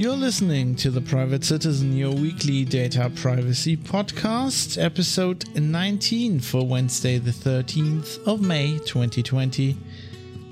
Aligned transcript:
You're 0.00 0.16
listening 0.16 0.76
to 0.76 0.90
The 0.90 1.02
Private 1.02 1.44
Citizen, 1.44 1.94
your 1.94 2.14
weekly 2.14 2.64
data 2.64 3.12
privacy 3.16 3.76
podcast, 3.76 4.82
episode 4.82 5.44
19 5.54 6.40
for 6.40 6.66
Wednesday, 6.66 7.18
the 7.18 7.32
13th 7.32 8.26
of 8.26 8.40
May 8.40 8.78
2020 8.78 9.76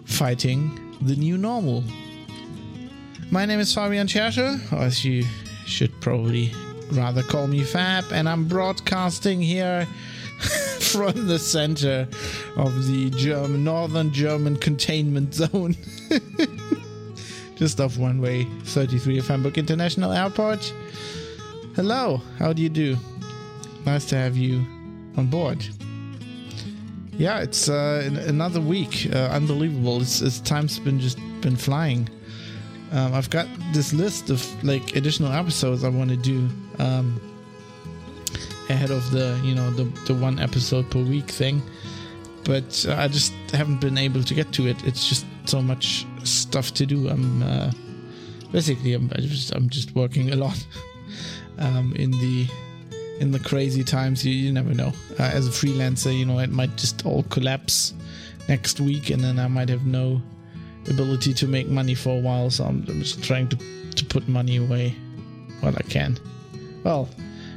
Fighting 0.05 0.95
the 1.01 1.17
New 1.17 1.39
Normal. 1.39 1.83
My 3.31 3.47
name 3.47 3.59
is 3.59 3.75
Fabian 3.75 4.07
Scherschel, 4.07 4.71
or 4.71 4.83
as 4.85 5.03
you 5.03 5.25
should 5.65 5.99
probably 6.03 6.53
rather 6.93 7.23
call 7.23 7.47
me 7.47 7.63
Fab, 7.63 8.05
and 8.13 8.29
I'm 8.29 8.47
broadcasting 8.47 9.41
here 9.41 9.87
from 10.79 11.27
the 11.27 11.39
center 11.39 12.07
of 12.57 12.87
the 12.87 13.09
German, 13.17 13.65
northern 13.65 14.13
German 14.13 14.59
containment 14.59 15.33
zone. 15.33 15.75
Just 17.59 17.81
off 17.81 17.99
one 17.99 18.21
way 18.21 18.45
33 18.45 19.19
of 19.19 19.27
Hamburg 19.27 19.59
International 19.59 20.13
Airport. 20.13 20.73
Hello, 21.75 22.23
how 22.39 22.53
do 22.53 22.63
you 22.63 22.69
do? 22.69 22.97
Nice 23.85 24.05
to 24.07 24.17
have 24.17 24.37
you 24.37 24.65
on 25.17 25.27
board. 25.27 25.67
Yeah, 27.17 27.41
it's 27.41 27.69
uh, 27.69 28.09
another 28.29 28.61
week. 28.61 29.09
Uh, 29.13 29.31
unbelievable. 29.33 30.01
It's, 30.01 30.21
it's, 30.21 30.39
time's 30.39 30.79
been 30.79 31.01
just 31.01 31.19
been 31.41 31.57
flying. 31.57 32.09
Um, 32.93 33.13
I've 33.13 33.29
got 33.29 33.49
this 33.73 33.93
list 33.93 34.31
of 34.31 34.41
like 34.63 34.95
additional 34.95 35.33
episodes 35.33 35.83
I 35.83 35.89
want 35.89 36.11
to 36.11 36.17
do 36.17 36.49
um, 36.79 37.21
ahead 38.69 38.93
of 38.93 39.11
the 39.11 39.41
you 39.43 39.57
know 39.57 39.69
the 39.73 39.85
the 40.07 40.15
one 40.15 40.39
episode 40.39 40.89
per 40.93 41.03
week 41.03 41.29
thing, 41.29 41.61
but 42.45 42.87
I 42.89 43.09
just 43.09 43.33
haven't 43.51 43.81
been 43.81 43.99
able 43.99 44.23
to 44.23 44.33
get 44.33 44.53
to 44.53 44.69
it. 44.69 44.77
It's 44.85 45.09
just 45.09 45.27
so 45.49 45.63
much 45.63 46.07
stuff 46.25 46.73
to 46.75 46.87
do. 46.87 47.09
I'm 47.09 47.43
uh, 47.43 47.73
basically 48.53 48.95
I'm 48.95 49.09
just 49.09 49.55
I'm 49.55 49.69
just 49.69 49.95
working 49.95 50.33
a 50.33 50.37
lot 50.37 50.67
um, 51.59 51.95
in 51.97 52.11
the 52.11 52.49
in 53.21 53.33
the 53.33 53.39
crazy 53.39 53.83
times. 53.83 54.25
You, 54.25 54.33
you 54.33 54.53
never 54.53 54.75
know. 54.75 54.93
Uh, 55.19 55.25
as 55.25 55.47
a 55.47 55.51
freelancer, 55.51 56.17
you 56.17 56.27
know 56.27 56.39
it 56.39 56.51
might 56.51 56.77
just 56.77 57.05
all 57.07 57.23
collapse 57.25 57.95
next 58.49 58.81
week, 58.81 59.11
and 59.11 59.23
then 59.23 59.39
I 59.39 59.49
might 59.49 59.69
have 59.69 59.87
no 59.87 60.23
ability 60.89 61.35
to 61.35 61.47
make 61.47 61.69
money 61.69 61.95
for 61.95 62.17
a 62.17 62.21
while. 62.21 62.51
So 62.51 62.65
I'm, 62.65 62.85
I'm 62.89 63.01
just 63.01 63.23
trying 63.23 63.49
to 63.49 63.57
to 63.93 64.05
put 64.05 64.29
money 64.29 64.57
away 64.57 64.95
while 65.61 65.75
I 65.77 65.83
can. 65.83 66.19
Well, 66.85 67.09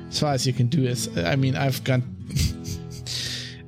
as 0.09 0.19
far 0.19 0.33
as 0.33 0.47
you 0.47 0.53
can 0.53 0.67
do 0.67 0.83
is, 0.83 1.15
I 1.17 1.35
mean, 1.35 1.55
I've 1.55 1.83
got 1.83 2.01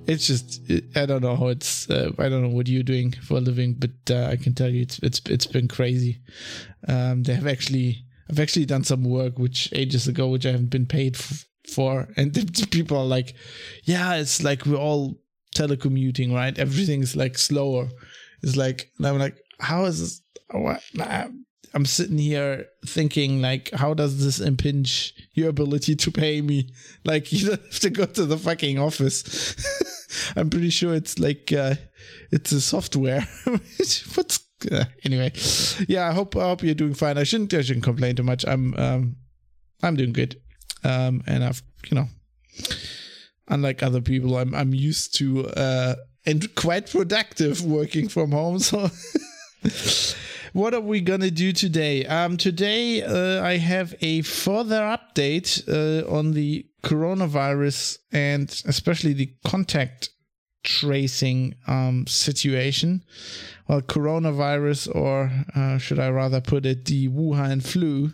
it's 0.08 0.28
just 0.28 0.62
I 0.96 1.06
don't 1.06 1.22
know 1.22 1.36
how 1.36 1.48
it's 1.48 1.90
uh, 1.90 2.12
I 2.20 2.30
don't 2.30 2.44
know 2.44 2.56
what 2.56 2.68
you're 2.68 2.84
doing 2.84 3.12
for 3.12 3.38
a 3.38 3.42
living, 3.42 3.74
but 3.74 3.92
uh, 4.10 4.28
I 4.28 4.36
can 4.36 4.54
tell 4.54 4.70
you 4.70 4.82
it's 4.82 5.00
it's 5.00 5.22
it's 5.30 5.48
been 5.48 5.68
crazy. 5.68 6.22
Um, 6.88 7.24
they 7.24 7.34
have 7.34 7.48
actually 7.48 8.06
I've 8.30 8.40
actually 8.40 8.66
done 8.66 8.84
some 8.84 9.04
work 9.04 9.38
which 9.40 9.70
ages 9.74 10.08
ago 10.08 10.28
which 10.28 10.46
I 10.46 10.52
haven't 10.52 10.70
been 10.70 10.86
paid 10.86 11.16
f- 11.16 11.46
for, 11.74 12.08
and 12.18 12.34
people 12.72 12.98
are 12.98 13.06
like, 13.06 13.36
yeah, 13.84 14.16
it's 14.16 14.44
like 14.44 14.66
we're 14.66 14.78
all 14.78 15.16
telecommuting, 15.56 16.34
right? 16.34 16.58
Everything's 16.58 17.16
like 17.16 17.38
slower. 17.38 17.90
It's 18.42 18.56
like 18.56 18.92
and 18.98 19.08
I'm 19.08 19.20
like, 19.20 19.38
how 19.60 19.86
is 19.86 20.00
this? 20.00 20.22
What? 20.52 20.82
I'm 21.74 21.86
sitting 21.86 22.20
here 22.20 22.68
thinking 22.86 23.42
like, 23.42 23.72
how 23.72 23.94
does 23.96 24.24
this 24.24 24.40
impinge 24.40 25.16
your 25.34 25.50
ability 25.50 25.96
to 25.96 26.12
pay 26.12 26.42
me? 26.42 26.70
Like 27.04 27.32
you 27.32 27.48
don't 27.48 27.62
have 27.62 27.80
to 27.80 27.90
go 27.90 28.06
to 28.06 28.26
the 28.26 28.38
fucking 28.38 28.78
office. 28.78 29.56
I'm 30.36 30.50
pretty 30.50 30.70
sure 30.70 30.94
it's 30.94 31.18
like 31.18 31.52
uh, 31.52 31.76
it's 32.32 32.52
a 32.52 32.62
software. 32.62 33.28
What's 33.46 34.40
uh, 34.72 34.86
anyway? 35.04 35.32
Yeah, 35.88 36.08
I 36.08 36.14
hope 36.14 36.36
I 36.36 36.44
hope 36.44 36.64
you're 36.64 36.76
doing 36.76 36.94
fine. 36.94 37.18
I 37.18 37.24
shouldn't 37.24 37.54
I 37.54 37.62
shouldn't 37.62 37.84
complain 37.84 38.16
too 38.16 38.24
much. 38.24 38.46
I'm 38.46 38.76
um 38.76 39.16
I'm 39.82 39.96
doing 39.96 40.14
good. 40.14 40.40
Um 40.84 41.24
and 41.26 41.44
I've 41.44 41.64
you 41.88 41.96
know 41.96 42.08
unlike 43.48 43.82
other 43.82 44.02
people, 44.02 44.38
I'm 44.38 44.54
I'm 44.54 44.74
used 44.74 45.16
to 45.18 45.48
uh 45.48 45.96
and 46.26 46.54
quite 46.56 46.90
productive 46.90 47.66
working 47.66 48.08
from 48.08 48.32
home. 48.32 48.60
So 48.60 48.90
what 50.54 50.74
are 50.74 50.82
we 50.82 51.02
gonna 51.02 51.32
do 51.32 51.52
today? 51.52 52.06
Um, 52.06 52.38
today 52.38 53.02
uh, 53.02 53.44
I 53.44 53.58
have 53.58 53.96
a 54.02 54.22
further 54.22 54.80
update 54.80 55.68
uh, 55.68 56.08
on 56.10 56.32
the 56.32 56.66
coronavirus 56.84 57.98
and 58.12 58.50
especially 58.66 59.14
the 59.14 59.34
contact 59.46 60.10
tracing 60.64 61.56
um, 61.68 62.06
situation. 62.08 63.04
Well, 63.68 63.82
coronavirus, 63.82 64.96
or 64.96 65.32
uh, 65.56 65.78
should 65.78 66.00
I 66.00 66.10
rather 66.10 66.40
put 66.40 66.66
it, 66.66 66.86
the 66.86 67.10
Wuhan 67.10 67.64
flu. 67.64 68.14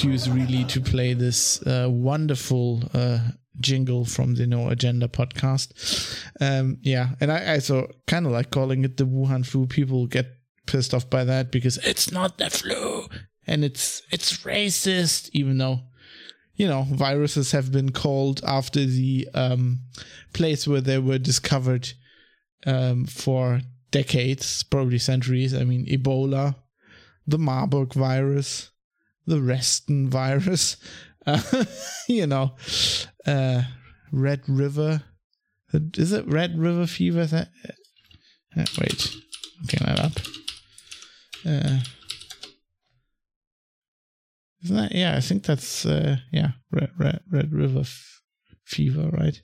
Excuse 0.00 0.30
really 0.30 0.64
to 0.64 0.80
play 0.80 1.12
this 1.12 1.60
uh, 1.66 1.86
wonderful 1.90 2.82
uh, 2.94 3.18
jingle 3.60 4.06
from 4.06 4.34
the 4.34 4.46
No 4.46 4.70
Agenda 4.70 5.08
podcast. 5.08 6.18
Um, 6.40 6.78
yeah, 6.80 7.10
and 7.20 7.30
I, 7.30 7.52
I 7.52 7.58
so 7.58 7.86
kind 8.06 8.24
of 8.24 8.32
like 8.32 8.50
calling 8.50 8.82
it 8.82 8.96
the 8.96 9.04
Wuhan 9.04 9.44
flu. 9.44 9.66
People 9.66 10.06
get 10.06 10.38
pissed 10.66 10.94
off 10.94 11.10
by 11.10 11.24
that 11.24 11.52
because 11.52 11.76
it's 11.84 12.10
not 12.10 12.38
the 12.38 12.48
flu 12.48 13.08
and 13.46 13.62
it's 13.62 14.00
it's 14.10 14.38
racist, 14.38 15.28
even 15.34 15.58
though 15.58 15.80
you 16.54 16.66
know 16.66 16.86
viruses 16.90 17.52
have 17.52 17.70
been 17.70 17.92
called 17.92 18.40
after 18.46 18.86
the 18.86 19.28
um, 19.34 19.80
place 20.32 20.66
where 20.66 20.80
they 20.80 20.98
were 20.98 21.18
discovered 21.18 21.92
um, 22.64 23.04
for 23.04 23.60
decades, 23.90 24.62
probably 24.62 24.98
centuries. 24.98 25.54
I 25.54 25.64
mean, 25.64 25.84
Ebola, 25.84 26.54
the 27.26 27.36
Marburg 27.36 27.92
virus 27.92 28.70
the 29.26 29.40
Reston 29.40 30.08
virus, 30.08 30.76
uh, 31.26 31.64
you 32.08 32.26
know, 32.26 32.52
uh, 33.26 33.62
Red 34.12 34.42
River. 34.48 35.02
Is 35.72 36.12
it 36.12 36.26
Red 36.26 36.58
River 36.58 36.86
fever? 36.86 37.28
Uh, 38.56 38.64
wait, 38.78 39.14
looking 39.62 39.86
that 39.86 40.00
up. 40.00 40.12
Uh, 41.46 41.80
isn't 44.62 44.76
that 44.76 44.92
yeah? 44.92 45.16
I 45.16 45.20
think 45.20 45.44
that's 45.44 45.86
uh, 45.86 46.16
yeah, 46.32 46.52
Red 46.72 46.90
Red 46.98 47.20
Red 47.30 47.52
River 47.52 47.80
f- 47.80 48.22
fever, 48.64 49.08
right? 49.10 49.40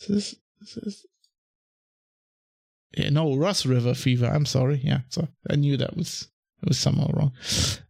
Is 0.00 0.06
this 0.08 0.34
this 0.74 1.06
yeah, 2.96 3.10
no 3.10 3.36
Ross 3.36 3.64
River 3.64 3.94
fever. 3.94 4.26
I'm 4.26 4.46
sorry. 4.46 4.80
Yeah, 4.82 5.00
so 5.08 5.28
I 5.48 5.56
knew 5.56 5.76
that 5.76 5.96
was 5.96 6.28
it 6.62 6.68
was 6.68 6.78
somehow 6.78 7.10
wrong, 7.14 7.32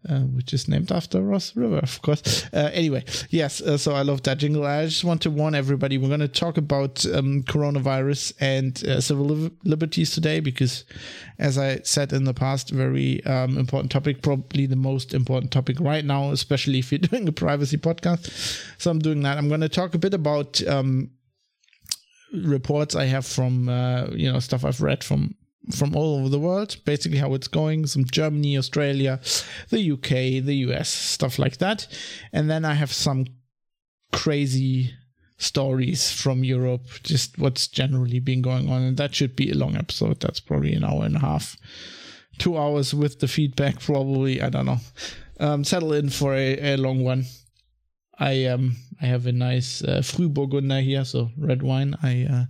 uh, 0.08 0.20
which 0.20 0.54
is 0.54 0.68
named 0.68 0.92
after 0.92 1.20
Ross 1.20 1.56
River, 1.56 1.78
of 1.78 2.00
course. 2.02 2.46
Uh, 2.52 2.70
anyway, 2.72 3.04
yes, 3.30 3.60
uh, 3.60 3.76
so 3.76 3.94
I 3.94 4.02
love 4.02 4.22
that 4.22 4.38
jingle. 4.38 4.64
I 4.64 4.84
just 4.84 5.02
want 5.02 5.22
to 5.22 5.30
warn 5.30 5.56
everybody 5.56 5.98
we're 5.98 6.08
going 6.08 6.20
to 6.20 6.28
talk 6.28 6.56
about 6.56 7.04
um, 7.06 7.42
coronavirus 7.42 8.32
and 8.38 8.82
uh, 8.84 9.00
civil 9.00 9.26
li- 9.26 9.50
liberties 9.64 10.12
today 10.12 10.38
because, 10.38 10.84
as 11.38 11.58
I 11.58 11.80
said 11.80 12.12
in 12.12 12.24
the 12.24 12.34
past, 12.34 12.70
very 12.70 13.24
um, 13.26 13.58
important 13.58 13.90
topic, 13.90 14.22
probably 14.22 14.66
the 14.66 14.76
most 14.76 15.14
important 15.14 15.50
topic 15.50 15.80
right 15.80 16.04
now, 16.04 16.30
especially 16.30 16.78
if 16.78 16.92
you're 16.92 16.98
doing 17.10 17.26
a 17.26 17.32
privacy 17.32 17.76
podcast. 17.76 18.30
So 18.78 18.90
I'm 18.90 19.00
doing 19.00 19.22
that. 19.22 19.36
I'm 19.36 19.48
going 19.48 19.62
to 19.62 19.68
talk 19.68 19.94
a 19.94 19.98
bit 19.98 20.14
about. 20.14 20.64
Um, 20.66 21.10
reports 22.32 22.94
I 22.94 23.06
have 23.06 23.26
from 23.26 23.68
uh, 23.68 24.06
you 24.12 24.32
know 24.32 24.38
stuff 24.38 24.64
I've 24.64 24.80
read 24.80 25.02
from 25.02 25.34
from 25.70 25.94
all 25.94 26.18
over 26.18 26.28
the 26.28 26.38
world, 26.38 26.76
basically 26.84 27.18
how 27.18 27.34
it's 27.34 27.48
going, 27.48 27.86
some 27.86 28.04
Germany, 28.04 28.56
Australia, 28.56 29.20
the 29.70 29.92
UK, 29.92 30.44
the 30.44 30.66
US, 30.66 30.88
stuff 30.88 31.38
like 31.38 31.58
that. 31.58 31.86
And 32.32 32.50
then 32.50 32.64
I 32.64 32.74
have 32.74 32.92
some 32.92 33.26
crazy 34.12 34.92
stories 35.38 36.12
from 36.12 36.44
Europe, 36.44 36.86
just 37.02 37.38
what's 37.38 37.66
generally 37.68 38.20
been 38.20 38.42
going 38.42 38.70
on. 38.70 38.82
And 38.82 38.96
that 38.96 39.14
should 39.14 39.36
be 39.36 39.50
a 39.50 39.56
long 39.56 39.76
episode. 39.76 40.20
That's 40.20 40.40
probably 40.40 40.74
an 40.74 40.84
hour 40.84 41.04
and 41.04 41.16
a 41.16 41.20
half, 41.20 41.56
two 42.38 42.58
hours 42.58 42.94
with 42.94 43.20
the 43.20 43.28
feedback, 43.28 43.80
probably. 43.80 44.42
I 44.42 44.50
don't 44.50 44.66
know. 44.66 44.80
Um, 45.38 45.64
settle 45.64 45.94
in 45.94 46.10
for 46.10 46.34
a, 46.34 46.74
a 46.74 46.76
long 46.76 47.02
one. 47.02 47.24
I 48.18 48.44
um 48.44 48.76
I 49.00 49.06
have 49.06 49.26
a 49.26 49.32
nice 49.32 49.82
uh, 49.82 50.02
Frühburgunder 50.02 50.82
here, 50.82 51.04
so 51.06 51.30
red 51.38 51.62
wine. 51.62 51.96
I 52.02 52.26
uh, 52.30 52.44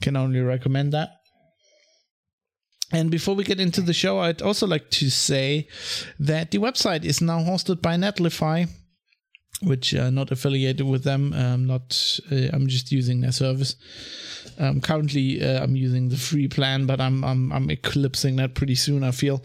can 0.00 0.16
only 0.16 0.40
recommend 0.40 0.92
that. 0.92 1.21
And 2.92 3.10
before 3.10 3.34
we 3.34 3.44
get 3.44 3.58
into 3.60 3.80
the 3.80 3.94
show, 3.94 4.18
I'd 4.20 4.42
also 4.42 4.66
like 4.66 4.90
to 4.90 5.10
say 5.10 5.66
that 6.20 6.50
the 6.50 6.58
website 6.58 7.04
is 7.04 7.20
now 7.20 7.40
hosted 7.40 7.80
by 7.80 7.96
Netlify. 7.96 8.68
which 9.62 9.94
are 9.94 10.10
not 10.10 10.30
affiliated 10.30 10.86
with 10.86 11.04
them. 11.04 11.32
Um, 11.32 11.66
not 11.66 12.18
uh, 12.30 12.48
I'm 12.52 12.66
just 12.66 12.90
using 12.90 13.20
their 13.20 13.32
service. 13.32 13.76
Um, 14.58 14.80
currently, 14.80 15.42
uh, 15.42 15.62
I'm 15.62 15.76
using 15.76 16.08
the 16.08 16.16
free 16.16 16.48
plan, 16.48 16.86
but 16.86 17.00
I'm, 17.00 17.24
I'm 17.24 17.52
I'm 17.52 17.70
eclipsing 17.70 18.36
that 18.36 18.54
pretty 18.54 18.74
soon. 18.74 19.04
I 19.04 19.12
feel, 19.12 19.42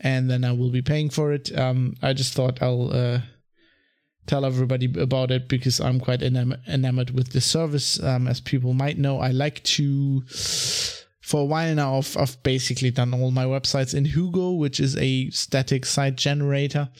and 0.00 0.28
then 0.28 0.44
I 0.44 0.52
will 0.52 0.70
be 0.70 0.82
paying 0.82 1.08
for 1.10 1.32
it. 1.32 1.56
Um, 1.56 1.94
I 2.02 2.12
just 2.12 2.34
thought 2.34 2.62
I'll 2.62 2.90
uh, 2.92 3.20
tell 4.26 4.44
everybody 4.44 4.92
about 4.98 5.30
it 5.30 5.48
because 5.48 5.80
I'm 5.80 6.00
quite 6.00 6.20
enam- 6.20 6.60
enamored 6.66 7.10
with 7.10 7.32
the 7.32 7.40
service. 7.40 8.02
Um, 8.02 8.26
as 8.26 8.40
people 8.40 8.74
might 8.74 8.98
know, 8.98 9.20
I 9.20 9.30
like 9.30 9.62
to. 9.64 10.24
For 11.24 11.40
a 11.40 11.44
while 11.46 11.74
now, 11.74 11.96
I've, 11.96 12.16
I've 12.18 12.42
basically 12.42 12.90
done 12.90 13.14
all 13.14 13.30
my 13.30 13.46
websites 13.46 13.94
in 13.94 14.04
Hugo, 14.04 14.52
which 14.52 14.78
is 14.78 14.94
a 14.98 15.30
static 15.30 15.86
site 15.86 16.16
generator. 16.16 16.90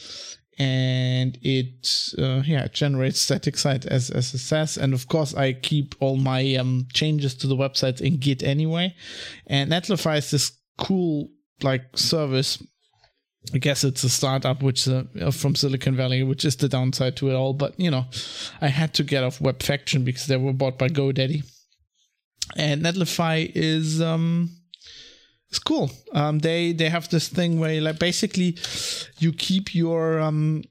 And 0.58 1.36
it 1.42 1.90
uh, 2.16 2.42
yeah 2.46 2.68
generates 2.68 3.20
static 3.20 3.58
site 3.58 3.84
as 3.86 4.08
as 4.10 4.28
says. 4.40 4.78
And 4.78 4.94
of 4.94 5.08
course 5.08 5.34
i 5.34 5.52
keep 5.52 5.96
all 5.98 6.16
my 6.16 6.54
um, 6.54 6.86
changes 6.92 7.34
to 7.34 7.48
the 7.48 7.56
websites 7.56 8.00
in 8.00 8.18
git 8.18 8.42
anyway. 8.42 8.94
And 9.48 9.70
netlify 9.70 10.18
is 10.18 10.30
this 10.30 10.52
cool 10.78 11.28
like 11.62 11.98
service. 11.98 12.62
I 13.52 13.58
guess 13.58 13.84
it's 13.84 14.04
a 14.04 14.08
startup 14.08 14.62
which 14.62 14.88
uh, 14.88 15.02
from 15.32 15.54
Silicon 15.54 15.96
Valley, 15.96 16.22
which 16.22 16.46
is 16.46 16.56
the 16.56 16.68
downside 16.68 17.16
to 17.16 17.28
it 17.28 17.34
all. 17.34 17.52
But 17.52 17.78
you 17.78 17.90
know, 17.90 18.06
I 18.62 18.68
had 18.68 18.94
to 18.94 19.02
get 19.02 19.24
off 19.24 19.40
Webfaction 19.40 20.04
because 20.04 20.28
they 20.28 20.38
were 20.38 20.54
bought 20.54 20.78
by 20.78 20.88
GoDaddy, 20.88 21.42
and 22.56 22.82
Netlify 22.82 23.50
is 23.54 24.00
um, 24.00 24.50
it's 25.48 25.58
cool. 25.58 25.90
Um, 26.12 26.40
they 26.40 26.72
they 26.72 26.88
have 26.88 27.08
this 27.08 27.28
thing 27.28 27.60
where 27.60 27.80
like 27.80 27.98
basically 27.98 28.58
you 29.18 29.32
keep 29.32 29.74
your 29.74 30.20
um 30.20 30.64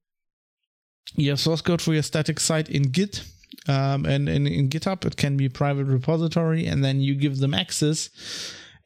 your 1.16 1.38
source 1.38 1.62
code 1.62 1.82
for 1.82 1.94
your 1.94 2.04
static 2.04 2.40
site 2.40 2.70
in 2.70 2.84
Git. 2.92 3.24
Um, 3.68 4.06
and, 4.06 4.28
and 4.28 4.46
in 4.46 4.68
GitHub, 4.68 5.06
it 5.06 5.16
can 5.16 5.38
be 5.38 5.48
private 5.48 5.86
repository, 5.86 6.66
and 6.66 6.84
then 6.84 7.00
you 7.00 7.16
give 7.16 7.38
them 7.38 7.54
access. 7.54 8.10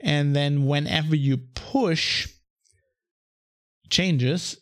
And 0.02 0.36
then 0.36 0.68
whenever 0.68 1.16
you 1.16 1.38
push 1.56 2.28
changes, 3.90 4.58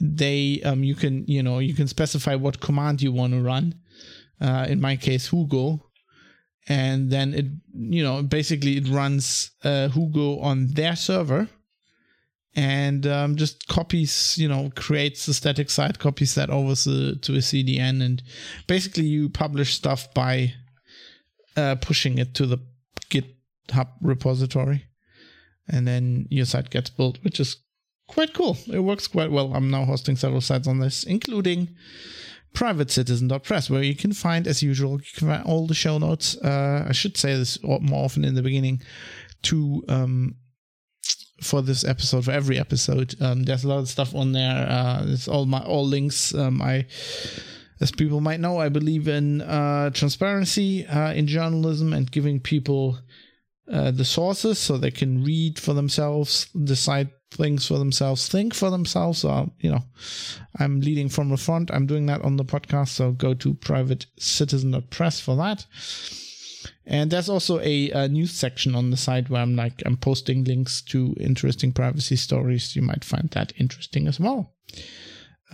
they 0.00 0.60
um 0.64 0.84
you 0.84 0.94
can 0.94 1.24
you 1.26 1.42
know 1.42 1.58
you 1.58 1.74
can 1.74 1.88
specify 1.88 2.36
what 2.36 2.60
command 2.60 3.02
you 3.02 3.10
want 3.10 3.32
to 3.32 3.40
run. 3.40 3.74
Uh, 4.40 4.66
in 4.68 4.80
my 4.80 4.94
case, 4.94 5.30
Hugo, 5.30 5.87
and 6.68 7.10
then 7.10 7.34
it 7.34 7.46
you 7.72 8.02
know 8.02 8.22
basically 8.22 8.76
it 8.76 8.88
runs 8.88 9.50
uh, 9.64 9.88
Hugo 9.88 10.38
on 10.40 10.68
their 10.68 10.94
server 10.94 11.48
and 12.54 13.06
um, 13.06 13.36
just 13.36 13.68
copies 13.68 14.36
you 14.36 14.48
know 14.48 14.70
creates 14.74 15.26
the 15.26 15.34
static 15.34 15.70
site 15.70 15.98
copies 15.98 16.34
that 16.34 16.50
over 16.50 16.74
to, 16.74 17.16
to 17.16 17.34
a 17.34 17.38
CDN 17.38 18.04
and 18.04 18.22
basically 18.66 19.04
you 19.04 19.28
publish 19.28 19.74
stuff 19.74 20.12
by 20.12 20.52
uh, 21.56 21.76
pushing 21.76 22.18
it 22.18 22.34
to 22.34 22.46
the 22.46 22.58
GitHub 23.10 23.88
repository. 24.00 24.84
And 25.70 25.86
then 25.86 26.26
your 26.30 26.46
site 26.46 26.70
gets 26.70 26.90
built 26.90 27.18
which 27.22 27.40
is 27.40 27.58
quite 28.06 28.32
cool. 28.32 28.56
It 28.72 28.80
works 28.80 29.06
quite 29.06 29.30
well. 29.30 29.52
I'm 29.54 29.70
now 29.70 29.84
hosting 29.84 30.16
several 30.16 30.40
sites 30.40 30.66
on 30.66 30.78
this 30.78 31.04
including 31.04 31.68
privatecitizen.press, 32.54 33.70
where 33.70 33.82
you 33.82 33.94
can 33.94 34.12
find, 34.12 34.46
as 34.46 34.62
usual, 34.62 35.00
all 35.44 35.66
the 35.66 35.74
show 35.74 35.98
notes. 35.98 36.36
Uh, 36.38 36.84
I 36.88 36.92
should 36.92 37.16
say 37.16 37.34
this 37.34 37.62
more 37.62 38.04
often 38.04 38.24
in 38.24 38.34
the 38.34 38.42
beginning 38.42 38.82
to 39.42 39.84
um, 39.88 40.36
for 41.40 41.62
this 41.62 41.84
episode, 41.84 42.24
for 42.24 42.32
every 42.32 42.58
episode. 42.58 43.14
Um, 43.20 43.44
there's 43.44 43.64
a 43.64 43.68
lot 43.68 43.78
of 43.78 43.88
stuff 43.88 44.14
on 44.14 44.32
there. 44.32 44.66
Uh, 44.68 45.04
it's 45.06 45.28
all 45.28 45.46
my 45.46 45.60
all 45.60 45.86
links. 45.86 46.34
Um, 46.34 46.60
I, 46.60 46.86
as 47.80 47.92
people 47.92 48.20
might 48.20 48.40
know, 48.40 48.58
I 48.58 48.68
believe 48.68 49.06
in 49.06 49.40
uh, 49.42 49.90
transparency 49.90 50.86
uh, 50.86 51.12
in 51.12 51.26
journalism 51.26 51.92
and 51.92 52.10
giving 52.10 52.40
people 52.40 52.98
uh, 53.72 53.90
the 53.90 54.04
sources 54.04 54.58
so 54.58 54.76
they 54.76 54.90
can 54.90 55.22
read 55.22 55.58
for 55.58 55.74
themselves, 55.74 56.46
decide 56.64 57.10
things 57.30 57.66
for 57.66 57.78
themselves, 57.78 58.28
think 58.28 58.54
for 58.54 58.70
themselves. 58.70 59.20
So, 59.20 59.50
you 59.60 59.70
know, 59.70 59.84
I'm 60.58 60.80
leading 60.80 61.08
from 61.08 61.30
the 61.30 61.36
front. 61.36 61.70
I'm 61.70 61.86
doing 61.86 62.06
that 62.06 62.22
on 62.22 62.36
the 62.36 62.44
podcast. 62.44 62.88
So 62.88 63.12
go 63.12 63.34
to 63.34 63.54
privatecitizen.press 63.54 65.20
for 65.20 65.36
that. 65.36 65.66
And 66.86 67.10
there's 67.10 67.28
also 67.28 67.60
a, 67.60 67.90
a, 67.90 68.08
news 68.08 68.32
section 68.32 68.74
on 68.74 68.90
the 68.90 68.96
site 68.96 69.28
where 69.28 69.42
I'm 69.42 69.56
like, 69.56 69.82
I'm 69.84 69.98
posting 69.98 70.44
links 70.44 70.80
to 70.82 71.14
interesting 71.20 71.72
privacy 71.72 72.16
stories. 72.16 72.74
You 72.74 72.82
might 72.82 73.04
find 73.04 73.28
that 73.30 73.52
interesting 73.58 74.08
as 74.08 74.18
well 74.18 74.54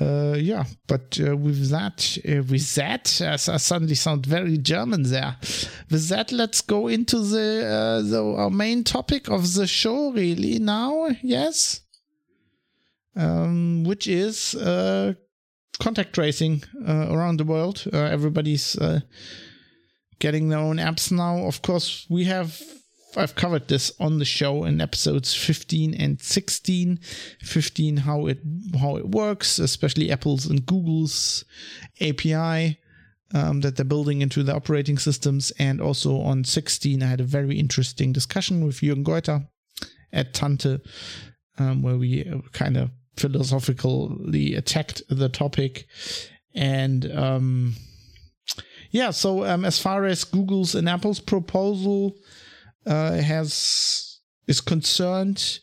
uh, 0.00 0.34
yeah, 0.36 0.64
but 0.88 1.18
uh, 1.24 1.36
with 1.36 1.70
that, 1.70 2.18
uh, 2.28 2.42
with 2.42 2.74
that, 2.74 3.20
I 3.22 3.36
suddenly 3.36 3.94
sound 3.94 4.26
very 4.26 4.58
German 4.58 5.04
there. 5.04 5.36
With 5.88 6.08
that, 6.08 6.32
let's 6.32 6.60
go 6.60 6.88
into 6.88 7.20
the, 7.20 7.64
uh, 7.64 8.02
the 8.02 8.50
main 8.50 8.82
topic 8.82 9.28
of 9.28 9.54
the 9.54 9.68
show. 9.68 10.10
Really 10.10 10.58
now, 10.58 11.10
yes, 11.22 11.82
um, 13.14 13.84
which 13.84 14.08
is 14.08 14.56
uh, 14.56 15.14
contact 15.78 16.12
tracing 16.12 16.64
uh, 16.86 17.06
around 17.10 17.36
the 17.36 17.44
world. 17.44 17.86
everybody's 17.92 18.76
getting 20.18 20.48
their 20.48 20.58
own 20.58 20.78
apps 20.78 21.12
now. 21.12 21.46
Of 21.46 21.62
course, 21.62 22.04
we 22.10 22.24
have 22.24 22.60
I've 23.16 23.34
covered 23.34 23.68
this 23.68 23.92
on 23.98 24.18
the 24.18 24.24
show 24.24 24.64
in 24.64 24.80
episodes 24.80 25.34
15 25.34 25.94
and 25.94 26.20
16. 26.20 26.98
15 27.40 27.96
how 27.98 28.26
it 28.26 28.38
how 28.78 28.96
it 28.96 29.08
works, 29.08 29.58
especially 29.58 30.10
Apple's 30.10 30.46
and 30.46 30.64
Google's 30.64 31.44
API 32.00 32.78
um, 33.32 33.60
that 33.60 33.76
they're 33.76 33.84
building 33.84 34.22
into 34.22 34.42
the 34.42 34.54
operating 34.54 34.98
systems, 34.98 35.50
and 35.58 35.80
also 35.80 36.20
on 36.20 36.44
16 36.44 37.02
I 37.02 37.06
had 37.06 37.20
a 37.20 37.24
very 37.24 37.58
interesting 37.58 38.12
discussion 38.12 38.64
with 38.64 38.80
Jürgen 38.80 39.04
Geuter 39.04 39.48
at 40.12 40.34
Tante, 40.34 40.80
um, 41.58 41.82
where 41.82 41.96
we 41.96 42.24
kind 42.52 42.76
of 42.76 42.90
philosophically 43.16 44.54
attacked 44.54 45.02
the 45.08 45.28
topic 45.28 45.86
and. 46.54 47.10
Um, 47.16 47.74
yeah, 48.90 49.10
so 49.10 49.44
um, 49.44 49.64
as 49.64 49.80
far 49.80 50.04
as 50.04 50.22
Google's 50.22 50.76
and 50.76 50.88
Apple's 50.88 51.18
proposal, 51.18 52.14
uh, 52.86 53.12
has 53.12 54.20
is 54.46 54.60
concerned. 54.60 55.60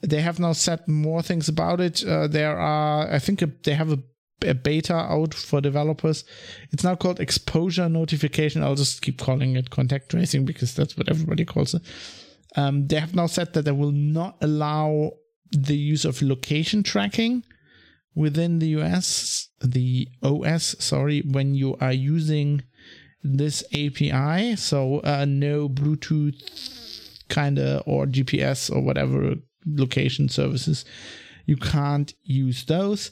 They 0.00 0.20
have 0.20 0.40
now 0.40 0.52
said 0.52 0.86
more 0.88 1.22
things 1.22 1.48
about 1.48 1.80
it. 1.80 2.04
Uh, 2.04 2.26
there 2.26 2.58
are, 2.58 3.10
I 3.10 3.18
think, 3.18 3.40
a, 3.40 3.46
they 3.62 3.74
have 3.74 3.92
a, 3.92 3.98
a, 4.44 4.52
beta 4.52 4.94
out 4.94 5.32
for 5.32 5.60
developers. 5.60 6.24
It's 6.72 6.82
now 6.82 6.96
called 6.96 7.20
exposure 7.20 7.88
notification. 7.88 8.64
I'll 8.64 8.74
just 8.74 9.00
keep 9.00 9.20
calling 9.20 9.54
it 9.56 9.70
contact 9.70 10.10
tracing 10.10 10.44
because 10.44 10.74
that's 10.74 10.96
what 10.96 11.08
everybody 11.08 11.44
calls 11.44 11.74
it. 11.74 11.82
Um, 12.56 12.88
they 12.88 12.98
have 12.98 13.14
now 13.14 13.26
said 13.26 13.52
that 13.52 13.64
they 13.64 13.72
will 13.72 13.92
not 13.92 14.36
allow 14.40 15.12
the 15.52 15.76
use 15.76 16.04
of 16.04 16.20
location 16.20 16.82
tracking 16.82 17.44
within 18.14 18.58
the 18.58 18.68
US, 18.68 19.48
the 19.60 20.08
OS, 20.22 20.76
sorry, 20.78 21.20
when 21.20 21.54
you 21.54 21.76
are 21.80 21.92
using 21.92 22.62
this 23.22 23.62
API. 23.72 24.56
So 24.56 25.00
uh, 25.00 25.24
no 25.28 25.68
Bluetooth 25.68 27.28
kind 27.28 27.58
of 27.58 27.82
or 27.86 28.06
GPS 28.06 28.74
or 28.74 28.80
whatever 28.80 29.34
location 29.66 30.28
services. 30.28 30.84
You 31.46 31.56
can't 31.56 32.12
use 32.22 32.64
those. 32.64 33.10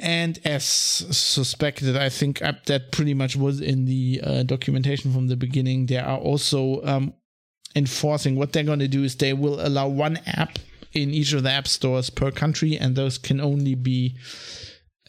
And 0.00 0.38
as 0.44 0.64
suspected, 0.64 1.96
I 1.96 2.08
think 2.08 2.38
that 2.38 2.92
pretty 2.92 3.14
much 3.14 3.34
was 3.34 3.60
in 3.60 3.84
the 3.84 4.20
uh, 4.22 4.42
documentation 4.44 5.12
from 5.12 5.26
the 5.26 5.36
beginning. 5.36 5.86
They 5.86 5.96
are 5.96 6.18
also 6.18 6.80
um, 6.84 7.14
enforcing 7.74 8.36
what 8.36 8.52
they're 8.52 8.62
going 8.62 8.78
to 8.78 8.88
do 8.88 9.02
is 9.02 9.16
they 9.16 9.32
will 9.32 9.64
allow 9.66 9.88
one 9.88 10.18
app 10.26 10.58
in 10.92 11.10
each 11.10 11.32
of 11.32 11.42
the 11.42 11.50
app 11.50 11.66
stores 11.66 12.10
per 12.10 12.30
country, 12.30 12.78
and 12.78 12.94
those 12.94 13.18
can 13.18 13.40
only 13.40 13.74
be 13.74 14.16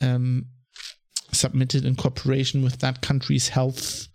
um, 0.01 0.45
submitted 1.31 1.85
in 1.85 1.95
cooperation 1.95 2.63
with 2.63 2.79
that 2.79 3.01
country's 3.01 3.49
health 3.49 4.07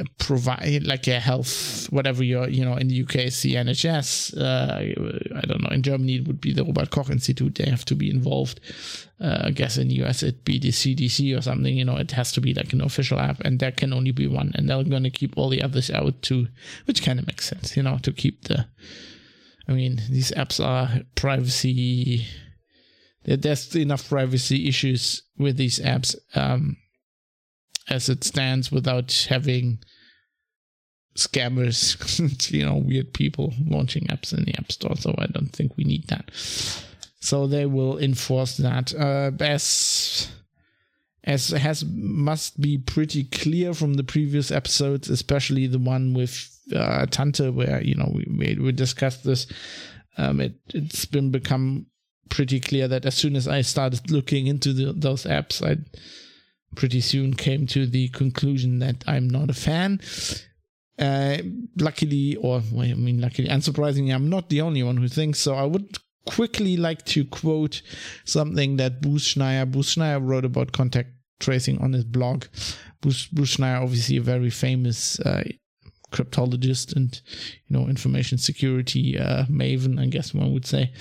uh, 0.00 0.04
provide 0.18 0.84
like 0.84 1.06
a 1.06 1.20
health 1.20 1.86
whatever 1.90 2.24
you're 2.24 2.48
you 2.48 2.64
know 2.64 2.76
in 2.76 2.88
the 2.88 3.02
UK 3.02 3.16
it's 3.16 3.42
the 3.42 3.56
NHS 3.56 4.34
uh, 4.40 5.36
I 5.36 5.40
don't 5.42 5.62
know 5.62 5.68
in 5.68 5.82
Germany 5.82 6.16
it 6.16 6.26
would 6.26 6.40
be 6.40 6.54
the 6.54 6.64
Robert 6.64 6.90
Koch 6.90 7.10
Institute 7.10 7.56
they 7.56 7.68
have 7.68 7.84
to 7.84 7.94
be 7.94 8.08
involved. 8.08 8.58
Uh, 9.20 9.42
I 9.44 9.50
guess 9.50 9.76
in 9.76 9.88
the 9.88 10.02
US 10.02 10.22
it'd 10.22 10.44
be 10.44 10.58
the 10.58 10.70
CDC 10.70 11.36
or 11.36 11.42
something 11.42 11.76
you 11.76 11.84
know 11.84 11.98
it 11.98 12.12
has 12.12 12.32
to 12.32 12.40
be 12.40 12.54
like 12.54 12.72
an 12.72 12.80
official 12.80 13.20
app 13.20 13.40
and 13.40 13.58
there 13.58 13.70
can 13.70 13.92
only 13.92 14.12
be 14.12 14.26
one 14.26 14.52
and 14.54 14.66
they're 14.66 14.82
going 14.82 15.02
to 15.02 15.10
keep 15.10 15.36
all 15.36 15.50
the 15.50 15.62
others 15.62 15.90
out 15.90 16.22
too 16.22 16.48
which 16.86 17.02
kind 17.02 17.18
of 17.18 17.26
makes 17.26 17.48
sense 17.48 17.76
you 17.76 17.82
know 17.82 17.98
to 17.98 18.12
keep 18.12 18.44
the 18.44 18.66
I 19.68 19.72
mean 19.72 20.00
these 20.08 20.32
apps 20.32 20.64
are 20.64 21.02
privacy 21.16 22.26
there's 23.24 23.74
enough 23.76 24.08
privacy 24.08 24.68
issues 24.68 25.22
with 25.38 25.56
these 25.56 25.78
apps 25.78 26.16
um, 26.34 26.76
as 27.88 28.08
it 28.08 28.24
stands 28.24 28.72
without 28.72 29.26
having 29.28 29.78
scammers, 31.16 32.50
you 32.50 32.64
know, 32.64 32.76
weird 32.76 33.12
people 33.12 33.52
launching 33.66 34.04
apps 34.04 34.36
in 34.36 34.44
the 34.44 34.54
App 34.54 34.72
Store. 34.72 34.96
So 34.96 35.14
I 35.18 35.26
don't 35.26 35.52
think 35.52 35.76
we 35.76 35.84
need 35.84 36.08
that. 36.08 36.30
So 37.20 37.46
they 37.46 37.66
will 37.66 37.98
enforce 37.98 38.56
that. 38.56 38.94
Uh, 38.94 39.30
as 39.40 40.28
as 41.24 41.50
has 41.50 41.84
must 41.84 42.60
be 42.60 42.78
pretty 42.78 43.24
clear 43.24 43.74
from 43.74 43.94
the 43.94 44.02
previous 44.02 44.50
episodes, 44.50 45.08
especially 45.08 45.68
the 45.68 45.78
one 45.78 46.14
with 46.14 46.50
uh, 46.74 47.06
Tante, 47.06 47.50
where 47.50 47.80
you 47.82 47.94
know 47.94 48.10
we 48.12 48.56
we, 48.58 48.72
discussed 48.72 49.22
this. 49.22 49.46
Um, 50.18 50.40
it 50.40 50.54
it's 50.74 51.04
been 51.04 51.30
become 51.30 51.86
pretty 52.32 52.60
clear 52.60 52.88
that 52.88 53.04
as 53.04 53.14
soon 53.14 53.36
as 53.36 53.46
I 53.46 53.60
started 53.60 54.10
looking 54.10 54.46
into 54.46 54.72
the, 54.72 54.94
those 54.94 55.24
apps, 55.24 55.62
I 55.62 55.76
pretty 56.74 57.02
soon 57.02 57.34
came 57.34 57.66
to 57.66 57.86
the 57.86 58.08
conclusion 58.08 58.78
that 58.78 59.04
I'm 59.06 59.28
not 59.28 59.50
a 59.50 59.54
fan. 59.54 60.00
Uh, 60.98 61.36
luckily, 61.78 62.36
or 62.36 62.62
well, 62.72 62.90
I 62.90 62.94
mean, 62.94 63.20
luckily, 63.20 63.48
unsurprisingly, 63.48 64.14
I'm 64.14 64.30
not 64.30 64.48
the 64.48 64.62
only 64.62 64.82
one 64.82 64.96
who 64.96 65.08
thinks 65.08 65.40
so. 65.40 65.54
I 65.54 65.66
would 65.66 65.98
quickly 66.24 66.78
like 66.78 67.04
to 67.06 67.26
quote 67.26 67.82
something 68.24 68.76
that 68.78 69.02
Bruce 69.02 69.34
Schneier, 69.34 69.70
Bruce 69.70 69.94
Schneier 69.94 70.26
wrote 70.26 70.46
about 70.46 70.72
contact 70.72 71.10
tracing 71.38 71.78
on 71.82 71.92
his 71.92 72.04
blog. 72.04 72.46
Bruce, 73.02 73.26
Bruce 73.26 73.58
Schneier, 73.58 73.82
obviously 73.82 74.16
a 74.16 74.22
very 74.22 74.48
famous 74.48 75.20
uh, 75.20 75.44
cryptologist 76.12 76.96
and 76.96 77.20
you 77.66 77.76
know 77.76 77.88
information 77.88 78.38
security 78.38 79.18
uh, 79.18 79.44
maven, 79.50 80.00
I 80.00 80.06
guess 80.06 80.32
one 80.32 80.54
would 80.54 80.66
say. 80.66 80.92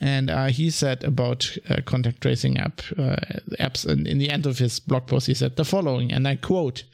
And 0.00 0.30
uh, 0.30 0.46
he 0.46 0.70
said 0.70 1.04
about 1.04 1.56
uh, 1.68 1.80
contact 1.84 2.20
tracing 2.20 2.58
app 2.58 2.82
uh, 2.98 3.16
apps, 3.58 3.86
and 3.86 4.06
in 4.06 4.18
the 4.18 4.30
end 4.30 4.46
of 4.46 4.58
his 4.58 4.78
blog 4.78 5.06
post, 5.06 5.26
he 5.26 5.34
said 5.34 5.56
the 5.56 5.64
following, 5.64 6.12
and 6.12 6.28
I 6.28 6.36
quote: 6.36 6.84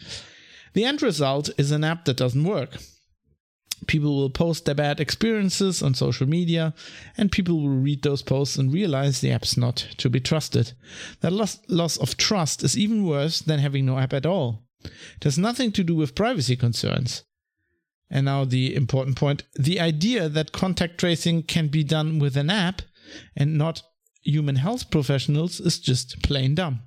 "The 0.75 0.85
end 0.85 1.02
result 1.02 1.50
is 1.59 1.73
an 1.73 1.82
app 1.85 2.04
that 2.04 2.16
doesn't 2.16 2.44
work. 2.44 2.76
People 3.88 4.16
will 4.16 4.30
post 4.30 4.64
their 4.64 4.76
bad 4.76 5.00
experiences 5.00 5.82
on 5.82 5.94
social 5.94 6.28
media, 6.28 6.75
and 7.16 7.32
people 7.32 7.61
will 7.61 7.68
read 7.68 8.02
those 8.02 8.23
posts 8.23 8.56
and 8.56 8.73
realize 8.73 9.21
the 9.21 9.32
app's 9.32 9.56
not 9.56 9.76
to 9.97 10.09
be 10.09 10.21
trusted. 10.21 10.73
That 11.21 11.32
loss, 11.32 11.59
loss 11.68 11.97
of 11.97 12.16
trust 12.16 12.62
is 12.62 12.78
even 12.78 13.04
worse 13.04 13.40
than 13.40 13.59
having 13.59 13.87
no 13.87 13.99
app 13.99 14.12
at 14.12 14.26
all. 14.26 14.62
It 14.85 15.25
has 15.25 15.38
nothing 15.38 15.73
to 15.73 15.85
do 15.85 15.97
with 15.97 16.14
privacy 16.14 16.56
concerns. 16.56 17.25
And 18.11 18.26
now 18.26 18.44
the 18.44 18.75
important 18.75 19.16
point 19.16 19.42
the 19.54 19.80
idea 19.80 20.28
that 20.28 20.52
contact 20.52 20.99
tracing 20.99 21.44
can 21.44 21.68
be 21.68 21.82
done 21.82 22.18
with 22.18 22.37
an 22.37 22.50
app 22.50 22.82
and 23.37 23.59
not 23.59 23.83
human 24.23 24.57
health 24.57 24.90
professionals 24.90 25.61
is 25.61 25.78
just 25.78 26.23
plain 26.23 26.54
dumb. 26.54 26.81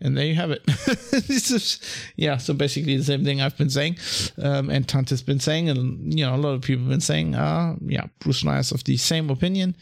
And 0.00 0.16
there 0.16 0.26
you 0.26 0.34
have 0.34 0.50
it. 0.50 0.66
this 0.66 1.50
is, 1.52 1.80
yeah, 2.16 2.36
so 2.36 2.54
basically 2.54 2.96
the 2.96 3.04
same 3.04 3.24
thing 3.24 3.40
I've 3.40 3.56
been 3.56 3.70
saying, 3.70 3.98
um, 4.42 4.68
and 4.68 4.86
Tante's 4.86 5.22
been 5.22 5.38
saying, 5.38 5.68
and 5.68 6.12
you 6.18 6.26
know, 6.26 6.34
a 6.34 6.36
lot 6.36 6.54
of 6.54 6.62
people 6.62 6.82
have 6.84 6.90
been 6.90 7.00
saying, 7.00 7.36
uh, 7.36 7.76
yeah, 7.86 8.06
Bruce 8.18 8.42
Schneier 8.42 8.60
is 8.60 8.72
of 8.72 8.82
the 8.82 8.96
same 8.96 9.30
opinion. 9.30 9.76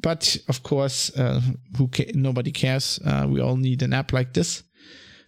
But 0.00 0.36
of 0.48 0.62
course, 0.62 1.10
uh, 1.16 1.40
who 1.76 1.88
ca- 1.88 2.12
nobody 2.14 2.52
cares. 2.52 3.00
Uh, 3.04 3.26
we 3.28 3.40
all 3.40 3.56
need 3.56 3.82
an 3.82 3.92
app 3.92 4.12
like 4.12 4.34
this. 4.34 4.62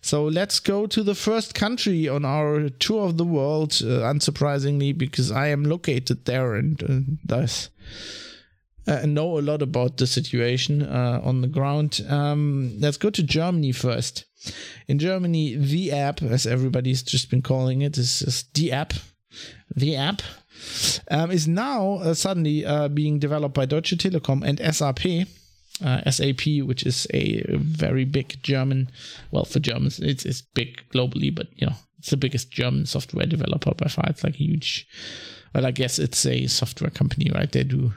So 0.02 0.24
let's 0.24 0.60
go 0.60 0.86
to 0.86 1.02
the 1.02 1.14
first 1.14 1.54
country 1.54 2.08
on 2.08 2.24
our 2.24 2.68
tour 2.68 3.06
of 3.06 3.16
the 3.16 3.24
world, 3.24 3.72
uh, 3.82 4.04
unsurprisingly, 4.04 4.96
because 4.96 5.32
I 5.32 5.48
am 5.48 5.64
located 5.64 6.24
there 6.24 6.54
and 6.54 6.82
uh, 6.82 7.16
thus 7.24 7.70
uh, 8.86 9.06
know 9.06 9.38
a 9.38 9.40
lot 9.40 9.62
about 9.62 9.96
the 9.96 10.06
situation 10.06 10.82
uh, 10.82 11.20
on 11.22 11.40
the 11.40 11.48
ground. 11.48 12.04
Um, 12.08 12.72
let's 12.78 12.96
go 12.96 13.10
to 13.10 13.22
Germany 13.22 13.72
first. 13.72 14.24
In 14.88 14.98
Germany, 14.98 15.56
the 15.56 15.92
app, 15.92 16.22
as 16.22 16.46
everybody's 16.46 17.02
just 17.02 17.30
been 17.30 17.42
calling 17.42 17.82
it, 17.82 17.98
is, 17.98 18.22
is 18.22 18.44
the 18.54 18.72
app. 18.72 18.94
The 19.74 19.96
app 19.96 20.22
um, 21.10 21.30
is 21.30 21.46
now 21.46 21.94
uh, 21.94 22.14
suddenly 22.14 22.64
uh, 22.64 22.88
being 22.88 23.18
developed 23.18 23.54
by 23.54 23.66
Deutsche 23.66 23.96
Telekom 23.96 24.42
and 24.42 24.58
SAP. 24.74 25.28
Uh, 25.82 26.10
SAP, 26.10 26.62
which 26.66 26.84
is 26.84 27.06
a 27.14 27.42
very 27.56 28.04
big 28.04 28.42
German, 28.42 28.90
well, 29.30 29.46
for 29.46 29.60
Germans, 29.60 29.98
it's, 29.98 30.26
it's 30.26 30.42
big 30.42 30.82
globally, 30.92 31.34
but 31.34 31.46
you 31.56 31.66
know, 31.66 31.72
it's 31.98 32.10
the 32.10 32.18
biggest 32.18 32.50
German 32.50 32.84
software 32.84 33.24
developer 33.24 33.72
by 33.74 33.88
far. 33.88 34.04
It's 34.08 34.22
like 34.22 34.34
huge, 34.34 34.86
well, 35.54 35.64
I 35.64 35.70
guess 35.70 35.98
it's 35.98 36.26
a 36.26 36.48
software 36.48 36.90
company, 36.90 37.30
right? 37.34 37.50
They 37.50 37.64
do 37.64 37.94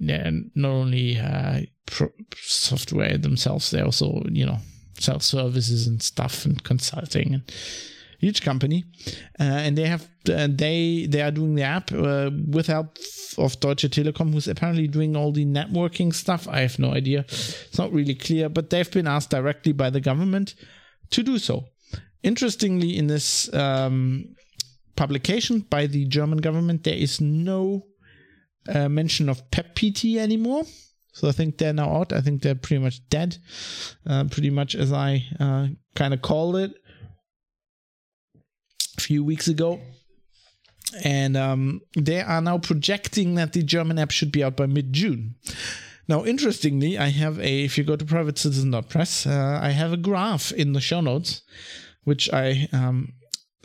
they're 0.00 0.32
not 0.54 0.68
only 0.70 1.18
uh, 1.18 1.60
pro- 1.86 2.12
software 2.36 3.18
themselves, 3.18 3.70
they 3.70 3.80
also 3.80 4.22
you 4.30 4.46
know 4.46 4.58
sell 4.98 5.20
services 5.20 5.86
and 5.86 6.02
stuff 6.02 6.44
and 6.44 6.62
consulting 6.64 7.34
and 7.34 7.42
huge 8.18 8.42
company, 8.42 8.84
uh, 9.38 9.42
and 9.42 9.76
they 9.76 9.86
have 9.86 10.08
uh, 10.30 10.48
they 10.50 11.06
they 11.08 11.22
are 11.22 11.30
doing 11.30 11.54
the 11.54 11.62
app 11.62 11.92
uh, 11.92 12.30
with 12.48 12.66
help 12.66 12.98
of 13.38 13.58
Deutsche 13.60 13.88
Telekom, 13.90 14.32
who's 14.32 14.48
apparently 14.48 14.88
doing 14.88 15.16
all 15.16 15.32
the 15.32 15.44
networking 15.44 16.14
stuff. 16.14 16.48
I 16.48 16.60
have 16.60 16.78
no 16.78 16.92
idea; 16.92 17.20
it's 17.20 17.78
not 17.78 17.92
really 17.92 18.14
clear, 18.14 18.48
but 18.48 18.70
they've 18.70 18.90
been 18.90 19.06
asked 19.06 19.30
directly 19.30 19.72
by 19.72 19.90
the 19.90 20.00
government 20.00 20.54
to 21.10 21.22
do 21.22 21.38
so. 21.38 21.64
Interestingly, 22.22 22.96
in 22.96 23.06
this 23.06 23.52
um, 23.54 24.34
publication 24.96 25.60
by 25.60 25.86
the 25.86 26.06
German 26.06 26.38
government, 26.38 26.84
there 26.84 26.96
is 26.96 27.20
no 27.20 27.86
uh, 28.68 28.88
mention 28.88 29.28
of 29.28 29.50
PEP-PT 29.50 30.16
anymore. 30.16 30.64
So 31.12 31.28
I 31.28 31.32
think 31.32 31.56
they're 31.56 31.72
now 31.72 31.96
out. 31.96 32.12
I 32.12 32.20
think 32.20 32.42
they're 32.42 32.54
pretty 32.54 32.82
much 32.82 33.08
dead, 33.08 33.38
uh, 34.06 34.24
pretty 34.24 34.50
much 34.50 34.74
as 34.74 34.92
I 34.92 35.24
uh, 35.40 35.68
kind 35.94 36.12
of 36.12 36.20
called 36.20 36.56
it 36.56 36.74
a 38.98 39.00
few 39.00 39.24
weeks 39.24 39.48
ago. 39.48 39.80
And 41.02 41.36
um, 41.36 41.80
they 41.96 42.20
are 42.20 42.42
now 42.42 42.58
projecting 42.58 43.34
that 43.36 43.54
the 43.54 43.62
German 43.62 43.98
app 43.98 44.10
should 44.10 44.30
be 44.30 44.44
out 44.44 44.56
by 44.56 44.66
mid 44.66 44.92
June. 44.92 45.36
Now, 46.08 46.24
interestingly, 46.24 46.98
I 46.98 47.08
have 47.08 47.40
a, 47.40 47.64
if 47.64 47.76
you 47.76 47.84
go 47.84 47.96
to 47.96 48.04
privatecitizen.press, 48.04 49.26
uh, 49.26 49.58
I 49.60 49.70
have 49.70 49.92
a 49.92 49.96
graph 49.96 50.52
in 50.52 50.72
the 50.72 50.80
show 50.80 51.00
notes, 51.00 51.42
which 52.04 52.32
I 52.32 52.68
um, 52.72 53.14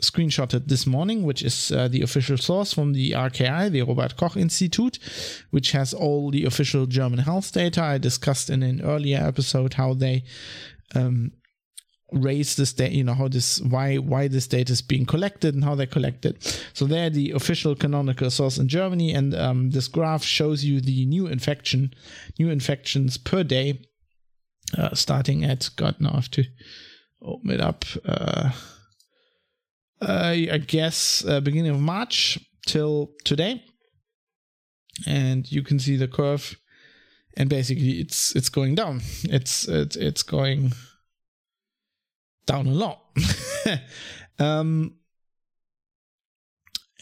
screenshotted 0.02 0.68
this 0.68 0.86
morning, 0.86 1.22
which 1.22 1.42
is 1.42 1.72
uh, 1.72 1.88
the 1.88 2.02
official 2.02 2.36
source 2.36 2.72
from 2.72 2.92
the 2.92 3.12
RKI, 3.12 3.70
the 3.70 3.82
Robert 3.82 4.16
Koch 4.16 4.36
Institute, 4.36 4.98
which 5.50 5.72
has 5.72 5.94
all 5.94 6.30
the 6.30 6.44
official 6.44 6.86
German 6.86 7.20
health 7.20 7.52
data. 7.52 7.82
I 7.82 7.98
discussed 7.98 8.50
in 8.50 8.62
an 8.62 8.82
earlier 8.82 9.18
episode 9.18 9.74
how 9.74 9.94
they 9.94 10.24
um, 10.94 11.32
raise 12.12 12.56
this 12.56 12.72
data, 12.72 12.94
you 12.94 13.04
know, 13.04 13.14
how 13.14 13.28
this, 13.28 13.60
why, 13.60 13.96
why 13.96 14.28
this 14.28 14.46
data 14.46 14.72
is 14.72 14.82
being 14.82 15.06
collected 15.06 15.54
and 15.54 15.64
how 15.64 15.74
they 15.74 15.86
collect 15.86 16.26
it. 16.26 16.62
So 16.74 16.84
they're 16.84 17.10
the 17.10 17.30
official 17.30 17.74
canonical 17.74 18.30
source 18.30 18.58
in 18.58 18.68
Germany, 18.68 19.12
and 19.12 19.34
um, 19.34 19.70
this 19.70 19.88
graph 19.88 20.24
shows 20.24 20.64
you 20.64 20.80
the 20.80 21.06
new 21.06 21.26
infection, 21.26 21.94
new 22.38 22.50
infections 22.50 23.16
per 23.16 23.42
day, 23.42 23.80
uh, 24.76 24.94
starting 24.94 25.44
at 25.44 25.70
God, 25.76 25.96
now 26.00 26.10
I 26.12 26.16
have 26.16 26.30
to 26.32 26.44
open 27.22 27.50
it 27.50 27.60
up. 27.60 27.84
Uh, 28.04 28.50
uh, 30.02 30.34
I 30.52 30.58
guess 30.58 31.24
uh, 31.26 31.40
beginning 31.40 31.70
of 31.70 31.80
March 31.80 32.38
till 32.66 33.12
today, 33.24 33.62
and 35.06 35.50
you 35.50 35.62
can 35.62 35.78
see 35.78 35.96
the 35.96 36.08
curve, 36.08 36.56
and 37.36 37.48
basically 37.48 38.00
it's 38.00 38.34
it's 38.34 38.48
going 38.48 38.74
down. 38.74 39.00
It's 39.24 39.68
it's 39.68 39.96
it's 39.96 40.22
going 40.22 40.72
down 42.46 42.66
a 42.66 42.72
lot. 42.72 43.00
um, 44.38 44.94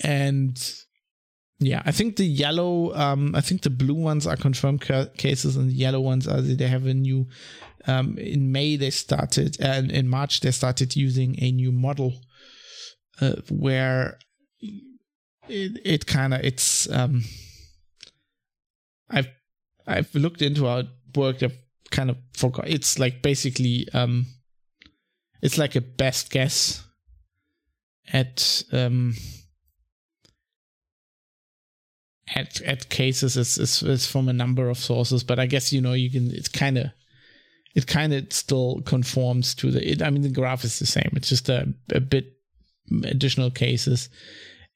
and 0.02 0.74
yeah, 1.58 1.82
I 1.84 1.92
think 1.92 2.16
the 2.16 2.24
yellow, 2.24 2.94
um, 2.94 3.34
I 3.34 3.40
think 3.40 3.62
the 3.62 3.70
blue 3.70 3.94
ones 3.94 4.26
are 4.26 4.36
confirmed 4.36 4.80
ca- 4.82 5.08
cases, 5.16 5.56
and 5.56 5.68
the 5.68 5.74
yellow 5.74 6.00
ones 6.00 6.26
are 6.26 6.40
they 6.40 6.66
have 6.66 6.86
a 6.86 6.94
new. 6.94 7.28
Um, 7.86 8.18
in 8.18 8.52
May 8.52 8.76
they 8.76 8.90
started, 8.90 9.58
and 9.58 9.90
in 9.90 10.06
March 10.06 10.40
they 10.40 10.50
started 10.50 10.96
using 10.96 11.42
a 11.42 11.50
new 11.50 11.72
model 11.72 12.12
uh, 13.20 13.36
where 13.50 14.18
it, 15.48 15.80
it 15.84 16.06
kind 16.06 16.34
of 16.34 16.40
it's 16.42 16.90
um 16.90 17.24
I've 19.08 19.28
I've 19.86 20.14
looked 20.14 20.42
into 20.42 20.66
our 20.66 20.84
work. 21.14 21.42
I've 21.42 21.58
kind 21.90 22.10
of 22.10 22.16
forgot. 22.34 22.68
It's 22.68 22.98
like 22.98 23.22
basically 23.22 23.88
um 23.92 24.26
it's 25.42 25.58
like 25.58 25.74
a 25.76 25.80
best 25.80 26.30
guess 26.30 26.84
at 28.12 28.62
um 28.72 29.14
at 32.34 32.60
at 32.62 32.88
cases 32.88 33.36
it's, 33.36 33.58
it's, 33.58 33.82
it's 33.82 34.06
from 34.06 34.28
a 34.28 34.32
number 34.32 34.68
of 34.68 34.78
sources 34.78 35.24
but 35.24 35.38
i 35.38 35.46
guess 35.46 35.72
you 35.72 35.80
know 35.80 35.92
you 35.92 36.10
can 36.10 36.30
it's 36.32 36.48
kind 36.48 36.78
of 36.78 36.86
it 37.74 37.86
kind 37.86 38.12
of 38.12 38.32
still 38.32 38.80
conforms 38.84 39.54
to 39.54 39.70
the 39.70 39.90
it, 39.90 40.02
i 40.02 40.10
mean 40.10 40.22
the 40.22 40.28
graph 40.28 40.64
is 40.64 40.78
the 40.78 40.86
same 40.86 41.10
it's 41.14 41.28
just 41.28 41.48
a, 41.48 41.72
a 41.92 42.00
bit 42.00 42.39
additional 43.04 43.50
cases. 43.50 44.08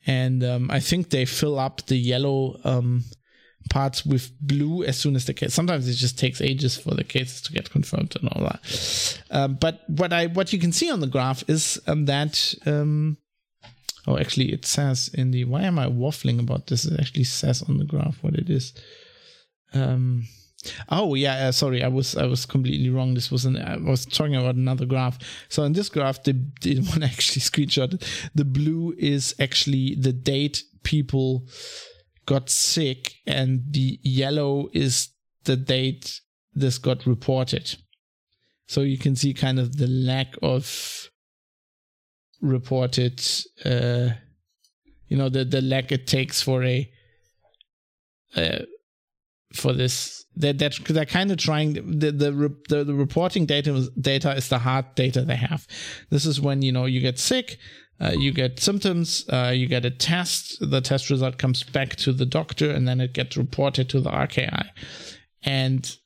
And 0.06 0.44
um, 0.44 0.70
I 0.70 0.80
think 0.80 1.10
they 1.10 1.24
fill 1.24 1.58
up 1.58 1.86
the 1.86 1.96
yellow 1.96 2.60
um, 2.64 3.04
parts 3.70 4.04
with 4.04 4.30
blue 4.40 4.84
as 4.84 4.98
soon 4.98 5.16
as 5.16 5.24
the 5.24 5.34
case. 5.34 5.54
Sometimes 5.54 5.88
it 5.88 5.94
just 5.94 6.18
takes 6.18 6.40
ages 6.40 6.76
for 6.76 6.94
the 6.94 7.04
cases 7.04 7.40
to 7.42 7.52
get 7.52 7.70
confirmed 7.70 8.14
and 8.20 8.28
all 8.30 8.42
that. 8.42 9.20
Um, 9.30 9.54
but 9.54 9.80
what 9.88 10.12
I 10.12 10.26
what 10.26 10.52
you 10.52 10.58
can 10.58 10.72
see 10.72 10.90
on 10.90 11.00
the 11.00 11.06
graph 11.06 11.48
is 11.48 11.80
um, 11.86 12.06
that. 12.06 12.54
Um, 12.66 13.16
oh, 14.06 14.18
actually, 14.18 14.52
it 14.52 14.66
says 14.66 15.10
in 15.14 15.30
the. 15.30 15.44
Why 15.44 15.62
am 15.62 15.78
I 15.78 15.86
waffling 15.86 16.38
about 16.38 16.66
this? 16.66 16.84
It 16.84 17.00
actually 17.00 17.24
says 17.24 17.62
on 17.62 17.78
the 17.78 17.84
graph 17.84 18.22
what 18.22 18.34
it 18.34 18.50
is. 18.50 18.74
Um, 19.72 20.26
Oh 20.88 21.14
yeah, 21.14 21.48
uh, 21.48 21.52
sorry, 21.52 21.82
I 21.82 21.88
was 21.88 22.16
I 22.16 22.26
was 22.26 22.46
completely 22.46 22.90
wrong. 22.90 23.14
This 23.14 23.30
was 23.30 23.44
an 23.44 23.56
I 23.56 23.76
was 23.76 24.06
talking 24.06 24.36
about 24.36 24.54
another 24.54 24.86
graph. 24.86 25.18
So 25.48 25.64
in 25.64 25.72
this 25.72 25.88
graph, 25.88 26.22
the, 26.22 26.32
the 26.62 26.80
one 26.90 27.02
actually 27.02 27.42
screenshot, 27.42 28.02
the 28.34 28.44
blue 28.44 28.94
is 28.98 29.34
actually 29.38 29.94
the 29.94 30.12
date 30.12 30.62
people 30.82 31.46
got 32.26 32.50
sick, 32.50 33.14
and 33.26 33.62
the 33.70 33.98
yellow 34.02 34.68
is 34.72 35.08
the 35.44 35.56
date 35.56 36.20
this 36.54 36.78
got 36.78 37.06
reported. 37.06 37.76
So 38.66 38.80
you 38.80 38.98
can 38.98 39.16
see 39.16 39.34
kind 39.34 39.58
of 39.58 39.76
the 39.76 39.88
lack 39.88 40.34
of 40.42 41.10
reported, 42.40 43.20
uh, 43.64 44.10
you 45.08 45.16
know, 45.16 45.28
the 45.28 45.44
the 45.44 45.60
lack 45.60 45.92
it 45.92 46.06
takes 46.06 46.40
for 46.40 46.64
a 46.64 46.90
uh, 48.36 48.60
for 49.54 49.72
this 49.72 50.24
that 50.36 50.58
that 50.58 50.74
they're 50.88 51.06
kind 51.06 51.30
of 51.30 51.38
trying 51.38 51.74
the 51.74 52.10
the 52.10 52.54
the, 52.68 52.84
the 52.84 52.94
reporting 52.94 53.46
data 53.46 53.88
data 54.00 54.32
is 54.32 54.48
the 54.48 54.58
hard 54.58 54.94
data 54.94 55.22
they 55.22 55.36
have. 55.36 55.66
This 56.10 56.26
is 56.26 56.40
when 56.40 56.62
you 56.62 56.72
know 56.72 56.86
you 56.86 57.00
get 57.00 57.18
sick, 57.18 57.58
uh, 58.00 58.12
you 58.16 58.32
get 58.32 58.60
symptoms, 58.60 59.24
uh, 59.32 59.52
you 59.54 59.66
get 59.66 59.84
a 59.84 59.90
test, 59.90 60.58
the 60.60 60.80
test 60.80 61.10
result 61.10 61.38
comes 61.38 61.62
back 61.62 61.96
to 61.96 62.12
the 62.12 62.26
doctor, 62.26 62.70
and 62.70 62.86
then 62.88 63.00
it 63.00 63.12
gets 63.12 63.36
reported 63.36 63.88
to 63.90 64.00
the 64.00 64.10
RKI. 64.10 64.68
And 65.42 65.96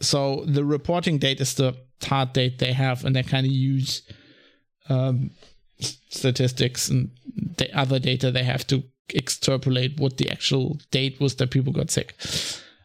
so 0.00 0.44
the 0.46 0.64
reporting 0.64 1.18
date 1.18 1.40
is 1.40 1.54
the 1.54 1.76
hard 2.02 2.32
date 2.32 2.58
they 2.58 2.72
have, 2.72 3.04
and 3.04 3.16
they 3.16 3.22
kind 3.22 3.46
of 3.46 3.52
use 3.52 4.02
um, 4.88 5.30
statistics 5.80 6.88
and 6.88 7.10
the 7.56 7.74
other 7.76 7.98
data 7.98 8.30
they 8.30 8.44
have 8.44 8.66
to 8.66 8.82
what 9.58 10.16
the 10.16 10.30
actual 10.30 10.78
date 10.90 11.20
was 11.20 11.36
that 11.36 11.50
people 11.50 11.72
got 11.72 11.90
sick. 11.90 12.14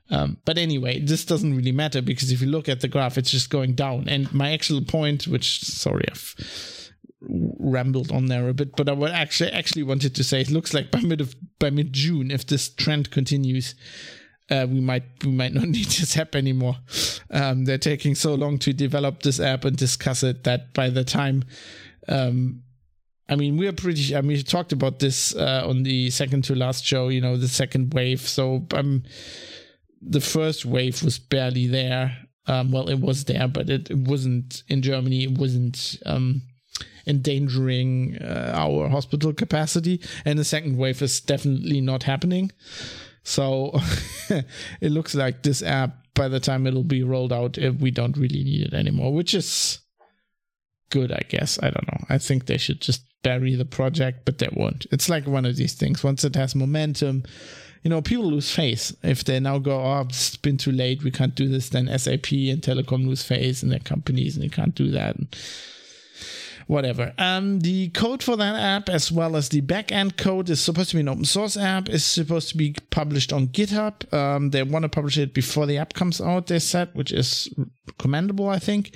Um, 0.10 0.38
but 0.46 0.58
anyway, 0.58 1.00
this 1.00 1.26
doesn't 1.26 1.56
really 1.56 1.72
matter 1.72 2.02
because 2.02 2.32
if 2.32 2.42
you 2.42 2.48
look 2.48 2.70
at 2.70 2.82
the 2.82 2.88
graph, 2.88 3.18
it's 3.18 3.32
just 3.32 3.50
going 3.50 3.74
down. 3.74 4.08
And 4.08 4.32
my 4.34 4.52
actual 4.54 4.82
point, 4.82 5.28
which 5.28 5.62
sorry, 5.62 6.06
I've 6.10 6.36
rambled 7.22 8.12
on 8.12 8.28
there 8.28 8.48
a 8.50 8.54
bit, 8.54 8.76
but 8.76 8.88
I 8.88 8.92
would 8.92 9.12
actually 9.12 9.52
actually 9.52 9.84
wanted 9.84 10.16
to 10.16 10.24
say 10.24 10.42
it 10.42 10.52
looks 10.52 10.74
like 10.74 10.92
by 10.92 11.02
mid 11.02 11.22
of 11.22 11.36
by 11.60 11.70
mid 11.70 11.92
June, 11.92 12.30
if 12.30 12.46
this 12.46 12.70
trend 12.70 13.10
continues, 13.10 13.74
uh, 14.52 14.68
we 14.70 14.80
might 14.80 15.04
we 15.24 15.32
might 15.32 15.54
not 15.54 15.68
need 15.68 15.86
this 15.86 16.18
app 16.18 16.36
anymore. 16.36 16.78
Um, 17.32 17.66
they're 17.66 17.78
taking 17.78 18.16
so 18.16 18.36
long 18.36 18.60
to 18.60 18.74
develop 18.74 19.24
this 19.24 19.40
app 19.40 19.66
and 19.66 19.76
discuss 19.76 20.22
it 20.22 20.44
that 20.44 20.74
by 20.74 20.90
the 20.90 21.04
time 21.04 21.44
um, 22.08 22.62
I 23.28 23.36
mean, 23.36 23.58
we 23.58 23.68
are 23.68 23.74
pretty. 23.74 24.16
I 24.16 24.22
mean, 24.22 24.38
we 24.38 24.44
talked 24.44 24.72
about 24.72 25.00
this 25.00 25.36
uh, 25.36 25.64
on 25.66 25.84
the 25.84 26.10
second 26.12 26.44
to 26.46 26.56
last 26.56 26.86
show. 26.86 27.08
You 27.10 27.22
know, 27.22 27.38
the 27.38 27.48
second 27.48 27.94
wave. 27.94 28.22
So 28.22 28.68
um, 28.74 29.04
the 30.02 30.22
first 30.22 30.66
wave 30.66 31.02
was 31.04 31.18
barely 31.18 31.68
there. 31.68 32.18
Um, 32.48 32.72
well, 32.72 32.90
it 32.90 33.00
was 33.00 33.26
there, 33.26 33.48
but 33.48 33.70
it, 33.70 33.90
it 33.90 33.98
wasn't 33.98 34.64
in 34.68 34.84
Germany. 34.84 35.24
It 35.24 35.38
wasn't 35.40 35.98
um, 36.06 36.44
endangering 37.08 38.18
uh, 38.22 38.52
our 38.56 38.90
hospital 38.90 39.34
capacity. 39.34 40.02
And 40.24 40.38
the 40.38 40.46
second 40.46 40.78
wave 40.78 41.02
is 41.02 41.20
definitely 41.20 41.82
not 41.82 42.04
happening. 42.04 42.52
So 43.24 43.80
it 44.30 44.92
looks 44.92 45.16
like 45.16 45.42
this 45.42 45.64
app, 45.64 45.98
by 46.14 46.28
the 46.28 46.40
time 46.40 46.68
it'll 46.68 46.84
be 46.84 47.04
rolled 47.04 47.34
out, 47.34 47.58
we 47.58 47.90
don't 47.90 48.16
really 48.16 48.44
need 48.44 48.68
it 48.68 48.74
anymore, 48.74 49.14
which 49.14 49.34
is 49.34 49.80
good, 50.92 51.12
I 51.12 51.22
guess. 51.28 51.58
I 51.62 51.72
don't 51.72 51.88
know. 51.88 52.06
I 52.10 52.20
think 52.20 52.46
they 52.46 52.58
should 52.58 52.82
just 52.82 53.02
bury 53.26 53.56
the 53.56 53.66
project, 53.66 54.20
but 54.24 54.38
they 54.38 54.50
won't. 54.54 54.86
It's 54.92 55.10
like 55.10 55.26
one 55.26 55.46
of 55.46 55.56
these 55.56 55.74
things. 55.74 56.04
Once 56.04 56.24
it 56.24 56.36
has 56.36 56.54
momentum, 56.54 57.24
you 57.82 57.90
know, 57.90 58.00
people 58.00 58.26
lose 58.26 58.52
faith. 58.52 58.96
If 59.02 59.24
they 59.24 59.40
now 59.40 59.58
go, 59.58 59.82
oh, 59.82 60.06
it's 60.08 60.38
been 60.38 60.58
too 60.58 60.72
late, 60.72 61.04
we 61.04 61.10
can't 61.10 61.34
do 61.34 61.50
this, 61.50 61.70
then 61.70 61.88
SAP 61.88 62.32
and 62.32 62.62
Telekom 62.62 63.08
lose 63.08 63.24
faith 63.24 63.64
in 63.64 63.70
their 63.70 63.80
companies 63.80 64.36
and 64.36 64.44
they 64.44 64.50
can't 64.50 64.76
do 64.76 64.92
that. 64.92 65.16
And 65.16 65.36
whatever. 66.68 67.14
Um, 67.18 67.62
the 67.62 67.90
code 67.90 68.22
for 68.22 68.38
that 68.38 68.56
app, 68.56 68.90
as 68.90 69.12
well 69.12 69.36
as 69.36 69.50
the 69.50 69.62
backend 69.62 70.18
code, 70.18 70.50
is 70.52 70.62
supposed 70.62 70.92
to 70.92 70.98
be 70.98 71.02
an 71.02 71.10
open 71.10 71.26
source 71.26 71.58
app. 71.58 71.90
Is 71.90 72.06
supposed 72.06 72.50
to 72.50 72.58
be 72.58 72.76
published 72.92 73.34
on 73.34 73.48
GitHub. 73.48 74.14
Um, 74.14 74.52
they 74.52 74.62
want 74.62 74.84
to 74.84 74.90
publish 74.90 75.18
it 75.18 75.34
before 75.34 75.66
the 75.66 75.80
app 75.80 75.94
comes 75.94 76.22
out. 76.22 76.48
They 76.48 76.60
said, 76.60 76.90
which 76.94 77.12
is 77.12 77.50
commendable, 77.98 78.50
I 78.50 78.60
think. 78.60 78.96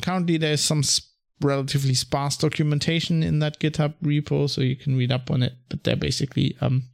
Currently, 0.00 0.36
there's 0.36 0.60
some 0.60 0.82
sp- 0.86 1.10
relatively 1.40 1.94
sparse 1.94 2.36
documentation 2.36 3.22
in 3.22 3.38
that 3.40 3.58
GitHub 3.58 3.94
repo, 4.02 4.48
so 4.48 4.60
you 4.60 4.76
can 4.76 4.96
read 4.96 5.12
up 5.12 5.30
on 5.30 5.42
it. 5.42 5.54
But 5.68 5.84
they're 5.84 5.96
basically 5.96 6.56
um, 6.60 6.84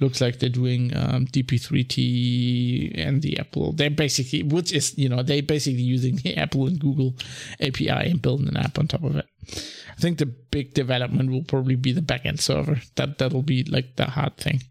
looks 0.00 0.20
like 0.20 0.38
they're 0.38 0.48
doing 0.48 0.94
um, 0.96 1.26
DP3T 1.26 2.98
and 2.98 3.22
the 3.22 3.38
Apple. 3.38 3.72
They're 3.72 3.90
basically, 3.90 4.42
which 4.42 4.72
is 4.72 4.96
you 4.98 5.08
know, 5.08 5.22
they're 5.22 5.42
basically 5.42 5.82
using 5.82 6.16
the 6.16 6.36
Apple 6.36 6.66
and 6.66 6.78
Google 6.78 7.14
API 7.60 7.88
and 7.88 8.22
building 8.22 8.48
an 8.48 8.56
app 8.56 8.78
on 8.78 8.88
top 8.88 9.04
of 9.04 9.16
it. 9.16 9.26
I 9.46 10.00
think 10.00 10.18
the 10.18 10.26
big 10.26 10.74
development 10.74 11.30
will 11.30 11.44
probably 11.44 11.76
be 11.76 11.92
the 11.92 12.00
backend 12.00 12.40
server. 12.40 12.80
That 12.96 13.18
that'll 13.18 13.42
be 13.42 13.64
like 13.64 13.96
the 13.96 14.06
hard 14.06 14.36
thing. 14.36 14.62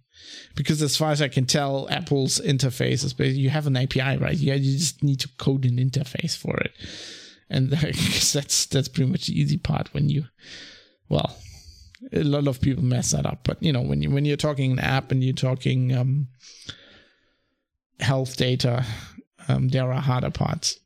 Because 0.56 0.82
as 0.82 0.98
far 0.98 1.12
as 1.12 1.22
I 1.22 1.28
can 1.28 1.46
tell, 1.46 1.90
Apple's 1.90 2.40
interface 2.40 3.04
is 3.04 3.14
basically 3.14 3.42
you 3.42 3.50
have 3.50 3.68
an 3.68 3.78
API, 3.78 4.18
right? 4.18 4.36
Yeah, 4.36 4.54
you 4.56 4.78
just 4.78 5.04
need 5.04 5.20
to 5.22 5.30
code 5.38 5.66
an 5.66 5.78
interface 5.78 6.38
for 6.38 6.58
it 6.58 6.72
and 7.50 7.70
that's 7.72 8.66
that's 8.66 8.88
pretty 8.88 9.12
much 9.12 9.28
the 9.28 9.40
easy 9.40 9.58
part 9.58 9.94
when 9.94 10.10
you 10.10 10.26
well 11.10 11.38
a 12.12 12.24
lot 12.24 12.48
of 12.48 12.60
people 12.60 12.84
mess 12.84 13.12
that 13.12 13.26
up 13.26 13.40
but 13.44 13.62
you 13.62 13.72
know 13.72 13.82
when 13.82 14.02
you 14.02 14.10
when 14.10 14.26
you're 14.26 14.38
talking 14.38 14.74
an 14.74 14.80
app 14.80 15.12
and 15.12 15.24
you're 15.24 15.34
talking 15.34 15.96
um, 15.96 16.28
health 18.00 18.36
data 18.36 18.86
um, 19.48 19.70
there 19.70 19.92
are 19.92 20.02
harder 20.02 20.32
parts. 20.32 20.80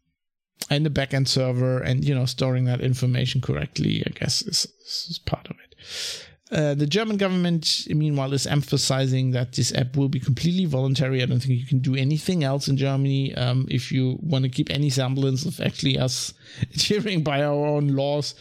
And 0.70 0.86
the 0.86 0.90
backend 0.90 1.28
server 1.28 1.80
and 1.80 2.04
you 2.04 2.14
know 2.14 2.26
storing 2.26 2.66
that 2.66 2.82
information 2.82 3.40
correctly 3.40 4.04
i 4.06 4.10
guess 4.10 4.42
is, 4.42 4.68
is 5.08 5.20
part 5.20 5.48
of 5.50 5.56
it 5.64 6.27
uh, 6.50 6.74
the 6.74 6.88
German 6.88 7.18
government, 7.18 7.88
meanwhile, 7.90 8.32
is 8.32 8.48
emphasizing 8.48 9.32
that 9.32 9.54
this 9.54 9.74
app 9.74 9.98
will 9.98 10.08
be 10.08 10.20
completely 10.20 10.64
voluntary. 10.64 11.22
I 11.22 11.26
don't 11.26 11.40
think 11.40 11.60
you 11.60 11.66
can 11.66 11.80
do 11.80 11.96
anything 11.96 12.46
else 12.46 12.70
in 12.70 12.78
Germany 12.78 13.36
um, 13.36 13.68
if 13.70 13.92
you 13.92 14.18
want 14.22 14.44
to 14.44 14.50
keep 14.50 14.70
any 14.70 14.90
semblance 14.90 15.46
of 15.46 15.60
actually 15.60 16.00
us 16.00 16.34
adhering 16.74 17.24
by 17.24 17.44
our 17.44 17.66
own 17.66 17.90
laws. 17.90 18.36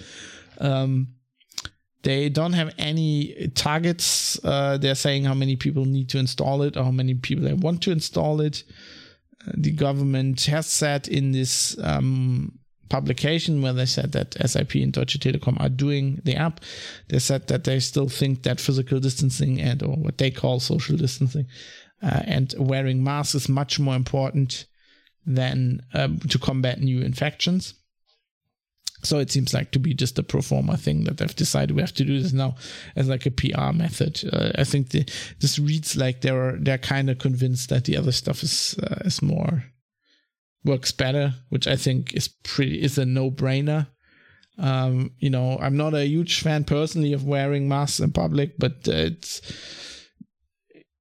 Um, 0.58 1.08
they 2.04 2.28
don't 2.28 2.52
have 2.52 2.72
any 2.78 3.50
targets. 3.56 4.38
Uh, 4.44 4.78
they're 4.78 4.94
saying 4.94 5.24
how 5.24 5.34
many 5.34 5.56
people 5.56 5.84
need 5.84 6.08
to 6.10 6.18
install 6.18 6.62
it 6.62 6.76
or 6.76 6.84
how 6.84 6.92
many 6.92 7.14
people 7.14 7.44
they 7.44 7.54
want 7.54 7.82
to 7.82 7.90
install 7.90 8.40
it. 8.40 8.62
Uh, 9.44 9.50
the 9.56 9.72
government 9.72 10.44
has 10.44 10.68
said 10.68 11.08
in 11.08 11.32
this 11.32 11.76
um, 11.82 12.56
publication 12.88 13.62
where 13.62 13.72
they 13.72 13.86
said 13.86 14.12
that 14.12 14.34
SAP 14.48 14.74
and 14.76 14.92
Deutsche 14.92 15.18
Telekom 15.18 15.60
are 15.60 15.68
doing 15.68 16.20
the 16.24 16.36
app. 16.36 16.60
They 17.08 17.18
said 17.18 17.48
that 17.48 17.64
they 17.64 17.80
still 17.80 18.08
think 18.08 18.42
that 18.42 18.60
physical 18.60 19.00
distancing 19.00 19.60
and 19.60 19.82
or 19.82 19.96
what 19.96 20.18
they 20.18 20.30
call 20.30 20.60
social 20.60 20.96
distancing 20.96 21.46
uh, 22.02 22.22
and 22.24 22.54
wearing 22.58 23.02
masks 23.02 23.34
is 23.34 23.48
much 23.48 23.78
more 23.78 23.96
important 23.96 24.66
than 25.26 25.82
um, 25.94 26.18
to 26.20 26.38
combat 26.38 26.80
new 26.80 27.00
infections. 27.00 27.74
So 29.02 29.18
it 29.18 29.30
seems 29.30 29.52
like 29.52 29.72
to 29.72 29.78
be 29.78 29.94
just 29.94 30.18
a 30.18 30.22
pro 30.22 30.40
forma 30.40 30.76
thing 30.76 31.04
that 31.04 31.18
they've 31.18 31.36
decided 31.36 31.76
we 31.76 31.82
have 31.82 31.94
to 31.94 32.04
do 32.04 32.20
this 32.20 32.32
now 32.32 32.56
as 32.96 33.08
like 33.08 33.26
a 33.26 33.30
PR 33.30 33.72
method. 33.72 34.20
Uh, 34.32 34.52
I 34.56 34.64
think 34.64 34.90
the, 34.90 35.04
this 35.40 35.58
reads 35.58 35.96
like 35.96 36.22
they're 36.22 36.56
they're 36.58 36.78
kind 36.78 37.10
of 37.10 37.18
convinced 37.18 37.68
that 37.68 37.84
the 37.84 37.96
other 37.96 38.12
stuff 38.12 38.42
is 38.42 38.76
uh, 38.82 39.02
is 39.04 39.22
more 39.22 39.64
works 40.66 40.92
better, 40.92 41.34
which 41.48 41.66
I 41.66 41.76
think 41.76 42.14
is 42.14 42.28
pretty 42.28 42.82
is 42.82 42.98
a 42.98 43.06
no 43.06 43.30
brainer. 43.30 43.88
Um, 44.58 45.12
you 45.18 45.30
know, 45.30 45.58
I'm 45.60 45.76
not 45.76 45.94
a 45.94 46.06
huge 46.06 46.40
fan 46.40 46.64
personally 46.64 47.12
of 47.12 47.24
wearing 47.24 47.68
masks 47.68 48.00
in 48.00 48.12
public, 48.12 48.58
but 48.58 48.88
uh, 48.88 49.10
it's 49.12 49.40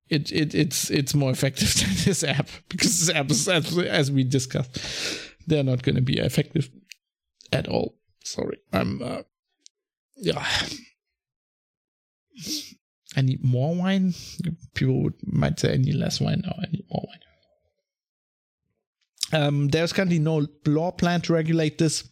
it, 0.09 0.31
it 0.31 0.53
it's 0.53 0.89
it's 0.91 1.15
more 1.15 1.31
effective 1.31 1.73
than 1.79 1.89
this 2.05 2.23
app 2.23 2.49
because 2.69 3.07
this 3.07 3.15
app 3.15 3.31
is 3.31 3.47
as, 3.47 3.77
as 3.77 4.11
we 4.11 4.23
discussed, 4.23 4.77
they're 5.47 5.63
not 5.63 5.83
going 5.83 5.95
to 5.95 6.01
be 6.01 6.19
effective 6.19 6.69
at 7.51 7.67
all. 7.67 7.95
Sorry, 8.23 8.57
I'm 8.71 9.01
uh, 9.01 9.21
yeah. 10.17 10.45
I 13.17 13.21
need 13.21 13.43
more 13.43 13.73
wine. 13.73 14.13
People 14.73 15.03
would 15.03 15.15
might 15.25 15.59
say 15.59 15.73
I 15.73 15.77
need 15.77 15.95
less 15.95 16.19
wine. 16.19 16.41
No, 16.45 16.51
I 16.57 16.65
need 16.71 16.85
more 16.89 17.05
wine. 17.07 17.19
Um, 19.35 19.67
there's 19.67 19.93
currently 19.93 20.19
no 20.19 20.47
law 20.65 20.91
plan 20.91 21.21
to 21.21 21.33
regulate 21.33 21.77
this. 21.77 22.09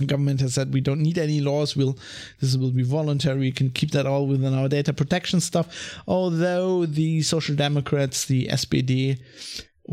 The 0.00 0.06
government 0.06 0.40
has 0.40 0.54
said 0.54 0.72
we 0.72 0.80
don't 0.80 1.00
need 1.00 1.18
any 1.18 1.40
laws. 1.40 1.76
We'll 1.76 1.96
this 2.40 2.56
will 2.56 2.72
be 2.72 2.82
voluntary. 2.82 3.38
We 3.38 3.52
can 3.52 3.70
keep 3.70 3.92
that 3.92 4.06
all 4.06 4.26
within 4.26 4.54
our 4.54 4.68
data 4.68 4.92
protection 4.92 5.40
stuff. 5.40 6.00
Although 6.06 6.86
the 6.86 7.22
Social 7.22 7.54
Democrats, 7.54 8.24
the 8.24 8.48
SPD, 8.48 9.20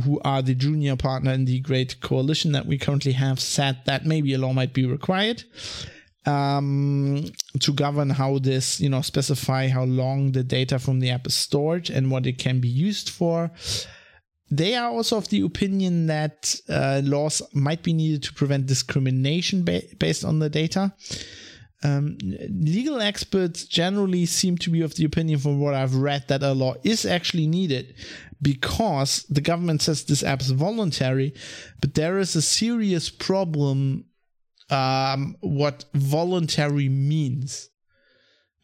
who 0.04 0.20
are 0.24 0.42
the 0.42 0.56
junior 0.56 0.96
partner 0.96 1.32
in 1.32 1.46
the 1.46 1.60
great 1.60 2.02
coalition 2.02 2.52
that 2.54 2.66
we 2.66 2.78
currently 2.78 3.14
have, 3.14 3.40
said 3.40 3.78
that 3.86 4.06
maybe 4.06 4.34
a 4.34 4.38
law 4.38 4.54
might 4.54 4.74
be 4.74 4.86
required 4.86 5.44
um, 6.26 7.24
to 7.60 7.74
govern 7.74 8.10
how 8.10 8.40
this, 8.40 8.80
you 8.80 8.90
know, 8.90 9.02
specify 9.02 9.68
how 9.68 9.84
long 9.84 10.32
the 10.32 10.44
data 10.44 10.80
from 10.80 11.00
the 11.00 11.12
app 11.12 11.28
is 11.28 11.36
stored 11.36 11.90
and 11.90 12.12
what 12.12 12.26
it 12.26 12.38
can 12.38 12.60
be 12.60 12.68
used 12.68 13.10
for. 13.10 13.52
They 14.50 14.76
are 14.76 14.92
also 14.92 15.18
of 15.18 15.30
the 15.30 15.42
opinion 15.42 16.08
that 16.08 16.56
uh, 16.70 17.02
laws 17.04 17.42
might 17.54 17.84
be 17.84 17.94
needed 17.94 18.24
to 18.24 18.34
prevent 18.34 18.68
discrimination 18.68 19.64
ba- 19.64 19.82
based 19.98 20.24
on 20.24 20.40
the 20.40 20.50
data. 20.50 20.94
Um, 21.84 22.18
legal 22.50 23.02
experts 23.02 23.66
generally 23.66 24.26
seem 24.26 24.58
to 24.60 24.70
be 24.70 24.82
of 24.82 24.96
the 24.96 25.06
opinion, 25.06 25.40
from 25.40 25.60
what 25.60 25.74
I've 25.74 25.96
read, 25.96 26.28
that 26.28 26.42
a 26.42 26.54
law 26.54 26.76
is 26.84 27.06
actually 27.06 27.48
needed 27.48 27.96
because 28.42 29.24
the 29.30 29.42
government 29.42 29.82
says 29.82 30.04
this 30.04 30.24
app 30.24 30.42
is 30.42 30.52
voluntary, 30.52 31.34
but 31.82 31.94
there 31.94 32.18
is 32.20 32.36
a 32.36 32.42
serious 32.42 33.10
problem 33.10 34.06
um, 34.70 35.38
what 35.42 35.86
voluntary 35.94 36.90
means. 36.90 37.70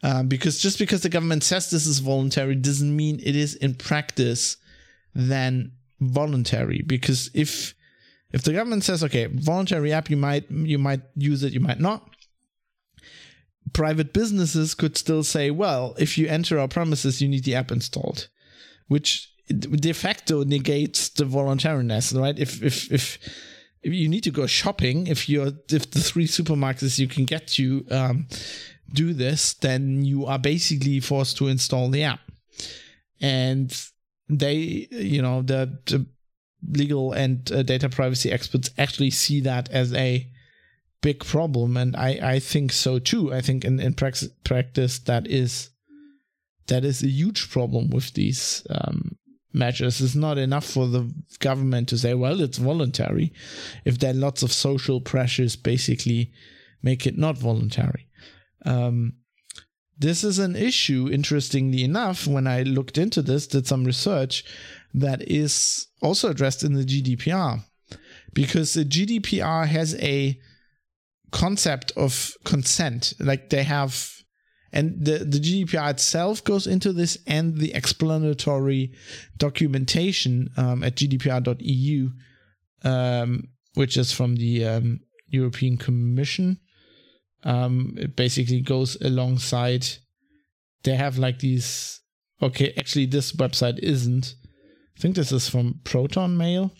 Um, 0.03 0.27
because 0.27 0.59
just 0.59 0.79
because 0.79 1.01
the 1.01 1.09
government 1.09 1.43
says 1.43 1.69
this 1.69 1.85
is 1.85 1.99
voluntary 1.99 2.55
doesn't 2.55 2.95
mean 2.95 3.19
it 3.23 3.35
is 3.35 3.53
in 3.55 3.75
practice 3.75 4.57
then 5.13 5.73
voluntary. 5.99 6.81
Because 6.85 7.29
if 7.33 7.73
if 8.31 8.43
the 8.43 8.53
government 8.53 8.83
says 8.83 9.03
okay, 9.03 9.27
voluntary 9.27 9.93
app, 9.93 10.09
you 10.09 10.17
might 10.17 10.49
you 10.49 10.77
might 10.77 11.01
use 11.15 11.43
it, 11.43 11.53
you 11.53 11.59
might 11.59 11.79
not. 11.79 12.09
Private 13.73 14.11
businesses 14.11 14.73
could 14.73 14.97
still 14.97 15.23
say, 15.23 15.49
well, 15.51 15.95
if 15.97 16.17
you 16.17 16.27
enter 16.27 16.59
our 16.59 16.67
premises, 16.67 17.21
you 17.21 17.29
need 17.29 17.43
the 17.43 17.55
app 17.55 17.71
installed, 17.71 18.27
which 18.87 19.31
de 19.47 19.93
facto 19.93 20.43
negates 20.43 21.09
the 21.09 21.25
voluntariness, 21.25 22.13
right? 22.13 22.37
If 22.37 22.61
if 22.63 22.91
if 22.91 23.17
if 23.83 23.93
you 23.93 24.07
need 24.07 24.23
to 24.23 24.31
go 24.31 24.45
shopping, 24.45 25.07
if 25.07 25.27
you're 25.27 25.51
if 25.69 25.91
the 25.91 25.99
three 25.99 26.27
supermarkets 26.27 26.99
you 26.99 27.07
can 27.07 27.25
get 27.25 27.47
to 27.49 27.85
um, 27.91 28.27
do 28.93 29.13
this, 29.13 29.53
then 29.53 30.03
you 30.03 30.25
are 30.25 30.39
basically 30.39 30.99
forced 30.99 31.37
to 31.37 31.47
install 31.47 31.89
the 31.89 32.03
app. 32.03 32.19
And 33.19 33.71
they, 34.39 34.87
you 34.91 35.21
know, 35.21 35.41
the, 35.41 35.79
the 35.85 36.05
legal 36.69 37.11
and 37.11 37.51
uh, 37.51 37.63
data 37.63 37.89
privacy 37.89 38.31
experts 38.31 38.69
actually 38.77 39.11
see 39.11 39.41
that 39.41 39.69
as 39.71 39.93
a 39.93 40.29
big 41.01 41.25
problem, 41.25 41.77
and 41.77 41.95
I 41.95 42.19
I 42.21 42.39
think 42.39 42.71
so 42.71 42.99
too. 42.99 43.33
I 43.33 43.41
think 43.41 43.65
in 43.65 43.79
in 43.79 43.93
praxis, 43.93 44.29
practice 44.43 44.99
that 44.99 45.27
is 45.27 45.69
that 46.67 46.85
is 46.85 47.03
a 47.03 47.07
huge 47.07 47.49
problem 47.49 47.89
with 47.89 48.13
these 48.13 48.65
um, 48.69 49.17
measures. 49.53 49.99
It's 49.99 50.15
not 50.15 50.37
enough 50.37 50.65
for 50.65 50.87
the 50.87 51.11
government 51.39 51.89
to 51.89 51.97
say, 51.97 52.13
well, 52.13 52.39
it's 52.39 52.57
voluntary, 52.57 53.33
if 53.83 53.99
there 53.99 54.11
are 54.11 54.13
lots 54.13 54.43
of 54.43 54.51
social 54.51 55.01
pressures 55.01 55.55
basically 55.55 56.31
make 56.81 57.05
it 57.05 57.17
not 57.17 57.37
voluntary. 57.37 58.07
Um, 58.65 59.13
this 60.01 60.23
is 60.23 60.39
an 60.39 60.55
issue, 60.55 61.09
interestingly 61.11 61.83
enough, 61.83 62.25
when 62.25 62.47
I 62.47 62.63
looked 62.63 62.97
into 62.97 63.21
this, 63.21 63.45
did 63.45 63.67
some 63.67 63.83
research 63.83 64.43
that 64.93 65.21
is 65.29 65.87
also 66.01 66.29
addressed 66.29 66.63
in 66.63 66.73
the 66.73 66.83
GDPR. 66.83 67.63
Because 68.33 68.73
the 68.73 68.83
GDPR 68.83 69.67
has 69.67 69.95
a 69.95 70.39
concept 71.31 71.91
of 71.95 72.35
consent. 72.45 73.13
Like 73.19 73.51
they 73.51 73.63
have, 73.63 74.09
and 74.73 75.05
the, 75.05 75.19
the 75.19 75.39
GDPR 75.39 75.91
itself 75.91 76.43
goes 76.43 76.65
into 76.65 76.93
this, 76.93 77.19
and 77.27 77.57
the 77.57 77.73
explanatory 77.73 78.93
documentation 79.37 80.49
um, 80.57 80.83
at 80.83 80.95
gdpr.eu, 80.95 82.09
um, 82.83 83.49
which 83.75 83.97
is 83.97 84.11
from 84.11 84.35
the 84.35 84.65
um, 84.65 84.99
European 85.27 85.77
Commission 85.77 86.59
um, 87.43 87.95
it 87.97 88.15
basically 88.15 88.61
goes 88.61 88.95
alongside. 89.01 89.87
They 90.83 90.95
have 90.95 91.17
like 91.17 91.39
these. 91.39 91.99
Okay, 92.41 92.73
actually, 92.77 93.05
this 93.05 93.33
website 93.33 93.79
isn't. 93.79 94.35
I 94.97 94.99
think 95.01 95.15
this 95.15 95.31
is 95.31 95.49
from 95.49 95.79
Proton 95.83 96.37
Mail, 96.37 96.71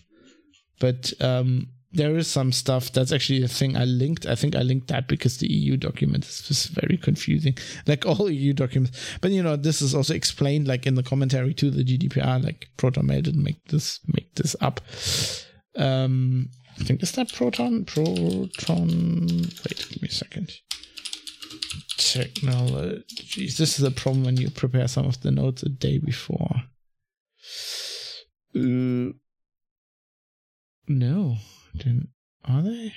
but 0.80 1.12
um, 1.20 1.68
there 1.92 2.16
is 2.16 2.26
some 2.26 2.52
stuff 2.52 2.92
that's 2.92 3.12
actually 3.12 3.42
a 3.42 3.48
thing 3.48 3.76
I 3.76 3.84
linked. 3.84 4.26
I 4.26 4.34
think 4.34 4.56
I 4.56 4.62
linked 4.62 4.88
that 4.88 5.08
because 5.08 5.38
the 5.38 5.52
EU 5.52 5.76
document 5.76 6.24
is 6.24 6.42
just 6.42 6.70
very 6.70 6.96
confusing, 6.96 7.56
like 7.86 8.06
all 8.06 8.30
EU 8.30 8.52
documents. 8.52 8.98
But 9.20 9.32
you 9.32 9.42
know, 9.42 9.56
this 9.56 9.82
is 9.82 9.94
also 9.94 10.14
explained 10.14 10.66
like 10.66 10.86
in 10.86 10.94
the 10.94 11.02
commentary 11.02 11.54
to 11.54 11.70
the 11.70 11.84
GDPR. 11.84 12.42
Like 12.42 12.68
Proton 12.76 13.06
Mail 13.06 13.22
didn't 13.22 13.44
make 13.44 13.64
this 13.66 14.00
make 14.06 14.34
this 14.34 14.56
up. 14.60 14.80
Um, 15.76 16.50
I 16.82 16.84
think 16.84 17.02
is 17.04 17.12
that 17.12 17.32
Proton? 17.32 17.84
Proton. 17.84 18.48
Wait, 19.28 19.86
give 19.88 20.02
me 20.02 20.08
a 20.08 20.10
second. 20.10 20.50
Technologies. 21.96 23.56
This 23.56 23.78
is 23.78 23.84
a 23.84 23.92
problem 23.92 24.24
when 24.24 24.36
you 24.36 24.50
prepare 24.50 24.88
some 24.88 25.06
of 25.06 25.20
the 25.20 25.30
notes 25.30 25.62
a 25.62 25.68
day 25.68 25.98
before. 25.98 26.64
Uh, 28.56 29.14
no, 30.88 31.36
then 31.72 32.08
are 32.44 32.62
they? 32.62 32.92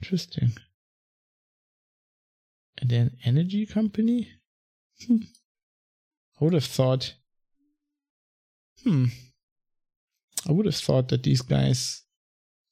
Interesting. 0.00 0.52
And 2.80 2.88
then 2.88 3.16
energy 3.24 3.66
company. 3.66 4.28
Hmm. 5.04 5.16
I 6.40 6.44
would 6.44 6.54
have 6.54 6.64
thought. 6.64 7.14
Hmm. 8.84 9.06
I 10.48 10.52
would 10.52 10.66
have 10.66 10.76
thought 10.76 11.08
that 11.08 11.22
these 11.24 11.42
guys 11.42 12.02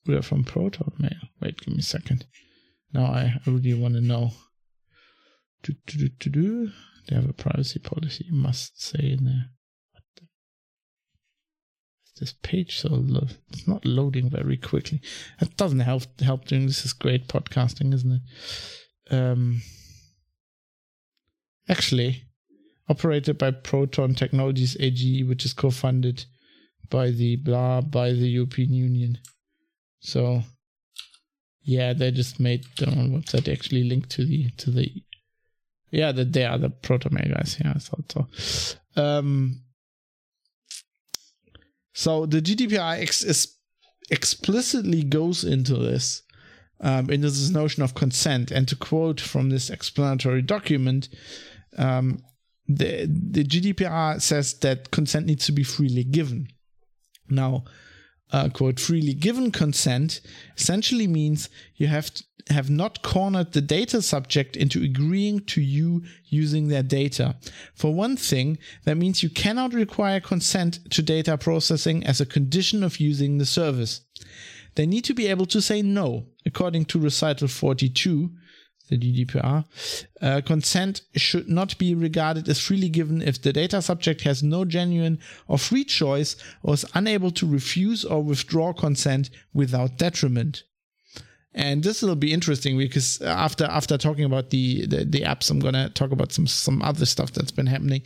were 0.06 0.22
from 0.22 0.44
Proton 0.44 0.92
Mail. 0.98 1.10
Wait, 1.40 1.60
give 1.60 1.74
me 1.74 1.80
a 1.80 1.82
second. 1.82 2.26
Now 2.92 3.06
I 3.06 3.40
really 3.46 3.74
want 3.74 3.94
to 3.94 4.00
know. 4.00 4.32
Do, 5.62 5.74
do, 5.86 6.08
do, 6.08 6.30
do, 6.30 6.70
They 7.08 7.16
have 7.16 7.28
a 7.28 7.32
privacy 7.32 7.80
policy, 7.80 8.26
must 8.30 8.82
say 8.82 9.12
in 9.18 9.24
there. 9.24 9.50
This 12.20 12.34
page 12.42 12.78
so. 12.78 13.04
It's 13.52 13.66
not 13.66 13.84
loading 13.84 14.30
very 14.30 14.56
quickly. 14.56 15.00
It 15.40 15.56
doesn't 15.56 15.80
help 15.80 16.20
help 16.20 16.44
doing 16.44 16.66
this 16.66 16.84
is 16.84 16.92
great 16.92 17.26
podcasting, 17.26 17.92
isn't 17.92 18.12
it? 18.12 19.12
Um 19.12 19.62
actually 21.68 22.22
operated 22.88 23.38
by 23.38 23.50
Proton 23.50 24.14
Technologies 24.14 24.76
AG, 24.78 25.24
which 25.24 25.44
is 25.44 25.52
co-funded 25.52 26.26
by 26.90 27.10
the 27.10 27.36
blah 27.36 27.80
by 27.80 28.10
the 28.10 28.28
European 28.28 28.72
Union. 28.72 29.18
So 30.00 30.42
yeah, 31.62 31.92
they 31.92 32.10
just 32.10 32.38
made 32.38 32.64
their 32.78 32.90
own 32.90 33.10
website 33.10 33.50
actually 33.50 33.84
linked 33.84 34.10
to 34.10 34.24
the 34.24 34.50
to 34.58 34.70
the 34.70 34.90
yeah 35.90 36.12
that 36.12 36.32
they 36.32 36.44
are 36.44 36.58
the 36.58 36.70
Proton 36.70 37.14
Mail 37.14 37.34
guys. 37.34 37.56
Yeah, 37.62 37.72
I 37.74 37.78
thought 37.78 38.12
so. 38.12 38.26
Um, 39.02 39.62
so 41.94 42.26
the 42.26 42.42
GDPR 42.42 43.00
ex- 43.00 43.22
is 43.22 43.56
explicitly 44.10 45.02
goes 45.02 45.44
into 45.44 45.76
this, 45.76 46.22
um, 46.80 47.08
into 47.08 47.30
this 47.30 47.50
notion 47.50 47.82
of 47.82 47.94
consent. 47.94 48.50
And 48.50 48.68
to 48.68 48.76
quote 48.76 49.20
from 49.20 49.50
this 49.50 49.70
explanatory 49.70 50.42
document, 50.42 51.08
um, 51.78 52.22
the 52.66 53.06
the 53.06 53.44
GDPR 53.44 54.20
says 54.20 54.54
that 54.60 54.90
consent 54.90 55.26
needs 55.26 55.46
to 55.46 55.52
be 55.52 55.62
freely 55.62 56.04
given. 56.04 56.48
Now, 57.28 57.64
uh, 58.32 58.48
quote, 58.48 58.80
freely 58.80 59.14
given 59.14 59.50
consent 59.50 60.20
essentially 60.56 61.06
means 61.06 61.48
you 61.76 61.86
have 61.86 62.12
to 62.14 62.24
have 62.50 62.68
not 62.68 63.02
cornered 63.02 63.52
the 63.52 63.60
data 63.60 64.02
subject 64.02 64.56
into 64.56 64.82
agreeing 64.82 65.40
to 65.40 65.62
you 65.62 66.02
using 66.26 66.68
their 66.68 66.82
data. 66.82 67.36
For 67.74 67.94
one 67.94 68.16
thing, 68.16 68.58
that 68.84 68.96
means 68.96 69.22
you 69.22 69.30
cannot 69.30 69.72
require 69.72 70.20
consent 70.20 70.90
to 70.90 71.02
data 71.02 71.38
processing 71.38 72.04
as 72.04 72.20
a 72.20 72.26
condition 72.26 72.82
of 72.82 73.00
using 73.00 73.38
the 73.38 73.46
service. 73.46 74.02
They 74.74 74.86
need 74.86 75.04
to 75.04 75.14
be 75.14 75.28
able 75.28 75.46
to 75.46 75.62
say 75.62 75.82
no, 75.82 76.26
according 76.44 76.86
to 76.86 76.98
recital 76.98 77.48
42 77.48 78.30
the 78.88 78.98
GDPR, 78.98 79.64
uh, 80.20 80.40
consent 80.44 81.02
should 81.16 81.48
not 81.48 81.76
be 81.78 81.94
regarded 81.94 82.48
as 82.48 82.60
freely 82.60 82.88
given 82.88 83.22
if 83.22 83.40
the 83.40 83.52
data 83.52 83.80
subject 83.80 84.22
has 84.22 84.42
no 84.42 84.64
genuine 84.64 85.18
or 85.48 85.58
free 85.58 85.84
choice 85.84 86.36
or 86.62 86.74
is 86.74 86.84
unable 86.94 87.30
to 87.30 87.46
refuse 87.46 88.04
or 88.04 88.22
withdraw 88.22 88.72
consent 88.72 89.30
without 89.52 89.96
detriment. 89.96 90.64
And 91.54 91.84
this 91.84 92.02
will 92.02 92.16
be 92.16 92.32
interesting 92.32 92.76
because 92.76 93.20
after 93.22 93.64
after 93.64 93.96
talking 93.96 94.24
about 94.24 94.50
the 94.50 94.86
the, 94.86 95.04
the 95.04 95.20
apps, 95.20 95.50
I'm 95.50 95.60
gonna 95.60 95.88
talk 95.88 96.10
about 96.10 96.32
some 96.32 96.48
some 96.48 96.82
other 96.82 97.06
stuff 97.06 97.32
that's 97.32 97.52
been 97.52 97.66
happening 97.66 98.02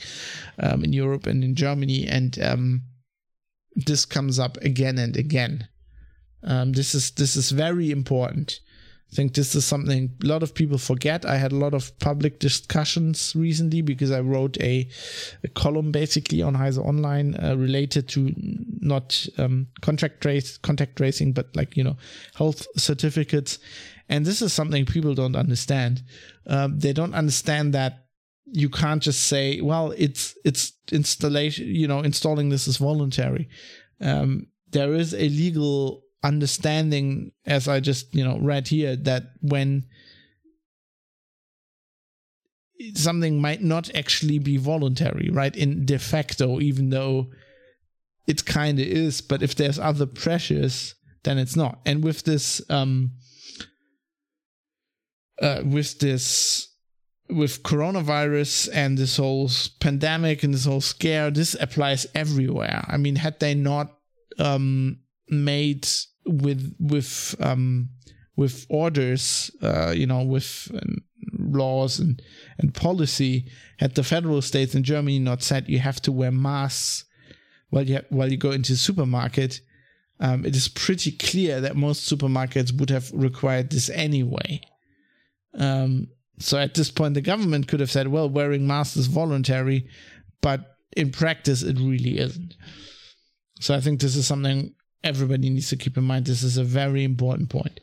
um, 0.58 0.84
in 0.84 0.92
Europe 0.92 1.26
and 1.26 1.42
in 1.42 1.54
Germany, 1.54 2.06
and 2.06 2.38
um, 2.42 2.82
this 3.74 4.04
comes 4.04 4.38
up 4.38 4.58
again 4.58 4.98
and 4.98 5.16
again. 5.16 5.66
Um, 6.42 6.72
this 6.72 6.94
is 6.94 7.12
this 7.12 7.36
is 7.36 7.50
very 7.50 7.90
important 7.90 8.60
I 9.10 9.14
think 9.14 9.34
this 9.34 9.54
is 9.54 9.64
something 9.64 10.14
a 10.22 10.26
lot 10.26 10.42
of 10.42 10.54
people 10.54 10.76
forget. 10.76 11.24
I 11.24 11.36
had 11.36 11.52
a 11.52 11.56
lot 11.56 11.72
of 11.72 11.98
public 11.98 12.40
discussions 12.40 13.34
recently 13.34 13.80
because 13.80 14.10
I 14.10 14.20
wrote 14.20 14.60
a, 14.60 14.86
a 15.42 15.48
column 15.48 15.92
basically 15.92 16.42
on 16.42 16.54
Heise 16.54 16.76
Online 16.76 17.34
uh, 17.42 17.56
related 17.56 18.06
to 18.10 18.34
not 18.36 19.26
um, 19.38 19.68
contract 19.80 20.20
trace, 20.20 20.58
contact 20.58 20.96
tracing, 20.96 21.32
but 21.32 21.56
like 21.56 21.74
you 21.76 21.84
know 21.84 21.96
health 22.34 22.66
certificates. 22.76 23.58
And 24.10 24.26
this 24.26 24.42
is 24.42 24.52
something 24.52 24.84
people 24.84 25.14
don't 25.14 25.36
understand. 25.36 26.02
Um, 26.46 26.78
they 26.78 26.92
don't 26.92 27.14
understand 27.14 27.72
that 27.74 28.08
you 28.52 28.68
can't 28.68 29.02
just 29.02 29.24
say, 29.24 29.60
well, 29.62 29.94
it's 29.96 30.36
it's 30.44 30.72
installation, 30.92 31.66
you 31.66 31.88
know, 31.88 32.00
installing 32.00 32.50
this 32.50 32.68
is 32.68 32.76
voluntary. 32.76 33.48
Um, 34.00 34.48
there 34.70 34.94
is 34.94 35.14
a 35.14 35.28
legal 35.28 36.02
understanding, 36.28 37.32
as 37.46 37.66
I 37.68 37.80
just 37.80 38.14
you 38.14 38.24
know 38.24 38.38
read 38.38 38.68
here, 38.68 38.94
that 38.96 39.32
when 39.40 39.86
something 42.94 43.40
might 43.40 43.62
not 43.62 43.90
actually 43.94 44.38
be 44.38 44.56
voluntary, 44.56 45.30
right? 45.32 45.54
In 45.56 45.84
de 45.84 45.98
facto, 45.98 46.60
even 46.60 46.90
though 46.90 47.28
it 48.26 48.44
kind 48.44 48.78
of 48.78 48.86
is, 48.86 49.20
but 49.20 49.42
if 49.42 49.54
there's 49.54 49.78
other 49.78 50.06
pressures, 50.06 50.94
then 51.24 51.38
it's 51.38 51.56
not. 51.56 51.80
And 51.84 52.04
with 52.04 52.22
this, 52.22 52.62
um, 52.70 53.12
uh, 55.40 55.62
with 55.64 55.98
this, 55.98 56.68
with 57.30 57.62
coronavirus 57.62 58.68
and 58.72 58.96
this 58.96 59.16
whole 59.16 59.50
pandemic 59.80 60.42
and 60.42 60.54
this 60.54 60.64
whole 60.64 60.80
scare, 60.80 61.30
this 61.30 61.56
applies 61.60 62.06
everywhere. 62.14 62.84
I 62.86 62.96
mean, 62.96 63.16
had 63.16 63.40
they 63.40 63.54
not 63.54 63.98
um, 64.38 65.00
made 65.28 65.86
with 66.28 66.74
with 66.78 67.34
um, 67.40 67.90
with 68.36 68.66
orders, 68.68 69.50
uh, 69.62 69.90
you 69.90 70.06
know, 70.06 70.22
with 70.22 70.70
laws 71.38 71.98
and, 71.98 72.22
and 72.58 72.74
policy, 72.74 73.50
had 73.78 73.94
the 73.94 74.04
federal 74.04 74.40
states 74.42 74.74
in 74.74 74.84
Germany 74.84 75.18
not 75.18 75.42
said 75.42 75.68
you 75.68 75.80
have 75.80 76.00
to 76.02 76.12
wear 76.12 76.30
masks 76.30 77.04
while 77.70 77.84
you 77.84 78.00
while 78.08 78.30
you 78.30 78.36
go 78.36 78.50
into 78.50 78.72
the 78.72 78.78
supermarket, 78.78 79.60
um, 80.20 80.44
it 80.44 80.56
is 80.56 80.68
pretty 80.68 81.12
clear 81.12 81.60
that 81.60 81.76
most 81.76 82.10
supermarkets 82.10 82.78
would 82.78 82.90
have 82.90 83.10
required 83.12 83.70
this 83.70 83.90
anyway. 83.90 84.60
Um, 85.54 86.08
so 86.38 86.58
at 86.58 86.74
this 86.74 86.90
point, 86.90 87.14
the 87.14 87.20
government 87.20 87.68
could 87.68 87.80
have 87.80 87.90
said, 87.90 88.08
"Well, 88.08 88.28
wearing 88.28 88.66
masks 88.66 88.96
is 88.96 89.06
voluntary," 89.06 89.88
but 90.40 90.76
in 90.96 91.10
practice, 91.10 91.62
it 91.62 91.78
really 91.78 92.18
isn't. 92.18 92.54
So 93.60 93.74
I 93.74 93.80
think 93.80 94.00
this 94.00 94.16
is 94.16 94.26
something 94.26 94.74
everybody 95.04 95.50
needs 95.50 95.68
to 95.70 95.76
keep 95.76 95.96
in 95.96 96.04
mind. 96.04 96.26
This 96.26 96.42
is 96.42 96.56
a 96.56 96.64
very 96.64 97.04
important 97.04 97.50
point. 97.50 97.80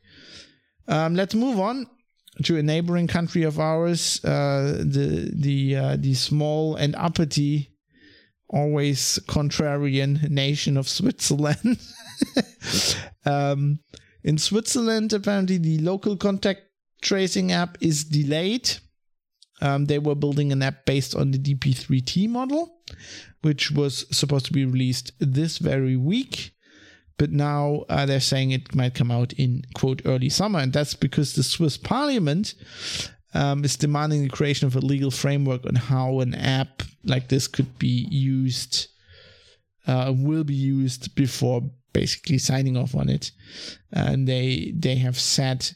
Um, 0.88 1.16
let's 1.16 1.36
move 1.36 1.60
on 1.60 1.88
to 2.44 2.58
a 2.58 2.64
neighboring 2.64 3.08
country 3.08 3.44
of 3.44 3.60
ours, 3.60 4.24
uh, 4.26 4.84
the 4.86 5.32
the 5.34 5.76
uh, 5.76 5.96
the 5.98 6.14
small 6.14 6.76
and 6.76 6.96
uppity, 6.96 7.72
always 8.50 9.20
contrarian 9.28 10.30
nation 10.30 10.78
of 10.78 10.88
Switzerland. 10.88 11.80
um, 13.26 13.80
in 14.24 14.38
Switzerland, 14.38 15.14
apparently, 15.14 15.58
the 15.58 15.80
local 15.80 16.18
contact 16.18 16.62
tracing 17.02 17.52
app 17.52 17.78
is 17.82 18.04
delayed. 18.04 18.78
Um, 19.62 19.86
they 19.86 20.00
were 20.00 20.16
building 20.16 20.52
an 20.52 20.62
app 20.62 20.86
based 20.86 21.16
on 21.16 21.32
the 21.32 21.38
DP3T 21.38 22.28
model, 22.28 22.82
which 23.42 23.72
was 23.72 24.06
supposed 24.16 24.46
to 24.48 24.54
be 24.54 24.66
released 24.66 25.14
this 25.20 25.58
very 25.58 25.96
week 25.96 26.55
but 27.18 27.32
now 27.32 27.86
uh, 27.90 28.06
they're 28.06 28.20
saying 28.20 28.52
it 28.52 28.76
might 28.76 28.94
come 28.94 29.12
out 29.12 29.34
in 29.34 29.64
quote 29.74 30.02
early 30.06 30.30
summer, 30.30 30.60
and 30.60 30.74
that's 30.74 30.94
because 30.94 31.34
the 31.34 31.44
Swiss 31.44 31.78
Parliament 31.78 32.54
um, 33.34 33.64
is 33.64 33.76
demanding 33.76 34.24
the 34.24 34.30
creation 34.30 34.68
of 34.68 34.76
a 34.76 34.80
legal 34.80 35.12
framework 35.12 35.66
on 35.66 35.76
how 35.76 36.20
an 36.20 36.34
app 36.34 36.84
like 37.04 37.28
this 37.30 37.48
could 37.48 37.78
be 37.78 38.08
used, 38.10 38.88
uh, 39.88 40.14
will 40.16 40.44
be 40.44 40.56
used 40.56 41.16
before 41.16 41.62
basically 41.94 42.38
signing 42.38 42.76
off 42.76 42.96
on 42.96 43.10
it, 43.10 43.32
and 43.92 44.28
they 44.28 44.74
they 44.76 44.96
have 44.96 45.20
said 45.20 45.72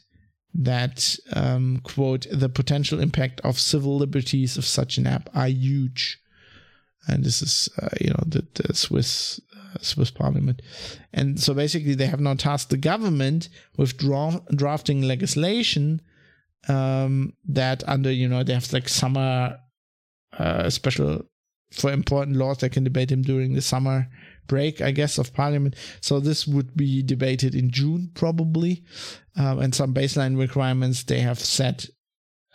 that 0.52 1.16
um, 1.32 1.80
quote 1.84 2.26
the 2.30 2.48
potential 2.48 3.00
impact 3.00 3.40
of 3.42 3.58
civil 3.58 3.96
liberties 3.96 4.58
of 4.58 4.64
such 4.64 4.98
an 4.98 5.06
app 5.06 5.28
are 5.34 5.48
huge. 5.48 6.18
And 7.06 7.24
this 7.24 7.40
is 7.40 7.68
uh, 7.80 7.88
you 8.00 8.10
know 8.10 8.24
the, 8.26 8.46
the 8.54 8.74
Swiss 8.74 9.40
Swiss 9.80 10.10
Parliament. 10.10 10.62
And 11.12 11.40
so 11.40 11.54
basically, 11.54 11.94
they 11.94 12.06
have 12.06 12.20
now 12.20 12.34
tasked 12.34 12.70
the 12.70 12.76
government 12.76 13.48
with 13.76 13.96
draw- 13.96 14.40
drafting 14.54 15.02
legislation 15.02 16.00
um, 16.68 17.34
that 17.48 17.82
under, 17.88 18.12
you 18.12 18.28
know, 18.28 18.42
they 18.42 18.54
have 18.54 18.72
like 18.72 18.88
summer 18.88 19.58
uh, 20.38 20.70
special 20.70 21.22
for 21.72 21.92
important 21.92 22.36
laws 22.36 22.58
they 22.58 22.68
can 22.68 22.84
debate 22.84 23.10
them 23.10 23.22
during 23.22 23.54
the 23.54 23.62
summer 23.62 24.08
break, 24.46 24.80
I 24.80 24.90
guess, 24.90 25.18
of 25.18 25.32
Parliament. 25.32 25.76
So 26.00 26.18
this 26.18 26.46
would 26.46 26.76
be 26.76 27.02
debated 27.02 27.54
in 27.54 27.70
June 27.70 28.10
probably, 28.14 28.84
um, 29.36 29.60
and 29.60 29.74
some 29.74 29.94
baseline 29.94 30.38
requirements 30.38 31.04
they 31.04 31.20
have 31.20 31.38
set. 31.38 31.86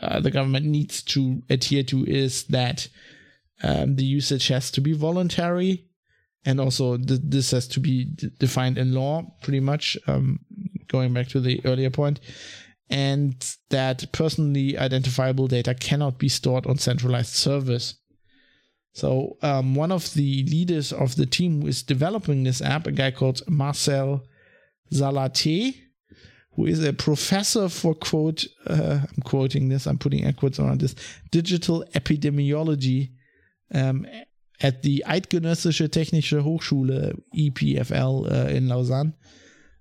Uh, 0.01 0.19
the 0.19 0.31
government 0.31 0.65
needs 0.65 1.01
to 1.03 1.41
adhere 1.49 1.83
to 1.83 2.05
is 2.05 2.43
that 2.45 2.89
um, 3.63 3.95
the 3.95 4.03
usage 4.03 4.49
has 4.49 4.69
to 4.71 4.81
be 4.81 4.91
voluntary 4.91 5.85
and 6.45 6.59
also 6.59 6.97
th- 6.97 7.21
this 7.23 7.51
has 7.51 7.67
to 7.69 7.79
be 7.79 8.05
d- 8.05 8.29
defined 8.39 8.77
in 8.77 8.93
law 8.93 9.23
pretty 9.41 9.59
much 9.59 9.97
um, 10.07 10.39
going 10.87 11.13
back 11.13 11.27
to 11.29 11.39
the 11.39 11.61
earlier 11.65 11.89
point. 11.89 12.19
And 12.89 13.35
that 13.71 14.11
personally 14.11 14.77
identifiable 14.77 15.47
data 15.47 15.73
cannot 15.73 16.19
be 16.19 16.29
stored 16.29 16.67
on 16.67 16.77
centralized 16.77 17.33
servers. 17.33 17.95
So 18.93 19.37
um, 19.41 19.73
one 19.73 19.91
of 19.91 20.13
the 20.13 20.43
leaders 20.43 20.93
of 20.93 21.15
the 21.15 21.25
team 21.25 21.61
who 21.61 21.67
is 21.67 21.81
developing 21.81 22.43
this 22.43 22.61
app 22.61 22.85
a 22.85 22.91
guy 22.91 23.11
called 23.11 23.41
Marcel 23.49 24.23
Salathé 24.93 25.75
who 26.55 26.65
is 26.65 26.83
a 26.83 26.93
professor 26.93 27.67
for 27.67 27.93
quote 27.93 28.45
uh, 28.67 28.99
i'm 29.01 29.23
quoting 29.23 29.67
this 29.69 29.85
i'm 29.85 29.97
putting 29.97 30.23
air 30.23 30.33
quotes 30.33 30.59
around 30.59 30.79
this 30.79 30.95
digital 31.31 31.83
epidemiology 31.93 33.11
um, 33.73 34.05
at 34.61 34.81
the 34.81 35.03
Eidgenössische 35.07 35.89
Technische 35.89 36.43
Hochschule 36.43 37.21
EPFL 37.35 38.31
uh, 38.31 38.49
in 38.49 38.67
Lausanne. 38.67 39.13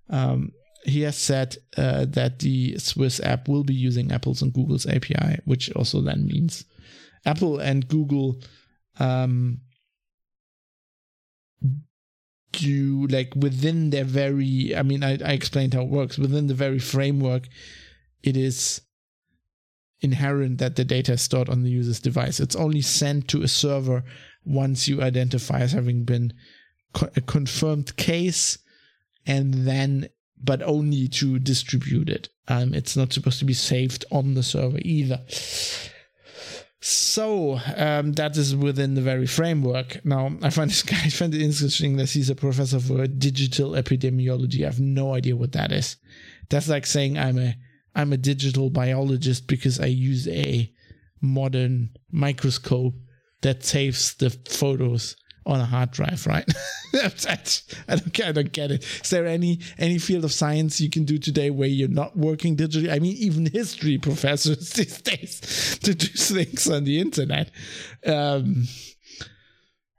Um, 0.08 0.52
he 0.84 1.00
has 1.02 1.16
said 1.16 1.56
uh, 1.76 2.04
that 2.10 2.40
the 2.40 2.78
Swiss 2.78 3.20
app 3.20 3.48
will 3.48 3.64
be 3.64 3.74
using 3.74 4.12
Apple's 4.12 4.42
and 4.42 4.52
Google's 4.52 4.86
API, 4.86 5.38
which 5.44 5.72
also 5.72 6.00
then 6.00 6.26
means 6.26 6.64
Apple 7.24 7.58
and 7.58 7.88
Google 7.88 8.40
um, 8.98 9.60
do 12.52 13.06
like 13.08 13.32
within 13.34 13.90
their 13.90 14.04
very. 14.04 14.76
I 14.76 14.82
mean, 14.82 15.02
I, 15.02 15.12
I 15.24 15.32
explained 15.32 15.74
how 15.74 15.82
it 15.82 15.88
works 15.88 16.18
within 16.18 16.46
the 16.46 16.54
very 16.54 16.78
framework. 16.78 17.48
It 18.22 18.36
is 18.36 18.80
inherent 20.00 20.58
that 20.58 20.76
the 20.76 20.84
data 20.84 21.12
is 21.12 21.22
stored 21.22 21.48
on 21.48 21.62
the 21.62 21.70
user's 21.70 22.00
device. 22.00 22.40
It's 22.40 22.56
only 22.56 22.82
sent 22.82 23.28
to 23.28 23.42
a 23.42 23.48
server 23.48 24.04
once 24.44 24.88
you 24.88 25.02
identify 25.02 25.60
as 25.60 25.72
having 25.72 26.04
been 26.04 26.32
co- 26.92 27.10
a 27.16 27.20
confirmed 27.20 27.96
case 27.96 28.58
and 29.26 29.66
then 29.66 30.08
but 30.42 30.62
only 30.62 31.08
to 31.08 31.38
distribute 31.38 32.08
it 32.08 32.28
um, 32.48 32.74
it's 32.74 32.96
not 32.96 33.12
supposed 33.12 33.38
to 33.38 33.44
be 33.44 33.54
saved 33.54 34.04
on 34.10 34.34
the 34.34 34.42
server 34.42 34.78
either 34.82 35.20
so 36.86 37.58
um, 37.78 38.12
that 38.12 38.36
is 38.36 38.54
within 38.54 38.92
the 38.92 39.00
very 39.00 39.26
framework. 39.26 40.04
Now, 40.04 40.36
I 40.42 40.50
find 40.50 40.68
this 40.68 40.82
guy 40.90 41.00
I 41.02 41.08
find 41.08 41.34
it 41.34 41.40
interesting 41.40 41.96
that 41.96 42.10
he's 42.10 42.28
a 42.28 42.34
professor 42.34 42.78
for 42.78 43.06
digital 43.06 43.70
epidemiology. 43.70 44.60
I 44.60 44.66
have 44.66 44.80
no 44.80 45.14
idea 45.14 45.34
what 45.34 45.52
that 45.52 45.72
is. 45.72 45.96
That's 46.50 46.68
like 46.68 46.84
saying 46.84 47.16
I'm 47.16 47.38
a 47.38 47.54
I'm 47.94 48.12
a 48.12 48.18
digital 48.18 48.68
biologist 48.68 49.46
because 49.46 49.80
I 49.80 49.86
use 49.86 50.28
a 50.28 50.70
modern 51.22 51.88
microscope 52.12 52.96
that 53.44 53.62
saves 53.62 54.14
the 54.14 54.30
photos 54.30 55.16
on 55.46 55.60
a 55.60 55.64
hard 55.66 55.90
drive, 55.90 56.26
right? 56.26 56.48
I 56.94 57.08
don't 57.08 57.62
I 58.24 58.32
don't 58.32 58.52
get 58.52 58.70
it. 58.70 58.82
Is 58.82 59.10
there 59.10 59.26
any 59.26 59.60
any 59.78 59.98
field 59.98 60.24
of 60.24 60.32
science 60.32 60.80
you 60.80 60.88
can 60.88 61.04
do 61.04 61.18
today 61.18 61.50
where 61.50 61.68
you're 61.68 61.88
not 61.88 62.16
working 62.16 62.56
digitally? 62.56 62.90
I 62.90 62.98
mean, 62.98 63.16
even 63.16 63.46
history 63.46 63.98
professors 64.08 64.70
these 64.70 65.00
days 65.02 65.78
to 65.82 65.94
do 65.94 66.06
things 66.06 66.68
on 66.70 66.84
the 66.84 66.98
internet. 66.98 67.50
Um, 68.06 68.66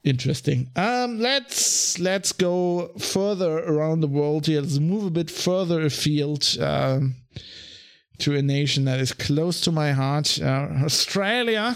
interesting. 0.03 0.71
Um, 0.75 1.19
let's 1.19 1.99
let's 1.99 2.31
go 2.31 2.93
further 2.97 3.59
around 3.59 4.01
the 4.01 4.07
world 4.07 4.47
here. 4.47 4.61
Let's 4.61 4.79
move 4.79 5.05
a 5.05 5.11
bit 5.11 5.29
further 5.29 5.85
afield. 5.85 6.57
Um, 6.59 7.15
to 8.17 8.33
a 8.33 8.41
nation 8.41 8.85
that 8.85 9.01
is 9.01 9.11
close 9.11 9.59
to 9.59 9.73
my 9.73 9.91
heart, 9.91 10.39
uh, 10.41 10.69
Australia 10.85 11.75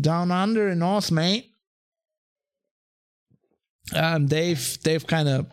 down 0.00 0.30
under 0.30 0.68
in 0.68 0.80
North, 0.80 1.10
mate. 1.10 1.50
Um, 3.94 4.28
they've 4.28 4.78
they've 4.82 5.06
kind 5.06 5.28
of 5.28 5.46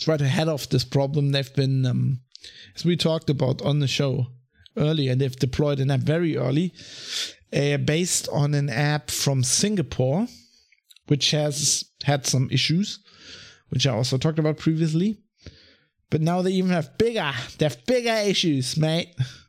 tried 0.00 0.18
to 0.18 0.28
head 0.28 0.48
off 0.48 0.68
this 0.68 0.84
problem. 0.84 1.32
They've 1.32 1.54
been, 1.54 1.86
um, 1.86 2.20
as 2.74 2.84
we 2.84 2.96
talked 2.96 3.30
about 3.30 3.62
on 3.62 3.78
the 3.78 3.86
show 3.86 4.26
earlier, 4.76 5.14
they've 5.14 5.36
deployed 5.36 5.80
an 5.80 5.90
app 5.90 6.00
very 6.00 6.36
early, 6.36 6.74
uh, 7.52 7.76
based 7.78 8.28
on 8.32 8.54
an 8.54 8.68
app 8.68 9.10
from 9.10 9.44
Singapore, 9.44 10.26
which 11.06 11.30
has 11.30 11.84
had 12.02 12.26
some 12.26 12.48
issues, 12.50 12.98
which 13.68 13.86
I 13.86 13.92
also 13.92 14.18
talked 14.18 14.38
about 14.38 14.58
previously. 14.58 15.18
But 16.10 16.20
now 16.20 16.42
they 16.42 16.52
even 16.52 16.70
have 16.70 16.98
bigger, 16.98 17.32
they 17.58 17.66
have 17.66 17.84
bigger 17.86 18.14
issues, 18.14 18.76
mate. 18.76 19.14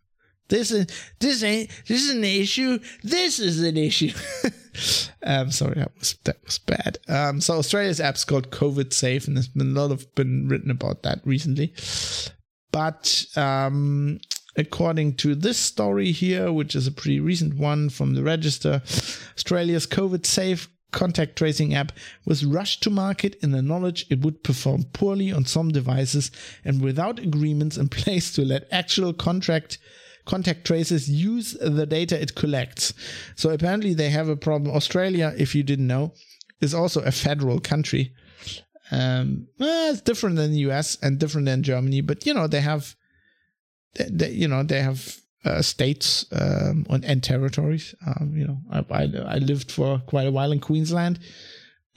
This 0.48 0.72
is 0.72 0.88
this 1.20 1.44
ain't 1.44 1.70
this 1.88 2.04
is 2.04 2.12
an 2.12 2.24
issue. 2.24 2.80
This 3.04 3.40
is 3.40 3.62
an 3.62 3.78
issue. 3.78 4.12
um, 5.24 5.52
sorry, 5.52 5.76
that 5.76 5.92
was 5.98 6.18
that 6.26 6.38
was 6.46 6.60
bad. 6.60 7.00
Um, 7.08 7.42
so 7.42 7.58
Australia's 7.58 8.00
app's 8.00 8.24
called 8.24 8.52
COVID 8.52 8.94
Safe, 8.94 9.28
and 9.28 9.36
there's 9.36 9.48
been 9.48 9.76
a 9.76 9.80
lot 9.80 9.92
of 9.92 10.14
been 10.16 10.48
written 10.48 10.70
about 10.70 11.04
that 11.04 11.22
recently. 11.26 11.74
But 12.72 13.26
um, 13.36 14.20
according 14.56 15.16
to 15.16 15.34
this 15.34 15.58
story 15.58 16.12
here, 16.12 16.52
which 16.52 16.76
is 16.76 16.88
a 16.88 16.92
pretty 16.92 17.20
recent 17.20 17.56
one 17.56 17.90
from 17.90 18.14
the 18.14 18.24
Register, 18.24 18.82
Australia's 19.36 19.88
COVID 19.88 20.26
Safe 20.26 20.70
contact 20.92 21.36
tracing 21.36 21.74
app 21.74 21.92
was 22.26 22.46
rushed 22.46 22.82
to 22.82 22.90
market 22.90 23.36
in 23.44 23.52
the 23.52 23.62
knowledge 23.62 24.06
it 24.10 24.22
would 24.22 24.44
perform 24.44 24.84
poorly 24.94 25.32
on 25.32 25.44
some 25.44 25.70
devices 25.70 26.32
and 26.64 26.82
without 26.82 27.20
agreements 27.20 27.76
in 27.76 27.90
place 28.04 28.34
to 28.34 28.46
let 28.46 28.68
actual 28.72 29.12
contract 29.12 29.78
contact 30.26 30.66
tracers 30.66 31.10
use 31.10 31.54
the 31.62 31.86
data 31.86 32.20
it 32.20 32.36
collects. 32.36 32.94
So 33.36 33.52
apparently 33.52 33.94
they 33.94 34.10
have 34.10 34.28
a 34.28 34.36
problem. 34.36 34.76
Australia, 34.76 35.34
if 35.38 35.56
you 35.56 35.64
didn't 35.64 35.88
know, 35.88 36.14
is 36.62 36.74
also 36.74 37.02
a 37.02 37.12
federal 37.12 37.60
country. 37.60 38.14
Um, 38.92 39.48
well, 39.60 39.92
it's 39.92 40.02
different 40.02 40.36
than 40.36 40.52
the 40.52 40.60
US 40.70 40.98
and 41.02 41.20
different 41.20 41.46
than 41.46 41.64
Germany, 41.64 42.02
but 42.02 42.26
you 42.26 42.34
know 42.34 42.48
they 42.48 42.62
have, 42.62 42.96
they, 43.96 44.08
they, 44.10 44.32
you 44.32 44.48
know 44.48 44.64
they 44.64 44.82
have 44.82 45.18
uh, 45.44 45.62
states 45.62 46.26
um, 46.32 46.86
and 46.90 47.24
territories. 47.24 47.96
Um, 48.06 48.34
you 48.36 48.48
know, 48.48 48.60
I, 48.72 48.86
I, 48.92 49.36
I 49.36 49.38
lived 49.38 49.72
for 49.72 50.00
quite 50.00 50.28
a 50.28 50.32
while 50.32 50.52
in 50.52 50.60
Queensland 50.60 51.20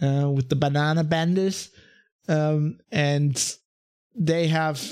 uh, 0.03 0.31
with 0.31 0.49
the 0.49 0.57
banana 0.57 1.05
bandits, 1.05 1.71
um, 2.29 2.79
and 2.91 3.57
they 4.14 4.49
have 4.49 4.83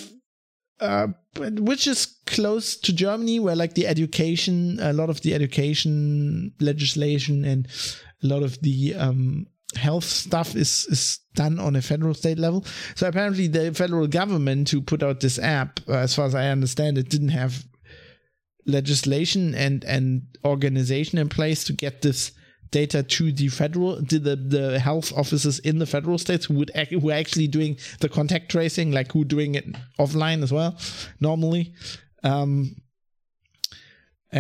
uh, 0.80 1.08
which 1.38 1.86
is 1.86 2.06
close 2.26 2.76
to 2.76 2.92
Germany, 2.92 3.40
where 3.40 3.56
like 3.56 3.74
the 3.74 3.86
education, 3.86 4.78
a 4.80 4.92
lot 4.92 5.10
of 5.10 5.20
the 5.22 5.34
education 5.34 6.52
legislation 6.60 7.44
and 7.44 7.68
a 8.22 8.26
lot 8.26 8.42
of 8.42 8.60
the 8.60 8.94
um, 8.94 9.46
health 9.76 10.04
stuff 10.04 10.54
is 10.56 10.86
is 10.90 11.18
done 11.34 11.58
on 11.58 11.76
a 11.76 11.82
federal 11.82 12.14
state 12.14 12.38
level. 12.38 12.64
So 12.94 13.08
apparently, 13.08 13.46
the 13.46 13.74
federal 13.74 14.06
government 14.06 14.70
who 14.70 14.80
put 14.80 15.02
out 15.02 15.20
this 15.20 15.38
app, 15.38 15.80
uh, 15.88 15.92
as 15.94 16.14
far 16.14 16.26
as 16.26 16.34
I 16.34 16.48
understand 16.48 16.98
it, 16.98 17.08
didn't 17.08 17.28
have 17.28 17.64
legislation 18.66 19.54
and 19.54 19.84
and 19.84 20.22
organization 20.44 21.18
in 21.18 21.28
place 21.28 21.64
to 21.64 21.72
get 21.72 22.02
this 22.02 22.32
data 22.76 23.02
to 23.02 23.32
the 23.32 23.48
federal 23.48 24.04
to 24.04 24.18
the 24.18 24.36
the 24.36 24.78
health 24.78 25.10
officers 25.16 25.58
in 25.60 25.78
the 25.78 25.86
federal 25.86 26.18
states 26.18 26.44
who 26.44 26.54
would 26.58 26.70
who 26.90 27.08
are 27.10 27.20
actually 27.24 27.48
doing 27.48 27.72
the 28.00 28.08
contact 28.18 28.50
tracing 28.50 28.92
like 28.92 29.10
who 29.12 29.24
doing 29.24 29.54
it 29.54 29.64
offline 29.98 30.42
as 30.42 30.52
well 30.52 30.72
normally. 31.18 31.64
Um 32.22 32.50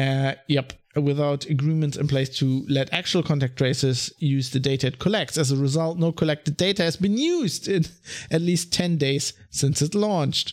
uh 0.02 0.34
yep. 0.48 0.74
Without 1.10 1.44
agreements 1.56 1.96
in 1.98 2.08
place 2.08 2.30
to 2.40 2.46
let 2.78 2.92
actual 3.00 3.22
contact 3.22 3.56
tracers 3.56 4.12
use 4.18 4.50
the 4.50 4.60
data 4.60 4.86
it 4.86 4.98
collects. 4.98 5.38
As 5.38 5.50
a 5.50 5.56
result 5.56 5.98
no 5.98 6.12
collected 6.12 6.58
data 6.58 6.82
has 6.82 6.96
been 6.96 7.16
used 7.16 7.68
in 7.68 7.84
at 8.36 8.42
least 8.42 8.72
10 8.72 8.98
days 8.98 9.32
since 9.50 9.80
it 9.80 9.94
launched. 9.94 10.52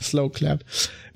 Slow 0.00 0.28
clap. 0.30 0.62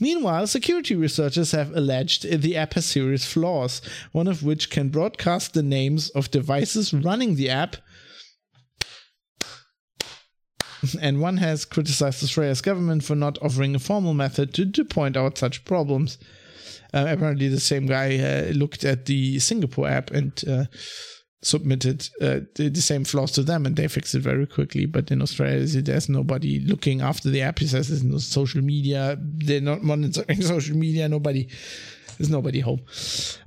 Meanwhile, 0.03 0.49
security 0.49 0.97
researchers 0.97 1.53
have 1.53 1.77
alleged 1.77 2.29
the 2.29 2.57
app 2.57 2.75
has 2.75 2.87
serious 2.87 3.25
flaws, 3.25 3.81
one 4.11 4.27
of 4.27 4.43
which 4.43 4.69
can 4.69 4.89
broadcast 4.89 5.55
the 5.55 5.63
names 5.63 6.11
of 6.11 6.33
devices 6.33 6.93
running 6.93 7.37
the 7.37 7.49
app. 7.49 7.77
And 11.01 11.21
one 11.21 11.37
has 11.37 11.65
criticized 11.65 12.21
Australia's 12.21 12.61
government 12.61 13.05
for 13.05 13.15
not 13.15 13.39
offering 13.41 13.77
a 13.77 13.79
formal 13.79 14.13
method 14.13 14.53
to, 14.55 14.69
to 14.73 14.85
point 14.85 15.17
out 15.17 15.39
such 15.39 15.65
problems. 15.65 16.19
Uh, 16.93 17.07
apparently, 17.09 17.47
the 17.47 17.61
same 17.61 17.87
guy 17.87 18.19
uh, 18.19 18.53
looked 18.55 18.83
at 18.83 19.07
the 19.07 19.39
Singapore 19.39 19.87
app 19.87 20.11
and 20.11 20.43
uh, 20.49 20.65
submitted 21.43 22.09
uh, 22.21 22.41
the, 22.55 22.69
the, 22.69 22.81
same 22.81 23.05
flaws 23.05 23.33
to 23.33 23.43
them 23.43 23.67
and 23.67 23.77
they 23.77 23.89
fixed 23.89 24.15
it 24.15 24.21
very 24.21 24.47
quickly. 24.47 24.87
But 24.87 25.11
in 25.11 25.21
Australia, 25.21 25.67
there's 25.83 26.09
nobody 26.09 26.61
looking 26.61 27.01
after 27.01 27.29
the 27.31 27.43
app. 27.43 27.59
There's 27.59 28.05
no 28.05 28.19
social 28.19 28.63
media. 28.63 29.19
They're 29.21 29.61
not 29.61 29.83
monitoring 29.83 30.41
social 30.57 30.77
media. 30.77 31.09
Nobody, 31.09 31.49
there's 32.17 32.31
nobody 32.31 32.61
home. 32.61 32.83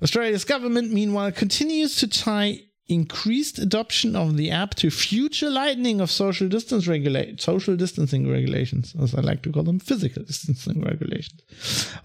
Australia's 0.03 0.43
government, 0.43 0.91
meanwhile, 0.91 1.31
continues 1.31 1.95
to 1.97 2.08
tie 2.08 2.60
increased 2.88 3.58
adoption 3.58 4.15
of 4.15 4.38
the 4.38 4.52
app 4.52 4.76
to 4.76 4.91
future 4.91 5.50
lightening 5.50 6.00
of 6.00 6.12
social 6.12 6.48
distance 6.48 6.88
regulate 6.88 7.41
social 7.41 7.76
distancing 7.76 8.30
regulations, 8.30 8.95
as 9.02 9.15
I 9.15 9.21
like 9.21 9.41
to 9.43 9.52
call 9.52 9.63
them, 9.63 9.80
physical 9.80 10.24
distancing 10.24 10.82
regulations. 10.82 11.41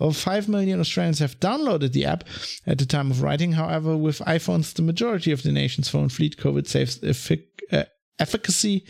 Over 0.00 0.14
five 0.14 0.48
million 0.48 0.80
Australians 0.80 1.18
have 1.18 1.38
downloaded 1.40 1.92
the 1.92 2.06
app 2.06 2.24
at 2.66 2.78
the 2.78 2.86
time 2.86 3.10
of 3.10 3.22
writing. 3.22 3.52
However, 3.52 3.96
with 3.96 4.20
iPhones, 4.20 4.72
the 4.72 4.82
majority 4.82 5.32
of 5.32 5.42
the 5.42 5.52
nation's 5.52 5.88
phone 5.88 6.08
fleet, 6.08 6.38
COVID 6.38 6.66
safe 6.66 7.00
effic- 7.02 7.44
uh, 7.70 7.84
efficacy 8.18 8.84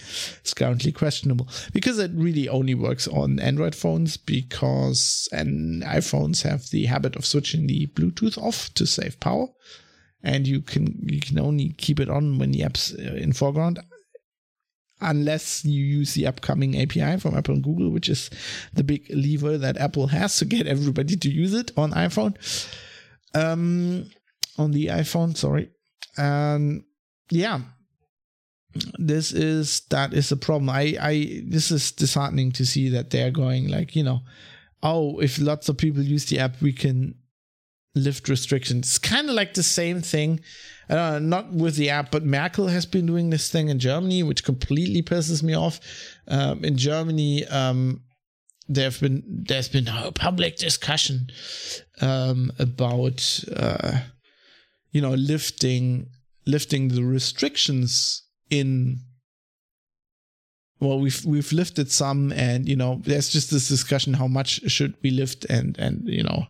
is 0.44 0.54
currently 0.54 0.92
questionable 0.92 1.48
because 1.72 1.98
it 1.98 2.10
really 2.14 2.48
only 2.48 2.74
works 2.74 3.08
on 3.08 3.40
Android 3.40 3.74
phones 3.74 4.16
because 4.16 5.28
and 5.32 5.82
iPhones 5.82 6.42
have 6.42 6.70
the 6.70 6.86
habit 6.86 7.16
of 7.16 7.26
switching 7.26 7.66
the 7.66 7.88
Bluetooth 7.88 8.38
off 8.38 8.72
to 8.74 8.86
save 8.86 9.18
power 9.18 9.48
and 10.22 10.46
you 10.46 10.60
can 10.60 10.98
you 11.06 11.20
can 11.20 11.38
only 11.38 11.70
keep 11.78 12.00
it 12.00 12.08
on 12.08 12.38
when 12.38 12.52
the 12.52 12.62
app's 12.62 12.92
uh, 12.94 13.14
in 13.14 13.32
foreground 13.32 13.78
unless 15.00 15.64
you 15.64 15.82
use 15.82 16.14
the 16.14 16.26
upcoming 16.26 16.80
API 16.80 17.18
from 17.18 17.34
Apple 17.34 17.54
and 17.54 17.64
Google, 17.64 17.90
which 17.90 18.08
is 18.08 18.30
the 18.72 18.84
big 18.84 19.06
lever 19.10 19.56
that 19.58 19.78
Apple 19.78 20.08
has 20.08 20.36
to 20.38 20.44
get 20.44 20.66
everybody 20.66 21.16
to 21.16 21.30
use 21.30 21.54
it 21.54 21.72
on 21.76 21.92
iPhone. 21.92 22.36
Um, 23.34 24.10
on 24.58 24.72
the 24.72 24.86
iPhone, 24.86 25.36
sorry. 25.36 25.70
Um, 26.18 26.84
yeah, 27.30 27.60
this 28.98 29.32
is 29.32 29.82
that 29.90 30.12
is 30.12 30.30
a 30.32 30.36
problem. 30.36 30.68
I 30.68 30.96
I 31.00 31.42
this 31.46 31.70
is 31.70 31.92
disheartening 31.92 32.52
to 32.52 32.66
see 32.66 32.88
that 32.90 33.10
they're 33.10 33.30
going 33.30 33.68
like 33.68 33.96
you 33.96 34.02
know, 34.02 34.20
oh, 34.82 35.18
if 35.20 35.38
lots 35.38 35.68
of 35.68 35.78
people 35.78 36.02
use 36.02 36.26
the 36.26 36.40
app, 36.40 36.60
we 36.60 36.72
can 36.72 37.14
lift 37.94 38.28
restrictions. 38.28 38.88
It's 38.88 38.98
kind 38.98 39.28
of 39.28 39.34
like 39.34 39.54
the 39.54 39.62
same 39.62 40.00
thing, 40.00 40.40
uh, 40.88 41.18
not 41.20 41.52
with 41.52 41.76
the 41.76 41.90
app, 41.90 42.10
but 42.10 42.24
Merkel 42.24 42.68
has 42.68 42.86
been 42.86 43.06
doing 43.06 43.30
this 43.30 43.50
thing 43.50 43.68
in 43.68 43.78
Germany, 43.78 44.22
which 44.22 44.44
completely 44.44 45.02
pisses 45.02 45.42
me 45.42 45.54
off. 45.54 45.80
Um, 46.28 46.64
in 46.64 46.76
Germany, 46.76 47.46
um, 47.46 48.02
there've 48.68 49.00
been 49.00 49.22
there's 49.26 49.68
been 49.68 49.88
a 49.88 50.12
public 50.12 50.56
discussion 50.56 51.28
um, 52.00 52.52
about 52.58 53.44
uh, 53.54 54.00
you 54.92 55.00
know 55.02 55.14
lifting 55.14 56.06
lifting 56.46 56.88
the 56.88 57.04
restrictions 57.04 58.22
in 58.48 59.00
well 60.80 61.00
we've 61.00 61.24
we've 61.24 61.52
lifted 61.52 61.90
some 61.90 62.32
and 62.32 62.68
you 62.68 62.76
know 62.76 63.00
there's 63.04 63.28
just 63.28 63.50
this 63.50 63.68
discussion 63.68 64.14
how 64.14 64.26
much 64.28 64.60
should 64.70 64.94
we 65.02 65.10
lift 65.10 65.44
and 65.46 65.76
and 65.78 66.02
you 66.04 66.22
know 66.22 66.46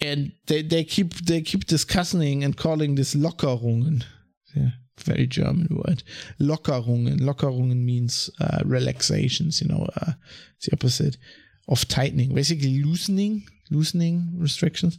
and 0.00 0.32
they, 0.46 0.62
they 0.62 0.84
keep 0.84 1.14
they 1.14 1.40
keep 1.40 1.66
discussing 1.66 2.44
and 2.44 2.56
calling 2.56 2.94
this 2.94 3.14
Lockerungen. 3.14 4.04
Yeah, 4.54 4.70
very 4.98 5.26
German 5.26 5.68
word. 5.70 6.02
Lockerungen. 6.40 7.20
Lockerungen 7.20 7.84
means 7.84 8.30
uh, 8.40 8.60
relaxations. 8.64 9.60
You 9.60 9.68
know, 9.68 9.88
uh, 9.96 10.12
it's 10.56 10.66
the 10.66 10.72
opposite 10.74 11.16
of 11.68 11.86
tightening. 11.88 12.34
Basically, 12.34 12.82
loosening, 12.82 13.46
loosening 13.70 14.32
restrictions. 14.36 14.98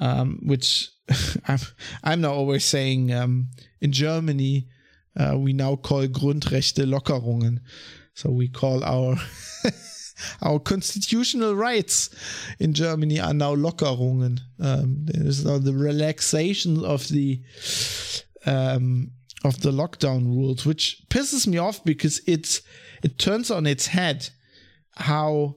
Um, 0.00 0.40
which 0.42 0.90
I'm 1.48 1.58
I'm 2.04 2.20
now 2.20 2.32
always 2.32 2.64
saying 2.64 3.12
um, 3.12 3.48
in 3.80 3.92
Germany 3.92 4.68
uh, 5.18 5.36
we 5.36 5.52
now 5.52 5.76
call 5.76 6.06
Grundrechte 6.06 6.84
Lockerungen. 6.84 7.60
So 8.14 8.30
we 8.30 8.48
call 8.48 8.84
our 8.84 9.16
our 10.42 10.58
constitutional 10.58 11.54
rights 11.54 12.10
in 12.58 12.72
Germany 12.72 13.20
are 13.20 13.34
now 13.34 13.54
Lockerungen. 13.54 14.40
Um, 14.60 14.98
there's 15.04 15.44
now 15.44 15.58
the 15.58 15.72
relaxation 15.72 16.84
of 16.84 17.08
the 17.08 17.42
um, 18.46 19.12
of 19.44 19.60
the 19.60 19.70
lockdown 19.70 20.26
rules, 20.26 20.66
which 20.66 21.02
pisses 21.10 21.46
me 21.46 21.58
off 21.58 21.84
because 21.84 22.20
it's 22.26 22.62
it 23.02 23.18
turns 23.18 23.50
on 23.50 23.66
its 23.66 23.86
head 23.86 24.30
how 24.96 25.56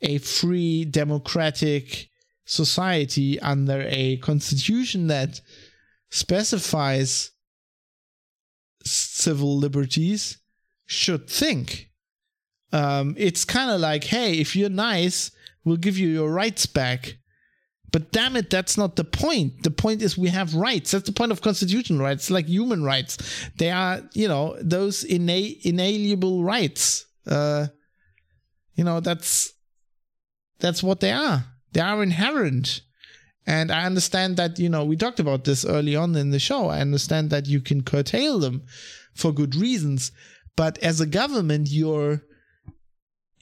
a 0.00 0.18
free 0.18 0.84
democratic 0.84 2.08
society 2.44 3.38
under 3.40 3.84
a 3.88 4.16
constitution 4.18 5.06
that 5.06 5.40
specifies 6.10 7.30
civil 8.84 9.56
liberties 9.56 10.38
should 10.86 11.28
think 11.28 11.91
um, 12.72 13.14
it's 13.18 13.44
kind 13.44 13.70
of 13.70 13.80
like, 13.80 14.04
hey, 14.04 14.38
if 14.38 14.56
you're 14.56 14.70
nice, 14.70 15.30
we'll 15.64 15.76
give 15.76 15.98
you 15.98 16.08
your 16.08 16.30
rights 16.30 16.66
back. 16.66 17.18
But 17.90 18.10
damn 18.10 18.36
it, 18.36 18.48
that's 18.48 18.78
not 18.78 18.96
the 18.96 19.04
point. 19.04 19.62
The 19.64 19.70
point 19.70 20.00
is 20.02 20.16
we 20.16 20.30
have 20.30 20.54
rights. 20.54 20.92
That's 20.92 21.04
the 21.04 21.12
point 21.12 21.32
of 21.32 21.42
constitutional 21.42 22.00
rights, 22.00 22.30
like 22.30 22.46
human 22.46 22.82
rights. 22.82 23.18
They 23.58 23.70
are, 23.70 24.00
you 24.14 24.28
know, 24.28 24.56
those 24.60 25.04
ina- 25.04 25.56
inalienable 25.62 26.42
rights. 26.42 27.04
Uh, 27.26 27.66
You 28.74 28.84
know, 28.84 29.00
that's 29.00 29.52
that's 30.58 30.82
what 30.82 31.00
they 31.00 31.12
are. 31.12 31.44
They 31.72 31.82
are 31.82 32.02
inherent. 32.02 32.80
And 33.46 33.70
I 33.70 33.84
understand 33.84 34.36
that, 34.36 34.58
you 34.58 34.70
know, 34.70 34.84
we 34.86 34.96
talked 34.96 35.20
about 35.20 35.44
this 35.44 35.64
early 35.64 35.94
on 35.94 36.16
in 36.16 36.30
the 36.30 36.38
show. 36.38 36.70
I 36.70 36.80
understand 36.80 37.28
that 37.30 37.46
you 37.46 37.60
can 37.60 37.82
curtail 37.82 38.38
them 38.40 38.62
for 39.14 39.34
good 39.34 39.54
reasons. 39.54 40.12
But 40.56 40.78
as 40.78 41.00
a 41.00 41.06
government, 41.06 41.68
your 41.70 42.22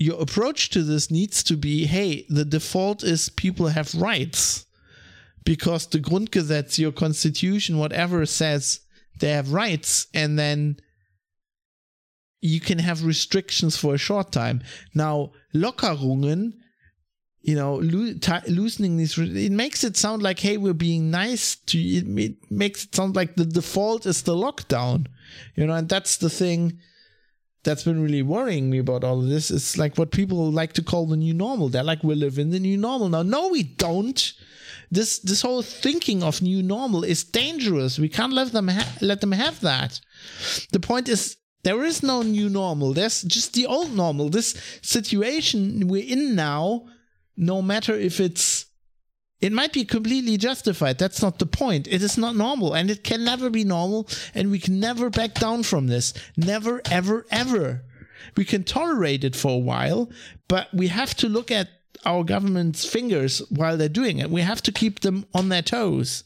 your 0.01 0.21
approach 0.21 0.71
to 0.71 0.83
this 0.83 1.11
needs 1.11 1.43
to 1.45 1.57
be 1.57 1.85
hey, 1.85 2.25
the 2.31 2.45
default 2.45 3.05
is 3.05 3.29
people 3.29 3.69
have 3.69 3.95
rights. 3.95 4.67
Because 5.45 5.87
the 5.87 5.99
Grundgesetz, 5.99 6.79
your 6.79 6.93
constitution, 6.93 7.79
whatever 7.79 8.27
says 8.27 8.81
they 9.21 9.31
have 9.31 9.53
rights, 9.53 10.07
and 10.13 10.39
then 10.39 10.77
you 12.41 12.61
can 12.61 12.79
have 12.79 13.05
restrictions 13.05 13.77
for 13.77 13.95
a 13.95 13.99
short 13.99 14.33
time. 14.33 14.63
Now, 14.95 15.33
Lockerungen 15.55 16.55
you 17.43 17.55
know, 17.55 17.77
lo- 17.77 18.13
t- 18.21 18.53
loosening 18.53 18.99
these, 18.99 19.17
it 19.17 19.53
makes 19.53 19.83
it 19.83 19.97
sound 19.97 20.23
like, 20.23 20.39
hey, 20.39 20.57
we're 20.59 20.75
being 20.75 21.11
nice 21.11 21.57
to 21.57 21.79
you. 21.79 22.19
It 22.19 22.51
makes 22.51 22.85
it 22.85 22.95
sound 22.95 23.17
like 23.17 23.35
the 23.35 23.47
default 23.47 24.05
is 24.05 24.23
the 24.23 24.35
lockdown, 24.35 25.07
you 25.55 25.67
know, 25.67 25.73
and 25.73 25.89
that's 25.89 26.19
the 26.19 26.29
thing 26.29 26.79
that's 27.63 27.85
been 27.85 28.03
really 28.03 28.23
worrying 28.23 28.71
me 28.71 28.79
about 28.79 29.05
all 29.05 29.21
of 29.21 29.29
this. 29.29 29.51
It's 29.51 29.77
like 29.77 29.99
what 29.99 30.11
people 30.11 30.51
like 30.51 30.73
to 30.75 30.83
call 30.83 31.07
the 31.07 31.17
new 31.17 31.35
normal. 31.35 31.69
They're 31.69 31.83
like, 31.83 32.03
we 32.03 32.15
live 32.15 32.39
in 32.39 32.51
the 32.51 32.59
new 32.59 32.77
normal 32.77 33.09
now. 33.09 33.23
No, 33.23 33.49
we 33.49 33.63
don't. 33.63 34.33
This 34.91 35.19
this 35.21 35.43
whole 35.43 35.63
thinking 35.63 36.23
of 36.23 36.43
new 36.43 36.63
normal 36.63 37.05
is 37.05 37.23
dangerous. 37.23 37.99
We 37.99 38.09
can't 38.09 38.33
let 38.33 38.53
them 38.53 38.69
ha- 38.69 38.97
let 39.01 39.21
them 39.21 39.33
have 39.33 39.61
that. 39.61 40.01
The 40.73 40.81
point 40.81 41.09
is 41.09 41.37
there 41.63 41.85
is 41.85 42.03
no 42.03 42.23
new 42.23 42.49
normal. 42.49 42.93
There's 42.93 43.23
just 43.23 43.55
the 43.55 43.67
old 43.67 43.95
normal. 43.95 44.31
This 44.31 44.55
situation 44.83 45.87
we're 45.87 46.05
in 46.05 46.35
now 46.35 46.87
no 47.41 47.63
matter 47.63 47.95
if 47.95 48.21
it's 48.21 48.60
it 49.41 49.53
might 49.53 49.73
be 49.73 49.85
completely 49.85 50.37
justified. 50.37 50.99
That's 50.99 51.23
not 51.23 51.39
the 51.39 51.47
point. 51.47 51.89
It 51.89 52.03
is 52.03 52.19
not 52.19 52.37
normal 52.37 52.75
and 52.75 52.91
it 52.91 53.03
can 53.03 53.25
never 53.25 53.49
be 53.49 53.65
normal 53.65 54.07
and 54.35 54.51
we 54.51 54.59
can 54.59 54.79
never 54.79 55.09
back 55.09 55.35
down 55.35 55.63
from 55.63 55.87
this. 55.87 56.13
Never, 56.37 56.83
ever, 56.91 57.27
ever. 57.31 57.83
We 58.37 58.45
can 58.45 58.65
tolerate 58.65 59.25
it 59.25 59.35
for 59.35 59.53
a 59.53 59.59
while, 59.59 60.11
but 60.47 60.73
we 60.75 60.89
have 60.89 61.15
to 61.17 61.29
look 61.29 61.51
at 61.51 61.69
our 62.05 62.23
government's 62.23 62.85
fingers 62.85 63.41
while 63.51 63.77
they're 63.77 63.89
doing 63.89 64.19
it. 64.19 64.31
We 64.31 64.43
have 64.43 64.63
to 64.63 64.73
keep 64.73 65.01
them 65.01 65.27
on 65.35 65.49
their 65.49 65.63
toes. 65.63 66.25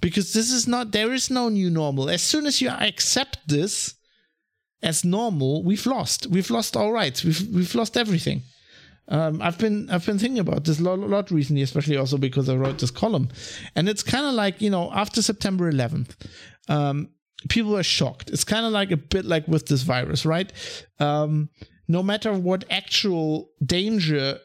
Because 0.00 0.32
this 0.32 0.52
is 0.52 0.68
not, 0.68 0.92
there 0.92 1.12
is 1.12 1.30
no 1.30 1.48
new 1.48 1.70
normal. 1.70 2.08
As 2.08 2.22
soon 2.22 2.46
as 2.46 2.60
you 2.60 2.68
accept 2.68 3.48
this 3.48 3.94
as 4.82 5.04
normal, 5.04 5.64
we've 5.64 5.86
lost. 5.86 6.26
We've 6.26 6.50
lost 6.50 6.76
our 6.76 6.92
rights. 6.92 7.24
We've, 7.24 7.48
we've 7.48 7.74
lost 7.74 7.96
everything. 7.96 8.42
Um, 9.08 9.40
I've 9.40 9.58
been 9.58 9.88
I've 9.88 10.04
been 10.04 10.18
thinking 10.18 10.40
about 10.40 10.64
this 10.64 10.80
a 10.80 10.82
lot, 10.82 10.98
lot 10.98 11.30
recently, 11.30 11.62
especially 11.62 11.96
also 11.96 12.18
because 12.18 12.48
I 12.48 12.56
wrote 12.56 12.78
this 12.78 12.90
column, 12.90 13.28
and 13.76 13.88
it's 13.88 14.02
kind 14.02 14.26
of 14.26 14.34
like 14.34 14.60
you 14.60 14.70
know 14.70 14.90
after 14.92 15.22
September 15.22 15.70
11th, 15.70 16.16
um, 16.68 17.10
people 17.48 17.76
are 17.76 17.84
shocked. 17.84 18.30
It's 18.30 18.44
kind 18.44 18.66
of 18.66 18.72
like 18.72 18.90
a 18.90 18.96
bit 18.96 19.24
like 19.24 19.46
with 19.46 19.66
this 19.66 19.82
virus, 19.82 20.26
right? 20.26 20.52
Um, 20.98 21.50
no 21.86 22.02
matter 22.02 22.32
what 22.32 22.64
actual 22.68 23.50
danger 23.64 24.40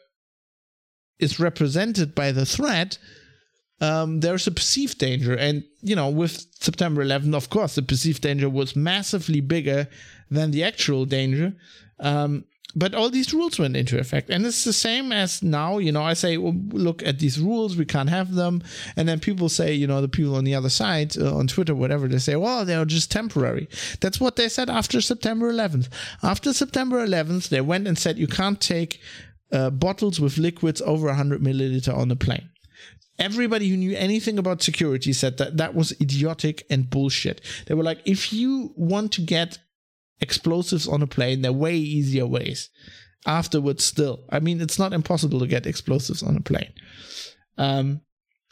is 1.18 1.40
represented 1.40 2.14
by 2.14 2.30
the 2.30 2.46
threat, 2.46 2.98
um, 3.80 4.20
there's 4.20 4.46
a 4.46 4.52
perceived 4.52 4.98
danger, 4.98 5.34
and 5.34 5.64
you 5.80 5.96
know 5.96 6.08
with 6.08 6.46
September 6.60 7.04
11th, 7.04 7.34
of 7.34 7.50
course, 7.50 7.74
the 7.74 7.82
perceived 7.82 8.22
danger 8.22 8.48
was 8.48 8.76
massively 8.76 9.40
bigger 9.40 9.88
than 10.30 10.52
the 10.52 10.62
actual 10.62 11.04
danger. 11.04 11.52
Um, 11.98 12.44
but 12.74 12.94
all 12.94 13.10
these 13.10 13.34
rules 13.34 13.58
went 13.58 13.76
into 13.76 13.98
effect. 13.98 14.30
And 14.30 14.46
it's 14.46 14.64
the 14.64 14.72
same 14.72 15.12
as 15.12 15.42
now 15.42 15.78
you 15.78 15.92
know 15.92 16.02
i 16.02 16.14
say 16.14 16.36
well, 16.36 16.54
look 16.70 17.02
at 17.02 17.18
these 17.18 17.38
rules. 17.38 17.76
We 17.76 17.84
can't 17.84 18.10
have 18.10 18.34
them. 18.34 18.62
And 18.96 19.08
then 19.08 19.20
people 19.20 19.48
say 19.48 19.72
you 19.74 19.86
know 19.86 20.00
the 20.00 20.08
people 20.08 20.36
on 20.36 20.44
the 20.44 20.54
other 20.54 20.70
side 20.70 21.16
uh, 21.18 21.36
on 21.36 21.46
twitter 21.46 21.74
whatever 21.74 22.08
they 22.08 22.18
say 22.18 22.36
well 22.36 22.64
they're 22.64 22.84
just 22.84 23.10
temporary. 23.10 23.68
That's 24.00 24.20
what 24.20 24.36
they 24.36 24.48
said 24.48 24.70
after 24.70 25.00
september 25.00 25.52
11th 25.52 25.88
after 26.22 26.52
september 26.52 27.06
11th 27.06 27.48
they 27.48 27.60
went 27.60 27.86
and 27.86 27.98
said 27.98 28.18
you 28.18 28.26
can't 28.26 28.60
take 28.60 29.00
uh, 29.52 29.70
bottles 29.70 30.18
with 30.18 30.38
liquids 30.38 30.80
over 30.82 31.06
100 31.08 31.42
milliliter 31.42 31.94
on 31.96 32.10
a 32.10 32.16
plane. 32.16 32.48
Everybody 33.18 33.68
who 33.68 33.76
knew 33.76 33.94
anything 33.94 34.38
about 34.38 34.62
security 34.62 35.12
said 35.12 35.36
that 35.38 35.58
that 35.58 35.74
was 35.74 35.92
idiotic 36.00 36.64
and 36.70 36.88
bullshit. 36.88 37.40
They 37.66 37.74
were 37.74 37.84
like, 37.84 38.00
if 38.04 38.32
you 38.32 38.72
want 38.74 39.12
to 39.12 39.20
get 39.20 39.58
explosives 40.22 40.88
on 40.88 41.02
a 41.02 41.06
plane. 41.06 41.42
There 41.42 41.50
are 41.50 41.54
way 41.54 41.76
easier 41.76 42.26
ways. 42.26 42.70
Afterwards, 43.26 43.84
still, 43.84 44.24
I 44.30 44.40
mean, 44.40 44.60
it's 44.60 44.78
not 44.78 44.92
impossible 44.92 45.40
to 45.40 45.46
get 45.46 45.66
explosives 45.66 46.22
on 46.22 46.36
a 46.36 46.40
plane. 46.40 46.72
Um, 47.58 48.00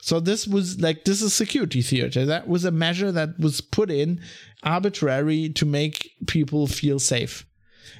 so 0.02 0.20
this 0.20 0.46
was 0.46 0.80
like 0.80 1.04
this 1.04 1.22
is 1.22 1.34
security 1.34 1.82
theater. 1.82 2.24
That 2.24 2.48
was 2.48 2.64
a 2.64 2.70
measure 2.70 3.12
that 3.12 3.38
was 3.38 3.60
put 3.60 3.90
in 3.90 4.20
arbitrary 4.62 5.50
to 5.50 5.66
make 5.66 6.10
people 6.26 6.66
feel 6.66 6.98
safe. 6.98 7.46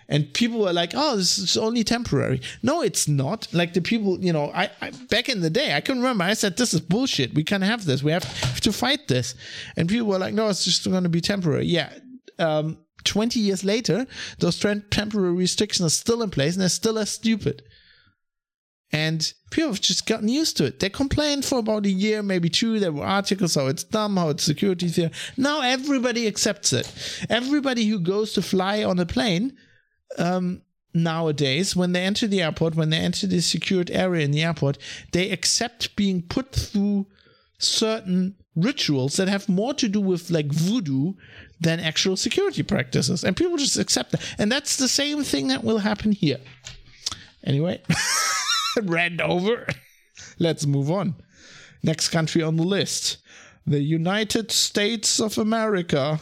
And 0.09 0.33
people 0.35 0.61
were 0.61 0.73
like, 0.73 0.93
"Oh, 0.95 1.17
this 1.17 1.39
is 1.39 1.57
only 1.57 1.85
temporary." 1.85 2.41
No, 2.63 2.83
it's 2.83 3.07
not. 3.07 3.49
Like 3.53 3.75
the 3.75 3.81
people, 3.81 4.19
you 4.21 4.33
know, 4.33 4.51
I, 4.53 4.71
I 4.81 4.91
back 5.11 5.29
in 5.29 5.41
the 5.41 5.51
day, 5.51 5.75
I 5.75 5.81
can 5.81 5.99
remember 5.99 6.25
I 6.25 6.35
said, 6.35 6.57
"This 6.57 6.75
is 6.75 6.81
bullshit. 6.81 7.35
We 7.35 7.45
can't 7.45 7.63
have 7.63 7.85
this. 7.85 8.03
We 8.03 8.13
have, 8.13 8.61
to 8.61 8.73
fight 8.73 9.09
this." 9.09 9.35
And 9.77 9.89
people 9.89 10.09
were 10.09 10.19
like, 10.19 10.35
"No, 10.35 10.49
it's 10.49 10.65
just 10.65 10.89
going 10.91 11.03
to 11.03 11.09
be 11.09 11.21
temporary." 11.21 11.67
Yeah, 11.67 11.93
um, 12.39 12.79
20 13.05 13.41
years 13.41 13.65
later, 13.65 14.07
those 14.39 14.59
temporary 14.59 15.33
restrictions 15.33 15.87
are 15.87 15.97
still 15.97 16.23
in 16.23 16.31
place 16.31 16.55
and 16.55 16.63
they're 16.63 16.69
still 16.69 16.99
as 16.99 17.11
stupid. 17.11 17.63
And 18.93 19.33
people 19.51 19.71
have 19.71 19.81
just 19.81 20.07
gotten 20.07 20.29
used 20.29 20.57
to 20.57 20.65
it. 20.65 20.81
They 20.81 20.91
complained 20.91 21.45
for 21.45 21.61
about 21.61 21.87
a 21.87 21.91
year, 21.91 22.23
maybe 22.23 22.49
two. 22.49 22.81
There 22.81 22.93
were 22.93 23.05
articles 23.05 23.55
how 23.55 23.69
it's 23.69 23.85
dumb, 23.85 24.17
how 24.17 24.31
it's 24.31 24.43
security 24.43 24.89
theory. 24.89 25.13
Now 25.37 25.61
everybody 25.61 26.27
accepts 26.27 26.73
it. 26.73 26.93
Everybody 27.29 27.87
who 27.87 28.01
goes 28.01 28.33
to 28.33 28.43
fly 28.43 28.83
on 28.83 28.99
a 28.99 29.07
plane 29.07 29.57
um, 30.19 30.63
nowadays, 30.93 31.77
when 31.77 31.93
they 31.93 32.03
enter 32.03 32.27
the 32.27 32.43
airport, 32.43 32.75
when 32.75 32.91
they 32.91 32.99
enter 32.99 33.29
the 33.29 33.41
secured 33.41 33.91
area 33.91 34.25
in 34.25 34.33
the 34.33 34.43
airport, 34.43 34.77
they 35.13 35.31
accept 35.31 35.95
being 35.95 36.23
put 36.23 36.53
through 36.53 37.07
certain 37.59 38.35
rituals 38.57 39.17
that 39.17 39.29
have 39.29 39.49
more 39.49 39.75
to 39.75 39.89
do 39.89 40.01
with 40.01 40.31
like 40.31 40.53
voodoo 40.53 41.15
than 41.61 41.81
actual 41.81 42.17
security 42.17 42.63
practices. 42.63 43.25
And 43.25 43.37
people 43.37 43.57
just 43.57 43.79
accept 43.79 44.13
that. 44.13 44.35
And 44.39 44.51
that's 44.51 44.77
the 44.77 44.89
same 44.89 45.23
thing 45.23 45.49
that 45.49 45.65
will 45.65 45.79
happen 45.79 46.13
here. 46.13 46.41
Anyway, 47.45 47.83
ran 48.83 49.21
over. 49.21 49.67
Let's 50.39 50.67
move 50.67 50.91
on. 50.91 51.15
Next 51.83 52.09
country 52.11 52.43
on 52.43 52.57
the 52.57 52.63
list 52.63 53.19
the 53.67 53.81
United 53.81 54.51
States 54.51 55.21
of 55.21 55.39
America. 55.39 56.19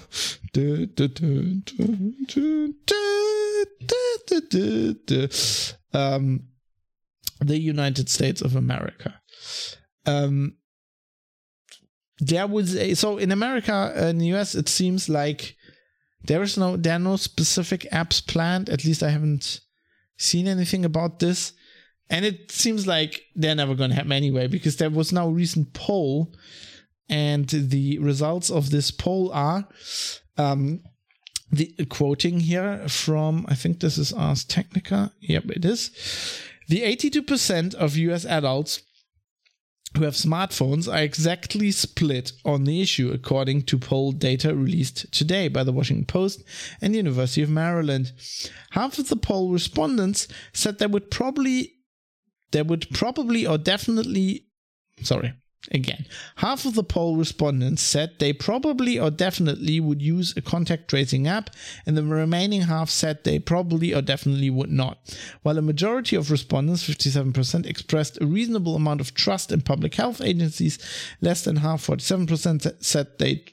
Um, 5.95 6.43
the 7.41 7.59
United 7.59 8.09
States 8.09 8.43
of 8.43 8.57
America. 8.57 9.21
Um, 10.05 10.57
there 12.21 12.47
was 12.47 12.75
a, 12.75 12.95
so 12.95 13.19
in 13.19 13.33
America 13.33 13.93
uh, 13.97 14.07
in 14.07 14.19
the 14.19 14.35
US 14.35 14.55
it 14.55 14.69
seems 14.69 15.09
like 15.09 15.57
there 16.25 16.43
is 16.43 16.57
no 16.57 16.77
there 16.77 16.97
are 16.97 16.99
no 16.99 17.17
specific 17.17 17.87
apps 17.93 18.25
planned. 18.25 18.69
At 18.69 18.85
least 18.85 19.03
I 19.03 19.11
haven't 19.11 19.61
seen 20.17 20.47
anything 20.47 20.85
about 20.85 21.21
this. 21.21 21.53
And 22.11 22.25
it 22.25 22.51
seems 22.51 22.87
like 22.87 23.23
they're 23.35 23.55
never 23.55 23.75
going 23.75 23.91
to 23.91 23.97
happen 23.97 24.13
anyway 24.13 24.47
because 24.47 24.77
there 24.77 24.91
was 24.91 25.13
now 25.13 25.29
a 25.29 25.33
recent 25.33 25.75
poll, 25.75 26.35
and 27.09 27.47
the 27.49 27.99
results 27.99 28.51
of 28.51 28.71
this 28.71 28.91
poll 28.91 29.31
are 29.33 29.69
um, 30.39 30.81
the 31.53 31.75
quoting 31.91 32.41
here 32.41 32.89
from 32.89 33.45
I 33.49 33.55
think 33.55 33.81
this 33.81 33.99
is 33.99 34.13
Ars 34.13 34.45
Technica. 34.45 35.13
Yep, 35.21 35.51
it 35.51 35.65
is. 35.65 35.91
The 36.69 36.83
82% 36.83 37.75
of 37.75 37.97
US 37.97 38.27
adults 38.27 38.83
who 39.97 40.05
have 40.05 40.15
smartphones 40.15 40.93
are 40.93 41.03
exactly 41.03 41.71
split 41.71 42.33
on 42.45 42.65
the 42.65 42.81
issue, 42.81 43.11
according 43.11 43.63
to 43.63 43.79
poll 43.79 44.13
data 44.13 44.55
released 44.55 45.11
today 45.13 45.49
by 45.49 45.65
the 45.65 45.73
Washington 45.73 46.05
Post 46.05 46.45
and 46.81 46.93
the 46.93 46.99
University 46.99 47.43
of 47.43 47.51
Maryland. 47.51 48.13
Half 48.71 48.99
of 48.99 49.09
the 49.09 49.17
poll 49.17 49.51
respondents 49.51 50.29
said 50.53 50.79
they 50.79 50.87
would 50.87 51.11
probably, 51.11 51.75
they 52.51 52.63
would 52.63 52.89
probably 52.93 53.47
or 53.47 53.59
definitely, 53.59 54.47
sorry, 55.03 55.33
Again, 55.73 56.07
half 56.37 56.65
of 56.65 56.75
the 56.75 56.85
poll 56.85 57.17
respondents 57.17 57.83
said 57.83 58.19
they 58.19 58.33
probably 58.33 58.99
or 58.99 59.11
definitely 59.11 59.81
would 59.81 60.01
use 60.01 60.35
a 60.37 60.41
contact 60.41 60.89
tracing 60.89 61.27
app, 61.27 61.51
and 61.85 61.97
the 61.97 62.03
remaining 62.03 62.63
half 62.63 62.89
said 62.89 63.25
they 63.25 63.39
probably 63.39 63.93
or 63.93 64.01
definitely 64.01 64.51
would 64.51 64.71
not. 64.71 64.99
While 65.43 65.59
a 65.59 65.63
majority 65.63 66.17
of 66.17 66.31
respondents, 66.31 66.89
57%, 66.89 67.67
expressed 67.67 68.19
a 68.21 68.27
reasonable 68.27 68.77
amount 68.77 69.01
of 69.01 69.15
trust 69.15 69.53
in 69.53 69.61
public 69.61 69.97
health 69.97 70.21
agencies, 70.21 70.79
less 71.21 71.43
than 71.43 71.57
half, 71.57 71.87
47%, 71.87 72.83
said 72.83 73.09
they 73.19 73.45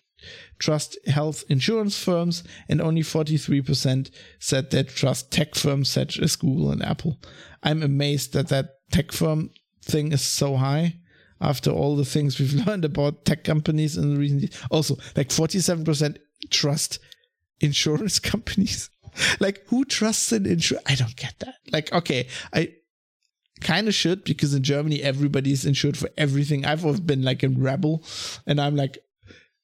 trust 0.57 0.97
health 1.07 1.43
insurance 1.49 2.01
firms, 2.01 2.43
and 2.69 2.81
only 2.81 3.01
43% 3.01 4.11
said 4.39 4.69
they 4.69 4.83
trust 4.83 5.31
tech 5.31 5.55
firms 5.55 5.89
such 5.89 6.19
as 6.19 6.35
Google 6.35 6.71
and 6.71 6.83
Apple. 6.83 7.17
I'm 7.63 7.83
amazed 7.83 8.33
that 8.33 8.47
that 8.49 8.75
tech 8.91 9.11
firm 9.11 9.49
thing 9.81 10.11
is 10.11 10.21
so 10.21 10.55
high 10.55 10.95
after 11.41 11.69
all 11.69 11.95
the 11.95 12.05
things 12.05 12.39
we've 12.39 12.53
learned 12.67 12.85
about 12.85 13.25
tech 13.25 13.43
companies 13.43 13.97
in 13.97 14.13
the 14.13 14.19
recent 14.19 14.41
years. 14.41 14.61
Also, 14.71 14.97
like 15.15 15.29
47% 15.29 16.17
trust 16.49 16.99
insurance 17.59 18.19
companies. 18.31 18.89
like, 19.39 19.63
who 19.67 19.85
trusts 19.85 20.31
an 20.31 20.45
insurance? 20.45 20.85
I 20.87 20.95
don't 20.95 21.15
get 21.15 21.39
that. 21.39 21.55
Like, 21.71 21.91
okay, 21.91 22.27
I 22.53 22.73
kind 23.61 23.87
of 23.87 23.93
should 23.93 24.23
because 24.23 24.53
in 24.53 24.63
Germany 24.63 25.01
everybody's 25.01 25.65
insured 25.65 25.97
for 25.97 26.09
everything. 26.17 26.65
I've 26.65 27.05
been 27.05 27.23
like 27.23 27.43
a 27.43 27.49
rebel, 27.49 28.03
and 28.45 28.59
I'm 28.59 28.75
like 28.75 28.97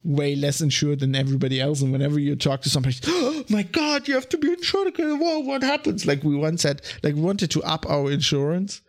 way 0.03 0.35
less 0.35 0.61
insured 0.61 0.99
than 0.99 1.15
everybody 1.15 1.59
else. 1.59 1.81
And 1.81 1.91
whenever 1.91 2.19
you 2.19 2.35
talk 2.35 2.61
to 2.61 2.69
somebody, 2.69 2.95
oh 3.05 3.43
my 3.49 3.63
God, 3.63 4.07
you 4.07 4.15
have 4.15 4.29
to 4.29 4.37
be 4.37 4.51
insured. 4.53 4.97
Well, 4.97 5.43
what 5.43 5.63
happens? 5.63 6.05
Like 6.05 6.23
we 6.23 6.35
once 6.35 6.61
said, 6.61 6.81
like 7.03 7.15
we 7.15 7.21
wanted 7.21 7.51
to 7.51 7.63
up 7.63 7.85
our 7.89 8.09
insurance 8.09 8.81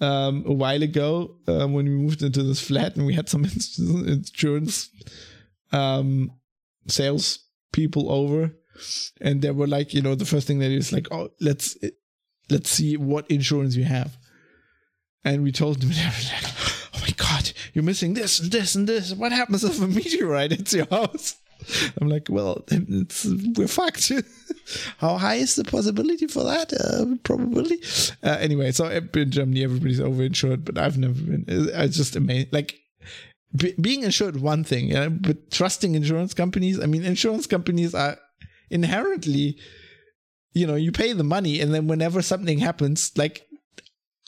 um, 0.00 0.44
a 0.46 0.52
while 0.52 0.82
ago 0.82 1.36
uh, 1.46 1.66
when 1.66 1.84
we 1.84 1.90
moved 1.90 2.22
into 2.22 2.42
this 2.42 2.60
flat, 2.60 2.96
and 2.96 3.06
we 3.06 3.14
had 3.14 3.28
some 3.28 3.44
insurance 4.06 4.90
um, 5.72 6.32
sales 6.86 7.40
people 7.72 8.10
over, 8.10 8.54
and 9.20 9.42
they 9.42 9.50
were 9.50 9.66
like, 9.66 9.94
you 9.94 10.02
know, 10.02 10.14
the 10.14 10.24
first 10.24 10.46
thing 10.46 10.58
they 10.58 10.68
do 10.68 10.76
is 10.76 10.92
like, 10.92 11.08
oh, 11.10 11.30
let's 11.40 11.76
let's 12.50 12.70
see 12.70 12.96
what 12.96 13.30
insurance 13.30 13.76
you 13.76 13.84
have. 13.84 14.16
And 15.24 15.42
we 15.42 15.52
told 15.52 15.80
them, 15.80 15.90
oh 16.94 17.00
my 17.00 17.14
God, 17.16 17.52
you're 17.74 17.84
missing 17.84 18.14
this 18.14 18.40
and 18.40 18.50
this 18.50 18.74
and 18.74 18.88
this. 18.88 19.12
What 19.12 19.32
happens 19.32 19.64
if 19.64 19.80
a 19.80 19.86
meteorite 19.86 20.52
hits 20.52 20.72
your 20.72 20.86
house? 20.90 21.36
I'm 22.00 22.08
like, 22.08 22.28
well, 22.28 22.64
it's, 22.70 23.26
we're 23.56 23.68
fucked. 23.68 24.12
How 24.98 25.16
high 25.18 25.36
is 25.36 25.56
the 25.56 25.64
possibility 25.64 26.26
for 26.26 26.44
that? 26.44 26.72
Uh, 26.72 27.16
probability. 27.22 27.80
Uh, 28.22 28.36
anyway, 28.40 28.72
so 28.72 28.86
in 28.86 29.30
Germany, 29.30 29.64
everybody's 29.64 30.00
overinsured, 30.00 30.64
but 30.64 30.78
I've 30.78 30.98
never 30.98 31.14
been. 31.14 31.44
It's 31.48 31.96
just 31.96 32.16
amazing. 32.16 32.50
Like, 32.52 32.78
be, 33.54 33.74
being 33.80 34.02
insured, 34.02 34.40
one 34.40 34.64
thing, 34.64 34.88
know, 34.94 35.10
but 35.10 35.50
trusting 35.50 35.94
insurance 35.94 36.34
companies, 36.34 36.80
I 36.80 36.86
mean, 36.86 37.04
insurance 37.04 37.46
companies 37.46 37.94
are 37.94 38.16
inherently, 38.70 39.58
you 40.52 40.66
know, 40.66 40.76
you 40.76 40.92
pay 40.92 41.12
the 41.12 41.24
money, 41.24 41.60
and 41.60 41.74
then 41.74 41.88
whenever 41.88 42.22
something 42.22 42.58
happens, 42.58 43.12
like, 43.16 43.46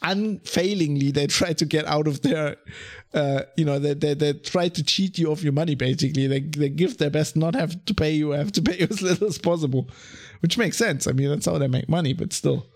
unfailingly 0.03 1.11
they 1.11 1.26
try 1.26 1.53
to 1.53 1.64
get 1.64 1.86
out 1.86 2.07
of 2.07 2.22
their 2.22 2.57
uh, 3.14 3.42
you 3.57 3.64
know 3.64 3.78
they, 3.78 3.94
they 3.94 4.14
they 4.14 4.32
try 4.32 4.68
to 4.68 4.82
cheat 4.82 5.18
you 5.18 5.30
of 5.30 5.42
your 5.42 5.53
money 5.53 5.74
basically. 5.74 6.26
They, 6.26 6.40
they 6.40 6.68
give 6.68 6.98
their 6.98 7.11
best 7.11 7.36
not 7.36 7.55
have 7.55 7.84
to 7.84 7.94
pay 7.94 8.12
you 8.12 8.30
have 8.30 8.53
to 8.53 8.62
pay 8.62 8.78
you 8.78 8.86
as 8.90 9.03
little 9.03 9.28
as 9.28 9.38
possible 9.38 9.88
which 10.40 10.59
makes 10.59 10.76
sense. 10.76 11.07
I 11.07 11.12
mean 11.12 11.28
that's 11.28 11.46
how 11.46 11.59
they 11.59 11.68
make 11.68 11.88
money 11.88 12.12
but 12.12 12.32
still 12.32 12.66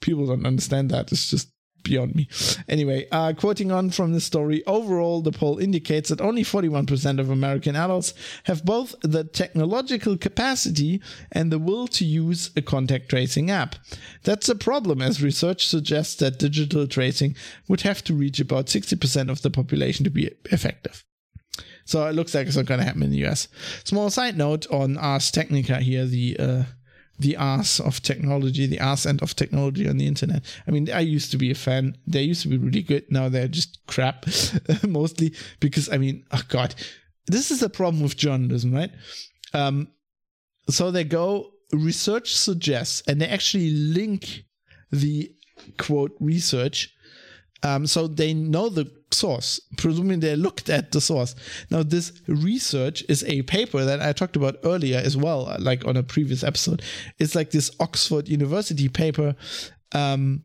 people 0.00 0.26
don't 0.26 0.46
understand 0.46 0.90
that. 0.90 1.12
It's 1.12 1.30
just 1.30 1.48
beyond 1.82 2.14
me. 2.14 2.28
Anyway, 2.68 3.06
uh, 3.12 3.32
quoting 3.32 3.70
on 3.70 3.90
from 3.90 4.12
the 4.12 4.20
story, 4.20 4.64
overall, 4.66 5.22
the 5.22 5.32
poll 5.32 5.58
indicates 5.58 6.08
that 6.08 6.20
only 6.20 6.42
41% 6.42 7.18
of 7.18 7.30
American 7.30 7.76
adults 7.76 8.14
have 8.44 8.64
both 8.64 8.94
the 9.02 9.24
technological 9.24 10.16
capacity 10.16 11.00
and 11.32 11.50
the 11.50 11.58
will 11.58 11.86
to 11.88 12.04
use 12.04 12.50
a 12.56 12.62
contact 12.62 13.08
tracing 13.08 13.50
app. 13.50 13.76
That's 14.24 14.48
a 14.48 14.54
problem, 14.54 15.02
as 15.02 15.22
research 15.22 15.66
suggests 15.66 16.16
that 16.16 16.38
digital 16.38 16.86
tracing 16.86 17.36
would 17.68 17.82
have 17.82 18.02
to 18.04 18.14
reach 18.14 18.40
about 18.40 18.66
60% 18.66 19.30
of 19.30 19.42
the 19.42 19.50
population 19.50 20.04
to 20.04 20.10
be 20.10 20.30
effective. 20.46 21.04
So 21.84 22.06
it 22.06 22.14
looks 22.14 22.34
like 22.34 22.46
it's 22.46 22.56
not 22.56 22.66
going 22.66 22.78
to 22.78 22.86
happen 22.86 23.02
in 23.02 23.10
the 23.10 23.26
US. 23.26 23.48
Small 23.84 24.10
side 24.10 24.38
note 24.38 24.66
on 24.70 24.96
Ars 24.96 25.30
Technica 25.30 25.80
here, 25.80 26.04
the 26.04 26.36
uh, 26.38 26.62
the 27.20 27.36
ass 27.36 27.80
of 27.80 28.02
technology, 28.02 28.66
the 28.66 28.78
ass 28.78 29.06
end 29.06 29.22
of 29.22 29.36
technology 29.36 29.88
on 29.88 29.98
the 29.98 30.06
internet. 30.06 30.42
I 30.66 30.70
mean, 30.70 30.90
I 30.90 31.00
used 31.00 31.30
to 31.32 31.38
be 31.38 31.50
a 31.50 31.54
fan. 31.54 31.96
They 32.06 32.22
used 32.22 32.42
to 32.42 32.48
be 32.48 32.58
really 32.58 32.82
good. 32.82 33.04
Now 33.10 33.28
they're 33.28 33.48
just 33.48 33.78
crap, 33.86 34.26
mostly 34.86 35.34
because 35.60 35.88
I 35.88 35.98
mean, 35.98 36.24
oh 36.32 36.42
god, 36.48 36.74
this 37.26 37.50
is 37.50 37.60
the 37.60 37.70
problem 37.70 38.02
with 38.02 38.16
journalism, 38.16 38.72
right? 38.72 38.90
Um, 39.54 39.88
so 40.68 40.90
they 40.90 41.04
go 41.04 41.50
research 41.72 42.34
suggests, 42.34 43.02
and 43.06 43.20
they 43.20 43.28
actually 43.28 43.70
link 43.70 44.44
the 44.90 45.30
quote 45.76 46.16
research 46.20 46.92
um, 47.62 47.86
so 47.86 48.06
they 48.06 48.34
know 48.34 48.68
the 48.68 48.90
source, 49.12 49.60
presuming 49.76 50.20
they 50.20 50.36
looked 50.36 50.68
at 50.68 50.92
the 50.92 51.00
source. 51.00 51.34
Now, 51.70 51.82
this 51.82 52.12
research 52.26 53.04
is 53.08 53.24
a 53.24 53.42
paper 53.42 53.84
that 53.84 54.00
I 54.00 54.12
talked 54.12 54.36
about 54.36 54.56
earlier 54.64 54.98
as 54.98 55.16
well, 55.16 55.54
like 55.58 55.86
on 55.86 55.96
a 55.96 56.02
previous 56.02 56.44
episode. 56.44 56.82
It's 57.18 57.34
like 57.34 57.50
this 57.50 57.70
Oxford 57.80 58.28
University 58.28 58.88
paper 58.88 59.34
um, 59.92 60.44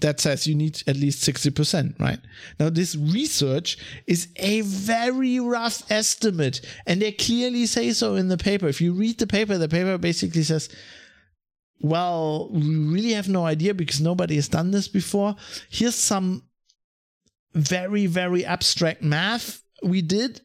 that 0.00 0.20
says 0.20 0.46
you 0.46 0.54
need 0.54 0.82
at 0.86 0.96
least 0.96 1.22
60%, 1.28 1.98
right? 2.00 2.18
Now, 2.58 2.70
this 2.70 2.96
research 2.96 3.78
is 4.06 4.28
a 4.36 4.62
very 4.62 5.38
rough 5.40 5.90
estimate, 5.90 6.60
and 6.86 7.02
they 7.02 7.12
clearly 7.12 7.66
say 7.66 7.92
so 7.92 8.14
in 8.14 8.28
the 8.28 8.38
paper. 8.38 8.68
If 8.68 8.80
you 8.80 8.92
read 8.92 9.18
the 9.18 9.26
paper, 9.26 9.58
the 9.58 9.68
paper 9.68 9.98
basically 9.98 10.42
says, 10.42 10.68
well, 11.82 12.50
we 12.52 12.76
really 12.76 13.12
have 13.12 13.28
no 13.28 13.46
idea 13.46 13.72
because 13.72 14.00
nobody 14.00 14.34
has 14.34 14.48
done 14.48 14.70
this 14.70 14.86
before. 14.86 15.34
Here's 15.70 15.94
some 15.94 16.42
very, 17.54 18.06
very 18.06 18.44
abstract 18.44 19.02
math 19.02 19.62
we 19.82 20.02
did 20.02 20.40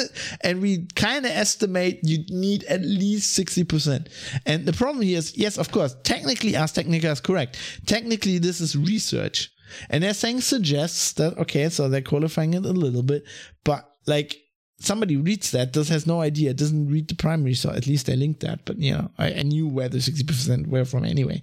and 0.42 0.60
we 0.60 0.86
kind 0.94 1.24
of 1.24 1.30
estimate 1.30 2.00
you 2.02 2.24
need 2.28 2.64
at 2.64 2.82
least 2.82 3.38
60% 3.38 4.08
and 4.46 4.66
the 4.66 4.72
problem 4.72 5.02
here 5.02 5.18
is 5.18 5.36
yes 5.36 5.58
of 5.58 5.70
course 5.70 5.94
technically 6.02 6.56
Ars 6.56 6.72
Technica 6.72 7.10
is 7.10 7.20
correct. 7.20 7.58
Technically 7.86 8.38
this 8.38 8.60
is 8.60 8.76
research. 8.76 9.50
And 9.88 10.02
they're 10.02 10.14
saying 10.14 10.40
suggests 10.40 11.12
that 11.12 11.38
okay 11.38 11.68
so 11.68 11.88
they're 11.88 12.02
qualifying 12.02 12.54
it 12.54 12.64
a 12.64 12.72
little 12.72 13.02
bit 13.02 13.22
but 13.64 13.88
like 14.06 14.36
somebody 14.80 15.16
reads 15.16 15.50
that 15.52 15.72
does 15.72 15.88
has 15.88 16.06
no 16.06 16.20
idea 16.20 16.54
doesn't 16.54 16.88
read 16.88 17.08
the 17.08 17.14
primary 17.14 17.54
so 17.54 17.70
at 17.70 17.86
least 17.86 18.06
they 18.06 18.16
linked 18.16 18.40
that. 18.40 18.64
But 18.64 18.78
you 18.78 18.92
know 18.92 19.10
i, 19.18 19.32
I 19.32 19.42
knew 19.42 19.68
where 19.68 19.88
the 19.88 19.98
60% 19.98 20.66
were 20.66 20.84
from 20.84 21.04
anyway. 21.04 21.42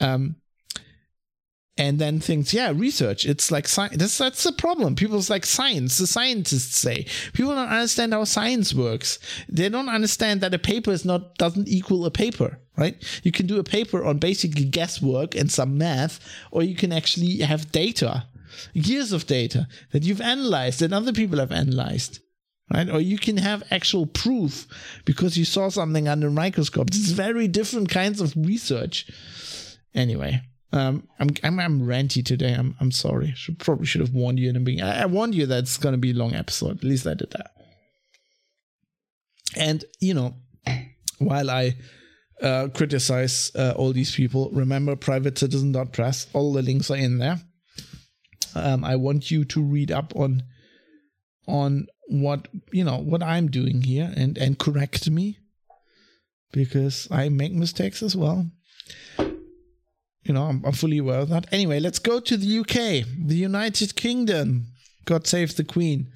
Um 0.00 0.36
and 1.78 1.98
then 1.98 2.20
thinks, 2.20 2.54
yeah, 2.54 2.72
research. 2.74 3.26
It's 3.26 3.50
like 3.50 3.68
science. 3.68 3.96
That's, 3.98 4.18
that's 4.18 4.44
the 4.44 4.52
problem. 4.52 4.94
People's 4.94 5.28
like 5.28 5.44
science. 5.44 5.98
The 5.98 6.06
scientists 6.06 6.78
say 6.78 7.06
people 7.34 7.54
don't 7.54 7.68
understand 7.68 8.14
how 8.14 8.24
science 8.24 8.72
works. 8.72 9.18
They 9.48 9.68
don't 9.68 9.88
understand 9.88 10.40
that 10.40 10.54
a 10.54 10.58
paper 10.58 10.90
is 10.90 11.04
not 11.04 11.36
doesn't 11.36 11.68
equal 11.68 12.06
a 12.06 12.10
paper, 12.10 12.58
right? 12.78 12.96
You 13.22 13.32
can 13.32 13.46
do 13.46 13.58
a 13.58 13.64
paper 13.64 14.04
on 14.04 14.18
basically 14.18 14.64
guesswork 14.64 15.34
and 15.34 15.52
some 15.52 15.76
math, 15.76 16.18
or 16.50 16.62
you 16.62 16.74
can 16.74 16.92
actually 16.92 17.38
have 17.38 17.72
data, 17.72 18.26
years 18.72 19.12
of 19.12 19.26
data 19.26 19.68
that 19.92 20.02
you've 20.02 20.22
analyzed 20.22 20.80
that 20.80 20.92
other 20.92 21.12
people 21.12 21.38
have 21.38 21.52
analyzed. 21.52 22.20
Right? 22.74 22.90
Or 22.90 23.00
you 23.00 23.16
can 23.16 23.36
have 23.36 23.62
actual 23.70 24.06
proof 24.06 24.66
because 25.04 25.38
you 25.38 25.44
saw 25.44 25.68
something 25.68 26.08
under 26.08 26.26
a 26.26 26.32
microscope. 26.32 26.88
It's 26.88 27.12
very 27.12 27.46
different 27.46 27.90
kinds 27.90 28.20
of 28.20 28.34
research. 28.36 29.08
Anyway, 29.94 30.42
um, 30.72 31.06
I'm, 31.18 31.28
I'm 31.42 31.60
I'm 31.60 31.80
ranty 31.80 32.24
today. 32.24 32.52
I'm 32.52 32.76
I'm 32.80 32.90
sorry. 32.90 33.32
Should 33.36 33.58
probably 33.58 33.86
should 33.86 34.00
have 34.00 34.12
warned 34.12 34.38
you 34.38 34.48
in 34.48 34.54
the 34.54 34.60
beginning. 34.60 34.90
I, 34.90 35.02
I 35.02 35.06
warned 35.06 35.34
you 35.34 35.46
that 35.46 35.60
it's 35.60 35.78
gonna 35.78 35.96
be 35.96 36.10
a 36.10 36.14
long 36.14 36.34
episode. 36.34 36.78
At 36.78 36.84
least 36.84 37.06
I 37.06 37.14
did 37.14 37.30
that. 37.30 37.50
And 39.56 39.84
you 40.00 40.14
know, 40.14 40.34
while 41.18 41.50
I 41.50 41.76
uh, 42.42 42.68
criticize 42.74 43.52
uh, 43.54 43.74
all 43.76 43.92
these 43.92 44.14
people, 44.14 44.50
remember 44.52 44.96
privatecitizen.press. 44.96 46.26
All 46.32 46.52
the 46.52 46.62
links 46.62 46.90
are 46.90 46.96
in 46.96 47.18
there. 47.18 47.40
Um, 48.54 48.84
I 48.84 48.96
want 48.96 49.30
you 49.30 49.44
to 49.44 49.62
read 49.62 49.90
up 49.92 50.14
on 50.16 50.42
on 51.46 51.86
what 52.08 52.48
you 52.72 52.84
know 52.84 52.98
what 52.98 53.22
I'm 53.22 53.48
doing 53.50 53.82
here 53.82 54.12
and 54.16 54.36
and 54.36 54.58
correct 54.58 55.08
me 55.08 55.38
because 56.52 57.06
I 57.10 57.28
make 57.28 57.52
mistakes 57.52 58.02
as 58.02 58.16
well 58.16 58.50
you 60.26 60.34
know, 60.34 60.44
I'm, 60.44 60.62
I'm 60.64 60.72
fully 60.72 60.98
aware 60.98 61.20
of 61.20 61.28
that. 61.28 61.46
Anyway, 61.52 61.80
let's 61.80 61.98
go 61.98 62.20
to 62.20 62.36
the 62.36 62.58
UK, 62.58 63.06
the 63.26 63.36
United 63.36 63.94
Kingdom. 63.96 64.66
God 65.04 65.26
save 65.26 65.56
the 65.56 65.64
Queen. 65.64 66.12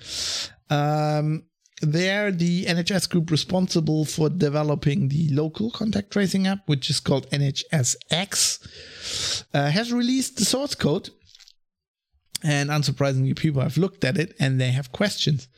Um, 0.69 1.45
they're 1.81 2.31
the 2.31 2.67
NHS 2.67 3.09
group 3.09 3.31
responsible 3.31 4.05
for 4.05 4.29
developing 4.29 5.09
the 5.09 5.29
local 5.31 5.71
contact 5.71 6.11
tracing 6.11 6.47
app, 6.47 6.61
which 6.67 6.91
is 6.91 7.01
called 7.01 7.31
NHSX, 7.31 8.67
uh, 9.55 9.71
has 9.71 9.93
released 9.93 10.37
the 10.37 10.45
source 10.45 10.75
code. 10.75 11.11
And 12.43 12.71
unsurprisingly, 12.71 13.37
people 13.37 13.63
have 13.63 13.77
looked 13.77 14.05
at 14.05 14.19
it 14.19 14.35
and 14.41 14.61
they 14.61 14.71
have 14.73 14.93
questions. 14.93 15.49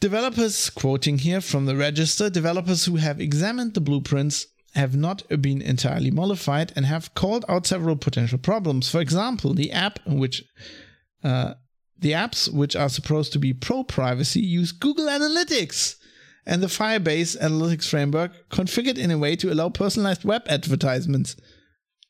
Developers, 0.00 0.70
quoting 0.70 1.18
here 1.18 1.42
from 1.42 1.66
the 1.66 1.76
register, 1.76 2.30
developers 2.30 2.86
who 2.86 2.96
have 2.96 3.20
examined 3.20 3.74
the 3.74 3.80
blueprints 3.80 4.46
have 4.74 4.94
not 4.94 5.22
been 5.40 5.60
entirely 5.60 6.10
mollified 6.10 6.72
and 6.76 6.86
have 6.86 7.14
called 7.14 7.44
out 7.48 7.66
several 7.66 7.96
potential 7.96 8.38
problems. 8.38 8.88
For 8.88 9.00
example, 9.00 9.54
the 9.54 9.72
app 9.72 9.98
which 10.06 10.44
uh, 11.24 11.54
the 11.98 12.12
apps 12.12 12.52
which 12.52 12.76
are 12.76 12.88
supposed 12.88 13.32
to 13.32 13.38
be 13.38 13.52
pro 13.52 13.84
privacy 13.84 14.40
use 14.40 14.72
Google 14.72 15.06
Analytics 15.06 15.96
and 16.46 16.62
the 16.62 16.68
Firebase 16.68 17.38
analytics 17.40 17.88
framework 17.88 18.32
configured 18.48 18.98
in 18.98 19.10
a 19.10 19.18
way 19.18 19.36
to 19.36 19.52
allow 19.52 19.68
personalized 19.68 20.24
web 20.24 20.42
advertisements. 20.48 21.36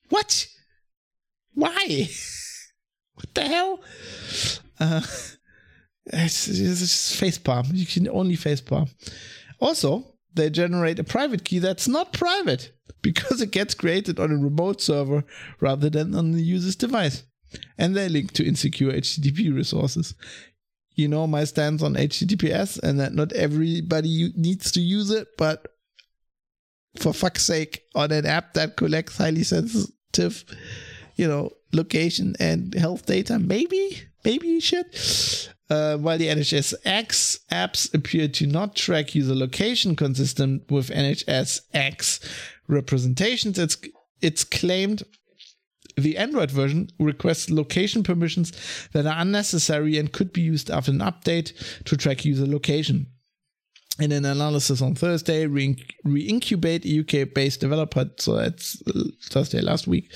What? 0.08 0.46
Why? 1.54 2.08
what 3.14 3.34
the 3.34 3.42
hell? 3.42 3.80
Uh, 4.78 5.00
it's, 6.06 6.48
it's 6.48 6.80
just 6.80 7.20
facepalm. 7.20 7.74
You 7.74 7.86
can 7.86 8.08
only 8.08 8.36
facepalm. 8.36 8.88
Also, 9.60 10.09
they 10.34 10.50
generate 10.50 10.98
a 10.98 11.04
private 11.04 11.44
key 11.44 11.58
that's 11.58 11.88
not 11.88 12.12
private 12.12 12.72
because 13.02 13.40
it 13.40 13.50
gets 13.50 13.74
created 13.74 14.20
on 14.20 14.30
a 14.30 14.36
remote 14.36 14.80
server 14.80 15.24
rather 15.60 15.90
than 15.90 16.14
on 16.14 16.32
the 16.32 16.42
user's 16.42 16.76
device. 16.76 17.24
And 17.78 17.96
they 17.96 18.08
link 18.08 18.32
to 18.32 18.46
insecure 18.46 18.92
HTTP 18.92 19.54
resources. 19.54 20.14
You 20.94 21.08
know 21.08 21.26
my 21.26 21.44
stance 21.44 21.82
on 21.82 21.94
HTTPS 21.94 22.80
and 22.82 23.00
that 23.00 23.14
not 23.14 23.32
everybody 23.32 24.32
needs 24.36 24.70
to 24.72 24.80
use 24.80 25.10
it, 25.10 25.28
but 25.36 25.66
for 26.98 27.12
fuck's 27.12 27.44
sake, 27.44 27.84
on 27.94 28.10
an 28.12 28.26
app 28.26 28.54
that 28.54 28.76
collects 28.76 29.16
highly 29.16 29.44
sensitive, 29.44 30.44
you 31.16 31.26
know, 31.26 31.50
location 31.72 32.34
and 32.40 32.74
health 32.74 33.06
data, 33.06 33.38
maybe, 33.38 34.02
maybe 34.24 34.48
you 34.48 34.60
should. 34.60 34.86
Uh, 35.70 35.96
while 35.96 36.18
the 36.18 36.26
NHSX 36.26 37.38
apps 37.52 37.94
appear 37.94 38.26
to 38.26 38.46
not 38.46 38.74
track 38.74 39.14
user 39.14 39.36
location 39.36 39.94
consistent 39.94 40.68
with 40.68 40.90
NHSX 40.90 42.28
representations, 42.66 43.58
it's 43.58 43.76
it's 44.20 44.42
claimed 44.42 45.04
the 45.96 46.16
Android 46.18 46.50
version 46.50 46.90
requests 46.98 47.50
location 47.50 48.02
permissions 48.02 48.52
that 48.92 49.06
are 49.06 49.20
unnecessary 49.20 49.96
and 49.96 50.12
could 50.12 50.32
be 50.32 50.40
used 50.40 50.70
after 50.70 50.90
an 50.90 50.98
update 50.98 51.52
to 51.84 51.96
track 51.96 52.24
user 52.24 52.46
location. 52.46 53.06
In 54.00 54.12
an 54.12 54.24
analysis 54.24 54.80
on 54.80 54.94
Thursday, 54.94 55.46
Reincubate, 55.46 56.86
a 56.86 57.00
UK 57.22 57.34
based 57.34 57.60
developer, 57.60 58.08
so 58.16 58.36
that's 58.36 58.82
uh, 58.86 59.04
Thursday 59.24 59.60
last 59.60 59.86
week, 59.86 60.10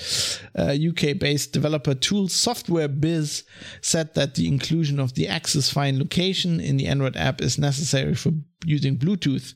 uh, 0.57 0.75
UK 0.89 1.19
based 1.19 1.53
developer 1.53 1.93
tool 1.93 2.27
Software 2.27 2.87
Biz 2.87 3.43
said 3.81 4.15
that 4.15 4.33
the 4.33 4.47
inclusion 4.47 4.99
of 4.99 5.13
the 5.13 5.27
Access 5.27 5.69
Fine 5.69 5.99
location 5.99 6.59
in 6.59 6.77
the 6.77 6.87
Android 6.87 7.15
app 7.15 7.41
is 7.41 7.59
necessary 7.59 8.15
for 8.15 8.31
using 8.65 8.97
Bluetooth. 8.97 9.53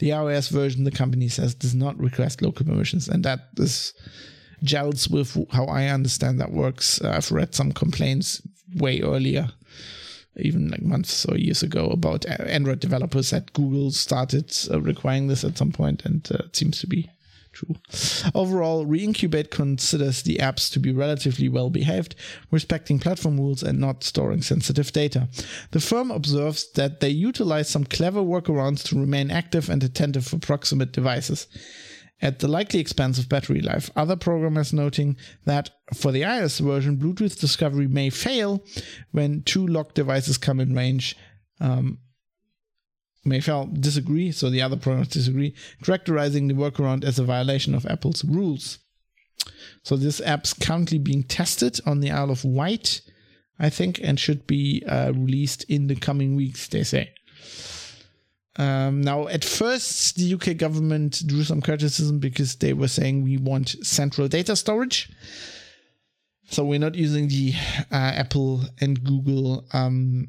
The 0.00 0.10
iOS 0.10 0.50
version, 0.50 0.84
the 0.84 0.90
company 0.90 1.28
says, 1.28 1.54
does 1.54 1.74
not 1.74 1.98
request 1.98 2.42
local 2.42 2.66
permissions, 2.66 3.08
and 3.08 3.24
that 3.24 3.40
is 3.56 3.94
gels 4.62 5.08
with 5.08 5.34
how 5.50 5.64
I 5.64 5.86
understand 5.86 6.40
that 6.40 6.52
works. 6.52 7.00
I've 7.00 7.32
read 7.32 7.54
some 7.54 7.72
complaints 7.72 8.42
way 8.76 9.00
earlier 9.00 9.50
even 10.36 10.68
like 10.68 10.82
months 10.82 11.26
or 11.26 11.36
years 11.36 11.62
ago 11.62 11.86
about 11.88 12.26
Android 12.26 12.80
developers 12.80 13.30
that 13.30 13.52
Google 13.52 13.90
started 13.90 14.54
uh, 14.70 14.80
requiring 14.80 15.28
this 15.28 15.44
at 15.44 15.58
some 15.58 15.72
point, 15.72 16.04
and 16.04 16.26
uh, 16.32 16.44
it 16.44 16.56
seems 16.56 16.80
to 16.80 16.86
be 16.86 17.10
true. 17.52 17.76
Overall, 18.34 18.86
Reincubate 18.86 19.50
considers 19.50 20.22
the 20.22 20.36
apps 20.36 20.72
to 20.72 20.80
be 20.80 20.90
relatively 20.92 21.48
well 21.48 21.70
behaved, 21.70 22.14
respecting 22.50 22.98
platform 22.98 23.38
rules 23.38 23.62
and 23.62 23.78
not 23.78 24.04
storing 24.04 24.42
sensitive 24.42 24.90
data. 24.92 25.28
The 25.72 25.80
firm 25.80 26.10
observes 26.10 26.70
that 26.72 27.00
they 27.00 27.10
utilize 27.10 27.68
some 27.68 27.84
clever 27.84 28.20
workarounds 28.20 28.82
to 28.84 28.98
remain 28.98 29.30
active 29.30 29.68
and 29.68 29.82
attentive 29.84 30.26
for 30.26 30.38
proximate 30.38 30.92
devices 30.92 31.46
at 32.22 32.38
the 32.38 32.48
likely 32.48 32.78
expense 32.78 33.18
of 33.18 33.28
battery 33.28 33.60
life. 33.60 33.90
Other 33.96 34.16
programmers 34.16 34.72
noting 34.72 35.16
that 35.44 35.70
for 35.92 36.12
the 36.12 36.22
iOS 36.22 36.60
version, 36.60 36.96
Bluetooth 36.96 37.38
discovery 37.38 37.88
may 37.88 38.08
fail 38.10 38.64
when 39.10 39.42
two 39.42 39.66
locked 39.66 39.96
devices 39.96 40.38
come 40.38 40.60
in 40.60 40.74
range. 40.74 41.16
Um, 41.60 41.98
may 43.24 43.40
fail 43.40 43.66
disagree, 43.66 44.32
so 44.32 44.48
the 44.48 44.62
other 44.62 44.76
programmers 44.76 45.08
disagree, 45.08 45.54
characterizing 45.82 46.48
the 46.48 46.54
workaround 46.54 47.04
as 47.04 47.18
a 47.18 47.24
violation 47.24 47.74
of 47.74 47.86
Apple's 47.86 48.24
rules. 48.24 48.78
So 49.82 49.96
this 49.96 50.20
app's 50.20 50.52
currently 50.52 50.98
being 50.98 51.24
tested 51.24 51.80
on 51.84 52.00
the 52.00 52.10
Isle 52.10 52.30
of 52.30 52.44
Wight, 52.44 53.00
I 53.58 53.68
think, 53.68 54.00
and 54.02 54.18
should 54.18 54.46
be 54.46 54.84
uh, 54.86 55.12
released 55.12 55.64
in 55.64 55.88
the 55.88 55.96
coming 55.96 56.36
weeks, 56.36 56.68
they 56.68 56.84
say. 56.84 57.12
Um, 58.56 59.00
now, 59.00 59.28
at 59.28 59.44
first, 59.44 60.16
the 60.16 60.34
UK 60.34 60.56
government 60.58 61.22
drew 61.26 61.42
some 61.42 61.62
criticism 61.62 62.18
because 62.18 62.56
they 62.56 62.74
were 62.74 62.88
saying 62.88 63.22
we 63.22 63.38
want 63.38 63.70
central 63.84 64.28
data 64.28 64.56
storage. 64.56 65.10
So 66.50 66.64
we're 66.64 66.78
not 66.78 66.94
using 66.94 67.28
the 67.28 67.54
uh, 67.90 67.94
Apple 67.94 68.62
and 68.80 69.02
Google 69.02 69.64
um, 69.72 70.28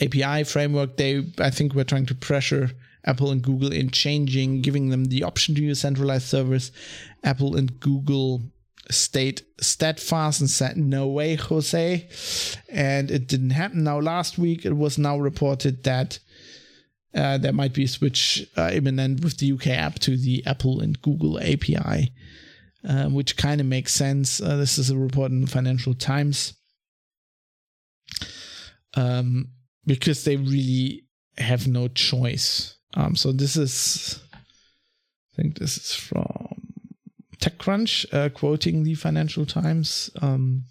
API 0.00 0.44
framework. 0.44 0.96
They, 0.96 1.32
I 1.38 1.50
think, 1.50 1.74
were 1.74 1.84
trying 1.84 2.06
to 2.06 2.14
pressure 2.14 2.70
Apple 3.04 3.30
and 3.30 3.42
Google 3.42 3.72
in 3.72 3.90
changing, 3.90 4.62
giving 4.62 4.88
them 4.88 5.06
the 5.06 5.22
option 5.22 5.54
to 5.56 5.62
use 5.62 5.80
centralized 5.80 6.28
servers. 6.28 6.72
Apple 7.22 7.56
and 7.56 7.78
Google 7.80 8.42
stayed 8.90 9.42
steadfast 9.60 10.40
and 10.40 10.48
said, 10.48 10.78
No 10.78 11.08
way, 11.08 11.34
Jose. 11.34 12.08
And 12.70 13.10
it 13.10 13.26
didn't 13.26 13.50
happen. 13.50 13.84
Now, 13.84 14.00
last 14.00 14.38
week, 14.38 14.64
it 14.64 14.76
was 14.76 14.96
now 14.96 15.18
reported 15.18 15.84
that 15.84 16.18
uh, 17.14 17.38
there 17.38 17.52
might 17.52 17.72
be 17.72 17.84
a 17.84 17.88
switch 17.88 18.46
uh, 18.56 18.70
imminent 18.72 19.24
with 19.24 19.38
the 19.38 19.52
UK 19.52 19.68
app 19.68 19.98
to 20.00 20.16
the 20.16 20.44
Apple 20.46 20.80
and 20.80 21.00
Google 21.02 21.40
API, 21.40 22.12
uh, 22.88 23.06
which 23.08 23.36
kind 23.36 23.60
of 23.60 23.66
makes 23.66 23.92
sense. 23.92 24.40
Uh, 24.40 24.56
this 24.56 24.78
is 24.78 24.90
a 24.90 24.96
report 24.96 25.32
in 25.32 25.46
Financial 25.46 25.94
Times 25.94 26.54
um, 28.94 29.48
because 29.86 30.24
they 30.24 30.36
really 30.36 31.04
have 31.38 31.66
no 31.66 31.88
choice. 31.88 32.76
Um, 32.94 33.16
so 33.16 33.32
this 33.32 33.56
is, 33.56 34.20
I 34.32 35.36
think 35.36 35.58
this 35.58 35.76
is 35.76 35.94
from 35.94 36.62
TechCrunch, 37.38 38.12
uh, 38.12 38.28
quoting 38.28 38.84
the 38.84 38.94
Financial 38.94 39.46
Times. 39.46 40.10
Um, 40.20 40.64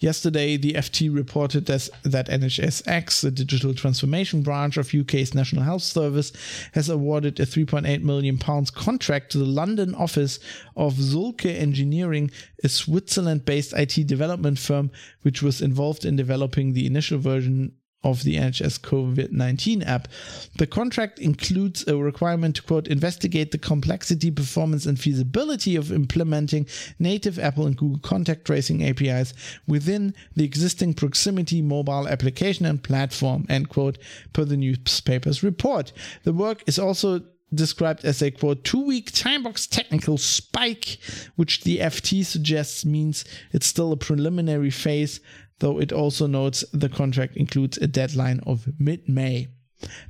Yesterday, 0.00 0.56
the 0.56 0.74
FT 0.74 1.12
reported 1.12 1.66
that, 1.66 1.88
that 2.04 2.28
NHSX, 2.28 3.20
the 3.20 3.30
digital 3.30 3.74
transformation 3.74 4.42
branch 4.42 4.76
of 4.76 4.94
UK's 4.94 5.34
National 5.34 5.64
Health 5.64 5.82
Service, 5.82 6.32
has 6.72 6.88
awarded 6.88 7.40
a 7.40 7.46
3.8 7.46 8.02
million 8.02 8.38
pounds 8.38 8.70
contract 8.70 9.32
to 9.32 9.38
the 9.38 9.44
London 9.44 9.94
office 9.96 10.38
of 10.76 10.94
Zühlke 10.94 11.58
Engineering, 11.58 12.30
a 12.62 12.68
Switzerland-based 12.68 13.72
IT 13.72 14.06
development 14.06 14.58
firm 14.58 14.90
which 15.22 15.42
was 15.42 15.60
involved 15.60 16.04
in 16.04 16.14
developing 16.14 16.72
the 16.72 16.86
initial 16.86 17.18
version 17.18 17.72
of 18.04 18.22
the 18.22 18.36
NHS 18.36 18.80
COVID 18.80 19.32
19 19.32 19.82
app. 19.82 20.08
The 20.56 20.66
contract 20.66 21.18
includes 21.18 21.86
a 21.88 21.96
requirement 21.96 22.56
to, 22.56 22.62
quote, 22.62 22.86
investigate 22.86 23.50
the 23.50 23.58
complexity, 23.58 24.30
performance, 24.30 24.86
and 24.86 24.98
feasibility 24.98 25.74
of 25.74 25.92
implementing 25.92 26.66
native 26.98 27.38
Apple 27.38 27.66
and 27.66 27.76
Google 27.76 27.98
contact 27.98 28.44
tracing 28.44 28.84
APIs 28.84 29.34
within 29.66 30.14
the 30.36 30.44
existing 30.44 30.94
proximity 30.94 31.60
mobile 31.60 32.06
application 32.08 32.66
and 32.66 32.82
platform, 32.82 33.46
end 33.48 33.68
quote, 33.68 33.98
per 34.32 34.44
the 34.44 34.56
newspaper's 34.56 35.42
report. 35.42 35.92
The 36.22 36.32
work 36.32 36.62
is 36.66 36.78
also 36.78 37.22
described 37.52 38.04
as 38.04 38.22
a 38.22 38.30
quote 38.30 38.62
two 38.62 38.84
week 38.84 39.10
timebox 39.10 39.68
technical 39.68 40.18
spike, 40.18 40.98
which 41.36 41.62
the 41.62 41.78
FT 41.78 42.24
suggests 42.24 42.84
means 42.84 43.24
it's 43.52 43.66
still 43.66 43.90
a 43.90 43.96
preliminary 43.96 44.70
phase 44.70 45.20
though 45.60 45.80
it 45.80 45.92
also 45.92 46.26
notes 46.26 46.64
the 46.72 46.88
contract 46.88 47.36
includes 47.36 47.78
a 47.78 47.86
deadline 47.86 48.40
of 48.46 48.68
mid 48.78 49.08
May. 49.08 49.48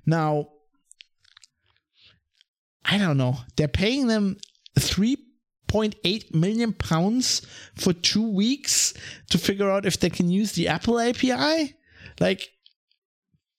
Now, 0.06 0.48
I 2.84 2.98
don't 2.98 3.18
know, 3.18 3.38
they're 3.56 3.68
paying 3.68 4.06
them 4.06 4.38
3.8 4.78 6.34
million 6.34 6.72
pounds 6.72 7.42
for 7.74 7.92
two 7.92 8.30
weeks 8.30 8.94
to 9.30 9.38
figure 9.38 9.70
out 9.70 9.86
if 9.86 10.00
they 10.00 10.10
can 10.10 10.30
use 10.30 10.52
the 10.52 10.68
Apple 10.68 10.98
API? 10.98 11.74
Like, 12.20 12.48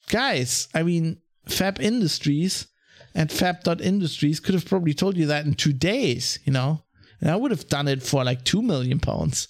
guys, 0.10 0.68
I 0.74 0.84
mean, 0.84 1.22
Fab 1.48 1.80
Industries 1.80 2.68
and 3.14 3.32
Fab.industries 3.32 4.40
could 4.40 4.56
have 4.56 4.66
probably 4.66 4.94
told 4.94 5.18
you 5.18 5.28
that 5.28 5.46
in 5.46 5.54
two 5.54 5.74
days, 5.74 6.40
you 6.44 6.54
know? 6.54 6.84
And 7.22 7.30
I 7.30 7.36
would 7.36 7.52
have 7.52 7.68
done 7.68 7.88
it 7.88 8.02
for 8.02 8.24
like 8.24 8.46
2 8.46 8.62
million 8.62 9.00
pounds 9.00 9.50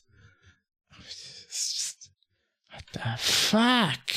the 3.04 3.18
fuck? 3.18 4.12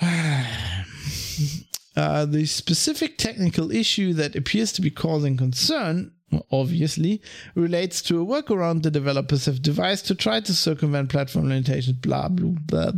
uh, 1.96 2.24
the 2.26 2.46
specific 2.46 3.18
technical 3.18 3.72
issue 3.72 4.12
that 4.14 4.36
appears 4.36 4.72
to 4.72 4.80
be 4.80 4.90
causing 4.90 5.36
concern, 5.36 6.12
obviously, 6.52 7.20
relates 7.54 8.00
to 8.02 8.20
a 8.20 8.24
workaround 8.24 8.82
the 8.82 8.90
developers 8.90 9.46
have 9.46 9.60
devised 9.62 10.06
to 10.06 10.14
try 10.14 10.38
to 10.40 10.54
circumvent 10.54 11.08
platform 11.08 11.48
limitations. 11.48 11.96
Blah 11.96 12.28
blah 12.28 12.50
blah. 12.50 12.92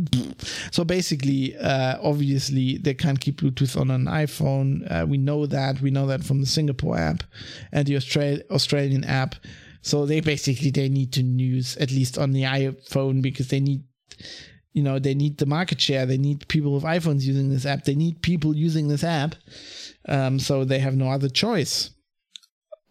So 0.71 0.83
basically, 0.83 1.57
uh, 1.57 1.97
obviously, 2.01 2.77
they 2.77 2.93
can't 2.93 3.19
keep 3.19 3.41
Bluetooth 3.41 3.79
on 3.79 3.89
an 3.89 4.05
iPhone. 4.05 4.85
Uh, 4.91 5.05
we 5.07 5.17
know 5.17 5.47
that. 5.47 5.81
We 5.81 5.89
know 5.89 6.05
that 6.07 6.23
from 6.23 6.41
the 6.41 6.47
Singapore 6.47 6.97
app 6.97 7.23
and 7.71 7.87
the 7.87 7.95
Austral- 7.95 8.41
Australian 8.51 9.03
app. 9.05 9.35
So 9.81 10.05
they 10.05 10.21
basically 10.21 10.71
they 10.71 10.89
need 10.89 11.13
to 11.13 11.23
use 11.23 11.77
at 11.77 11.91
least 11.91 12.17
on 12.17 12.31
the 12.31 12.43
iPhone 12.43 13.21
because 13.21 13.47
they 13.49 13.59
need 13.59 13.83
you 14.73 14.83
know 14.83 14.99
they 14.99 15.13
need 15.13 15.37
the 15.37 15.45
market 15.45 15.81
share. 15.81 16.05
They 16.05 16.17
need 16.17 16.47
people 16.47 16.73
with 16.73 16.83
iphones 16.83 17.23
using 17.23 17.49
this 17.49 17.65
app. 17.65 17.85
They 17.85 17.95
need 17.95 18.21
people 18.21 18.55
using 18.55 18.87
this 18.87 19.03
app 19.03 19.35
um, 20.07 20.39
so 20.39 20.63
they 20.63 20.79
have 20.79 20.95
no 20.95 21.09
other 21.09 21.29
choice 21.29 21.91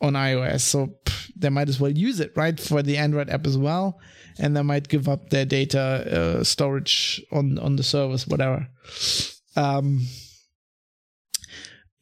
on 0.00 0.14
ios. 0.14 0.60
So 0.60 0.94
pff, 1.04 1.32
they 1.36 1.48
might 1.48 1.68
as 1.68 1.80
well 1.80 1.90
use 1.90 2.20
it 2.20 2.32
right 2.36 2.58
for 2.58 2.82
the 2.82 2.96
android 2.96 3.30
app 3.30 3.46
as 3.46 3.56
well. 3.56 3.98
And 4.38 4.56
they 4.56 4.62
might 4.62 4.88
give 4.88 5.08
up 5.08 5.30
their 5.30 5.44
data 5.44 5.80
uh, 6.40 6.44
storage 6.44 7.22
on 7.30 7.58
on 7.58 7.76
the 7.76 7.82
service 7.82 8.26
whatever. 8.26 8.68
Um, 9.56 10.06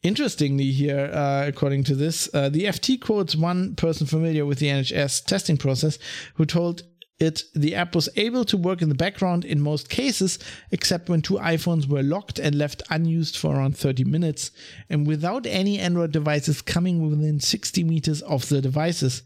Interestingly, 0.01 0.71
here, 0.71 1.11
uh, 1.13 1.43
according 1.45 1.83
to 1.85 1.95
this, 1.95 2.29
uh, 2.33 2.47
the 2.47 2.63
FT 2.63 3.01
quotes 3.01 3.35
one 3.35 3.75
person 3.75 4.07
familiar 4.07 4.45
with 4.45 4.59
the 4.59 4.67
NHS 4.67 5.25
testing 5.25 5.57
process 5.57 5.99
who 6.35 6.45
told 6.45 6.83
it 7.19 7.43
the 7.53 7.75
app 7.75 7.95
was 7.95 8.07
able 8.15 8.45
to 8.45 8.55
work 8.55 8.81
in 8.81 8.87
the 8.87 8.95
background 8.95 9.43
in 9.43 9.59
most 9.59 9.89
cases, 9.89 10.39
except 10.71 11.09
when 11.09 11.21
two 11.21 11.33
iPhones 11.33 11.85
were 11.85 12.01
locked 12.01 12.39
and 12.39 12.55
left 12.55 12.81
unused 12.89 13.35
for 13.35 13.57
around 13.57 13.77
30 13.77 14.05
minutes, 14.05 14.51
and 14.89 15.05
without 15.05 15.45
any 15.45 15.79
Android 15.79 16.13
devices 16.13 16.61
coming 16.61 17.09
within 17.09 17.41
60 17.41 17.83
meters 17.83 18.21
of 18.21 18.47
the 18.47 18.61
devices. 18.61 19.23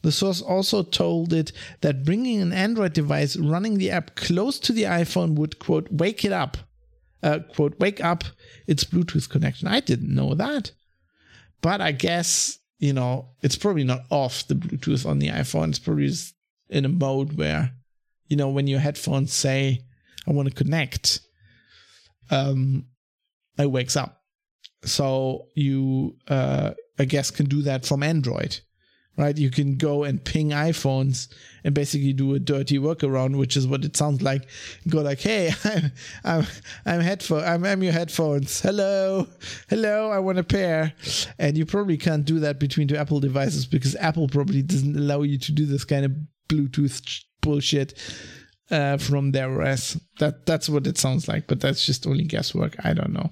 The 0.00 0.12
source 0.12 0.40
also 0.40 0.82
told 0.82 1.34
it 1.34 1.52
that 1.82 2.04
bringing 2.04 2.40
an 2.40 2.52
Android 2.52 2.94
device 2.94 3.36
running 3.36 3.76
the 3.76 3.90
app 3.90 4.14
close 4.14 4.58
to 4.60 4.72
the 4.72 4.84
iPhone 4.84 5.34
would, 5.34 5.58
quote, 5.58 5.88
wake 5.90 6.24
it 6.24 6.32
up 6.32 6.56
uh, 7.24 7.38
quote, 7.54 7.80
wake 7.80 8.04
up 8.04 8.22
its 8.66 8.84
Bluetooth 8.84 9.28
connection. 9.28 9.66
I 9.66 9.80
didn't 9.80 10.14
know 10.14 10.34
that. 10.34 10.70
But 11.62 11.80
I 11.80 11.92
guess, 11.92 12.58
you 12.78 12.92
know, 12.92 13.30
it's 13.40 13.56
probably 13.56 13.84
not 13.84 14.02
off 14.10 14.46
the 14.46 14.54
Bluetooth 14.54 15.06
on 15.08 15.18
the 15.18 15.28
iPhone. 15.28 15.70
It's 15.70 15.78
probably 15.78 16.12
in 16.68 16.84
a 16.84 16.90
mode 16.90 17.38
where, 17.38 17.72
you 18.28 18.36
know, 18.36 18.50
when 18.50 18.66
your 18.66 18.80
headphones 18.80 19.32
say, 19.32 19.80
I 20.28 20.32
want 20.32 20.48
to 20.48 20.54
connect, 20.54 21.20
um, 22.30 22.86
it 23.58 23.70
wakes 23.70 23.96
up. 23.96 24.20
So 24.84 25.46
you, 25.54 26.16
uh, 26.28 26.74
I 26.98 27.06
guess, 27.06 27.30
can 27.30 27.46
do 27.46 27.62
that 27.62 27.86
from 27.86 28.02
Android 28.02 28.60
right? 29.16 29.36
You 29.36 29.50
can 29.50 29.76
go 29.76 30.04
and 30.04 30.22
ping 30.22 30.50
iPhones 30.50 31.28
and 31.62 31.74
basically 31.74 32.12
do 32.12 32.34
a 32.34 32.38
dirty 32.38 32.78
workaround, 32.78 33.36
which 33.36 33.56
is 33.56 33.66
what 33.66 33.84
it 33.84 33.96
sounds 33.96 34.22
like. 34.22 34.46
Go 34.88 35.02
like, 35.02 35.20
hey, 35.20 35.52
I'm 35.64 35.90
I'm 36.24 36.46
I'm 36.84 37.00
headphone 37.00 37.44
I'm, 37.44 37.64
I'm 37.64 37.82
your 37.82 37.92
headphones. 37.92 38.60
Hello, 38.60 39.26
hello, 39.68 40.10
I 40.10 40.18
want 40.18 40.38
a 40.38 40.44
pair. 40.44 40.92
And 41.38 41.56
you 41.56 41.66
probably 41.66 41.96
can't 41.96 42.24
do 42.24 42.40
that 42.40 42.58
between 42.58 42.88
two 42.88 42.96
Apple 42.96 43.20
devices 43.20 43.66
because 43.66 43.96
Apple 43.96 44.28
probably 44.28 44.62
doesn't 44.62 44.96
allow 44.96 45.22
you 45.22 45.38
to 45.38 45.52
do 45.52 45.66
this 45.66 45.84
kind 45.84 46.04
of 46.04 46.12
Bluetooth 46.48 47.24
bullshit. 47.40 47.98
Uh, 48.70 48.96
from 48.96 49.30
their 49.32 49.60
OS, 49.60 50.00
that 50.18 50.46
that's 50.46 50.70
what 50.70 50.86
it 50.86 50.96
sounds 50.96 51.28
like, 51.28 51.46
but 51.46 51.60
that's 51.60 51.84
just 51.84 52.06
only 52.06 52.24
guesswork. 52.24 52.74
I 52.82 52.94
don't 52.94 53.12
know. 53.12 53.30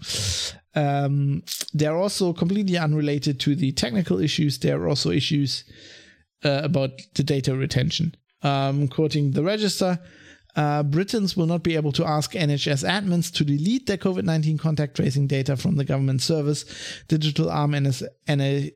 Um, 0.74 1.42
they're 1.74 1.96
also 1.96 2.32
completely 2.32 2.78
unrelated 2.78 3.38
to 3.40 3.54
the 3.54 3.72
technical 3.72 4.20
issues. 4.20 4.58
There 4.58 4.80
are 4.80 4.88
also 4.88 5.10
issues 5.10 5.64
uh, 6.44 6.62
about 6.64 6.90
the 7.14 7.22
data 7.22 7.54
retention. 7.54 8.14
Um, 8.42 8.88
quoting 8.88 9.32
the 9.32 9.42
register, 9.42 10.00
uh, 10.56 10.82
Britons 10.82 11.36
will 11.36 11.46
not 11.46 11.62
be 11.62 11.76
able 11.76 11.92
to 11.92 12.04
ask 12.06 12.32
NHS 12.32 12.84
admins 12.86 13.32
to 13.34 13.44
delete 13.44 13.86
their 13.86 13.96
COVID 13.96 14.24
19 14.24 14.58
contact 14.58 14.96
tracing 14.96 15.26
data 15.26 15.56
from 15.56 15.76
the 15.76 15.84
government 15.84 16.20
service. 16.20 16.64
Digital 17.08 17.50
Arm 17.50 17.72
NHSX 17.72 18.68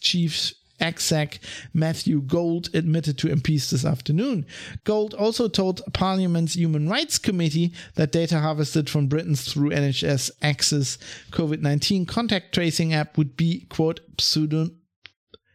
Chief 0.00 0.52
exec 0.80 1.38
Matthew 1.72 2.20
Gould 2.20 2.74
admitted 2.74 3.18
to 3.18 3.28
MPs 3.28 3.70
this 3.70 3.84
afternoon. 3.84 4.46
Gold 4.84 5.14
also 5.14 5.48
told 5.48 5.82
Parliament's 5.92 6.54
Human 6.54 6.88
Rights 6.88 7.18
Committee 7.18 7.72
that 7.94 8.12
data 8.12 8.40
harvested 8.40 8.90
from 8.90 9.06
Britons 9.06 9.50
through 9.50 9.70
NHS 9.70 10.30
Access 10.42 10.98
COVID 11.30 11.60
19 11.60 12.06
contact 12.06 12.54
tracing 12.54 12.92
app 12.92 13.16
would 13.16 13.36
be, 13.36 13.66
quote, 13.68 14.00
pseudon- 14.16 14.74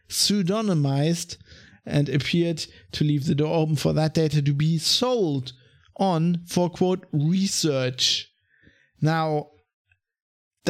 pseudonymized 0.08 1.36
and 1.86 2.08
appeared 2.08 2.66
to 2.92 3.04
leave 3.04 3.26
the 3.26 3.34
door 3.34 3.54
open 3.54 3.76
for 3.76 3.92
that 3.92 4.14
data 4.14 4.42
to 4.42 4.52
be 4.52 4.78
sold 4.78 5.52
on 5.96 6.42
for, 6.46 6.70
quote, 6.70 7.06
research. 7.12 8.30
Now, 9.00 9.50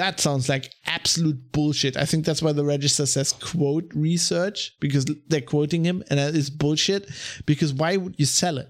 that 0.01 0.19
sounds 0.19 0.49
like 0.49 0.73
absolute 0.87 1.53
bullshit. 1.53 1.95
I 1.95 2.07
think 2.07 2.25
that's 2.25 2.41
why 2.41 2.53
the 2.53 2.65
register 2.65 3.05
says 3.05 3.35
quote 3.35 3.93
research 3.95 4.75
because 4.81 5.05
they're 5.29 5.43
quoting 5.43 5.85
him 5.85 6.03
and 6.09 6.19
that 6.19 6.35
is 6.35 6.49
bullshit. 6.49 7.11
Because 7.45 7.75
why 7.75 7.99
would 7.99 8.15
you 8.19 8.25
sell 8.25 8.57
it? 8.57 8.69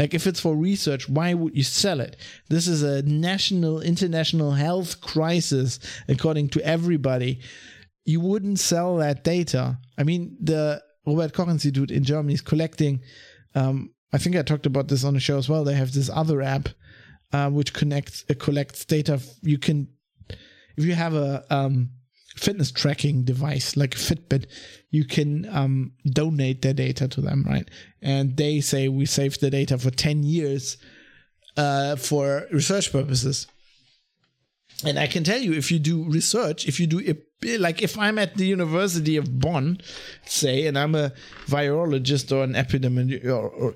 Like 0.00 0.14
if 0.14 0.26
it's 0.26 0.40
for 0.40 0.56
research, 0.56 1.08
why 1.08 1.32
would 1.32 1.56
you 1.56 1.62
sell 1.62 2.00
it? 2.00 2.16
This 2.48 2.66
is 2.66 2.82
a 2.82 3.02
national, 3.02 3.82
international 3.82 4.50
health 4.50 5.00
crisis, 5.00 5.78
according 6.08 6.48
to 6.50 6.60
everybody. 6.66 7.40
You 8.04 8.18
wouldn't 8.18 8.58
sell 8.58 8.96
that 8.96 9.22
data. 9.22 9.78
I 9.96 10.02
mean, 10.02 10.36
the 10.40 10.82
Robert 11.06 11.34
Koch 11.34 11.48
Institute 11.48 11.92
in 11.92 12.02
Germany 12.02 12.34
is 12.34 12.40
collecting. 12.40 13.00
Um, 13.54 13.94
I 14.12 14.18
think 14.18 14.34
I 14.34 14.42
talked 14.42 14.66
about 14.66 14.88
this 14.88 15.04
on 15.04 15.14
the 15.14 15.20
show 15.20 15.38
as 15.38 15.48
well. 15.48 15.62
They 15.62 15.74
have 15.74 15.92
this 15.92 16.10
other 16.12 16.42
app 16.42 16.68
uh, 17.32 17.48
which 17.48 17.72
connects 17.74 18.24
uh, 18.28 18.34
collects 18.36 18.84
data. 18.84 19.20
You 19.42 19.58
can 19.58 19.86
if 20.78 20.84
you 20.84 20.94
have 20.94 21.14
a 21.14 21.44
um, 21.50 21.90
fitness 22.36 22.70
tracking 22.70 23.24
device 23.24 23.76
like 23.76 23.90
Fitbit, 23.90 24.46
you 24.90 25.04
can 25.04 25.46
um, 25.50 25.92
donate 26.06 26.62
their 26.62 26.72
data 26.72 27.08
to 27.08 27.20
them, 27.20 27.44
right? 27.46 27.68
And 28.00 28.36
they 28.36 28.60
say 28.60 28.88
we 28.88 29.04
saved 29.04 29.40
the 29.40 29.50
data 29.50 29.76
for 29.76 29.90
10 29.90 30.22
years 30.22 30.76
uh, 31.56 31.96
for 31.96 32.46
research 32.52 32.92
purposes. 32.92 33.48
And 34.84 35.00
I 35.00 35.08
can 35.08 35.24
tell 35.24 35.40
you, 35.40 35.52
if 35.52 35.72
you 35.72 35.80
do 35.80 36.04
research, 36.04 36.68
if 36.68 36.78
you 36.78 36.86
do 36.86 37.02
like 37.58 37.82
if 37.82 37.98
I'm 37.98 38.18
at 38.18 38.36
the 38.36 38.46
University 38.46 39.16
of 39.16 39.40
Bonn, 39.40 39.78
say, 40.24 40.66
and 40.66 40.78
I'm 40.78 40.94
a 40.94 41.12
virologist 41.46 42.30
or 42.30 42.44
an 42.44 42.52
epidemiologist 42.52 43.24
or, 43.24 43.48
or 43.48 43.74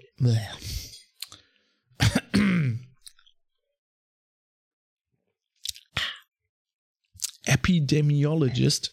epidemiologist 7.47 8.91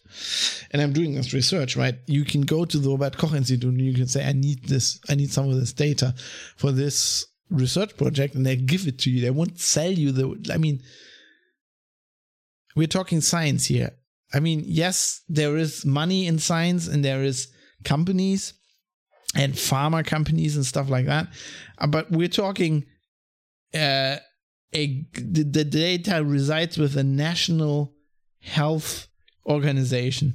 and 0.70 0.82
I'm 0.82 0.92
doing 0.92 1.14
this 1.14 1.32
research, 1.32 1.76
right? 1.76 1.96
You 2.06 2.24
can 2.24 2.42
go 2.42 2.64
to 2.64 2.78
the 2.78 2.90
Robert 2.90 3.16
Koch 3.16 3.32
Institute 3.32 3.72
and 3.72 3.80
you 3.80 3.94
can 3.94 4.06
say, 4.06 4.26
I 4.26 4.32
need 4.32 4.64
this, 4.64 5.00
I 5.08 5.14
need 5.14 5.32
some 5.32 5.48
of 5.48 5.56
this 5.56 5.72
data 5.72 6.14
for 6.56 6.72
this 6.72 7.26
research 7.48 7.96
project, 7.96 8.34
and 8.34 8.46
they 8.46 8.56
give 8.56 8.86
it 8.86 8.98
to 9.00 9.10
you. 9.10 9.20
They 9.20 9.30
won't 9.30 9.58
sell 9.58 9.90
you 9.90 10.12
the, 10.12 10.52
I 10.52 10.56
mean, 10.56 10.80
we're 12.76 12.86
talking 12.86 13.20
science 13.20 13.66
here. 13.66 13.90
I 14.32 14.40
mean, 14.40 14.62
yes, 14.64 15.22
there 15.28 15.56
is 15.56 15.84
money 15.84 16.26
in 16.26 16.38
science 16.38 16.86
and 16.86 17.04
there 17.04 17.22
is 17.22 17.48
companies 17.84 18.54
and 19.34 19.54
pharma 19.54 20.06
companies 20.06 20.56
and 20.56 20.64
stuff 20.64 20.88
like 20.88 21.06
that. 21.06 21.28
Uh, 21.78 21.86
but 21.88 22.10
we're 22.10 22.28
talking 22.28 22.84
uh, 23.74 24.16
a 24.72 25.06
the, 25.14 25.42
the 25.42 25.64
data 25.64 26.22
resides 26.24 26.78
with 26.78 26.96
a 26.96 27.02
national 27.02 27.92
health 28.40 29.08
organization. 29.46 30.34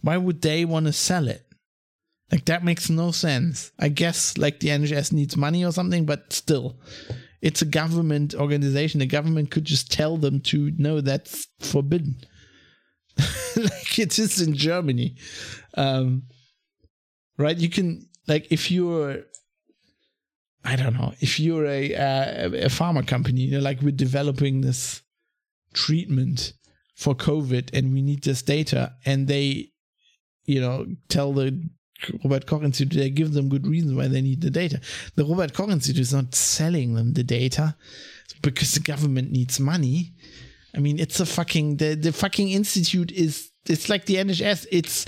Why 0.00 0.16
would 0.16 0.42
they 0.42 0.64
want 0.64 0.86
to 0.86 0.92
sell 0.92 1.28
it? 1.28 1.46
Like 2.30 2.46
that 2.46 2.64
makes 2.64 2.90
no 2.90 3.10
sense. 3.10 3.70
I 3.78 3.88
guess 3.88 4.36
like 4.38 4.60
the 4.60 4.68
NHS 4.68 5.12
needs 5.12 5.36
money 5.36 5.64
or 5.64 5.72
something, 5.72 6.04
but 6.04 6.32
still, 6.32 6.76
it's 7.40 7.62
a 7.62 7.66
government 7.66 8.34
organization. 8.34 9.00
The 9.00 9.06
government 9.06 9.50
could 9.50 9.64
just 9.64 9.92
tell 9.92 10.16
them 10.16 10.40
to 10.40 10.72
no, 10.76 11.00
that's 11.00 11.46
forbidden. 11.60 12.16
like 13.56 13.98
it 13.98 14.18
is 14.18 14.40
in 14.40 14.54
Germany, 14.54 15.16
um, 15.74 16.24
right? 17.38 17.56
You 17.56 17.68
can 17.68 18.08
like 18.26 18.50
if 18.50 18.70
you're, 18.70 19.18
I 20.64 20.76
don't 20.76 20.94
know, 20.94 21.12
if 21.20 21.38
you're 21.38 21.66
a 21.66 21.92
a, 21.92 22.46
a 22.46 22.68
pharma 22.68 23.06
company, 23.06 23.42
you 23.42 23.52
know, 23.52 23.60
like 23.60 23.80
we're 23.80 23.92
developing 23.92 24.62
this 24.62 25.02
treatment 25.74 26.54
for 26.94 27.14
COVID 27.14 27.70
and 27.76 27.92
we 27.92 28.02
need 28.02 28.22
this 28.22 28.42
data. 28.42 28.94
And 29.04 29.26
they, 29.26 29.70
you 30.44 30.60
know, 30.60 30.86
tell 31.08 31.32
the 31.32 31.68
Robert 32.22 32.46
Koch 32.46 32.62
Institute, 32.62 32.98
they 32.98 33.10
give 33.10 33.32
them 33.32 33.48
good 33.48 33.66
reasons 33.66 33.94
why 33.94 34.08
they 34.08 34.20
need 34.20 34.40
the 34.40 34.50
data. 34.50 34.80
The 35.16 35.24
Robert 35.24 35.54
Koch 35.54 35.70
Institute 35.70 36.00
is 36.00 36.12
not 36.12 36.34
selling 36.34 36.94
them 36.94 37.12
the 37.12 37.24
data 37.24 37.76
because 38.42 38.74
the 38.74 38.80
government 38.80 39.30
needs 39.30 39.58
money. 39.60 40.12
I 40.74 40.80
mean, 40.80 40.98
it's 40.98 41.20
a 41.20 41.26
fucking, 41.26 41.76
the, 41.76 41.94
the 41.94 42.12
fucking 42.12 42.50
institute 42.50 43.12
is, 43.12 43.50
it's 43.66 43.88
like 43.88 44.06
the 44.06 44.16
NHS. 44.16 44.66
It's 44.70 45.06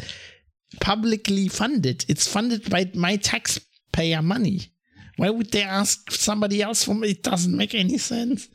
publicly 0.80 1.48
funded. 1.48 2.04
It's 2.08 2.30
funded 2.30 2.70
by 2.70 2.90
my 2.94 3.16
taxpayer 3.16 4.22
money. 4.22 4.72
Why 5.16 5.30
would 5.30 5.50
they 5.50 5.62
ask 5.62 6.10
somebody 6.10 6.62
else 6.62 6.84
for 6.84 6.94
me? 6.94 7.10
It 7.10 7.22
doesn't 7.22 7.56
make 7.56 7.74
any 7.74 7.98
sense. 7.98 8.48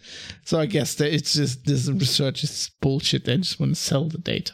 So 0.45 0.59
I 0.59 0.67
guess 0.67 0.95
that 0.95 1.13
it's 1.13 1.33
just 1.33 1.65
this 1.65 1.89
research 1.89 2.43
is 2.43 2.71
bullshit. 2.81 3.25
They 3.25 3.37
just 3.37 3.59
want 3.59 3.75
to 3.75 3.81
sell 3.81 4.07
the 4.07 4.19
data. 4.19 4.53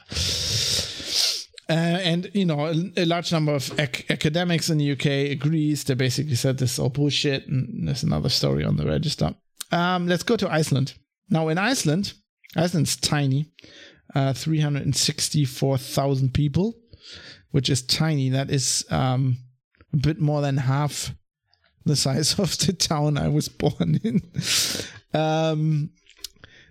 Uh, 1.69 1.73
and 1.73 2.31
you 2.33 2.45
know, 2.45 2.67
a, 2.67 2.73
a 2.95 3.05
large 3.05 3.33
number 3.33 3.53
of 3.53 3.77
ac- 3.77 4.05
academics 4.09 4.69
in 4.69 4.77
the 4.77 4.93
UK 4.93 5.31
agrees. 5.31 5.83
They 5.83 5.95
basically 5.95 6.35
said 6.35 6.57
this 6.57 6.73
is 6.73 6.79
all 6.79 6.89
bullshit, 6.89 7.45
and 7.47 7.87
there's 7.87 8.03
another 8.03 8.29
story 8.29 8.63
on 8.63 8.77
the 8.77 8.85
register. 8.85 9.35
Um, 9.73 10.07
let's 10.07 10.23
go 10.23 10.37
to 10.37 10.49
Iceland. 10.49 10.93
Now, 11.29 11.49
in 11.49 11.57
Iceland, 11.57 12.13
Iceland's 12.55 12.95
tiny, 12.95 13.51
uh, 14.15 14.31
364,000 14.31 16.33
people, 16.33 16.73
which 17.51 17.69
is 17.69 17.81
tiny. 17.81 18.29
That 18.29 18.49
is 18.49 18.85
um, 18.89 19.35
a 19.93 19.97
bit 19.97 20.21
more 20.21 20.41
than 20.41 20.55
half 20.55 21.13
the 21.87 21.95
size 21.95 22.39
of 22.39 22.57
the 22.59 22.73
town 22.73 23.17
I 23.17 23.27
was 23.27 23.49
born 23.49 23.99
in. 24.03 24.21
um, 25.13 25.89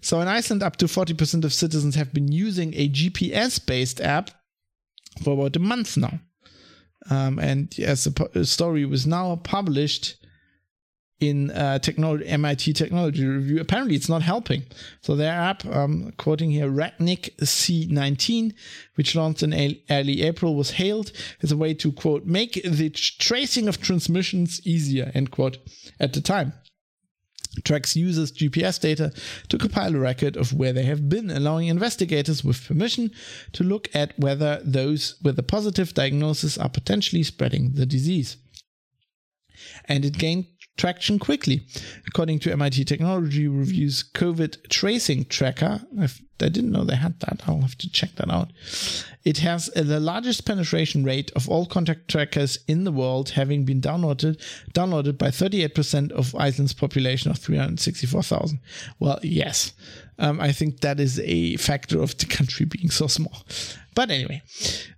so 0.01 0.21
in 0.21 0.29
Iceland, 0.29 0.63
up 0.63 0.77
to 0.77 0.87
40% 0.87 1.45
of 1.45 1.53
citizens 1.53 1.95
have 1.97 2.13
been 2.13 2.31
using 2.31 2.75
a 2.75 2.89
GPS 2.89 3.65
based 3.65 4.01
app 4.01 4.31
for 5.25 5.35
about 5.35 5.57
a 5.57 5.61
month 5.61 5.97
now. 5.97 6.21
Um, 7.11 7.39
and 7.39 7.75
as 7.81 8.05
the 8.05 8.45
story 8.45 8.85
was 8.85 9.07
now 9.07 9.37
published 9.37 10.17
in 11.19 11.51
uh, 11.51 11.79
technology, 11.79 12.27
MIT 12.27 12.75
Technology 12.75 13.25
Review, 13.25 13.61
apparently 13.61 13.97
it's 13.97 14.09
not 14.09 14.23
helping. 14.23 14.65
So 15.01 15.17
their 15.17 15.33
app, 15.33 15.65
um, 15.65 16.13
quoting 16.19 16.51
here, 16.51 16.69
Rakning 16.69 17.31
C19, 17.41 18.53
which 18.97 19.15
launched 19.15 19.43
in 19.43 19.79
early 19.91 20.23
April, 20.23 20.55
was 20.55 20.73
hailed 20.73 21.13
as 21.43 21.53
a 21.53 21.57
way 21.57 21.73
to 21.75 21.93
quote 21.93 22.27
make 22.27 22.63
the 22.65 22.91
tracing 22.91 23.69
of 23.69 23.81
transmissions 23.81 24.61
easier 24.67 25.11
end 25.15 25.31
quote 25.31 25.59
at 25.99 26.13
the 26.13 26.21
time 26.21 26.53
tracks 27.65 27.97
users' 27.97 28.33
GPS 28.33 28.81
data 28.81 29.13
to 29.49 29.59
compile 29.59 29.95
a 29.95 29.99
record 29.99 30.37
of 30.37 30.53
where 30.53 30.73
they 30.73 30.85
have 30.85 31.09
been, 31.09 31.31
allowing 31.31 31.69
investigators 31.69 32.45
with 32.45 32.67
permission 32.67 33.11
to 33.53 33.65
look 33.65 33.89
at 33.95 34.19
whether 34.19 34.61
those 34.65 35.17
with 35.23 35.39
a 35.39 35.43
positive 35.43 35.95
diagnosis 35.95 36.59
are 36.59 36.69
potentially 36.69 37.23
spreading 37.23 37.73
the 37.73 37.87
disease. 37.87 38.37
And 39.87 40.05
it 40.05 40.19
gained 40.19 40.47
traction 40.77 41.19
quickly. 41.19 41.63
According 42.07 42.39
to 42.41 42.53
MIT 42.53 42.85
Technology 42.85 43.49
Review's 43.49 44.05
COVID 44.15 44.69
tracing 44.69 45.25
tracker, 45.27 45.83
I've, 45.99 46.21
I 46.41 46.49
did 46.49 46.65
not 46.65 46.79
know 46.79 46.85
they 46.85 46.97
had 46.97 47.19
that. 47.21 47.43
I'll 47.47 47.63
have 47.63 47.79
to 47.79 47.91
check 47.91 48.17
that 48.17 48.31
out. 48.31 48.53
It 49.25 49.39
has 49.39 49.71
uh, 49.75 49.83
the 49.83 50.01
largest 50.01 50.45
penetration 50.45 51.03
rate 51.05 51.33
of 51.35 51.49
all 51.49 51.67
contact 51.67 52.09
trackers 52.09 52.59
in 52.69 52.85
the 52.85 52.93
world, 52.93 53.31
having 53.31 53.65
been 53.65 53.81
downloaded 53.81 54.41
downloaded 54.73 55.19
by 55.19 55.29
38% 55.29 56.13
of 56.13 56.35
Iceland's 56.35 56.75
population 56.75 57.31
of 57.31 57.39
364,000. 57.39 58.61
Well, 58.99 59.19
yes, 59.23 59.73
um, 60.19 60.41
I 60.41 60.53
think 60.53 60.81
that 60.81 60.99
is 61.01 61.21
a 61.21 61.57
factor 61.57 62.01
of 62.03 62.17
the 62.19 62.27
country 62.27 62.67
being 62.67 62.91
so 62.91 63.07
small. 63.07 63.45
But 63.95 64.11
anyway, 64.11 64.43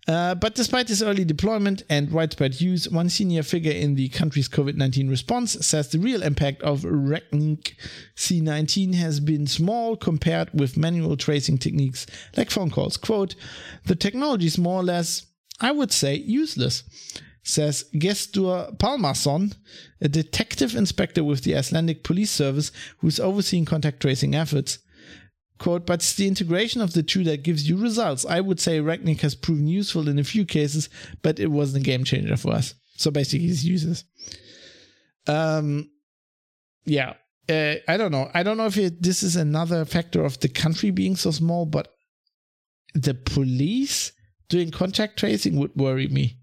uh, 0.08 0.34
but 0.34 0.56
despite 0.56 0.88
this 0.88 1.02
early 1.02 1.24
deployment 1.24 1.84
and 1.88 2.10
widespread 2.10 2.60
use, 2.60 2.88
one 2.88 3.08
senior 3.08 3.44
figure 3.44 3.72
in 3.72 3.94
the 3.94 4.08
country's 4.08 4.48
COVID 4.48 4.74
19 4.74 5.08
response 5.08 5.52
says 5.64 5.88
the 5.88 6.00
real 6.00 6.22
impact 6.22 6.62
of 6.62 6.82
Rakning 6.82 7.72
C19 8.16 8.94
has 8.94 9.20
been 9.20 9.46
small 9.46 9.96
compared 9.96 10.50
with 10.52 10.76
manual 10.76 11.16
tracing 11.16 11.58
techniques 11.58 12.06
like 12.36 12.50
phone 12.50 12.70
calls. 12.70 12.96
Quote, 12.96 13.36
the 13.86 13.94
technology 13.94 14.46
is 14.46 14.58
more 14.58 14.80
or 14.80 14.84
less, 14.84 15.26
I 15.60 15.70
would 15.70 15.92
say, 15.92 16.16
useless 16.16 16.82
says 17.48 17.84
Gestur 17.94 18.76
Pálmason, 18.76 19.54
a 20.00 20.08
detective 20.08 20.76
inspector 20.76 21.24
with 21.24 21.44
the 21.44 21.56
Icelandic 21.56 22.04
Police 22.04 22.30
Service 22.30 22.70
who's 22.98 23.18
overseeing 23.18 23.64
contact 23.64 24.00
tracing 24.00 24.34
efforts. 24.34 24.80
Quote, 25.58 25.86
but 25.86 25.94
it's 25.94 26.14
the 26.14 26.28
integration 26.28 26.80
of 26.80 26.92
the 26.92 27.02
two 27.02 27.24
that 27.24 27.42
gives 27.42 27.68
you 27.68 27.76
results. 27.76 28.24
I 28.24 28.40
would 28.40 28.60
say 28.60 28.80
Rakning 28.80 29.20
has 29.20 29.34
proven 29.34 29.66
useful 29.66 30.08
in 30.08 30.18
a 30.18 30.24
few 30.24 30.44
cases, 30.44 30.88
but 31.22 31.40
it 31.40 31.48
wasn't 31.48 31.82
a 31.82 31.86
game 31.86 32.04
changer 32.04 32.36
for 32.36 32.52
us. 32.52 32.74
So 32.96 33.10
basically, 33.10 33.48
his 33.48 33.64
users. 33.64 34.04
Um, 35.26 35.90
yeah, 36.84 37.14
uh, 37.48 37.74
I 37.86 37.96
don't 37.96 38.12
know. 38.12 38.30
I 38.34 38.42
don't 38.42 38.56
know 38.56 38.66
if 38.66 38.76
it, 38.76 39.02
this 39.02 39.22
is 39.22 39.36
another 39.36 39.84
factor 39.84 40.24
of 40.24 40.38
the 40.40 40.48
country 40.48 40.90
being 40.90 41.16
so 41.16 41.30
small, 41.30 41.66
but 41.66 41.92
the 42.94 43.14
police 43.14 44.12
doing 44.48 44.70
contact 44.70 45.18
tracing 45.18 45.56
would 45.56 45.74
worry 45.74 46.08
me. 46.08 46.38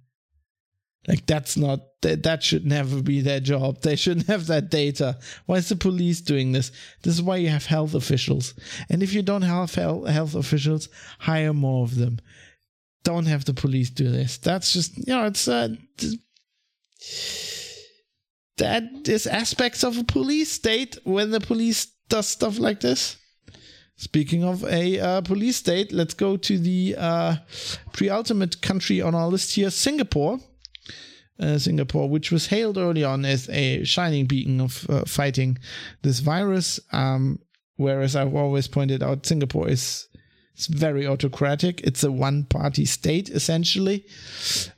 Like 1.07 1.25
that's 1.27 1.55
not 1.55 1.81
that 2.01 2.23
that 2.23 2.41
should 2.43 2.65
never 2.65 3.01
be 3.01 3.21
their 3.21 3.39
job. 3.39 3.81
They 3.81 3.95
shouldn't 3.95 4.27
have 4.27 4.47
that 4.47 4.69
data. 4.69 5.19
Why 5.45 5.57
is 5.57 5.69
the 5.69 5.75
police 5.75 6.21
doing 6.21 6.51
this? 6.51 6.71
This 7.03 7.13
is 7.15 7.21
why 7.21 7.37
you 7.37 7.49
have 7.49 7.65
health 7.65 7.93
officials. 7.93 8.55
And 8.89 9.03
if 9.03 9.13
you 9.13 9.21
don't 9.21 9.43
have 9.43 9.75
health 9.75 10.07
health 10.07 10.35
officials, 10.35 10.89
hire 11.19 11.53
more 11.53 11.83
of 11.83 11.95
them. 11.95 12.19
Don't 13.03 13.27
have 13.27 13.45
the 13.45 13.53
police 13.53 13.91
do 13.91 14.09
this. 14.09 14.37
That's 14.37 14.73
just 14.73 14.97
you 14.97 15.13
know 15.13 15.25
it's 15.25 15.47
uh, 15.47 15.69
that 18.57 18.83
is 19.07 19.27
aspects 19.27 19.83
of 19.83 19.97
a 19.97 20.03
police 20.03 20.51
state 20.51 20.97
when 21.03 21.29
the 21.29 21.39
police 21.39 21.87
does 22.09 22.27
stuff 22.27 22.57
like 22.57 22.79
this. 22.79 23.17
Speaking 23.97 24.43
of 24.43 24.65
a 24.65 24.99
uh, 24.99 25.21
police 25.21 25.57
state, 25.57 25.93
let's 25.93 26.13
go 26.13 26.35
to 26.35 26.57
the 26.57 26.95
uh, 26.97 27.35
pre-ultimate 27.93 28.61
country 28.61 29.01
on 29.01 29.15
our 29.15 29.29
list 29.29 29.55
here, 29.55 29.69
Singapore 29.69 30.39
uh, 31.39 31.57
Singapore, 31.57 32.09
which 32.09 32.31
was 32.31 32.47
hailed 32.47 32.77
early 32.77 33.03
on 33.03 33.25
as 33.25 33.49
a 33.49 33.83
shining 33.83 34.25
beacon 34.25 34.61
of 34.61 34.89
uh, 34.89 35.05
fighting 35.05 35.57
this 36.01 36.19
virus. 36.19 36.79
Um, 36.91 37.39
whereas 37.75 38.15
I've 38.15 38.35
always 38.35 38.67
pointed 38.67 39.03
out, 39.03 39.25
Singapore 39.25 39.69
is 39.69 40.07
it's 40.53 40.67
very 40.67 41.05
autocratic. 41.05 41.81
It's 41.81 42.03
a 42.03 42.11
one-party 42.11 42.85
state 42.85 43.29
essentially. 43.29 44.05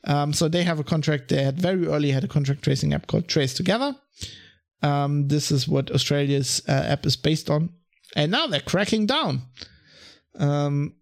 Um, 0.05 0.34
so 0.34 0.47
they 0.47 0.64
have 0.64 0.80
a 0.80 0.84
contract. 0.84 1.30
They 1.30 1.43
had 1.43 1.62
very 1.62 1.86
early 1.86 2.12
had 2.12 2.24
a 2.24 2.28
contract 2.28 2.64
tracing 2.64 2.93
app 2.93 3.05
called 3.05 3.28
Trace 3.28 3.53
Together. 3.53 3.95
Um, 4.82 5.28
this 5.28 5.51
is 5.51 5.68
what 5.68 5.91
Australia's 5.91 6.62
uh, 6.68 6.72
app 6.72 7.05
is 7.05 7.16
based 7.16 7.49
on, 7.49 7.70
and 8.16 8.32
now 8.32 8.47
they're 8.47 8.60
cracking 8.60 9.05
down. 9.05 9.41
Um, 10.38 10.93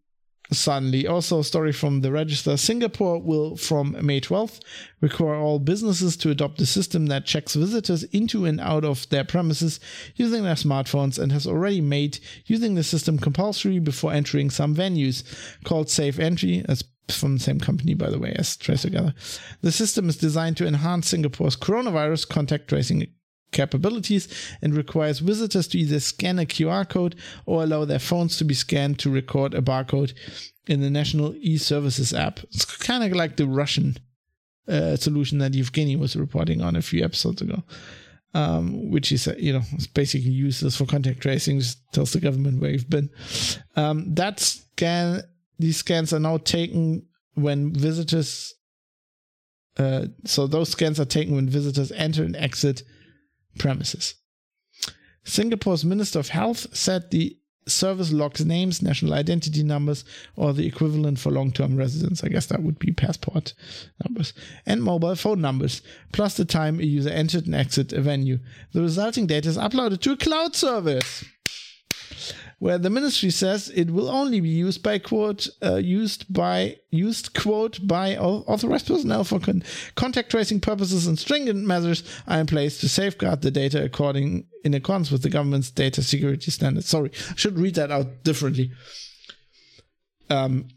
suddenly. 0.51 1.07
Also, 1.07 1.39
a 1.39 1.43
story 1.43 1.71
from 1.71 2.01
the 2.01 2.11
register 2.11 2.57
Singapore 2.57 3.21
will, 3.21 3.55
from 3.55 3.95
May 4.05 4.21
12th, 4.21 4.59
require 5.01 5.35
all 5.35 5.59
businesses 5.59 6.15
to 6.17 6.29
adopt 6.29 6.61
a 6.61 6.65
system 6.65 7.07
that 7.07 7.25
checks 7.25 7.55
visitors 7.55 8.03
into 8.05 8.45
and 8.45 8.59
out 8.59 8.85
of 8.85 9.07
their 9.09 9.23
premises 9.23 9.79
using 10.15 10.43
their 10.43 10.55
smartphones 10.55 11.19
and 11.19 11.31
has 11.31 11.47
already 11.47 11.81
made 11.81 12.19
using 12.45 12.75
the 12.75 12.83
system 12.83 13.17
compulsory 13.17 13.79
before 13.79 14.13
entering 14.13 14.49
some 14.49 14.75
venues 14.75 15.23
called 15.63 15.89
Safe 15.89 16.19
Entry. 16.19 16.63
As 16.67 16.83
from 17.09 17.35
the 17.37 17.43
same 17.43 17.59
company, 17.59 17.93
by 17.93 18.09
the 18.09 18.17
way, 18.17 18.33
as 18.35 18.57
Trace 18.57 18.81
Together. 18.81 19.13
The 19.61 19.71
system 19.71 20.09
is 20.09 20.17
designed 20.17 20.57
to 20.57 20.67
enhance 20.67 21.07
Singapore's 21.07 21.55
coronavirus 21.55 22.27
contact 22.29 22.67
tracing 22.67 23.05
capabilities 23.55 24.27
and 24.61 24.75
requires 24.75 25.19
visitors 25.19 25.67
to 25.69 25.79
either 25.79 25.99
scan 25.99 26.37
a 26.37 26.45
QR 26.45 26.87
code 26.87 27.15
or 27.45 27.63
allow 27.63 27.85
their 27.85 27.99
phones 27.99 28.37
to 28.37 28.43
be 28.43 28.53
scanned 28.53 28.99
to 28.99 29.09
record 29.09 29.53
a 29.55 29.61
barcode 29.61 30.13
in 30.67 30.81
the 30.81 30.89
National 30.89 31.33
e-Services 31.37 32.13
app. 32.13 32.39
It's 32.51 32.65
kind 32.65 33.03
of 33.03 33.11
like 33.13 33.37
the 33.37 33.47
Russian 33.47 33.97
uh, 34.67 34.97
solution 34.97 35.39
that 35.39 35.53
Evgeny 35.53 35.97
was 35.97 36.15
reporting 36.15 36.61
on 36.61 36.75
a 36.75 36.81
few 36.81 37.03
episodes 37.03 37.41
ago. 37.41 37.63
Um, 38.33 38.91
which 38.91 39.13
is, 39.13 39.29
uh, 39.29 39.35
you 39.37 39.53
know, 39.53 39.61
it's 39.71 39.87
basically 39.87 40.31
useless 40.31 40.75
for 40.75 40.85
contact 40.85 41.21
tracing, 41.21 41.59
just 41.59 41.79
tells 41.93 42.11
the 42.11 42.19
government 42.19 42.59
where 42.59 42.71
you've 42.71 42.89
been. 42.89 43.09
Um, 43.77 44.13
that 44.15 44.41
scan, 44.41 45.21
these 45.57 45.77
scans 45.77 46.11
are 46.11 46.19
now 46.19 46.35
taken 46.39 47.05
when 47.35 47.73
visitors, 47.73 48.53
uh, 49.77 50.07
so 50.25 50.47
those 50.47 50.67
scans 50.67 50.99
are 50.99 51.05
taken 51.05 51.33
when 51.33 51.47
visitors 51.47 51.93
enter 51.93 52.25
and 52.25 52.35
exit 52.35 52.83
premises. 53.57 54.15
Singapore's 55.23 55.83
Minister 55.83 56.19
of 56.19 56.29
Health 56.29 56.67
said 56.75 57.09
the 57.09 57.37
service 57.67 58.11
logs 58.11 58.45
names, 58.45 58.81
national 58.81 59.13
identity 59.13 59.63
numbers, 59.63 60.05
or 60.35 60.53
the 60.53 60.67
equivalent 60.67 61.19
for 61.19 61.31
long 61.31 61.51
term 61.51 61.75
residents. 61.75 62.23
I 62.23 62.29
guess 62.29 62.45
that 62.47 62.61
would 62.61 62.77
be 62.79 62.91
passport 62.91 63.53
numbers 64.05 64.33
and 64.65 64.83
mobile 64.83 65.15
phone 65.15 65.41
numbers, 65.41 65.81
plus 66.11 66.37
the 66.37 66.45
time 66.45 66.79
a 66.79 66.83
user 66.83 67.09
entered 67.09 67.45
and 67.45 67.55
exited 67.55 67.97
a 67.97 68.01
venue. 68.01 68.39
The 68.73 68.81
resulting 68.81 69.25
data 69.25 69.49
is 69.49 69.57
uploaded 69.57 70.01
to 70.01 70.11
a 70.11 70.17
cloud 70.17 70.55
service 70.55 71.25
where 72.59 72.77
the 72.77 72.89
ministry 72.89 73.29
says 73.29 73.69
it 73.75 73.91
will 73.91 74.09
only 74.09 74.39
be 74.39 74.49
used 74.49 74.81
by 74.81 74.97
quote 74.97 75.47
uh, 75.61 75.75
used 75.75 76.31
by 76.33 76.77
used 76.89 77.33
quote 77.33 77.85
by 77.85 78.15
authorized 78.17 78.87
personnel 78.87 79.23
for 79.23 79.39
con- 79.39 79.63
contact 79.95 80.31
tracing 80.31 80.59
purposes 80.59 81.07
and 81.07 81.19
stringent 81.19 81.65
measures 81.65 82.03
are 82.27 82.39
in 82.39 82.45
place 82.45 82.79
to 82.79 82.87
safeguard 82.87 83.41
the 83.41 83.51
data 83.51 83.83
according 83.83 84.45
in 84.63 84.73
accordance 84.73 85.11
with 85.11 85.21
the 85.21 85.29
government's 85.29 85.69
data 85.69 86.01
security 86.01 86.49
standards. 86.49 86.87
Sorry, 86.87 87.11
I 87.29 87.35
should 87.35 87.59
read 87.59 87.75
that 87.75 87.91
out 87.91 88.23
differently. 88.23 88.71
Um, 90.29 90.69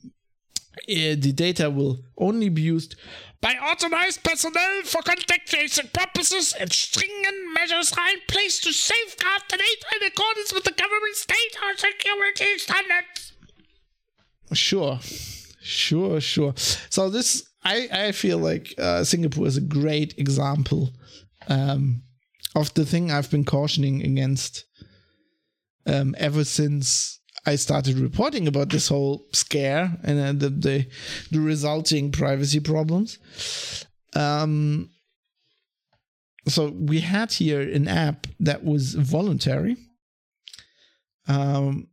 the 0.86 1.32
data 1.32 1.70
will 1.70 1.98
only 2.16 2.48
be 2.48 2.62
used 2.62 2.96
by 3.40 3.54
authorized 3.54 4.22
personnel 4.24 4.82
for 4.84 5.00
contact 5.02 5.48
tracing 5.50 5.88
purposes 5.92 6.54
and 6.58 6.72
stringent 6.72 7.54
measures 7.54 7.92
are 7.92 8.10
in 8.10 8.20
place 8.28 8.60
to 8.60 8.72
safeguard 8.72 9.42
the 9.48 9.56
data 9.56 9.86
in 10.00 10.06
accordance 10.08 10.52
with 10.52 10.64
the 10.64 10.72
government's 10.72 11.24
data 11.24 11.60
security 11.76 12.58
standards. 12.58 13.32
Sure, 14.52 14.98
Sure, 15.68 16.18
sure. 16.18 16.54
So 16.56 17.10
this, 17.10 17.46
I, 17.62 17.88
I 17.92 18.12
feel 18.12 18.38
like 18.38 18.74
uh, 18.78 19.04
Singapore 19.04 19.46
is 19.46 19.58
a 19.58 19.60
great 19.60 20.14
example 20.16 20.88
um, 21.46 22.02
of 22.56 22.72
the 22.72 22.86
thing 22.86 23.10
I've 23.10 23.30
been 23.30 23.44
cautioning 23.44 24.02
against 24.02 24.64
um, 25.86 26.14
ever 26.18 26.44
since 26.44 27.17
I 27.46 27.56
started 27.56 27.98
reporting 27.98 28.46
about 28.46 28.70
this 28.70 28.88
whole 28.88 29.24
scare 29.32 29.96
and 30.02 30.20
uh, 30.20 30.32
the, 30.32 30.50
the, 30.50 30.86
the 31.30 31.40
resulting 31.40 32.12
privacy 32.12 32.60
problems. 32.60 33.18
Um, 34.14 34.90
so 36.46 36.70
we 36.70 37.00
had 37.00 37.32
here 37.32 37.60
an 37.60 37.88
app 37.88 38.26
that 38.40 38.64
was 38.64 38.94
voluntary. 38.94 39.76
Um, 41.26 41.88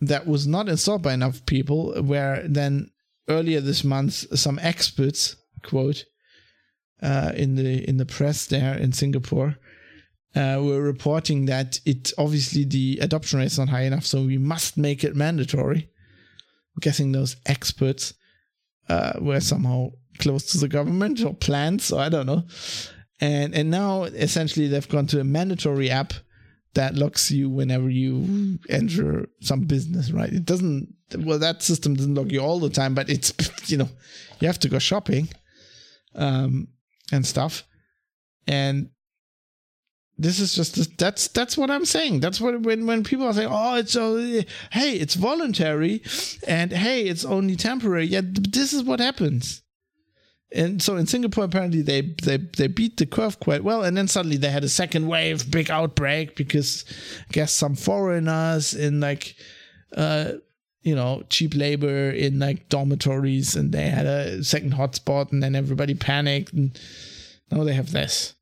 that 0.00 0.26
was 0.26 0.46
not 0.46 0.68
installed 0.68 1.02
by 1.02 1.12
enough 1.12 1.44
people. 1.46 2.02
Where 2.02 2.46
then 2.48 2.90
earlier 3.28 3.60
this 3.60 3.84
month, 3.84 4.38
some 4.38 4.58
experts 4.60 5.36
quote 5.62 6.04
uh, 7.02 7.32
in 7.34 7.56
the 7.56 7.88
in 7.88 7.96
the 7.98 8.06
press 8.06 8.46
there 8.46 8.76
in 8.78 8.92
Singapore 8.92 9.56
uh, 10.34 10.60
were 10.60 10.82
reporting 10.82 11.46
that 11.46 11.80
it 11.84 12.12
obviously 12.18 12.64
the 12.64 12.98
adoption 13.00 13.38
rate 13.38 13.46
is 13.46 13.58
not 13.58 13.68
high 13.68 13.82
enough, 13.82 14.06
so 14.06 14.22
we 14.22 14.38
must 14.38 14.76
make 14.76 15.04
it 15.04 15.16
mandatory. 15.16 15.88
I'm 16.76 16.80
guessing 16.80 17.12
those 17.12 17.36
experts 17.46 18.14
uh, 18.88 19.14
were 19.20 19.40
somehow 19.40 19.90
close 20.18 20.46
to 20.52 20.58
the 20.58 20.68
government 20.68 21.24
or 21.24 21.34
planned, 21.34 21.82
so 21.82 21.98
I 21.98 22.08
don't 22.08 22.26
know. 22.26 22.44
And 23.20 23.54
and 23.54 23.70
now 23.70 24.04
essentially 24.04 24.68
they've 24.68 24.88
gone 24.88 25.06
to 25.08 25.20
a 25.20 25.24
mandatory 25.24 25.90
app 25.90 26.12
that 26.74 26.94
locks 26.94 27.30
you 27.30 27.50
whenever 27.50 27.90
you 27.90 28.58
enter 28.68 29.28
some 29.40 29.62
business, 29.62 30.12
right? 30.12 30.32
It 30.32 30.44
doesn't, 30.44 30.94
well, 31.18 31.38
that 31.38 31.62
system 31.62 31.94
doesn't 31.94 32.14
lock 32.14 32.30
you 32.30 32.40
all 32.40 32.60
the 32.60 32.70
time, 32.70 32.94
but 32.94 33.10
it's, 33.10 33.32
you 33.70 33.76
know, 33.76 33.88
you 34.38 34.46
have 34.46 34.60
to 34.60 34.68
go 34.68 34.78
shopping 34.78 35.28
um, 36.14 36.68
and 37.10 37.26
stuff. 37.26 37.64
And 38.46 38.90
this 40.22 40.38
is 40.38 40.54
just 40.54 40.98
that's 40.98 41.28
that's 41.28 41.56
what 41.56 41.70
I'm 41.70 41.84
saying. 41.84 42.20
That's 42.20 42.40
what 42.40 42.60
when 42.62 42.86
when 42.86 43.04
people 43.04 43.26
are 43.26 43.32
saying, 43.32 43.48
"Oh, 43.50 43.76
it's 43.76 43.92
so 43.92 44.16
hey, 44.70 44.92
it's 44.92 45.14
voluntary," 45.14 46.02
and 46.46 46.72
"Hey, 46.72 47.02
it's 47.02 47.24
only 47.24 47.56
temporary." 47.56 48.06
Yeah, 48.06 48.22
this 48.24 48.72
is 48.72 48.82
what 48.84 49.00
happens 49.00 49.62
and 50.52 50.82
so 50.82 50.96
in 50.96 51.06
Singapore, 51.06 51.44
apparently 51.44 51.82
they, 51.82 52.00
they 52.22 52.38
they 52.38 52.66
beat 52.66 52.96
the 52.96 53.06
curve 53.06 53.38
quite 53.38 53.62
well, 53.62 53.84
and 53.84 53.96
then 53.96 54.08
suddenly 54.08 54.36
they 54.36 54.50
had 54.50 54.64
a 54.64 54.68
second 54.68 55.06
wave, 55.06 55.50
big 55.50 55.70
outbreak 55.70 56.34
because 56.34 56.84
I 57.28 57.32
guess 57.32 57.52
some 57.52 57.76
foreigners 57.76 58.74
in 58.74 59.00
like, 59.00 59.36
uh, 59.96 60.32
you 60.82 60.94
know, 60.94 61.22
cheap 61.28 61.54
labor 61.54 62.10
in 62.10 62.38
like 62.40 62.68
dormitories, 62.68 63.54
and 63.54 63.72
they 63.72 63.88
had 63.88 64.06
a 64.06 64.42
second 64.42 64.74
hotspot, 64.74 65.30
and 65.30 65.42
then 65.42 65.54
everybody 65.54 65.94
panicked, 65.94 66.52
and 66.52 66.78
now 67.50 67.62
they 67.62 67.74
have 67.74 67.92
this, 67.92 68.34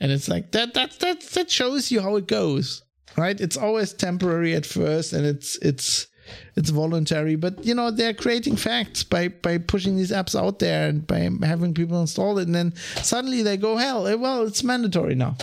and 0.00 0.10
it's 0.10 0.28
like 0.28 0.52
that 0.52 0.74
that 0.74 0.98
that 1.00 1.20
that 1.20 1.50
shows 1.50 1.90
you 1.90 2.00
how 2.00 2.16
it 2.16 2.26
goes, 2.26 2.82
right? 3.16 3.38
It's 3.40 3.56
always 3.56 3.92
temporary 3.92 4.54
at 4.54 4.66
first, 4.66 5.12
and 5.12 5.26
it's 5.26 5.56
it's 5.56 6.06
it's 6.56 6.70
voluntary 6.70 7.34
but 7.34 7.64
you 7.64 7.74
know 7.74 7.90
they're 7.90 8.14
creating 8.14 8.56
facts 8.56 9.02
by 9.02 9.28
by 9.28 9.58
pushing 9.58 9.96
these 9.96 10.12
apps 10.12 10.38
out 10.38 10.58
there 10.58 10.88
and 10.88 11.06
by 11.06 11.28
having 11.42 11.74
people 11.74 12.00
install 12.00 12.38
it. 12.38 12.46
And 12.46 12.54
then 12.54 12.74
suddenly 13.02 13.42
they 13.42 13.56
go 13.56 13.76
hell 13.76 14.06
eh, 14.06 14.14
well 14.14 14.46
it's 14.46 14.62
mandatory 14.62 15.14
now. 15.14 15.36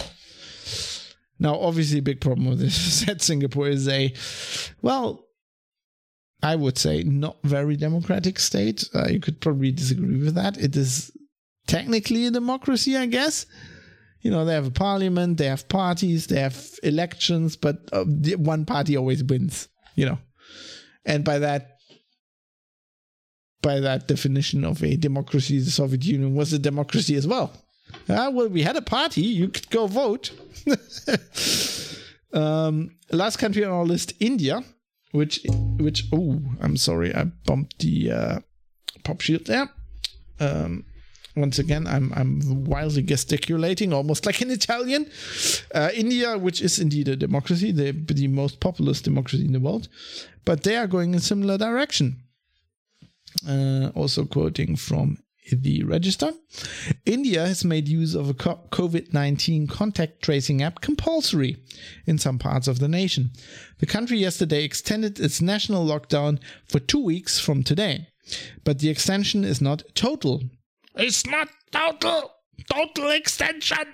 Now 1.39 1.59
obviously 1.59 1.99
a 1.99 2.03
big 2.03 2.21
problem 2.21 2.47
with 2.47 2.59
this 2.59 2.87
is 3.01 3.05
that 3.05 3.21
singapore 3.21 3.67
is 3.67 3.87
a 3.87 4.13
well 4.81 5.27
i 6.41 6.55
would 6.55 6.77
say 6.77 7.03
not 7.03 7.37
very 7.43 7.75
democratic 7.75 8.39
state. 8.39 8.87
Uh, 8.95 9.07
you 9.09 9.19
could 9.19 9.41
probably 9.41 9.71
disagree 9.71 10.23
with 10.23 10.35
that. 10.35 10.57
It 10.57 10.75
is 10.75 11.11
technically 11.67 12.25
a 12.25 12.31
democracy 12.31 12.95
i 12.95 13.05
guess 13.05 13.45
you 14.27 14.33
know 14.33 14.45
they 14.45 14.53
have 14.53 14.67
a 14.67 14.71
parliament 14.71 15.37
they 15.37 15.45
have 15.45 15.67
parties 15.69 16.27
they 16.27 16.39
have 16.39 16.57
elections 16.83 17.55
but 17.55 17.77
uh, 17.93 18.03
one 18.37 18.65
party 18.65 18.97
always 18.97 19.23
wins 19.23 19.69
you 19.95 20.05
know 20.05 20.17
and 21.05 21.23
by 21.23 21.39
that 21.39 21.77
by 23.61 23.79
that 23.79 24.07
definition 24.07 24.63
of 24.63 24.83
a 24.83 24.95
democracy, 24.95 25.59
the 25.59 25.71
Soviet 25.71 26.05
Union 26.05 26.35
was 26.35 26.53
a 26.53 26.59
democracy 26.59 27.15
as 27.15 27.27
well. 27.27 27.51
Ah, 28.09 28.29
well, 28.29 28.49
we 28.49 28.61
had 28.61 28.75
a 28.75 28.81
party. 28.81 29.21
You 29.21 29.49
could 29.49 29.69
go 29.69 29.87
vote. 29.87 30.31
um, 32.33 32.91
last 33.11 33.37
country 33.37 33.63
on 33.63 33.71
our 33.71 33.85
list, 33.85 34.13
India, 34.19 34.63
which, 35.11 35.41
which, 35.79 36.05
oh, 36.13 36.41
I'm 36.61 36.77
sorry, 36.77 37.13
I 37.15 37.25
bumped 37.45 37.79
the 37.79 38.11
uh, 38.11 38.39
pop 39.03 39.21
shield 39.21 39.45
there. 39.45 39.69
Um, 40.39 40.85
once 41.37 41.59
again, 41.59 41.87
I'm 41.87 42.11
I'm 42.15 42.65
wildly 42.65 43.03
gesticulating, 43.03 43.93
almost 43.93 44.25
like 44.25 44.41
an 44.41 44.51
Italian. 44.51 45.09
Uh, 45.73 45.89
India, 45.93 46.37
which 46.37 46.61
is 46.61 46.79
indeed 46.79 47.07
a 47.07 47.15
democracy, 47.15 47.71
the 47.71 47.91
the 47.91 48.27
most 48.27 48.59
populous 48.59 49.01
democracy 49.01 49.45
in 49.45 49.53
the 49.53 49.59
world, 49.59 49.87
but 50.45 50.63
they 50.63 50.75
are 50.75 50.87
going 50.87 51.11
in 51.11 51.17
a 51.17 51.21
similar 51.21 51.57
direction. 51.57 52.23
Uh, 53.47 53.91
also 53.93 54.25
quoting 54.25 54.75
from 54.75 55.17
the 55.51 55.83
register. 55.83 56.33
India 57.05 57.45
has 57.45 57.63
made 57.63 57.87
use 57.87 58.15
of 58.15 58.29
a 58.29 58.33
COVID 58.33 59.13
19 59.13 59.67
contact 59.67 60.21
tracing 60.21 60.61
app 60.61 60.81
compulsory 60.81 61.57
in 62.05 62.17
some 62.17 62.39
parts 62.39 62.67
of 62.67 62.79
the 62.79 62.87
nation. 62.87 63.31
The 63.79 63.85
country 63.85 64.17
yesterday 64.17 64.63
extended 64.63 65.19
its 65.19 65.41
national 65.41 65.85
lockdown 65.85 66.39
for 66.67 66.79
two 66.79 67.03
weeks 67.03 67.39
from 67.39 67.63
today, 67.63 68.07
but 68.63 68.79
the 68.79 68.89
extension 68.89 69.43
is 69.43 69.61
not 69.61 69.83
total 69.93 70.41
it's 70.99 71.25
not 71.25 71.49
total 71.71 72.31
total 72.71 73.09
extension. 73.11 73.85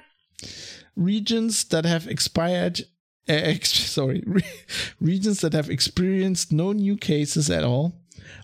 Regions 0.96 1.64
that 1.66 1.86
have 1.86 2.08
expired 2.08 2.82
uh, 3.30 3.34
ex- 3.34 3.72
sorry, 3.74 4.24
regions 5.00 5.42
that 5.42 5.54
have 5.54 5.70
experienced 5.70 6.52
no 6.52 6.72
new 6.72 6.98
cases 6.98 7.50
at 7.50 7.64
all 7.64 7.94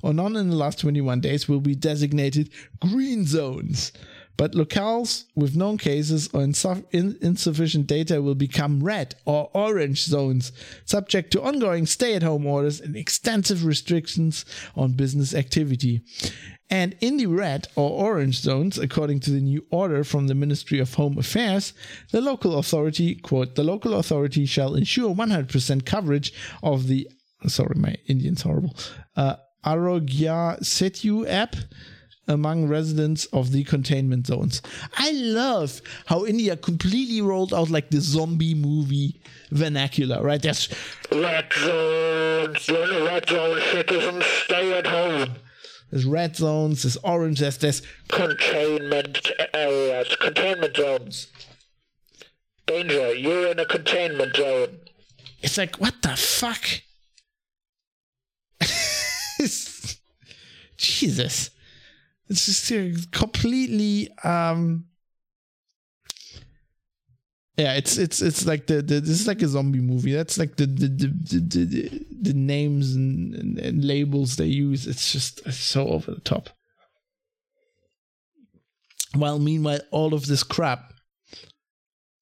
or 0.04 0.14
none 0.14 0.36
in 0.36 0.50
the 0.50 0.56
last 0.56 0.80
21 0.80 1.20
days 1.20 1.48
will 1.48 1.60
be 1.60 1.76
designated 1.76 2.50
green 2.80 3.26
zones. 3.26 3.92
But 4.40 4.54
locales 4.54 5.26
with 5.36 5.58
known 5.58 5.78
cases 5.78 6.30
or 6.32 6.42
in- 6.42 7.18
insufficient 7.22 7.88
data 7.88 8.22
will 8.22 8.36
become 8.36 8.82
red 8.82 9.16
or 9.26 9.52
orange 9.54 10.06
zones, 10.06 10.54
subject 10.86 11.32
to 11.32 11.42
ongoing 11.42 11.86
stay 11.86 12.16
at 12.16 12.24
home 12.24 12.46
orders 12.46 12.80
and 12.80 12.96
extensive 12.96 13.66
restrictions 13.66 14.46
on 14.78 14.94
business 14.94 15.34
activity. 15.34 16.04
And 16.70 16.96
in 17.02 17.18
the 17.18 17.26
red 17.26 17.68
or 17.76 17.90
orange 17.90 18.40
zones, 18.40 18.78
according 18.78 19.20
to 19.22 19.32
the 19.32 19.42
new 19.42 19.66
order 19.72 20.06
from 20.06 20.28
the 20.28 20.36
Ministry 20.36 20.80
of 20.80 20.94
Home 20.94 21.18
Affairs, 21.18 21.74
the 22.12 22.22
local 22.22 22.58
authority, 22.58 23.16
quote, 23.16 23.56
the 23.56 23.66
local 23.66 23.94
authority 23.96 24.46
shall 24.46 24.74
ensure 24.74 25.14
100% 25.14 25.86
coverage 25.86 26.32
of 26.64 26.88
the, 26.88 27.10
sorry, 27.48 27.76
my 27.76 27.98
Indian's 28.08 28.44
horrible, 28.44 28.74
uh, 29.18 29.36
Aarogya 29.66 30.62
Setu 30.62 31.28
app 31.28 31.58
among 32.30 32.68
residents 32.68 33.26
of 33.26 33.52
the 33.52 33.66
containment 33.66 34.28
zones. 34.28 34.62
I 34.98 35.12
love 35.12 35.82
how 36.06 36.26
India 36.26 36.56
completely 36.56 37.22
rolled 37.22 37.54
out 37.54 37.70
like 37.70 37.90
the 37.90 38.00
zombie 38.00 38.56
movie 38.56 39.20
vernacular, 39.52 40.24
right? 40.24 40.42
There's 40.42 40.70
red 41.12 41.52
zones, 41.52 42.70
red 42.70 43.28
zone 43.28 43.60
citizens 43.72 44.26
stay 44.26 44.78
at 44.78 44.88
home 44.88 45.36
there's 45.92 46.06
red 46.06 46.36
zones, 46.36 46.84
there's 46.84 46.98
orange, 46.98 47.40
there's, 47.40 47.58
there's 47.58 47.82
containment 48.10 49.32
areas, 49.54 50.16
containment 50.18 50.76
zones. 50.76 51.28
Danger, 52.68 53.16
you're 53.16 53.48
in 53.48 53.60
a 53.60 53.66
containment 53.66 54.36
zone. 54.36 54.78
It's 55.42 55.58
like, 55.58 55.78
what 55.78 56.02
the 56.04 56.16
fuck? 56.16 56.64
Jesus. 60.78 61.50
It's 62.30 62.46
just 62.46 63.12
completely 63.12 64.10
um 64.24 64.86
yeah, 67.60 67.74
it's 67.74 67.98
it's 67.98 68.22
it's 68.22 68.46
like 68.46 68.68
the, 68.68 68.76
the 68.76 69.02
this 69.02 69.20
is 69.20 69.28
like 69.28 69.42
a 69.42 69.48
zombie 69.48 69.82
movie. 69.82 70.14
That's 70.14 70.38
like 70.38 70.56
the 70.56 70.66
the 70.66 70.88
the, 70.88 71.08
the, 71.08 71.66
the, 71.66 72.06
the 72.22 72.34
names 72.34 72.96
and, 72.96 73.36
and, 73.36 73.60
and, 73.60 73.84
labels 73.84 74.38
they 74.38 74.46
use. 74.46 74.88
It's 74.88 75.12
just 75.12 75.46
it's 75.46 75.58
so 75.58 75.90
over 75.90 76.12
the 76.14 76.22
top. 76.22 76.50
While 79.14 79.40
meanwhile, 79.40 79.82
all 79.92 80.14
of 80.14 80.28
this 80.28 80.44
crap. 80.44 80.94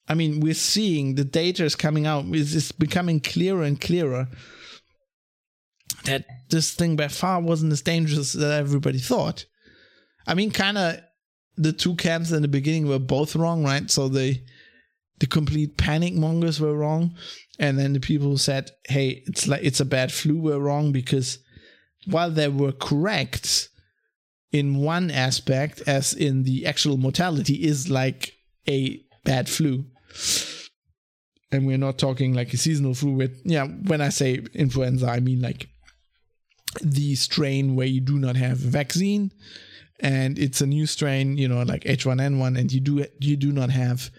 I 0.10 0.16
mean, 0.16 0.40
we're 0.40 0.56
seeing 0.56 1.16
the 1.16 1.26
data 1.26 1.66
is 1.66 1.76
coming 1.76 2.08
out. 2.08 2.26
It's, 2.30 2.56
it's 2.56 2.72
becoming 2.72 3.20
clearer 3.20 3.62
and 3.62 3.80
clearer 3.80 4.30
that 6.06 6.26
this 6.50 6.74
thing 6.74 6.96
by 6.96 7.10
far 7.10 7.42
wasn't 7.42 7.74
as 7.74 7.84
dangerous 7.84 8.34
as 8.34 8.42
everybody 8.42 9.00
thought. 9.00 9.46
I 10.28 10.34
mean, 10.34 10.52
kind 10.52 10.78
of 10.78 11.00
the 11.56 11.74
two 11.74 11.96
camps 11.96 12.32
in 12.32 12.44
the 12.44 12.48
beginning 12.48 12.88
were 12.88 13.00
both 13.00 13.36
wrong, 13.36 13.64
right? 13.64 13.90
So 13.90 14.08
they 14.08 14.44
the 15.20 15.26
complete 15.26 15.78
panic 15.78 16.14
mongers 16.14 16.60
were 16.60 16.78
wrong, 16.78 17.16
and 17.58 17.80
then 17.80 17.94
the 17.94 18.00
people 18.00 18.28
who 18.28 18.38
said, 18.38 18.70
"Hey, 18.88 19.24
it's 19.26 19.48
like 19.48 19.64
it's 19.64 19.80
a 19.80 19.86
bad 19.86 20.12
flu," 20.12 20.38
were 20.38 20.60
wrong 20.60 20.92
because 20.92 21.40
while 22.06 22.30
they 22.30 22.48
were 22.48 22.72
correct 22.74 23.70
in 24.52 24.78
one 24.78 25.10
aspect, 25.10 25.82
as 25.88 26.14
in 26.14 26.44
the 26.44 26.66
actual 26.66 26.98
mortality 26.98 27.64
is 27.64 27.90
like 27.90 28.34
a 28.68 29.02
bad 29.24 29.50
flu. 29.50 29.86
And 31.52 31.66
we're 31.66 31.78
not 31.78 31.98
talking 31.98 32.34
like 32.34 32.54
a 32.54 32.58
seasonal 32.58 32.94
flu 32.94 33.14
with, 33.14 33.42
yeah, 33.46 33.66
when 33.66 34.02
I 34.02 34.10
say 34.10 34.42
influenza, 34.54 35.08
I 35.08 35.22
mean 35.22 35.42
like 35.42 35.68
the 36.82 37.16
strain 37.16 37.76
where 37.76 37.88
you 37.88 38.02
do 38.02 38.20
not 38.20 38.36
have 38.36 38.64
a 38.64 38.70
vaccine 38.70 39.32
and 40.00 40.38
it's 40.38 40.62
a 40.62 40.68
new 40.68 40.86
strain, 40.86 41.38
you 41.38 41.48
know, 41.48 41.64
like 41.64 41.84
H1N1, 41.84 42.58
and 42.58 42.72
you 42.72 42.80
do 42.80 43.06
you 43.20 43.36
do 43.36 43.52
not 43.52 43.70
have 43.70 44.12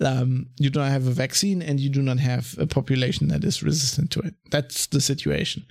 um, 0.00 0.46
you 0.58 0.70
do 0.70 0.80
not 0.80 0.90
have 0.90 1.06
a 1.06 1.12
vaccine 1.12 1.62
and 1.62 1.78
you 1.78 1.88
do 1.88 2.02
not 2.02 2.18
have 2.18 2.56
a 2.58 2.66
population 2.66 3.28
that 3.28 3.44
is 3.44 3.62
resistant 3.62 4.10
to 4.12 4.20
it. 4.20 4.34
That's 4.50 4.86
the 4.86 5.00
situation. 5.00 5.66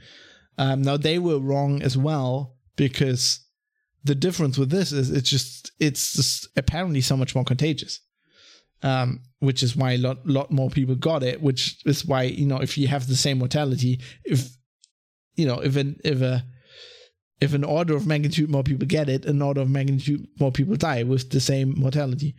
Um, 0.57 0.81
now 0.81 0.97
they 0.97 1.19
were 1.19 1.39
wrong 1.39 1.81
as 1.81 1.97
well 1.97 2.55
because 2.75 3.41
the 4.03 4.15
difference 4.15 4.57
with 4.57 4.69
this 4.69 4.91
is 4.91 5.09
it's 5.09 5.29
just 5.29 5.71
it's 5.79 6.13
just 6.13 6.47
apparently 6.55 7.01
so 7.01 7.17
much 7.17 7.35
more 7.35 7.45
contagious. 7.45 7.99
Um, 8.81 9.21
which 9.39 9.63
is 9.63 9.77
why 9.77 9.93
a 9.93 9.97
lot, 9.97 10.27
lot 10.27 10.51
more 10.51 10.69
people 10.69 10.95
got 10.95 11.23
it, 11.23 11.41
which 11.41 11.81
is 11.85 12.05
why, 12.05 12.23
you 12.23 12.45
know, 12.45 12.57
if 12.57 12.77
you 12.77 12.89
have 12.89 13.07
the 13.07 13.15
same 13.15 13.39
mortality, 13.39 14.01
if 14.25 14.49
you 15.35 15.45
know, 15.45 15.59
if 15.59 15.77
an 15.77 16.01
if 16.03 16.21
a 16.21 16.45
if 17.43 17.53
an 17.53 17.63
order 17.63 17.95
of 17.95 18.07
magnitude 18.07 18.49
more 18.49 18.63
people 18.63 18.87
get 18.87 19.09
it, 19.09 19.25
an 19.25 19.41
order 19.41 19.61
of 19.61 19.69
magnitude 19.69 20.25
more 20.39 20.51
people 20.51 20.75
die 20.75 21.03
with 21.03 21.29
the 21.29 21.39
same 21.39 21.73
mortality. 21.77 22.35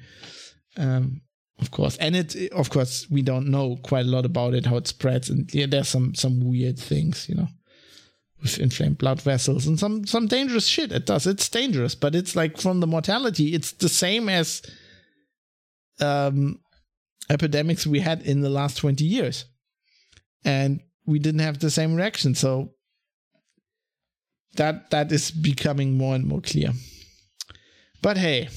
Um, 0.77 1.21
of 1.61 1.71
course, 1.71 1.97
and 1.99 2.17
it, 2.17 2.53
of 2.53 2.71
course, 2.71 3.07
we 3.11 3.23
don't 3.23 3.49
know 3.49 3.77
quite 3.83 4.07
a 4.07 4.09
lot 4.09 4.25
about 4.25 4.55
it, 4.55 4.67
how 4.67 4.77
it 4.77 4.89
spreads, 4.89 5.31
and 5.31 5.53
yeah, 5.55 5.67
there's 5.67 5.89
some 5.89 6.15
some 6.15 6.41
weird 6.41 6.79
things, 6.79 7.29
you 7.29 7.37
know, 7.37 7.49
with 8.43 8.59
inflamed 8.59 8.99
blood 8.99 9.23
vessels 9.23 9.67
and 9.67 9.79
some 9.79 10.05
some 10.05 10.27
dangerous 10.27 10.67
shit. 10.67 10.91
It 10.91 11.07
does. 11.07 11.27
It's 11.27 11.49
dangerous, 11.49 11.95
but 11.95 12.15
it's 12.15 12.35
like 12.35 12.59
from 12.59 12.81
the 12.81 12.89
mortality, 12.89 13.55
it's 13.55 13.73
the 13.73 13.89
same 13.89 14.29
as 14.29 14.63
um 16.01 16.59
epidemics 17.31 17.87
we 17.87 18.01
had 18.01 18.23
in 18.23 18.41
the 18.41 18.51
last 18.51 18.77
20 18.79 19.05
years 19.05 19.47
and 20.45 20.81
we 21.07 21.19
didn't 21.19 21.41
have 21.41 21.59
the 21.59 21.71
same 21.71 21.95
reaction 21.95 22.35
so 22.35 22.71
that 24.57 24.91
that 24.91 25.11
is 25.13 25.31
becoming 25.31 25.97
more 25.97 26.15
and 26.15 26.27
more 26.27 26.41
clear. 26.41 26.71
But 28.03 28.17
hey, 28.17 28.49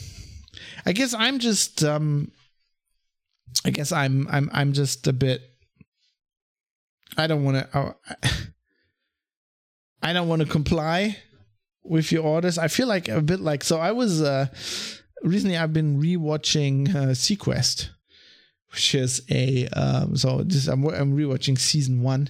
I 0.85 0.91
guess 0.91 1.13
I'm 1.13 1.39
just 1.39 1.83
um 1.83 2.31
I 3.65 3.69
guess 3.69 3.91
I'm 3.91 4.27
I'm 4.29 4.49
I'm 4.53 4.73
just 4.73 5.07
a 5.07 5.13
bit 5.13 5.41
I 7.17 7.27
don't 7.27 7.43
want 7.43 7.57
to 7.57 7.77
uh, 7.77 7.93
I 10.03 10.13
don't 10.13 10.27
want 10.27 10.41
to 10.41 10.47
comply 10.47 11.17
with 11.83 12.11
your 12.11 12.23
orders. 12.23 12.57
I 12.57 12.67
feel 12.67 12.87
like 12.87 13.07
a 13.07 13.21
bit 13.21 13.39
like 13.39 13.63
so 13.63 13.79
I 13.79 13.91
was 13.91 14.21
uh 14.21 14.47
recently 15.23 15.57
I've 15.57 15.73
been 15.73 16.01
rewatching 16.01 16.89
uh 16.95 17.07
seaQuest 17.09 17.89
which 18.71 18.93
is 18.95 19.21
a 19.29 19.67
um 19.69 20.15
so 20.15 20.43
this 20.43 20.67
I'm 20.67 20.85
I'm 20.87 21.17
rewatching 21.17 21.57
season 21.57 22.01
1. 22.01 22.29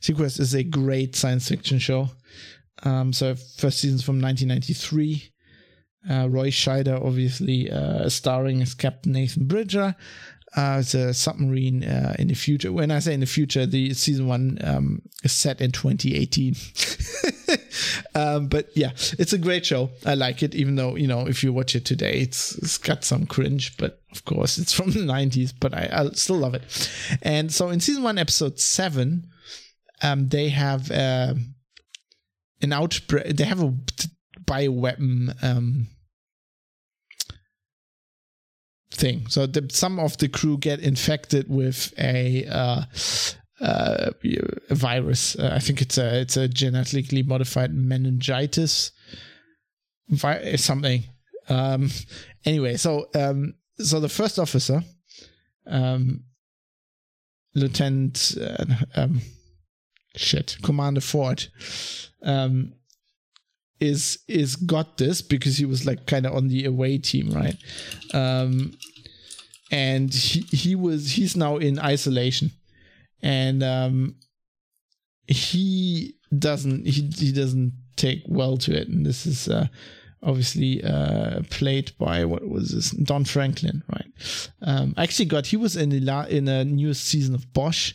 Sequest 0.00 0.40
is 0.40 0.54
a 0.54 0.62
great 0.62 1.16
science 1.16 1.48
fiction 1.48 1.78
show. 1.78 2.10
Um, 2.82 3.12
so 3.12 3.34
first 3.34 3.80
season's 3.80 4.02
from 4.02 4.20
1993. 4.20 5.32
Uh, 6.08 6.28
Roy 6.28 6.50
Scheider, 6.50 7.04
obviously, 7.04 7.70
uh, 7.70 8.08
starring 8.08 8.62
as 8.62 8.74
Captain 8.74 9.12
Nathan 9.12 9.46
Bridger. 9.46 9.96
Uh, 10.56 10.78
it's 10.80 10.94
a 10.94 11.12
submarine 11.12 11.84
uh, 11.84 12.14
in 12.18 12.28
the 12.28 12.34
future. 12.34 12.72
When 12.72 12.90
I 12.90 13.00
say 13.00 13.12
in 13.12 13.20
the 13.20 13.26
future, 13.26 13.66
the 13.66 13.92
season 13.92 14.26
one 14.26 14.58
um, 14.64 15.02
is 15.22 15.32
set 15.32 15.60
in 15.60 15.70
2018. 15.70 16.54
um, 18.14 18.48
but 18.48 18.70
yeah, 18.74 18.92
it's 19.18 19.34
a 19.34 19.38
great 19.38 19.66
show. 19.66 19.90
I 20.06 20.14
like 20.14 20.42
it, 20.42 20.54
even 20.54 20.76
though 20.76 20.96
you 20.96 21.08
know 21.08 21.26
if 21.26 21.44
you 21.44 21.52
watch 21.52 21.74
it 21.74 21.84
today, 21.84 22.20
it's 22.20 22.56
it's 22.56 22.78
got 22.78 23.04
some 23.04 23.26
cringe. 23.26 23.76
But 23.76 24.00
of 24.12 24.24
course, 24.24 24.56
it's 24.56 24.72
from 24.72 24.92
the 24.92 25.00
90s. 25.00 25.52
But 25.58 25.74
I, 25.74 25.90
I 25.92 26.08
still 26.12 26.36
love 26.36 26.54
it. 26.54 26.90
And 27.20 27.52
so 27.52 27.68
in 27.68 27.80
season 27.80 28.02
one, 28.02 28.16
episode 28.16 28.58
seven, 28.58 29.26
um, 30.02 30.28
they 30.28 30.48
have 30.48 30.90
uh, 30.90 31.34
an 32.62 32.72
outbreak. 32.72 33.36
They 33.36 33.44
have 33.44 33.62
a 33.62 33.74
bioweapon 34.44 35.42
um, 35.42 35.88
thing. 38.90 39.26
So 39.28 39.46
the, 39.46 39.68
some 39.70 39.98
of 39.98 40.16
the 40.18 40.28
crew 40.28 40.58
get 40.58 40.80
infected 40.80 41.48
with 41.48 41.92
a, 41.98 42.46
uh, 42.46 42.82
uh, 43.60 44.10
a 44.70 44.74
virus. 44.74 45.36
Uh, 45.36 45.52
I 45.54 45.58
think 45.58 45.80
it's 45.80 45.98
a 45.98 46.20
it's 46.20 46.36
a 46.36 46.48
genetically 46.48 47.22
modified 47.22 47.74
meningitis, 47.74 48.90
vi- 50.08 50.56
something. 50.56 51.04
Um, 51.48 51.90
anyway, 52.44 52.76
so 52.76 53.06
um, 53.14 53.54
so 53.78 54.00
the 54.00 54.08
first 54.08 54.38
officer, 54.38 54.82
um, 55.66 56.24
Lieutenant, 57.54 58.36
uh, 58.40 58.64
um, 58.94 59.22
shit, 60.16 60.56
Commander 60.62 61.00
Ford, 61.00 61.46
um, 62.22 62.72
is 63.80 64.18
is 64.26 64.56
got 64.56 64.98
this 64.98 65.22
because 65.22 65.58
he 65.58 65.64
was 65.64 65.86
like 65.86 66.06
kind 66.06 66.26
of 66.26 66.34
on 66.34 66.48
the 66.48 66.64
away 66.64 66.98
team, 66.98 67.30
right? 67.30 67.56
Um, 68.14 68.76
and 69.70 70.12
he 70.12 70.40
he 70.40 70.74
was 70.74 71.12
he's 71.12 71.36
now 71.36 71.56
in 71.56 71.78
isolation, 71.78 72.52
and 73.22 73.62
um, 73.62 74.16
he 75.26 76.14
doesn't 76.36 76.86
he 76.86 77.10
he 77.16 77.32
doesn't 77.32 77.72
take 77.96 78.22
well 78.26 78.56
to 78.58 78.74
it, 78.74 78.88
and 78.88 79.04
this 79.04 79.26
is 79.26 79.48
uh, 79.48 79.68
obviously 80.22 80.82
uh, 80.82 81.40
played 81.50 81.92
by 81.98 82.24
what 82.24 82.48
was 82.48 82.70
this? 82.70 82.90
Don 82.90 83.24
Franklin, 83.24 83.82
right? 83.92 84.50
Um, 84.62 84.94
actually 84.96 85.26
got 85.26 85.46
he 85.46 85.56
was 85.56 85.76
in 85.76 85.90
the 85.90 86.00
la- 86.00 86.26
in 86.26 86.48
a 86.48 86.64
newest 86.64 87.04
season 87.04 87.34
of 87.34 87.52
Bosch, 87.52 87.94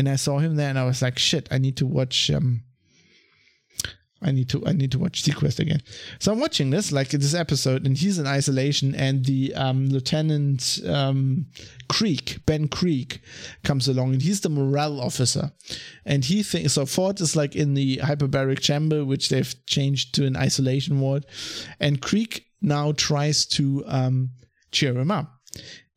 and 0.00 0.08
I 0.08 0.16
saw 0.16 0.38
him 0.38 0.56
there, 0.56 0.70
and 0.70 0.78
I 0.78 0.84
was 0.84 1.02
like, 1.02 1.18
shit, 1.18 1.46
I 1.50 1.58
need 1.58 1.76
to 1.76 1.86
watch 1.86 2.30
um 2.30 2.62
I 4.22 4.32
need 4.32 4.48
to 4.50 4.66
I 4.66 4.72
need 4.72 4.92
to 4.92 4.98
watch 4.98 5.22
Sequest 5.22 5.60
again. 5.60 5.82
So 6.18 6.32
I'm 6.32 6.40
watching 6.40 6.70
this 6.70 6.92
like 6.92 7.08
this 7.08 7.34
episode, 7.34 7.86
and 7.86 7.96
he's 7.96 8.18
in 8.18 8.26
isolation, 8.26 8.94
and 8.94 9.24
the 9.24 9.54
um, 9.54 9.88
Lieutenant 9.88 10.80
um, 10.86 11.46
Krieg 11.88 12.44
Ben 12.44 12.68
Krieg 12.68 13.20
comes 13.64 13.88
along, 13.88 14.12
and 14.12 14.22
he's 14.22 14.40
the 14.40 14.50
morale 14.50 15.00
officer, 15.00 15.52
and 16.04 16.24
he 16.24 16.42
thinks 16.42 16.74
so. 16.74 16.84
Ford 16.84 17.20
is 17.20 17.34
like 17.34 17.56
in 17.56 17.74
the 17.74 17.98
hyperbaric 17.98 18.60
chamber, 18.60 19.04
which 19.04 19.30
they've 19.30 19.54
changed 19.66 20.14
to 20.16 20.26
an 20.26 20.36
isolation 20.36 21.00
ward, 21.00 21.24
and 21.78 22.02
Krieg 22.02 22.44
now 22.60 22.92
tries 22.92 23.46
to 23.46 23.84
um, 23.86 24.30
cheer 24.70 24.98
him 24.98 25.10
up. 25.10 25.32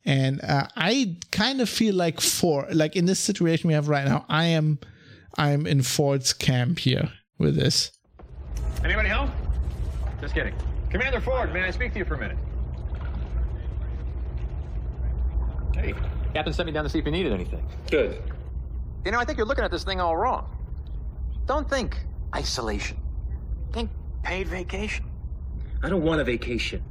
And 0.04 0.42
uh, 0.42 0.66
I 0.76 1.16
kind 1.32 1.60
of 1.60 1.68
feel 1.68 1.94
like 1.94 2.20
for 2.20 2.66
like 2.72 2.94
in 2.94 3.06
this 3.06 3.18
situation 3.18 3.68
we 3.68 3.74
have 3.74 3.88
right 3.88 4.04
now, 4.04 4.24
I 4.28 4.46
am 4.46 4.78
I'm 5.38 5.66
in 5.66 5.82
Ford's 5.82 6.32
camp 6.32 6.78
here 6.78 7.10
with 7.38 7.56
this 7.56 7.90
Anybody 8.84 9.08
home? 9.08 9.32
Just 10.20 10.34
kidding. 10.34 10.54
Commander 10.90 11.18
Ford, 11.18 11.54
may 11.54 11.62
I 11.62 11.70
speak 11.70 11.94
to 11.94 11.98
you 11.98 12.04
for 12.04 12.16
a 12.16 12.18
minute? 12.18 12.36
Hey. 15.74 15.94
Captain 16.34 16.52
sent 16.52 16.66
me 16.66 16.72
down 16.72 16.84
to 16.84 16.90
see 16.90 16.98
if 16.98 17.06
you 17.06 17.10
needed 17.10 17.32
anything. 17.32 17.66
Good. 17.90 18.22
You 19.06 19.12
know, 19.12 19.18
I 19.18 19.24
think 19.24 19.38
you're 19.38 19.46
looking 19.46 19.64
at 19.64 19.70
this 19.70 19.84
thing 19.84 20.00
all 20.00 20.16
wrong. 20.16 20.50
Don't 21.46 21.68
think 21.68 21.96
isolation. 22.34 22.98
Think 23.72 23.90
paid 24.22 24.48
vacation. 24.48 25.06
I 25.82 25.88
don't 25.88 26.02
want 26.02 26.20
a 26.20 26.24
vacation. 26.24 26.82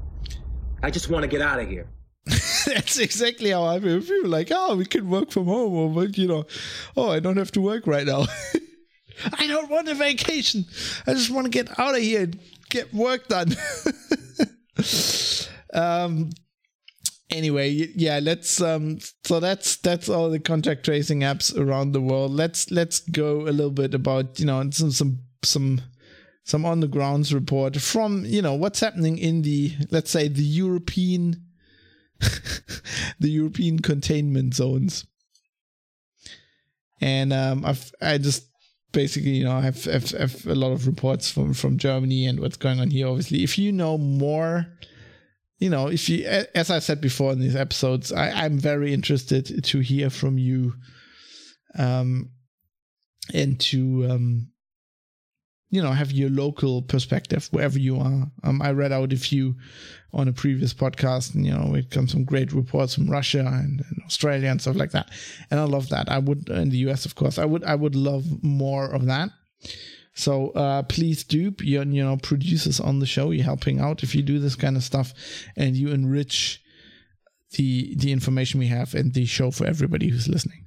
I 0.81 0.89
just 0.89 1.09
want 1.09 1.23
to 1.23 1.27
get 1.27 1.41
out 1.41 1.59
of 1.59 1.67
here. 1.67 1.87
That's 2.65 2.99
exactly 2.99 3.49
how 3.51 3.65
I 3.65 3.79
feel. 3.79 4.27
Like, 4.27 4.49
oh, 4.51 4.75
we 4.75 4.85
can 4.85 5.09
work 5.09 5.31
from 5.31 5.45
home, 5.45 5.73
or 5.73 5.89
but 5.89 6.17
you 6.17 6.27
know, 6.27 6.45
oh, 6.95 7.09
I 7.09 7.19
don't 7.19 7.37
have 7.37 7.51
to 7.53 7.61
work 7.61 7.85
right 7.85 8.05
now. 8.05 8.25
I 9.37 9.47
don't 9.47 9.69
want 9.69 9.89
a 9.89 9.93
vacation. 9.93 10.65
I 11.05 11.13
just 11.13 11.29
want 11.29 11.45
to 11.45 11.51
get 11.51 11.77
out 11.79 11.95
of 11.95 12.01
here 12.01 12.23
and 12.23 12.39
get 12.69 12.93
work 12.93 13.27
done. 13.27 13.55
um 15.73 16.29
anyway 17.31 17.69
yeah 17.69 18.19
let's 18.21 18.61
um 18.61 18.99
so 19.23 19.39
that's 19.39 19.77
that's 19.77 20.07
all 20.07 20.29
the 20.29 20.39
contact 20.39 20.85
tracing 20.85 21.21
apps 21.21 21.55
around 21.57 21.91
the 21.91 22.01
world 22.01 22.31
let's 22.31 22.69
let's 22.69 22.99
go 22.99 23.41
a 23.41 23.49
little 23.51 23.71
bit 23.71 23.93
about 23.93 24.39
you 24.39 24.45
know 24.45 24.69
some 24.71 24.91
some 24.91 25.19
some 25.43 25.81
some 26.43 26.65
on 26.65 26.79
the 26.79 26.87
grounds 26.87 27.33
report 27.33 27.75
from 27.77 28.23
you 28.25 28.41
know 28.41 28.53
what's 28.53 28.79
happening 28.79 29.17
in 29.17 29.41
the 29.41 29.73
let's 29.89 30.11
say 30.11 30.27
the 30.27 30.43
european 30.43 31.41
the 33.19 33.29
european 33.29 33.79
containment 33.79 34.53
zones 34.53 35.05
and 37.01 37.33
um 37.33 37.65
i've 37.65 37.91
i 38.01 38.17
just 38.17 38.47
basically, 38.93 39.31
you 39.31 39.43
know, 39.43 39.51
I 39.51 39.61
have, 39.61 39.83
have, 39.83 40.11
have 40.11 40.45
a 40.45 40.55
lot 40.55 40.71
of 40.71 40.87
reports 40.87 41.29
from, 41.29 41.53
from 41.53 41.77
Germany 41.77 42.25
and 42.25 42.39
what's 42.39 42.55
going 42.55 42.79
on 42.79 42.91
here. 42.91 43.07
Obviously, 43.07 43.43
if 43.43 43.57
you 43.57 43.73
know 43.73 43.97
more, 43.97 44.67
you 45.57 45.69
know, 45.69 45.87
if 45.87 46.07
you, 46.07 46.25
as 46.55 46.71
I 46.71 46.79
said 46.79 47.01
before 47.01 47.33
in 47.33 47.39
these 47.39 47.55
episodes, 47.55 48.13
I, 48.13 48.29
I'm 48.29 48.57
very 48.57 48.93
interested 48.93 49.63
to 49.63 49.79
hear 49.79 50.09
from 50.09 50.37
you, 50.37 50.75
um, 51.77 52.29
and 53.33 53.59
to, 53.59 54.07
um, 54.09 54.47
you 55.73 55.81
know 55.81 55.91
have 55.91 56.11
your 56.11 56.29
local 56.29 56.83
perspective 56.83 57.47
wherever 57.49 57.79
you 57.79 57.99
are. 57.99 58.27
Um, 58.43 58.61
I 58.61 58.71
read 58.71 58.91
out 58.91 59.11
a 59.11 59.17
few 59.17 59.55
on 60.13 60.27
a 60.27 60.31
previous 60.31 60.71
podcast, 60.71 61.33
and 61.33 61.47
you 61.47 61.51
know 61.51 61.73
it 61.73 61.89
comes 61.89 62.11
some 62.11 62.25
great 62.25 62.53
reports 62.53 62.93
from 62.93 63.09
Russia 63.09 63.39
and, 63.39 63.81
and, 63.81 64.03
Australia 64.05 64.49
and 64.49 64.61
stuff 64.61 64.75
like 64.75 64.91
that, 64.91 65.09
and 65.49 65.59
I 65.59 65.63
love 65.63 65.89
that. 65.89 66.09
I 66.09 66.19
would 66.19 66.47
in 66.49 66.69
the 66.69 66.77
US, 66.89 67.07
of 67.07 67.15
course, 67.15 67.39
I 67.39 67.45
would 67.45 67.63
I 67.63 67.73
would 67.73 67.95
love 67.95 68.43
more 68.43 68.85
of 68.85 69.07
that. 69.07 69.31
So 70.13 70.51
uh, 70.51 70.83
please 70.83 71.23
do, 71.23 71.55
you, 71.59 71.81
you 71.81 72.03
know, 72.03 72.17
producers 72.17 72.79
on 72.79 72.99
the 72.99 73.07
show, 73.07 73.31
you're 73.31 73.43
helping 73.43 73.79
out 73.79 74.03
if 74.03 74.13
you 74.13 74.21
do 74.21 74.37
this 74.37 74.55
kind 74.55 74.77
of 74.77 74.83
stuff, 74.83 75.11
and 75.57 75.75
you 75.75 75.89
enrich 75.89 76.61
the 77.53 77.95
the 77.95 78.11
information 78.11 78.59
we 78.59 78.67
have 78.67 78.93
and 78.93 79.15
the 79.15 79.25
show 79.25 79.49
for 79.49 79.65
everybody 79.65 80.09
who's 80.09 80.27
listening 80.27 80.65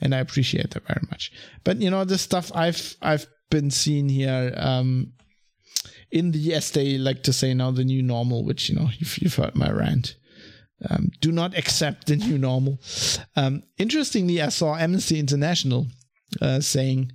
and 0.00 0.14
I 0.14 0.18
appreciate 0.18 0.70
that 0.70 0.86
very 0.86 1.06
much. 1.10 1.32
But 1.62 1.76
you 1.80 1.90
know, 1.90 2.04
this 2.04 2.22
stuff 2.22 2.50
I've 2.54 2.96
I've 3.02 3.26
been 3.50 3.70
seen 3.70 4.08
here 4.08 4.52
um, 4.56 5.12
in 6.10 6.30
the 6.30 6.54
as 6.54 6.70
they 6.70 6.98
like 6.98 7.22
to 7.24 7.32
say 7.32 7.54
now 7.54 7.70
the 7.70 7.84
new 7.84 8.02
normal, 8.02 8.44
which 8.44 8.68
you 8.68 8.76
know 8.76 8.88
you've, 8.98 9.18
you've 9.18 9.34
heard 9.34 9.54
my 9.54 9.70
rant. 9.70 10.16
Um, 10.88 11.10
do 11.20 11.30
not 11.30 11.58
accept 11.58 12.06
the 12.06 12.16
new 12.16 12.38
normal. 12.38 12.80
Um, 13.36 13.64
interestingly, 13.76 14.40
I 14.40 14.48
saw 14.48 14.76
Amnesty 14.76 15.18
International 15.18 15.86
uh, 16.40 16.60
saying, 16.60 17.12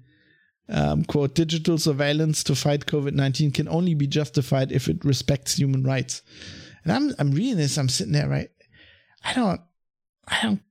um, 0.69 1.03
"quote 1.03 1.33
Digital 1.33 1.77
surveillance 1.79 2.43
to 2.43 2.55
fight 2.55 2.85
COVID 2.85 3.13
nineteen 3.13 3.51
can 3.51 3.67
only 3.67 3.95
be 3.95 4.07
justified 4.07 4.71
if 4.71 4.87
it 4.87 5.03
respects 5.03 5.55
human 5.55 5.83
rights." 5.83 6.21
And 6.83 6.93
I'm 6.93 7.15
I'm 7.17 7.31
reading 7.31 7.57
this. 7.57 7.77
I'm 7.77 7.89
sitting 7.89 8.13
there, 8.13 8.29
right? 8.29 8.49
I 9.23 9.33
don't, 9.33 9.61
I 10.27 10.39
don't 10.43 10.61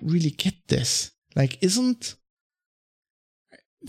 really 0.00 0.30
get 0.30 0.54
this. 0.68 1.10
Like, 1.34 1.58
isn't 1.62 2.14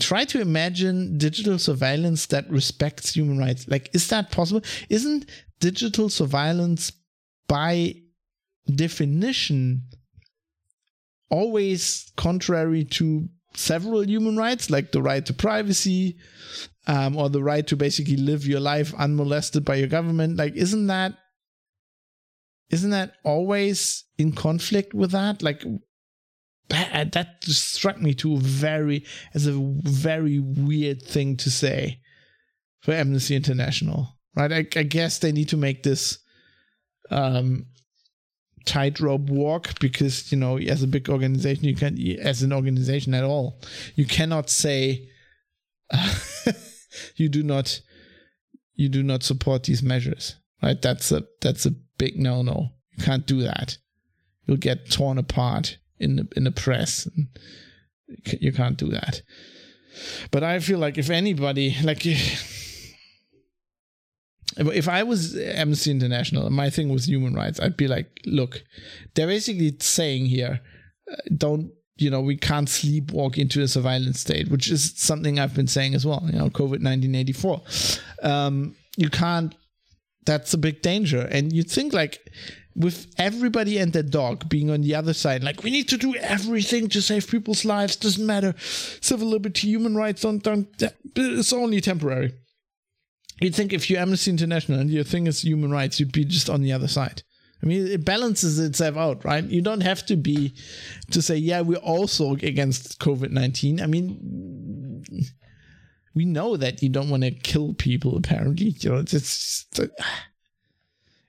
try 0.00 0.24
to 0.24 0.40
imagine 0.40 1.18
digital 1.18 1.58
surveillance 1.58 2.26
that 2.26 2.48
respects 2.50 3.14
human 3.14 3.38
rights. 3.38 3.66
Like, 3.68 3.90
is 3.94 4.08
that 4.08 4.30
possible? 4.30 4.62
Isn't 4.88 5.26
digital 5.60 6.08
surveillance 6.08 6.92
by 7.48 7.94
definition 8.74 9.84
always 11.30 12.10
contrary 12.16 12.84
to 12.84 13.28
several 13.54 14.06
human 14.06 14.36
rights, 14.36 14.70
like 14.70 14.92
the 14.92 15.02
right 15.02 15.24
to 15.26 15.32
privacy, 15.32 16.16
um, 16.86 17.16
or 17.16 17.28
the 17.28 17.42
right 17.42 17.66
to 17.66 17.76
basically 17.76 18.16
live 18.16 18.46
your 18.46 18.60
life 18.60 18.94
unmolested 18.94 19.64
by 19.64 19.76
your 19.76 19.88
government? 19.88 20.36
Like, 20.36 20.54
isn't 20.54 20.86
that 20.86 21.14
isn't 22.70 22.90
that 22.90 23.14
always 23.24 24.04
in 24.18 24.32
conflict 24.32 24.92
with 24.92 25.12
that? 25.12 25.42
Like, 25.42 25.64
that 26.68 27.40
just 27.40 27.72
struck 27.72 28.00
me 28.00 28.14
to 28.14 28.38
very 28.38 29.04
as 29.34 29.46
a 29.46 29.52
very 29.52 30.38
weird 30.38 31.02
thing 31.02 31.36
to 31.38 31.50
say 31.50 32.00
for 32.80 32.92
Amnesty 32.92 33.36
International, 33.36 34.16
right? 34.36 34.52
I, 34.52 34.66
I 34.76 34.82
guess 34.82 35.18
they 35.18 35.32
need 35.32 35.48
to 35.48 35.56
make 35.56 35.82
this 35.82 36.18
um, 37.10 37.66
tightrope 38.64 39.30
walk 39.30 39.78
because 39.80 40.30
you 40.30 40.38
know, 40.38 40.58
as 40.58 40.82
a 40.82 40.86
big 40.86 41.08
organization, 41.08 41.64
you 41.64 41.74
can, 41.74 41.98
as 42.20 42.42
an 42.42 42.52
organization 42.52 43.14
at 43.14 43.24
all, 43.24 43.60
you 43.94 44.06
cannot 44.06 44.50
say 44.50 45.08
uh, 45.90 46.14
you 47.16 47.28
do 47.28 47.42
not 47.42 47.80
you 48.74 48.88
do 48.88 49.02
not 49.02 49.22
support 49.22 49.64
these 49.64 49.82
measures, 49.82 50.36
right? 50.62 50.80
That's 50.80 51.10
a 51.12 51.24
that's 51.40 51.66
a 51.66 51.72
big 51.98 52.18
no 52.18 52.42
no. 52.42 52.68
You 52.96 53.04
can't 53.04 53.26
do 53.26 53.42
that. 53.42 53.78
You'll 54.46 54.56
get 54.56 54.90
torn 54.90 55.18
apart 55.18 55.78
in 56.00 56.16
the 56.16 56.28
in 56.36 56.44
the 56.44 56.50
press. 56.50 57.08
You 58.40 58.52
can't 58.52 58.78
do 58.78 58.88
that. 58.88 59.22
But 60.30 60.42
I 60.44 60.60
feel 60.60 60.78
like 60.78 60.98
if 60.98 61.10
anybody 61.10 61.76
like 61.82 62.06
if 64.56 64.88
I 64.88 65.02
was 65.02 65.36
Amnesty 65.36 65.90
International 65.90 66.46
and 66.46 66.54
my 66.54 66.70
thing 66.70 66.88
was 66.88 67.08
human 67.08 67.34
rights, 67.34 67.60
I'd 67.60 67.76
be 67.76 67.88
like, 67.88 68.10
look, 68.26 68.62
they're 69.14 69.26
basically 69.26 69.76
saying 69.80 70.26
here, 70.26 70.60
uh, 71.10 71.16
don't 71.36 71.72
you 71.96 72.10
know, 72.10 72.20
we 72.20 72.36
can't 72.36 72.68
sleepwalk 72.68 73.38
into 73.38 73.60
a 73.60 73.66
surveillance 73.68 74.20
state, 74.20 74.48
which 74.48 74.70
is 74.70 74.92
something 74.96 75.38
I've 75.38 75.54
been 75.54 75.66
saying 75.66 75.94
as 75.94 76.06
well. 76.06 76.22
You 76.26 76.38
know, 76.38 76.48
COVID 76.48 76.80
nineteen 76.80 77.14
eighty 77.14 77.32
four. 77.32 77.62
Um, 78.22 78.76
you 78.96 79.10
can't. 79.10 79.54
That's 80.24 80.54
a 80.54 80.58
big 80.58 80.82
danger, 80.82 81.22
and 81.30 81.52
you'd 81.52 81.70
think 81.70 81.92
like 81.92 82.20
with 82.78 83.12
everybody 83.18 83.76
and 83.78 83.92
their 83.92 84.04
dog 84.04 84.48
being 84.48 84.70
on 84.70 84.82
the 84.82 84.94
other 84.94 85.12
side, 85.12 85.42
like 85.42 85.64
we 85.64 85.70
need 85.70 85.88
to 85.88 85.96
do 85.96 86.14
everything 86.16 86.88
to 86.88 87.02
save 87.02 87.28
people's 87.28 87.64
lives. 87.64 87.96
Doesn't 87.96 88.24
matter, 88.24 88.54
civil 88.58 89.28
liberty, 89.28 89.68
human 89.68 89.96
rights, 89.96 90.22
don't, 90.22 90.42
don't. 90.42 90.68
It's 91.16 91.52
only 91.52 91.80
temporary. 91.80 92.34
You'd 93.40 93.54
think 93.54 93.72
if 93.72 93.90
you're 93.90 94.00
Amnesty 94.00 94.30
International 94.30 94.80
and 94.80 94.90
your 94.90 95.04
thing 95.04 95.26
is 95.26 95.42
human 95.42 95.70
rights, 95.70 95.98
you'd 95.98 96.12
be 96.12 96.24
just 96.24 96.48
on 96.48 96.62
the 96.62 96.72
other 96.72 96.88
side. 96.88 97.22
I 97.62 97.66
mean, 97.66 97.88
it 97.88 98.04
balances 98.04 98.58
itself 98.60 98.96
out, 98.96 99.24
right? 99.24 99.44
You 99.44 99.60
don't 99.60 99.80
have 99.80 100.06
to 100.06 100.16
be 100.16 100.54
to 101.10 101.20
say, 101.20 101.36
yeah, 101.36 101.60
we're 101.60 101.78
also 101.78 102.34
against 102.34 103.00
COVID 103.00 103.30
19. 103.30 103.80
I 103.80 103.86
mean, 103.86 105.02
we 106.14 106.24
know 106.24 106.56
that 106.56 106.82
you 106.82 106.88
don't 106.88 107.10
want 107.10 107.24
to 107.24 107.32
kill 107.32 107.74
people, 107.74 108.16
apparently. 108.16 108.76
You 108.78 108.90
know, 108.90 108.96
it's, 108.98 109.14
it's 109.14 109.66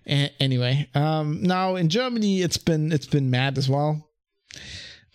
just, 0.10 0.31
anyway, 0.40 0.88
um, 0.95 1.41
now 1.44 1.76
in 1.76 1.90
Germany, 1.90 2.41
it's 2.41 2.57
been 2.57 2.91
it's 2.91 3.07
been 3.07 3.30
mad 3.30 3.57
as 3.57 3.69
well. 3.69 4.10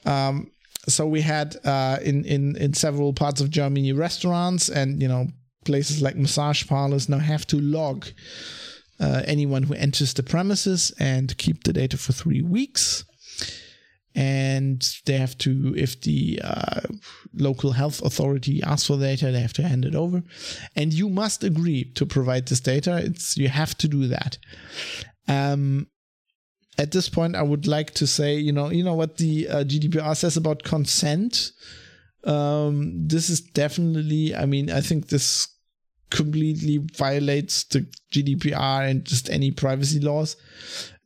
Um, 0.04 0.50
so 0.88 1.06
we 1.06 1.20
had 1.20 1.56
uh, 1.64 1.98
in 2.02 2.24
in 2.24 2.56
in 2.56 2.74
several 2.74 3.12
parts 3.12 3.40
of 3.40 3.50
Germany 3.50 3.92
restaurants 3.92 4.68
and 4.68 5.00
you 5.00 5.08
know 5.08 5.28
places 5.64 6.02
like 6.02 6.16
massage 6.16 6.66
parlors 6.66 7.08
now 7.08 7.18
have 7.18 7.46
to 7.46 7.58
log 7.58 8.06
uh, 9.00 9.22
anyone 9.24 9.62
who 9.62 9.74
enters 9.74 10.14
the 10.14 10.22
premises 10.22 10.92
and 10.98 11.36
keep 11.38 11.64
the 11.64 11.72
data 11.72 11.96
for 11.96 12.12
three 12.12 12.42
weeks 12.42 13.04
and 14.14 14.96
they 15.06 15.18
have 15.18 15.36
to 15.38 15.74
if 15.76 16.00
the 16.02 16.40
uh, 16.44 16.80
local 17.34 17.72
health 17.72 18.00
authority 18.02 18.62
asks 18.62 18.86
for 18.86 18.96
data 18.96 19.32
they 19.32 19.40
have 19.40 19.52
to 19.54 19.62
hand 19.62 19.84
it 19.84 19.94
over. 19.94 20.22
And 20.76 20.92
you 20.92 21.08
must 21.08 21.42
agree 21.42 21.84
to 21.94 22.06
provide 22.06 22.46
this 22.46 22.60
data. 22.60 22.98
It's 22.98 23.36
you 23.36 23.48
have 23.48 23.76
to 23.78 23.88
do 23.88 24.08
that. 24.08 24.38
Um, 25.28 25.88
at 26.76 26.90
this 26.90 27.08
point 27.08 27.36
i 27.36 27.42
would 27.42 27.68
like 27.68 27.92
to 27.92 28.04
say 28.04 28.34
you 28.34 28.50
know 28.50 28.68
you 28.68 28.82
know 28.82 28.94
what 28.94 29.16
the 29.18 29.48
uh, 29.48 29.64
gdpr 29.64 30.16
says 30.16 30.36
about 30.36 30.62
consent? 30.62 31.52
Um, 32.24 33.06
this 33.06 33.28
is 33.28 33.40
definitely 33.40 34.34
i 34.34 34.46
mean 34.46 34.70
i 34.70 34.80
think 34.80 35.08
this 35.08 35.48
completely 36.14 36.78
violates 36.96 37.64
the 37.64 37.86
gdpr 38.12 38.88
and 38.88 39.04
just 39.04 39.28
any 39.28 39.50
privacy 39.50 40.00
laws. 40.00 40.36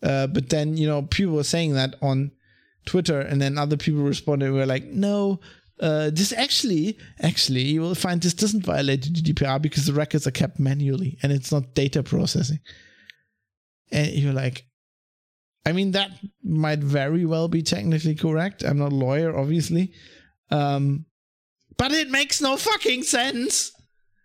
Uh, 0.03 0.27
but 0.27 0.51
then 0.51 0.77
you 0.77 0.87
know 0.87 1.03
people 1.03 1.39
are 1.39 1.45
saying 1.45 1.75
that 1.75 1.97
on 2.03 2.31
Twitter, 2.89 3.21
and 3.21 3.41
then 3.41 3.59
other 3.59 3.77
people 3.77 4.01
responded. 4.01 4.51
We 4.51 4.59
were 4.59 4.67
like, 4.67 4.85
no, 4.85 5.41
uh, 5.81 6.11
this 6.11 6.33
actually, 6.33 6.99
actually, 7.21 7.63
you 7.63 7.81
will 7.81 7.95
find 7.95 8.21
this 8.21 8.35
doesn't 8.35 8.65
violate 8.65 9.03
the 9.03 9.11
GDPR 9.11 9.61
because 9.61 9.87
the 9.87 9.93
records 9.93 10.27
are 10.27 10.33
kept 10.33 10.59
manually 10.59 11.19
and 11.23 11.31
it's 11.31 11.53
not 11.53 11.75
data 11.75 12.03
processing. 12.03 12.61
And 13.93 14.09
you're 14.13 14.33
like, 14.33 14.65
I 15.67 15.73
mean, 15.73 15.93
that 15.93 16.11
might 16.43 16.81
very 16.81 17.27
well 17.27 17.47
be 17.47 17.63
technically 17.63 18.15
correct. 18.15 18.65
I'm 18.65 18.79
not 18.79 18.93
a 18.93 18.97
lawyer, 18.97 19.39
obviously. 19.39 19.93
Um, 20.51 21.05
but 21.77 21.93
it 21.93 22.11
makes 22.11 22.41
no 22.41 22.57
fucking 22.57 23.03
sense, 23.03 23.71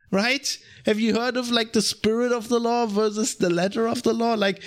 right? 0.09 0.57
Have 0.85 0.99
you 0.99 1.13
heard 1.13 1.37
of 1.37 1.51
like 1.51 1.73
the 1.73 1.81
spirit 1.81 2.31
of 2.31 2.47
the 2.47 2.59
law 2.59 2.85
versus 2.85 3.35
the 3.35 3.49
letter 3.49 3.87
of 3.87 4.03
the 4.03 4.13
law? 4.13 4.33
Like, 4.33 4.63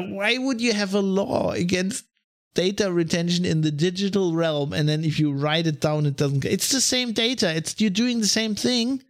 why 0.00 0.38
would 0.38 0.60
you 0.60 0.72
have 0.72 0.94
a 0.94 1.00
law 1.00 1.50
against 1.52 2.04
data 2.54 2.92
retention 2.92 3.44
in 3.44 3.60
the 3.60 3.70
digital 3.70 4.34
realm? 4.34 4.72
And 4.72 4.88
then 4.88 5.04
if 5.04 5.18
you 5.18 5.32
write 5.32 5.66
it 5.66 5.80
down 5.80 6.06
it 6.06 6.16
doesn't 6.16 6.44
it's 6.44 6.70
the 6.70 6.80
same 6.80 7.12
data. 7.12 7.54
It's 7.54 7.80
you're 7.80 7.90
doing 7.90 8.20
the 8.20 8.26
same 8.26 8.54
thing. 8.54 9.02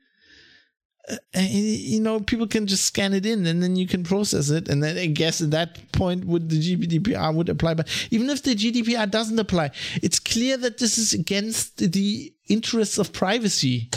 Uh, 1.10 1.40
you 1.40 2.00
know 2.00 2.20
people 2.20 2.46
can 2.46 2.66
just 2.66 2.84
scan 2.84 3.14
it 3.14 3.24
in 3.24 3.46
and 3.46 3.62
then 3.62 3.76
you 3.76 3.86
can 3.86 4.04
process 4.04 4.50
it. 4.50 4.68
And 4.68 4.82
then 4.82 4.98
i 4.98 5.06
guess 5.06 5.40
at 5.40 5.50
that 5.52 5.92
point 5.92 6.26
would 6.26 6.50
the 6.50 6.60
gdpr 6.60 7.34
would 7.34 7.48
apply. 7.48 7.74
But 7.74 7.88
even 8.10 8.28
if 8.28 8.42
the 8.42 8.54
gdpr 8.54 9.10
doesn't 9.10 9.38
apply 9.38 9.70
it's 10.02 10.18
clear 10.18 10.56
that 10.58 10.78
this 10.78 10.98
is 10.98 11.14
against 11.14 11.78
the 11.78 12.34
interests 12.48 12.98
of 12.98 13.12
privacy. 13.12 13.90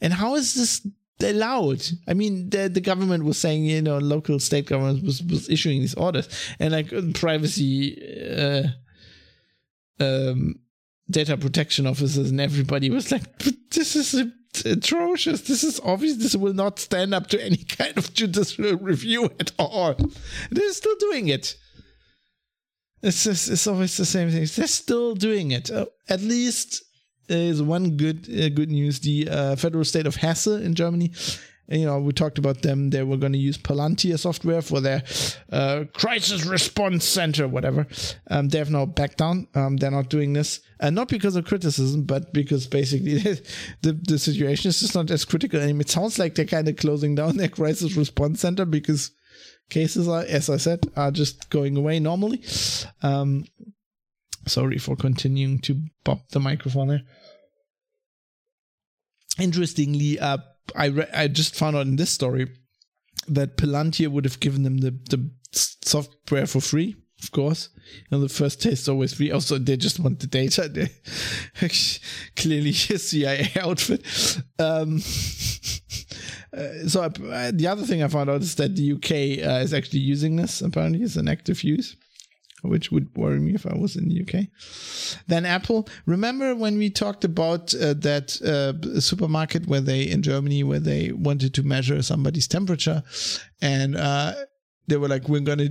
And 0.00 0.12
how 0.12 0.34
is 0.34 0.54
this 0.54 0.86
allowed. 1.22 1.82
I 2.08 2.14
mean, 2.14 2.50
the, 2.50 2.68
the 2.68 2.80
government 2.80 3.24
was 3.24 3.38
saying, 3.38 3.64
you 3.64 3.82
know, 3.82 3.98
local 3.98 4.38
state 4.38 4.66
government 4.66 5.04
was, 5.04 5.22
was 5.22 5.48
issuing 5.48 5.80
these 5.80 5.94
orders 5.94 6.28
and 6.58 6.72
like 6.72 6.92
privacy, 7.14 7.98
uh, 8.30 8.64
um, 10.00 10.56
data 11.10 11.36
protection 11.36 11.86
officers 11.86 12.30
and 12.30 12.40
everybody 12.40 12.90
was 12.90 13.12
like, 13.12 13.38
this 13.70 13.94
is 13.94 14.14
atrocious. 14.64 15.42
This 15.42 15.64
is 15.64 15.80
obvious. 15.80 16.16
This 16.16 16.36
will 16.36 16.54
not 16.54 16.78
stand 16.78 17.14
up 17.14 17.26
to 17.28 17.42
any 17.42 17.56
kind 17.68 17.96
of 17.96 18.12
judicial 18.14 18.76
review 18.76 19.24
at 19.40 19.52
all. 19.58 19.94
They're 20.50 20.72
still 20.72 20.96
doing 20.96 21.28
it. 21.28 21.56
It's 23.02 23.24
just, 23.24 23.50
it's 23.50 23.66
always 23.66 23.96
the 23.96 24.06
same 24.06 24.30
thing. 24.30 24.46
They're 24.54 24.66
still 24.66 25.14
doing 25.14 25.50
it. 25.50 25.70
Uh, 25.70 25.86
at 26.08 26.22
least 26.22 26.82
is 27.28 27.62
one 27.62 27.96
good 27.96 28.28
uh, 28.28 28.48
good 28.50 28.70
news. 28.70 29.00
The 29.00 29.28
uh, 29.30 29.56
federal 29.56 29.84
state 29.84 30.06
of 30.06 30.16
Hesse 30.16 30.46
in 30.46 30.74
Germany 30.74 31.12
you 31.68 31.86
know, 31.86 31.98
we 31.98 32.12
talked 32.12 32.38
about 32.38 32.62
them. 32.62 32.90
They 32.90 33.02
were 33.02 33.16
going 33.16 33.32
to 33.32 33.38
use 33.38 33.56
Palantir 33.56 34.18
software 34.18 34.60
for 34.60 34.80
their 34.80 35.02
uh, 35.50 35.84
crisis 35.94 36.44
response 36.44 37.04
center, 37.04 37.48
whatever. 37.48 37.86
Um, 38.30 38.48
they 38.48 38.58
have 38.58 38.70
now 38.70 38.84
backed 38.84 39.18
down. 39.18 39.48
Um, 39.54 39.78
they're 39.78 39.90
not 39.90 40.10
doing 40.10 40.34
this, 40.34 40.60
and 40.78 40.94
not 40.94 41.08
because 41.08 41.36
of 41.36 41.46
criticism, 41.46 42.02
but 42.04 42.32
because 42.34 42.66
basically 42.66 43.18
the 43.82 43.92
the 43.92 44.18
situation 44.18 44.68
is 44.68 44.80
just 44.80 44.94
not 44.94 45.10
as 45.10 45.24
critical 45.24 45.60
anymore. 45.60 45.82
It 45.82 45.90
sounds 45.90 46.18
like 46.18 46.34
they're 46.34 46.44
kind 46.44 46.68
of 46.68 46.76
closing 46.76 47.14
down 47.14 47.36
their 47.36 47.48
crisis 47.48 47.96
response 47.96 48.40
center 48.40 48.66
because 48.66 49.12
cases 49.70 50.06
are, 50.06 50.24
as 50.28 50.50
I 50.50 50.58
said, 50.58 50.86
are 50.96 51.10
just 51.10 51.48
going 51.48 51.76
away 51.78 51.98
normally. 51.98 52.42
Um, 53.02 53.46
sorry 54.46 54.78
for 54.78 54.96
continuing 54.96 55.58
to 55.60 55.82
bop 56.04 56.28
the 56.30 56.40
microphone 56.40 56.88
there. 56.88 57.02
Interestingly, 59.38 60.18
uh, 60.18 60.38
I 60.76 60.86
re- 60.86 61.10
I 61.12 61.28
just 61.28 61.54
found 61.54 61.76
out 61.76 61.86
in 61.86 61.96
this 61.96 62.10
story 62.10 62.48
that 63.28 63.56
Palantir 63.56 64.08
would 64.08 64.24
have 64.24 64.40
given 64.40 64.62
them 64.62 64.78
the 64.78 64.90
the 65.10 65.30
software 65.52 66.46
for 66.46 66.60
free. 66.60 66.96
Of 67.22 67.30
course, 67.30 67.70
know, 68.10 68.20
the 68.20 68.28
first 68.28 68.60
taste 68.60 68.82
is 68.82 68.88
always 68.88 69.14
free. 69.14 69.30
Also, 69.30 69.56
they 69.56 69.76
just 69.76 69.98
want 69.98 70.20
the 70.20 70.26
data. 70.26 70.68
They, 70.68 70.90
clearly, 72.36 72.70
a 72.90 72.98
CIA 72.98 73.50
outfit. 73.60 74.04
Um, 74.58 74.96
uh, 76.56 76.88
so 76.88 77.02
uh, 77.02 77.50
the 77.54 77.66
other 77.68 77.84
thing 77.84 78.02
I 78.02 78.08
found 78.08 78.28
out 78.28 78.42
is 78.42 78.56
that 78.56 78.76
the 78.76 78.92
UK 78.92 79.46
uh, 79.46 79.62
is 79.62 79.72
actually 79.72 80.00
using 80.00 80.36
this. 80.36 80.60
Apparently, 80.60 81.02
it's 81.02 81.16
an 81.16 81.28
active 81.28 81.62
use 81.64 81.96
which 82.64 82.90
would 82.90 83.14
worry 83.16 83.40
me 83.40 83.54
if 83.54 83.66
I 83.66 83.74
was 83.74 83.96
in 83.96 84.08
the 84.08 84.22
UK. 84.22 84.46
Then 85.26 85.46
Apple. 85.46 85.88
Remember 86.06 86.54
when 86.54 86.78
we 86.78 86.90
talked 86.90 87.24
about 87.24 87.74
uh, 87.74 87.94
that 87.94 88.40
uh, 88.42 89.00
supermarket 89.00 89.66
where 89.66 89.80
they 89.80 90.02
in 90.02 90.22
Germany 90.22 90.62
where 90.64 90.80
they 90.80 91.12
wanted 91.12 91.54
to 91.54 91.62
measure 91.62 92.02
somebody's 92.02 92.48
temperature, 92.48 93.02
and 93.60 93.96
uh, 93.96 94.34
they 94.86 94.96
were 94.96 95.08
like, 95.08 95.28
"We're 95.28 95.40
gonna," 95.40 95.68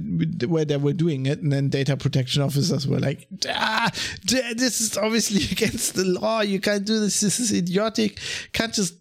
where 0.47 0.65
they 0.65 0.77
were 0.77 0.93
doing 0.93 1.25
it, 1.25 1.39
and 1.39 1.51
then 1.51 1.69
data 1.69 1.97
protection 1.97 2.41
officers 2.41 2.87
were 2.87 2.99
like, 2.99 3.27
"Ah, 3.47 3.91
this 4.25 4.81
is 4.81 4.97
obviously 4.97 5.43
against 5.51 5.95
the 5.95 6.05
law. 6.05 6.41
You 6.41 6.59
can't 6.59 6.85
do 6.85 6.99
this. 6.99 7.21
This 7.21 7.39
is 7.39 7.51
idiotic. 7.51 8.19
Can't 8.53 8.73
just 8.73 8.95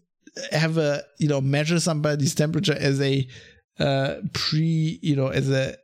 have 0.50 0.78
a 0.78 1.02
you 1.18 1.28
know 1.28 1.40
measure 1.40 1.78
somebody's 1.78 2.34
temperature 2.34 2.76
as 2.78 3.00
a 3.00 3.26
uh 3.78 4.16
pre 4.32 4.98
you 5.02 5.16
know 5.16 5.28
as 5.28 5.50
a 5.50 5.76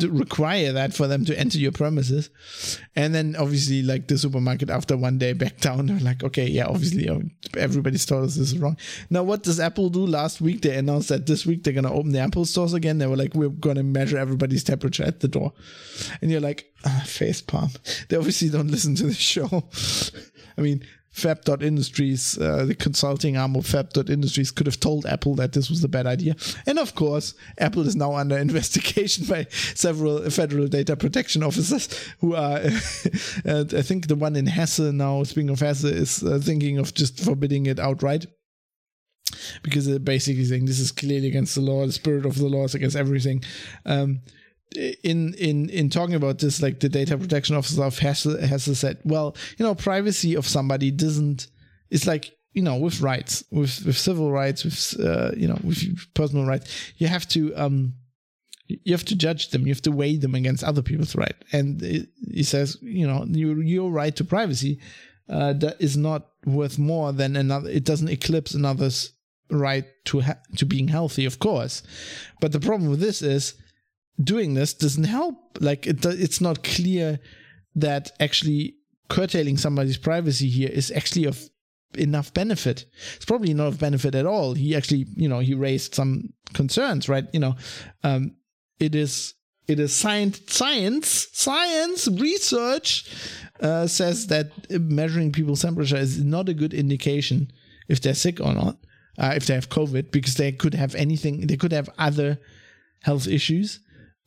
require 0.00 0.72
that 0.72 0.94
for 0.94 1.06
them 1.06 1.24
to 1.24 1.38
enter 1.38 1.58
your 1.58 1.72
premises. 1.72 2.30
And 2.96 3.14
then 3.14 3.36
obviously 3.36 3.82
like 3.82 4.08
the 4.08 4.18
supermarket 4.18 4.70
after 4.70 4.96
one 4.96 5.18
day 5.18 5.32
back 5.32 5.58
down 5.60 5.86
they're 5.86 6.00
like 6.00 6.22
okay 6.22 6.46
yeah 6.46 6.66
obviously 6.66 7.08
uh, 7.08 7.20
everybody's 7.56 8.06
told 8.06 8.24
us 8.24 8.36
this 8.36 8.52
is 8.52 8.58
wrong. 8.58 8.76
Now 9.10 9.22
what 9.22 9.42
does 9.42 9.60
apple 9.60 9.90
do? 9.90 10.06
Last 10.06 10.40
week 10.40 10.62
they 10.62 10.76
announced 10.76 11.08
that 11.08 11.26
this 11.26 11.44
week 11.46 11.64
they're 11.64 11.72
going 11.72 11.84
to 11.84 11.92
open 11.92 12.12
the 12.12 12.20
apple 12.20 12.44
stores 12.44 12.74
again. 12.74 12.98
They 12.98 13.06
were 13.06 13.16
like 13.16 13.34
we're 13.34 13.48
going 13.48 13.76
to 13.76 13.82
measure 13.82 14.18
everybody's 14.18 14.64
temperature 14.64 15.04
at 15.04 15.20
the 15.20 15.28
door. 15.28 15.52
And 16.20 16.30
you're 16.30 16.40
like 16.40 16.72
ah, 16.84 17.02
face 17.06 17.42
palm 17.42 17.70
they 18.08 18.16
obviously 18.16 18.48
don't 18.48 18.70
listen 18.70 18.94
to 18.96 19.06
the 19.06 19.14
show. 19.14 19.48
I 20.58 20.60
mean 20.60 20.84
Fab.industries, 21.12 22.38
uh, 22.38 22.64
the 22.64 22.74
consulting 22.74 23.36
arm 23.36 23.54
of 23.54 23.66
Fab.industries, 23.66 24.50
could 24.50 24.66
have 24.66 24.80
told 24.80 25.04
Apple 25.06 25.34
that 25.34 25.52
this 25.52 25.68
was 25.68 25.84
a 25.84 25.88
bad 25.88 26.06
idea. 26.06 26.34
And 26.66 26.78
of 26.78 26.94
course, 26.94 27.34
Apple 27.58 27.86
is 27.86 27.94
now 27.94 28.14
under 28.14 28.38
investigation 28.48 29.26
by 29.26 29.46
several 29.50 30.28
federal 30.30 30.68
data 30.68 30.96
protection 30.96 31.42
officers 31.42 31.88
who 32.20 32.34
are, 32.34 32.60
I 32.64 33.82
think 33.82 34.08
the 34.08 34.16
one 34.16 34.36
in 34.36 34.46
Hesse 34.46 34.80
now, 34.80 35.22
speaking 35.24 35.50
of 35.50 35.60
Hesse, 35.60 35.84
is 35.84 36.22
uh, 36.22 36.40
thinking 36.42 36.78
of 36.78 36.94
just 36.94 37.20
forbidding 37.20 37.66
it 37.66 37.78
outright 37.78 38.26
because 39.62 39.86
they're 39.86 39.98
basically 39.98 40.44
saying 40.44 40.66
this 40.66 40.80
is 40.80 40.92
clearly 40.92 41.28
against 41.28 41.54
the 41.54 41.60
law, 41.60 41.86
the 41.86 41.92
spirit 41.92 42.26
of 42.26 42.36
the 42.36 42.46
law 42.46 42.64
is 42.64 42.74
against 42.74 42.96
everything. 42.96 43.42
Um, 43.86 44.20
in 45.02 45.34
in 45.34 45.68
in 45.70 45.90
talking 45.90 46.14
about 46.14 46.38
this, 46.38 46.62
like 46.62 46.80
the 46.80 46.88
data 46.88 47.16
protection 47.16 47.56
officer 47.56 47.82
has 47.82 48.24
has 48.24 48.78
said, 48.78 48.98
well, 49.04 49.36
you 49.58 49.64
know, 49.64 49.74
privacy 49.74 50.34
of 50.34 50.46
somebody 50.46 50.90
doesn't. 50.90 51.48
It's 51.90 52.06
like 52.06 52.36
you 52.52 52.62
know, 52.62 52.76
with 52.76 53.00
rights, 53.00 53.44
with 53.50 53.84
with 53.84 53.96
civil 53.96 54.30
rights, 54.30 54.64
with 54.64 54.96
uh, 55.00 55.32
you 55.36 55.48
know, 55.48 55.58
with 55.62 55.82
personal 56.14 56.44
rights, 56.44 56.92
you 56.98 57.06
have 57.06 57.26
to 57.28 57.54
um, 57.54 57.94
you 58.66 58.92
have 58.92 59.04
to 59.06 59.16
judge 59.16 59.50
them. 59.50 59.66
You 59.66 59.72
have 59.72 59.82
to 59.82 59.92
weigh 59.92 60.16
them 60.16 60.34
against 60.34 60.64
other 60.64 60.82
people's 60.82 61.16
right. 61.16 61.34
And 61.52 61.80
he 61.80 62.42
says, 62.42 62.78
you 62.80 63.06
know, 63.06 63.24
your 63.28 63.62
your 63.62 63.90
right 63.90 64.14
to 64.16 64.24
privacy 64.24 64.80
uh, 65.28 65.52
that 65.54 65.80
is 65.80 65.96
not 65.96 66.28
worth 66.44 66.78
more 66.78 67.12
than 67.12 67.36
another. 67.36 67.70
It 67.70 67.84
doesn't 67.84 68.08
eclipse 68.08 68.54
another's 68.54 69.12
right 69.50 69.84
to 70.06 70.20
ha- 70.20 70.38
to 70.56 70.66
being 70.66 70.88
healthy, 70.88 71.24
of 71.24 71.38
course. 71.38 71.82
But 72.40 72.52
the 72.52 72.60
problem 72.60 72.90
with 72.90 73.00
this 73.00 73.22
is 73.22 73.54
doing 74.20 74.54
this 74.54 74.74
doesn't 74.74 75.04
help. 75.04 75.58
Like 75.60 75.86
it, 75.86 76.04
it's 76.04 76.40
not 76.40 76.64
clear 76.64 77.20
that 77.74 78.12
actually 78.20 78.76
curtailing 79.08 79.56
somebody's 79.56 79.96
privacy 79.96 80.48
here 80.48 80.70
is 80.70 80.90
actually 80.90 81.26
of 81.26 81.48
enough 81.94 82.32
benefit. 82.32 82.86
It's 83.16 83.24
probably 83.24 83.54
not 83.54 83.68
of 83.68 83.78
benefit 83.78 84.14
at 84.14 84.26
all. 84.26 84.54
He 84.54 84.74
actually, 84.74 85.06
you 85.14 85.28
know, 85.28 85.40
he 85.40 85.54
raised 85.54 85.94
some 85.94 86.32
concerns, 86.54 87.08
right? 87.08 87.26
You 87.32 87.40
know, 87.40 87.56
um, 88.02 88.36
it 88.78 88.94
is 88.94 89.34
it 89.68 89.78
is 89.78 89.94
science, 89.94 90.40
science, 90.48 91.28
science 91.32 92.08
research 92.08 93.10
uh, 93.60 93.86
says 93.86 94.26
that 94.26 94.50
measuring 94.70 95.30
people's 95.30 95.62
temperature 95.62 95.96
is 95.96 96.22
not 96.22 96.48
a 96.48 96.54
good 96.54 96.74
indication 96.74 97.50
if 97.88 98.00
they're 98.00 98.14
sick 98.14 98.40
or 98.40 98.52
not, 98.54 98.76
uh, 99.18 99.32
if 99.36 99.46
they 99.46 99.54
have 99.54 99.68
COVID, 99.68 100.10
because 100.10 100.34
they 100.34 100.52
could 100.52 100.74
have 100.74 100.94
anything, 100.94 101.46
they 101.46 101.56
could 101.56 101.72
have 101.72 101.88
other 101.98 102.38
health 103.02 103.28
issues. 103.28 103.80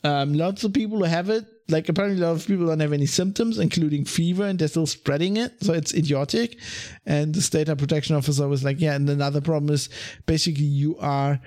Um, 0.05 0.33
lots 0.35 0.63
of 0.63 0.71
people 0.71 1.03
have 1.03 1.31
it, 1.31 1.45
like 1.67 1.89
apparently 1.89 2.21
a 2.21 2.27
lot 2.27 2.35
of 2.35 2.45
people 2.45 2.67
don't 2.67 2.79
have 2.79 2.93
any 2.93 3.07
symptoms, 3.07 3.57
including 3.57 4.05
fever, 4.05 4.45
and 4.45 4.59
they're 4.59 4.67
still 4.67 4.85
spreading 4.85 5.37
it. 5.37 5.63
So 5.63 5.73
it's 5.73 5.95
idiotic. 5.95 6.59
And 7.07 7.33
the 7.33 7.41
data 7.49 7.75
protection 7.75 8.15
officer 8.15 8.47
was 8.47 8.63
like, 8.63 8.79
yeah. 8.79 8.93
And 8.93 9.09
another 9.09 9.41
problem 9.41 9.73
is 9.73 9.89
basically 10.27 10.65
you 10.65 10.95
are, 10.99 11.41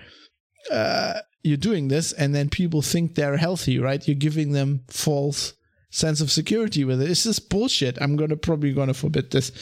uh, 0.72 1.20
you're 1.44 1.56
doing 1.56 1.86
this, 1.86 2.12
and 2.12 2.34
then 2.34 2.48
people 2.48 2.82
think 2.82 3.14
they're 3.14 3.36
healthy, 3.36 3.78
right? 3.78 4.06
You're 4.08 4.16
giving 4.16 4.50
them 4.50 4.82
false 4.88 5.54
sense 5.90 6.20
of 6.20 6.32
security 6.32 6.84
with 6.84 7.00
it. 7.00 7.10
It's 7.10 7.22
just 7.22 7.48
bullshit. 7.48 7.96
I'm 8.02 8.16
gonna 8.16 8.36
probably 8.36 8.72
gonna 8.72 8.92
forbid 8.92 9.30
this. 9.30 9.52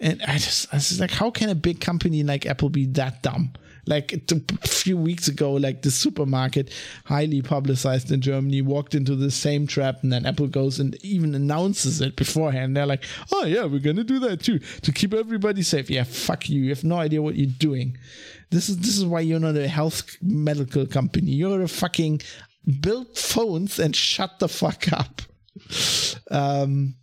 And 0.00 0.22
I 0.22 0.38
just, 0.38 0.72
I 0.72 0.76
was 0.76 0.98
like, 0.98 1.10
how 1.10 1.30
can 1.30 1.50
a 1.50 1.54
big 1.54 1.78
company 1.78 2.22
like 2.22 2.46
Apple 2.46 2.70
be 2.70 2.86
that 2.86 3.22
dumb? 3.22 3.52
Like 3.86 4.12
a 4.12 4.68
few 4.68 4.96
weeks 4.96 5.28
ago, 5.28 5.52
like 5.52 5.82
the 5.82 5.90
supermarket, 5.90 6.72
highly 7.04 7.42
publicized 7.42 8.10
in 8.10 8.20
Germany, 8.20 8.62
walked 8.62 8.94
into 8.94 9.16
the 9.16 9.30
same 9.30 9.66
trap, 9.66 10.02
and 10.02 10.12
then 10.12 10.26
Apple 10.26 10.48
goes 10.48 10.78
and 10.80 10.96
even 11.04 11.34
announces 11.34 12.00
it 12.00 12.16
beforehand. 12.16 12.76
They're 12.76 12.86
like, 12.86 13.04
"Oh 13.32 13.44
yeah, 13.44 13.64
we're 13.64 13.80
gonna 13.80 14.04
do 14.04 14.18
that 14.20 14.42
too 14.42 14.58
to 14.58 14.92
keep 14.92 15.14
everybody 15.14 15.62
safe." 15.62 15.90
Yeah, 15.90 16.04
fuck 16.04 16.48
you. 16.48 16.62
You 16.62 16.70
have 16.70 16.84
no 16.84 16.96
idea 16.96 17.22
what 17.22 17.36
you're 17.36 17.46
doing. 17.58 17.96
This 18.50 18.68
is 18.68 18.78
this 18.78 18.96
is 18.96 19.04
why 19.04 19.20
you're 19.20 19.40
not 19.40 19.56
a 19.56 19.68
health 19.68 20.16
medical 20.20 20.86
company. 20.86 21.32
You're 21.32 21.62
a 21.62 21.68
fucking 21.68 22.20
build 22.80 23.16
phones 23.16 23.78
and 23.78 23.94
shut 23.94 24.38
the 24.38 24.48
fuck 24.48 24.92
up. 24.92 25.22
Um, 26.30 26.94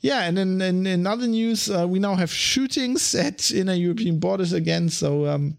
yeah, 0.00 0.24
and 0.24 0.36
then 0.36 0.60
in, 0.60 0.86
in 0.86 1.06
other 1.06 1.26
news, 1.26 1.70
uh, 1.70 1.86
we 1.88 1.98
now 1.98 2.14
have 2.14 2.30
shootings 2.30 3.14
at 3.14 3.50
inner 3.50 3.72
European 3.72 4.18
borders 4.18 4.52
again. 4.52 4.90
So 4.90 5.26
um, 5.26 5.56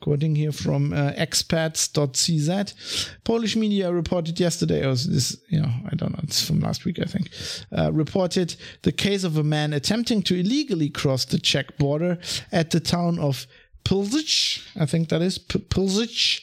Quoting 0.00 0.34
here 0.34 0.52
from 0.52 0.92
uh, 0.92 1.12
expats.cz, 1.12 3.08
Polish 3.24 3.54
media 3.54 3.92
reported 3.92 4.40
yesterday, 4.40 4.80
or 4.84 4.94
this, 4.94 5.36
you 5.48 5.60
know, 5.60 5.70
I 5.90 5.94
don't 5.94 6.12
know, 6.12 6.20
it's 6.22 6.46
from 6.46 6.60
last 6.60 6.86
week, 6.86 6.98
I 6.98 7.04
think, 7.04 7.30
uh, 7.76 7.92
reported 7.92 8.56
the 8.82 8.92
case 8.92 9.24
of 9.24 9.36
a 9.36 9.44
man 9.44 9.72
attempting 9.74 10.22
to 10.22 10.34
illegally 10.34 10.88
cross 10.88 11.26
the 11.26 11.38
Czech 11.38 11.76
border 11.76 12.18
at 12.50 12.70
the 12.70 12.80
town 12.80 13.18
of 13.18 13.46
Pilzic, 13.84 14.62
I 14.80 14.86
think 14.86 15.08
that 15.08 15.22
is 15.22 15.38
Pilzic, 15.38 16.40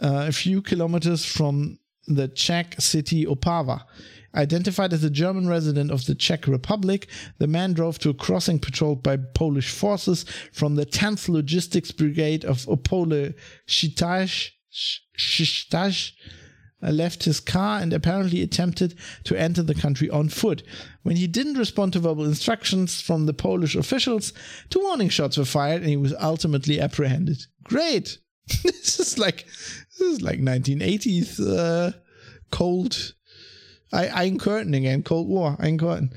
uh, 0.00 0.26
a 0.28 0.32
few 0.32 0.62
kilometers 0.62 1.24
from 1.24 1.78
the 2.06 2.28
Czech 2.28 2.80
city 2.80 3.26
Opava. 3.26 3.82
Identified 4.34 4.92
as 4.92 5.04
a 5.04 5.10
German 5.10 5.46
resident 5.48 5.90
of 5.90 6.06
the 6.06 6.14
Czech 6.14 6.46
Republic, 6.46 7.06
the 7.38 7.46
man 7.46 7.74
drove 7.74 7.98
to 7.98 8.10
a 8.10 8.14
crossing 8.14 8.58
patrolled 8.58 9.02
by 9.02 9.16
Polish 9.16 9.70
forces 9.70 10.24
from 10.52 10.76
the 10.76 10.86
10th 10.86 11.28
Logistics 11.28 11.90
Brigade 11.90 12.44
of 12.44 12.64
Opole 12.66 13.34
Shitash, 13.66 14.52
uh, 16.82 16.90
left 16.90 17.24
his 17.24 17.40
car 17.40 17.80
and 17.80 17.92
apparently 17.92 18.42
attempted 18.42 18.94
to 19.24 19.38
enter 19.38 19.62
the 19.62 19.74
country 19.74 20.10
on 20.10 20.28
foot. 20.28 20.62
When 21.02 21.16
he 21.16 21.26
didn't 21.26 21.58
respond 21.58 21.92
to 21.92 22.00
verbal 22.00 22.24
instructions 22.24 23.00
from 23.00 23.26
the 23.26 23.34
Polish 23.34 23.76
officials, 23.76 24.32
two 24.70 24.80
warning 24.80 25.08
shots 25.08 25.36
were 25.36 25.44
fired 25.44 25.82
and 25.82 25.90
he 25.90 25.96
was 25.96 26.14
ultimately 26.20 26.80
apprehended. 26.80 27.46
Great! 27.62 28.18
this 28.64 28.98
is 28.98 29.18
like 29.18 29.44
this 29.46 30.00
is 30.00 30.22
like 30.22 30.40
1980s 30.40 31.38
uh, 31.40 31.92
cold 32.50 33.14
I, 33.92 34.08
Iron 34.08 34.38
Curtain 34.38 34.74
again, 34.74 35.02
Cold 35.02 35.28
War, 35.28 35.56
Iron 35.58 35.78
Curtain. 35.78 36.12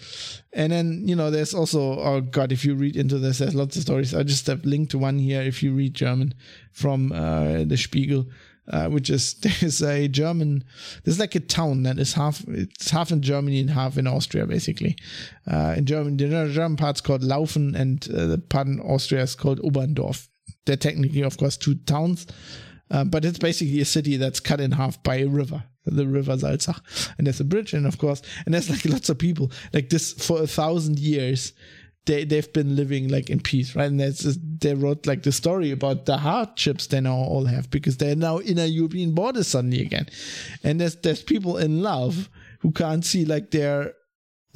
And 0.54 0.72
then, 0.72 1.08
you 1.08 1.16
know, 1.16 1.30
there's 1.30 1.54
also, 1.54 2.00
oh 2.00 2.22
God, 2.22 2.52
if 2.52 2.64
you 2.64 2.76
read 2.76 2.96
into 2.96 3.20
this, 3.20 3.40
there's 3.40 3.56
lots 3.56 3.76
of 3.76 3.82
stories. 3.82 4.16
I 4.16 4.24
just 4.24 4.48
have 4.48 4.66
linked 4.66 4.92
to 4.92 4.98
one 4.98 5.20
here 5.20 5.42
if 5.42 5.62
you 5.62 5.74
read 5.74 5.94
German 5.94 6.34
from 6.72 7.12
uh, 7.12 7.64
the 7.66 7.78
Spiegel. 7.78 8.28
Uh, 8.68 8.88
which 8.90 9.12
is 9.12 9.36
there's 9.42 9.84
a 9.84 10.08
German 10.08 10.64
there's 11.04 11.20
like 11.20 11.36
a 11.36 11.40
town 11.40 11.84
that 11.84 12.00
is 12.00 12.14
half 12.14 12.44
it's 12.48 12.90
half 12.90 13.12
in 13.12 13.22
Germany 13.22 13.60
and 13.60 13.70
half 13.70 13.96
in 13.96 14.08
Austria 14.08 14.48
basically. 14.48 14.98
Uh, 15.46 15.76
in 15.78 15.86
German 15.86 16.18
the 16.18 16.50
German 16.52 16.76
part's 16.76 17.00
called 17.00 17.22
Laufen 17.22 17.76
and 17.76 18.10
uh, 18.10 18.26
the 18.26 18.40
part 18.40 18.66
in 18.66 18.80
Austria 18.80 19.22
is 19.22 19.36
called 19.36 19.60
Oberndorf. 19.60 20.28
They're 20.66 20.78
technically, 20.78 21.22
of 21.22 21.38
course, 21.38 21.58
two 21.58 21.76
towns, 21.76 22.26
uh, 22.90 23.04
but 23.04 23.24
it's 23.24 23.38
basically 23.38 23.82
a 23.82 23.86
city 23.86 24.18
that's 24.18 24.40
cut 24.40 24.60
in 24.60 24.72
half 24.72 25.04
by 25.04 25.18
a 25.18 25.28
river 25.28 25.66
the 25.86 26.08
river 26.08 26.36
Salzach. 26.36 26.80
And 27.18 27.28
there's 27.28 27.40
a 27.40 27.46
bridge, 27.46 27.74
and 27.74 27.86
of 27.86 27.98
course, 27.98 28.22
and 28.46 28.54
there's 28.54 28.70
like 28.70 28.86
lots 28.86 29.10
of 29.10 29.18
people 29.18 29.52
like 29.74 29.90
this 29.90 30.14
for 30.14 30.42
a 30.42 30.48
thousand 30.48 31.00
years. 31.00 31.54
They 32.06 32.24
they've 32.24 32.52
been 32.54 32.76
living 32.76 33.08
like 33.08 33.30
in 33.30 33.40
peace, 33.40 33.76
right? 33.76 33.86
And 33.86 34.00
there's 34.00 34.38
they 34.40 34.76
wrote 34.76 35.08
like 35.08 35.24
the 35.24 35.32
story 35.32 35.72
about 35.72 36.06
the 36.06 36.18
hardships 36.18 36.88
they 36.88 37.02
now 37.02 37.16
all 37.16 37.46
have 37.46 37.72
because 37.72 37.98
they're 37.98 38.16
now 38.16 38.38
in 38.38 38.60
a 38.60 38.66
European 38.66 39.14
border 39.14 39.44
suddenly 39.44 39.82
again, 39.82 40.08
and 40.64 40.80
there's 40.80 40.96
there's 40.98 41.24
people 41.24 41.58
in 41.58 41.82
love 41.82 42.30
who 42.60 42.72
can't 42.72 43.04
see 43.04 43.26
like 43.26 43.52
their 43.52 43.94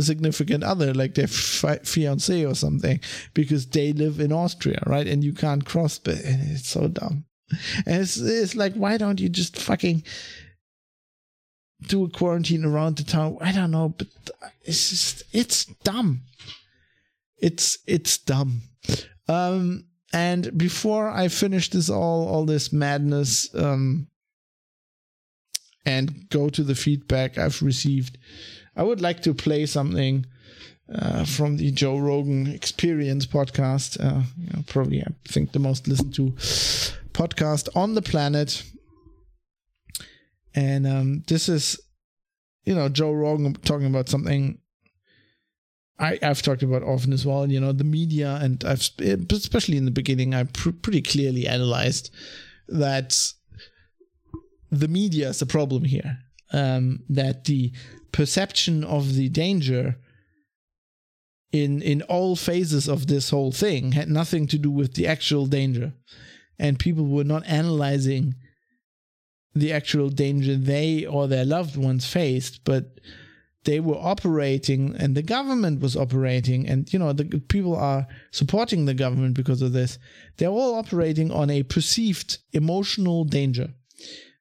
significant 0.01 0.63
other, 0.63 0.93
like 0.93 1.15
their 1.15 1.27
fi- 1.27 1.79
fiance 1.79 2.45
or 2.45 2.55
something, 2.55 2.99
because 3.33 3.67
they 3.67 3.93
live 3.93 4.19
in 4.19 4.31
Austria, 4.31 4.81
right? 4.85 5.07
And 5.07 5.23
you 5.23 5.33
can't 5.33 5.65
cross, 5.65 5.99
but 5.99 6.15
it's 6.23 6.69
so 6.69 6.87
dumb. 6.87 7.25
And 7.85 8.01
it's, 8.01 8.17
it's 8.17 8.55
like, 8.55 8.73
why 8.75 8.97
don't 8.97 9.19
you 9.19 9.29
just 9.29 9.59
fucking 9.59 10.03
do 11.81 12.03
a 12.03 12.09
quarantine 12.09 12.65
around 12.65 12.97
the 12.97 13.03
town. 13.03 13.37
I 13.41 13.51
don't 13.51 13.71
know, 13.71 13.89
but 13.89 14.07
it's 14.63 14.89
just 14.89 15.23
it's 15.31 15.65
dumb. 15.83 16.21
It's 17.37 17.77
it's 17.87 18.17
dumb. 18.17 18.61
Um, 19.27 19.85
and 20.11 20.57
before 20.57 21.09
I 21.09 21.27
finish 21.27 21.69
this 21.69 21.89
all 21.89 22.27
all 22.27 22.45
this 22.45 22.73
madness, 22.73 23.53
um, 23.55 24.07
and 25.85 26.29
go 26.29 26.49
to 26.49 26.63
the 26.63 26.75
feedback 26.75 27.37
I've 27.37 27.61
received, 27.61 28.17
I 28.75 28.83
would 28.83 29.01
like 29.01 29.21
to 29.23 29.33
play 29.33 29.65
something. 29.65 30.25
Uh, 30.91 31.23
from 31.23 31.57
the 31.57 31.69
Joe 31.69 31.99
Rogan 31.99 32.47
Experience 32.47 33.27
podcast, 33.27 34.03
uh, 34.03 34.23
you 34.35 34.47
know, 34.51 34.63
probably 34.65 35.03
I 35.03 35.11
think 35.27 35.51
the 35.51 35.59
most 35.59 35.87
listened 35.87 36.15
to 36.15 36.31
podcast 37.13 37.69
on 37.75 37.93
the 37.93 38.01
planet. 38.01 38.63
And 40.55 40.87
um, 40.87 41.23
this 41.27 41.49
is, 41.49 41.79
you 42.63 42.75
know, 42.75 42.89
Joe 42.89 43.11
Rogan 43.11 43.53
talking 43.53 43.87
about 43.87 44.09
something 44.09 44.59
I, 45.99 46.17
I've 46.21 46.41
talked 46.41 46.63
about 46.63 46.83
often 46.83 47.11
as 47.11 47.25
well. 47.25 47.49
You 47.51 47.59
know, 47.59 47.73
the 47.73 47.83
media, 47.83 48.39
and 48.41 48.63
I've 48.63 48.89
especially 49.31 49.77
in 49.77 49.85
the 49.85 49.91
beginning, 49.91 50.33
I 50.33 50.45
pr- 50.45 50.71
pretty 50.71 51.01
clearly 51.01 51.47
analyzed 51.47 52.09
that 52.67 53.17
the 54.71 54.87
media 54.87 55.29
is 55.29 55.39
the 55.39 55.45
problem 55.45 55.83
here. 55.83 56.19
Um, 56.51 57.03
that 57.09 57.45
the 57.45 57.73
perception 58.11 58.83
of 58.83 59.13
the 59.13 59.29
danger 59.29 59.97
in 61.51 61.81
in 61.81 62.01
all 62.03 62.35
phases 62.35 62.87
of 62.87 63.07
this 63.07 63.29
whole 63.29 63.51
thing 63.51 63.91
had 63.91 64.09
nothing 64.09 64.47
to 64.47 64.57
do 64.57 64.71
with 64.71 64.93
the 64.95 65.05
actual 65.05 65.45
danger, 65.45 65.93
and 66.57 66.79
people 66.79 67.05
were 67.05 67.23
not 67.23 67.45
analyzing 67.45 68.35
the 69.55 69.73
actual 69.73 70.09
danger 70.09 70.55
they 70.55 71.05
or 71.05 71.27
their 71.27 71.45
loved 71.45 71.75
ones 71.75 72.05
faced, 72.05 72.63
but 72.63 72.99
they 73.65 73.79
were 73.79 73.97
operating 73.97 74.95
and 74.97 75.15
the 75.15 75.21
government 75.21 75.81
was 75.81 75.95
operating 75.95 76.67
and 76.67 76.91
you 76.93 76.99
know 76.99 77.11
the 77.11 77.25
people 77.49 77.75
are 77.75 78.07
supporting 78.31 78.85
the 78.85 78.93
government 78.93 79.35
because 79.35 79.61
of 79.61 79.73
this. 79.73 79.99
They're 80.37 80.49
all 80.49 80.75
operating 80.75 81.31
on 81.31 81.49
a 81.49 81.63
perceived 81.63 82.37
emotional 82.53 83.25
danger 83.25 83.73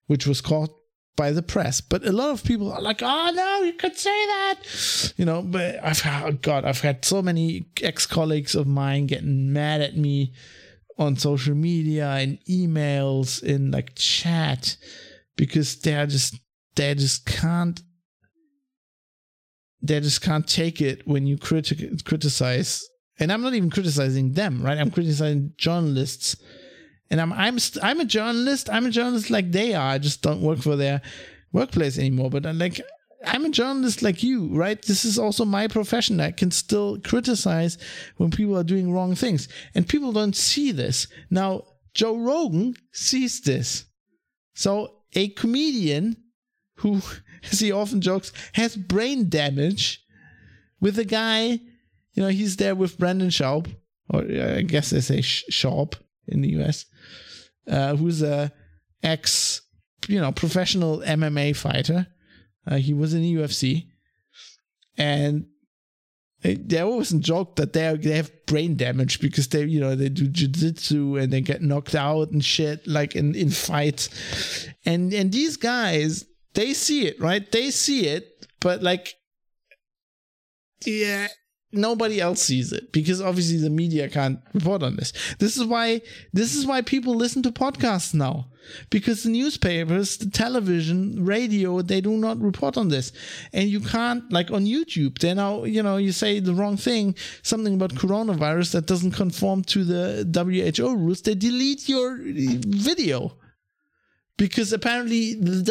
which 0.07 0.27
was 0.27 0.41
caused 0.41 0.73
by 1.17 1.33
the 1.33 1.43
press. 1.43 1.81
But 1.81 2.07
a 2.07 2.13
lot 2.13 2.31
of 2.31 2.45
people 2.45 2.73
are 2.73 2.81
like 2.81 3.03
oh 3.03 3.33
no 3.35 3.63
you 3.63 3.73
could 3.73 3.97
say 3.97 4.11
that. 4.11 5.15
You 5.17 5.25
know 5.25 5.43
but 5.43 5.83
i've 5.83 6.01
oh 6.07 6.33
god 6.41 6.65
i've 6.65 6.81
had 6.81 7.05
so 7.05 7.21
many 7.21 7.67
ex-colleagues 7.83 8.55
of 8.55 8.67
mine 8.67 9.07
getting 9.07 9.53
mad 9.53 9.81
at 9.81 9.97
me 9.97 10.33
on 10.99 11.17
social 11.17 11.55
media 11.55 12.09
and 12.11 12.39
emails 12.49 13.43
in 13.43 13.71
like 13.71 13.95
chat 13.95 14.77
because 15.37 15.79
they're 15.81 16.07
just 16.07 16.39
they 16.75 16.95
just 16.95 17.25
can't 17.25 17.81
they 19.81 20.01
just 20.01 20.21
can't 20.21 20.49
take 20.49 20.81
it 20.81 21.07
when 21.07 21.27
you 21.27 21.37
criti- 21.39 22.05
criticize. 22.05 22.85
And 23.21 23.33
i'm 23.33 23.43
not 23.43 23.55
even 23.55 23.71
criticizing 23.71 24.33
them 24.33 24.63
right? 24.63 24.79
I'm 24.79 24.91
criticizing 24.91 25.53
journalists. 25.57 26.37
And 27.11 27.21
i'm 27.21 27.33
i'm 27.33 27.59
st- 27.59 27.85
i'm 27.85 28.01
a 28.01 28.05
journalist. 28.05 28.69
I'm 28.71 28.87
a 28.87 28.91
journalist 28.91 29.31
like 29.31 29.53
they 29.53 29.75
are. 29.75 29.91
I 29.93 29.99
just 29.99 30.23
don't 30.23 30.43
work 30.43 30.59
for 30.59 30.77
their 30.77 31.01
workplace 31.53 31.99
anymore. 31.99 32.31
But 32.31 32.45
i'm 32.47 32.59
like 32.59 32.81
i'm 33.25 33.45
a 33.45 33.51
journalist 33.51 34.03
like 34.03 34.23
you 34.23 34.49
right? 34.55 34.81
This 34.83 35.05
is 35.05 35.19
also 35.19 35.45
my 35.45 35.69
profession. 35.69 36.21
I 36.21 36.31
can 36.31 36.51
still 36.51 36.99
criticize 37.01 37.79
when 38.17 38.31
people 38.31 38.57
are 38.57 38.65
doing 38.65 38.93
wrong 38.93 39.15
things. 39.15 39.49
And 39.75 39.89
people 39.89 40.13
don't 40.13 40.37
see 40.37 40.73
this. 40.73 41.07
Now 41.31 41.65
joe 41.95 42.17
rogan 42.17 42.75
sees 42.93 43.41
this. 43.41 43.85
So 44.55 44.95
a 45.15 45.29
comedian 45.29 46.17
who 46.77 47.01
as 47.51 47.61
he 47.61 47.73
often 47.73 48.01
jokes, 48.01 48.33
has 48.55 48.77
brain 48.77 49.29
damage 49.29 50.05
with 50.81 50.99
a 50.99 51.05
guy, 51.05 51.61
you 52.13 52.23
know, 52.23 52.29
he's 52.29 52.57
there 52.57 52.75
with 52.75 52.99
Brendan 52.99 53.29
Schaub, 53.29 53.75
or 54.11 54.23
I 54.23 54.63
guess 54.63 54.91
they 54.91 55.01
say 55.01 55.19
Schaub 55.19 55.95
in 56.27 56.43
the 56.43 56.61
US, 56.61 56.87
uh, 57.67 57.97
who's 57.97 58.23
a 58.23 58.53
ex, 59.03 59.63
you 60.09 60.21
know, 60.21 60.33
professional 60.33 60.99
MMA 60.99 61.57
fighter. 61.57 62.07
Uh, 62.69 62.77
he 62.77 62.93
was 62.93 63.15
in 63.15 63.23
the 63.23 63.35
UFC. 63.35 63.87
And 64.97 65.47
they 66.43 66.81
always 66.81 67.11
joke 67.11 67.57
that 67.57 67.73
they 67.73 67.97
they 67.97 68.17
have 68.17 68.31
brain 68.47 68.77
damage 68.77 69.21
because 69.21 69.49
they 69.49 69.65
you 69.65 69.81
know 69.81 69.97
they 69.97 70.09
do 70.09 70.29
jujitsu 70.29 71.21
and 71.21 71.33
they 71.33 71.41
get 71.41 71.63
knocked 71.63 71.95
out 71.95 72.31
and 72.31 72.45
shit 72.45 72.87
like 72.87 73.17
in 73.17 73.35
in 73.35 73.51
fights, 73.51 74.69
and 74.85 75.13
and 75.13 75.33
these 75.33 75.57
guys 75.57 76.25
they 76.55 76.75
see 76.75 77.07
it, 77.07 77.21
right? 77.21 77.51
They 77.51 77.71
see 77.71 78.07
it, 78.07 78.47
but 78.61 78.83
like, 78.83 79.15
yeah, 80.87 81.29
nobody 81.73 82.21
else 82.21 82.41
sees 82.43 82.73
it 82.73 82.93
because 82.93 83.21
obviously 83.21 83.59
the 83.59 83.71
media 83.71 84.09
can't 84.09 84.41
report 84.55 84.83
on 84.83 84.97
this. 84.97 85.13
This 85.39 85.57
is 85.57 85.65
why 85.65 86.01
this 86.33 86.55
is 86.55 86.67
why 86.67 86.83
people 86.83 87.15
listen 87.15 87.43
to 87.43 87.51
podcasts 87.51 88.15
now 88.15 88.49
because 88.91 89.23
the 89.23 89.31
newspapers, 89.31 90.17
the 90.19 90.31
television, 90.31 91.25
radio, 91.25 91.81
they 91.83 92.01
do 92.01 92.13
not 92.13 92.41
report 92.41 92.77
on 92.77 92.89
this. 92.89 93.13
And 93.53 93.69
you 93.69 93.81
can't 93.81 94.31
like 94.33 94.51
on 94.51 94.65
YouTube, 94.65 95.19
they 95.19 95.35
now, 95.35 95.65
you 95.65 95.83
know, 95.83 95.97
you 95.97 96.13
say 96.13 96.41
the 96.41 96.55
wrong 96.55 96.77
thing, 96.77 97.15
something 97.43 97.75
about 97.75 97.95
coronavirus 97.95 98.73
that 98.73 98.87
doesn't 98.87 99.13
conform 99.13 99.63
to 99.65 99.85
the 99.85 100.77
WHO 100.77 100.97
rules, 100.97 101.23
they 101.23 101.35
delete 101.35 101.89
your 101.89 102.19
video 102.19 103.37
because 104.37 104.73
apparently 104.73 105.35
the 105.35 105.63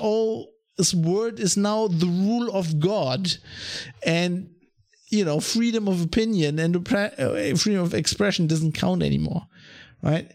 WHO's 0.00 0.94
word 0.94 1.40
is 1.40 1.56
now 1.56 1.88
the 1.88 2.06
rule 2.06 2.50
of 2.50 2.80
God, 2.80 3.30
and 4.04 4.50
you 5.10 5.24
know 5.24 5.40
freedom 5.40 5.88
of 5.88 6.02
opinion 6.02 6.58
and 6.58 6.76
uh, 6.76 7.56
freedom 7.56 7.82
of 7.82 7.94
expression 7.94 8.46
doesn't 8.46 8.72
count 8.72 9.02
anymore, 9.02 9.46
right? 10.02 10.32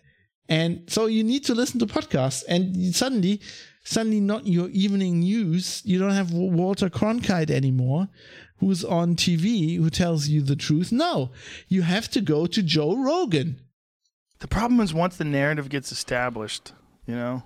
And 0.49 0.83
so 0.87 1.05
you 1.05 1.23
need 1.23 1.45
to 1.45 1.55
listen 1.55 1.79
to 1.79 1.85
podcasts, 1.85 2.43
and 2.47 2.93
suddenly, 2.93 3.41
suddenly, 3.83 4.19
not 4.19 4.45
your 4.45 4.69
evening 4.69 5.21
news. 5.21 5.81
You 5.85 5.99
don't 5.99 6.11
have 6.11 6.33
Walter 6.33 6.89
Cronkite 6.89 7.49
anymore, 7.49 8.09
who's 8.57 8.83
on 8.83 9.15
TV 9.15 9.77
who 9.77 9.89
tells 9.89 10.27
you 10.27 10.41
the 10.41 10.55
truth. 10.55 10.91
No, 10.91 11.31
you 11.67 11.83
have 11.83 12.09
to 12.11 12.21
go 12.21 12.45
to 12.45 12.61
Joe 12.61 12.95
Rogan. 12.95 13.59
The 14.39 14.47
problem 14.47 14.81
is 14.81 14.93
once 14.93 15.15
the 15.15 15.23
narrative 15.23 15.69
gets 15.69 15.91
established, 15.91 16.73
you 17.07 17.15
know, 17.15 17.43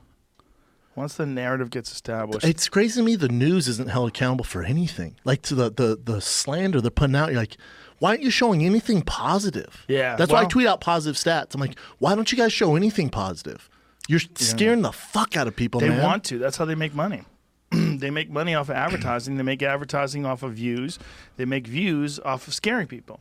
once 0.98 1.14
the 1.14 1.26
narrative 1.26 1.70
gets 1.70 1.92
established, 1.92 2.46
it's 2.46 2.68
crazy 2.68 3.00
to 3.00 3.06
me. 3.06 3.16
The 3.16 3.30
news 3.30 3.68
isn't 3.68 3.90
held 3.90 4.10
accountable 4.10 4.44
for 4.44 4.64
anything. 4.64 5.16
Like 5.24 5.44
to 5.44 5.56
the 5.56 5.70
the 5.70 6.00
the 6.04 6.20
slander 6.20 6.82
they're 6.82 6.92
putting 6.92 7.16
out. 7.16 7.30
You're 7.30 7.40
like, 7.40 7.56
why 8.00 8.10
aren't 8.10 8.24
you 8.24 8.32
showing 8.32 8.66
anything 8.66 9.04
positive? 9.04 9.86
Yeah, 9.88 10.16
that's 10.16 10.32
well, 10.32 10.42
why 10.42 10.46
I 10.46 10.50
tweet 10.50 10.68
out 10.68 10.82
positive 10.82 11.16
stats. 11.16 11.54
I'm 11.54 11.62
like, 11.62 11.78
why 12.00 12.16
don't 12.16 12.32
you 12.32 12.38
guys 12.38 12.52
show 12.52 12.76
anything 12.76 13.10
positive? 13.10 13.70
You're 14.08 14.22
scaring 14.36 14.82
the 14.82 14.92
fuck 14.92 15.38
out 15.38 15.48
of 15.48 15.56
people. 15.56 15.82
They 15.82 15.90
man. 15.90 16.02
want 16.02 16.24
to. 16.26 16.40
That's 16.40 16.58
how 16.58 16.66
they 16.66 16.76
make 16.76 16.96
money. 16.96 17.24
they 17.72 18.10
make 18.10 18.30
money 18.30 18.56
off 18.56 18.70
of 18.70 18.76
advertising. 18.76 19.38
They 19.38 19.44
make 19.44 19.62
advertising 19.62 20.26
off 20.26 20.44
of 20.44 20.54
views. 20.54 20.98
They 21.36 21.46
make 21.46 21.68
views 21.68 22.20
off 22.20 22.48
of 22.48 22.54
scaring 22.54 22.88
people. 22.88 23.20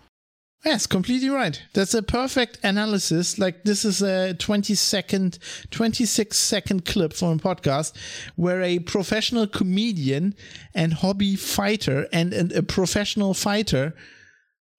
Yes, 0.64 0.86
completely 0.86 1.28
right. 1.28 1.62
That's 1.74 1.94
a 1.94 2.02
perfect 2.02 2.58
analysis. 2.64 3.38
Like 3.38 3.62
this 3.62 3.84
is 3.84 4.02
a 4.02 4.34
20 4.34 4.74
second, 4.74 5.38
26 5.70 6.36
second 6.36 6.84
clip 6.84 7.12
from 7.12 7.38
a 7.38 7.42
podcast 7.42 7.92
where 8.34 8.62
a 8.62 8.80
professional 8.80 9.46
comedian 9.46 10.34
and 10.74 10.94
hobby 10.94 11.36
fighter 11.36 12.08
and, 12.12 12.32
and 12.32 12.52
a 12.52 12.62
professional 12.64 13.32
fighter 13.32 13.94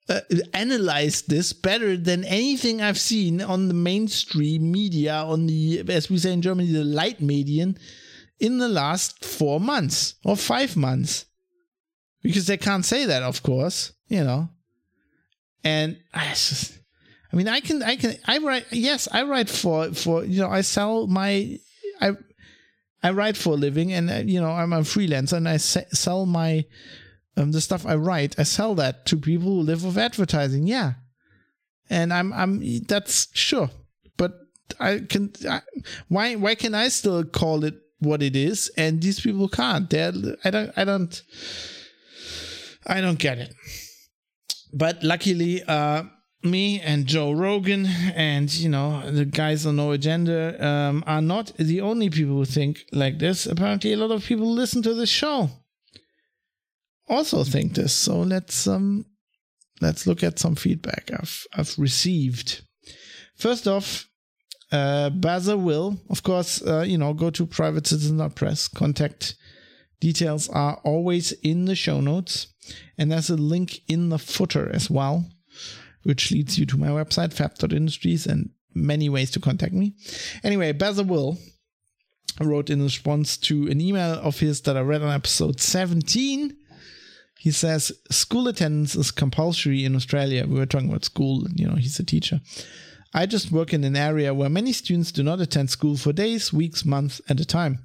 uh, 0.09 0.21
analyzed 0.53 1.29
this 1.29 1.53
better 1.53 1.95
than 1.95 2.23
anything 2.25 2.81
I've 2.81 2.99
seen 2.99 3.41
on 3.41 3.67
the 3.67 3.73
mainstream 3.73 4.71
media, 4.71 5.13
on 5.15 5.47
the, 5.47 5.83
as 5.89 6.09
we 6.09 6.17
say 6.17 6.33
in 6.33 6.41
Germany, 6.41 6.71
the 6.71 6.83
Leitmedien 6.83 7.77
in 8.39 8.57
the 8.57 8.69
last 8.69 9.23
four 9.23 9.59
months 9.59 10.15
or 10.23 10.35
five 10.35 10.75
months. 10.75 11.25
Because 12.23 12.47
they 12.47 12.57
can't 12.57 12.85
say 12.85 13.05
that, 13.05 13.23
of 13.23 13.43
course, 13.43 13.93
you 14.07 14.23
know. 14.23 14.49
And 15.63 15.97
I 16.13 16.29
just, 16.29 16.77
I 17.31 17.35
mean, 17.35 17.47
I 17.47 17.59
can, 17.59 17.83
I 17.83 17.95
can, 17.95 18.15
I 18.25 18.37
write, 18.37 18.65
yes, 18.71 19.07
I 19.11 19.23
write 19.23 19.49
for, 19.49 19.93
for, 19.93 20.23
you 20.23 20.41
know, 20.41 20.49
I 20.49 20.61
sell 20.61 21.07
my, 21.07 21.59
I, 21.99 22.11
I 23.03 23.11
write 23.11 23.37
for 23.37 23.53
a 23.53 23.57
living 23.57 23.91
and, 23.93 24.09
uh, 24.09 24.21
you 24.25 24.39
know, 24.39 24.51
I'm 24.51 24.73
a 24.73 24.79
freelancer 24.79 25.33
and 25.33 25.47
I 25.47 25.57
se- 25.57 25.87
sell 25.91 26.25
my, 26.25 26.65
um, 27.35 27.51
the 27.51 27.61
stuff 27.61 27.85
I 27.85 27.95
write, 27.95 28.39
I 28.39 28.43
sell 28.43 28.75
that 28.75 29.05
to 29.07 29.17
people 29.17 29.47
who 29.47 29.61
live 29.61 29.83
of 29.83 29.97
advertising. 29.97 30.67
Yeah. 30.67 30.93
And 31.89 32.13
I'm, 32.13 32.33
I'm, 32.33 32.83
that's 32.83 33.27
sure. 33.33 33.69
But 34.17 34.33
I 34.79 34.99
can, 34.99 35.33
I, 35.49 35.61
why, 36.07 36.35
why 36.35 36.55
can 36.55 36.75
I 36.75 36.87
still 36.89 37.23
call 37.23 37.63
it 37.63 37.75
what 37.99 38.21
it 38.21 38.35
is 38.35 38.69
and 38.77 39.01
these 39.01 39.19
people 39.19 39.47
can't? 39.47 39.89
They're, 39.89 40.13
I 40.43 40.49
don't, 40.49 40.71
I 40.75 40.83
don't, 40.83 41.21
I 42.85 43.01
don't 43.01 43.19
get 43.19 43.37
it 43.37 43.53
but 44.77 45.03
luckily, 45.03 45.63
uh, 45.63 46.03
me 46.43 46.79
and 46.79 47.07
Joe 47.07 47.31
Rogan 47.31 47.85
and 48.15 48.51
you 48.53 48.69
know 48.69 49.09
the 49.09 49.25
guys 49.25 49.65
on 49.65 49.75
No 49.77 49.91
Agenda 49.91 50.65
um, 50.65 51.03
are 51.07 51.21
not 51.21 51.51
the 51.57 51.81
only 51.81 52.09
people 52.09 52.35
who 52.35 52.45
think 52.45 52.85
like 52.91 53.19
this. 53.19 53.45
Apparently, 53.45 53.93
a 53.93 53.97
lot 53.97 54.11
of 54.11 54.23
people 54.23 54.51
listen 54.51 54.81
to 54.83 54.93
this 54.93 55.09
show 55.09 55.49
also 57.09 57.43
think 57.43 57.75
this. 57.75 57.93
So 57.93 58.19
let's 58.19 58.67
um 58.67 59.05
let's 59.81 60.07
look 60.07 60.23
at 60.23 60.39
some 60.39 60.55
feedback 60.55 61.11
I've 61.13 61.45
I've 61.53 61.77
received. 61.77 62.61
First 63.35 63.67
off, 63.67 64.07
uh, 64.71 65.11
Baza 65.11 65.55
will, 65.55 65.97
of 66.09 66.23
course, 66.23 66.61
uh, 66.61 66.81
you 66.81 66.97
know, 66.97 67.13
go 67.13 67.29
to 67.29 67.45
privatecitizen.press. 67.45 68.67
Contact 68.69 69.35
details 69.99 70.49
are 70.49 70.81
always 70.83 71.31
in 71.43 71.65
the 71.65 71.75
show 71.75 72.01
notes. 72.01 72.47
And 72.97 73.11
there's 73.11 73.29
a 73.29 73.37
link 73.37 73.81
in 73.87 74.09
the 74.09 74.19
footer 74.19 74.69
as 74.73 74.89
well, 74.89 75.29
which 76.03 76.31
leads 76.31 76.57
you 76.57 76.65
to 76.67 76.77
my 76.77 76.87
website, 76.87 77.33
fab.industries, 77.33 78.25
and 78.25 78.49
many 78.73 79.09
ways 79.09 79.31
to 79.31 79.39
contact 79.39 79.73
me. 79.73 79.93
Anyway, 80.43 80.71
Basil 80.71 81.05
Will 81.05 81.37
wrote 82.39 82.69
in 82.69 82.83
response 82.83 83.37
to 83.37 83.67
an 83.67 83.81
email 83.81 84.13
of 84.13 84.39
his 84.39 84.61
that 84.61 84.77
I 84.77 84.81
read 84.81 85.01
on 85.01 85.13
episode 85.13 85.59
17. 85.59 86.55
He 87.39 87.51
says, 87.51 87.91
School 88.11 88.47
attendance 88.47 88.95
is 88.95 89.11
compulsory 89.11 89.85
in 89.85 89.95
Australia. 89.95 90.45
We 90.47 90.59
were 90.59 90.65
talking 90.65 90.89
about 90.89 91.05
school, 91.05 91.47
you 91.55 91.67
know, 91.67 91.75
he's 91.75 91.99
a 91.99 92.03
teacher. 92.03 92.41
I 93.13 93.25
just 93.25 93.51
work 93.51 93.73
in 93.73 93.83
an 93.83 93.95
area 93.95 94.33
where 94.33 94.49
many 94.49 94.73
students 94.73 95.11
do 95.11 95.23
not 95.23 95.39
attend 95.39 95.69
school 95.69 95.97
for 95.97 96.13
days, 96.13 96.51
weeks, 96.51 96.85
months 96.85 97.21
at 97.29 97.39
a 97.39 97.45
time. 97.45 97.79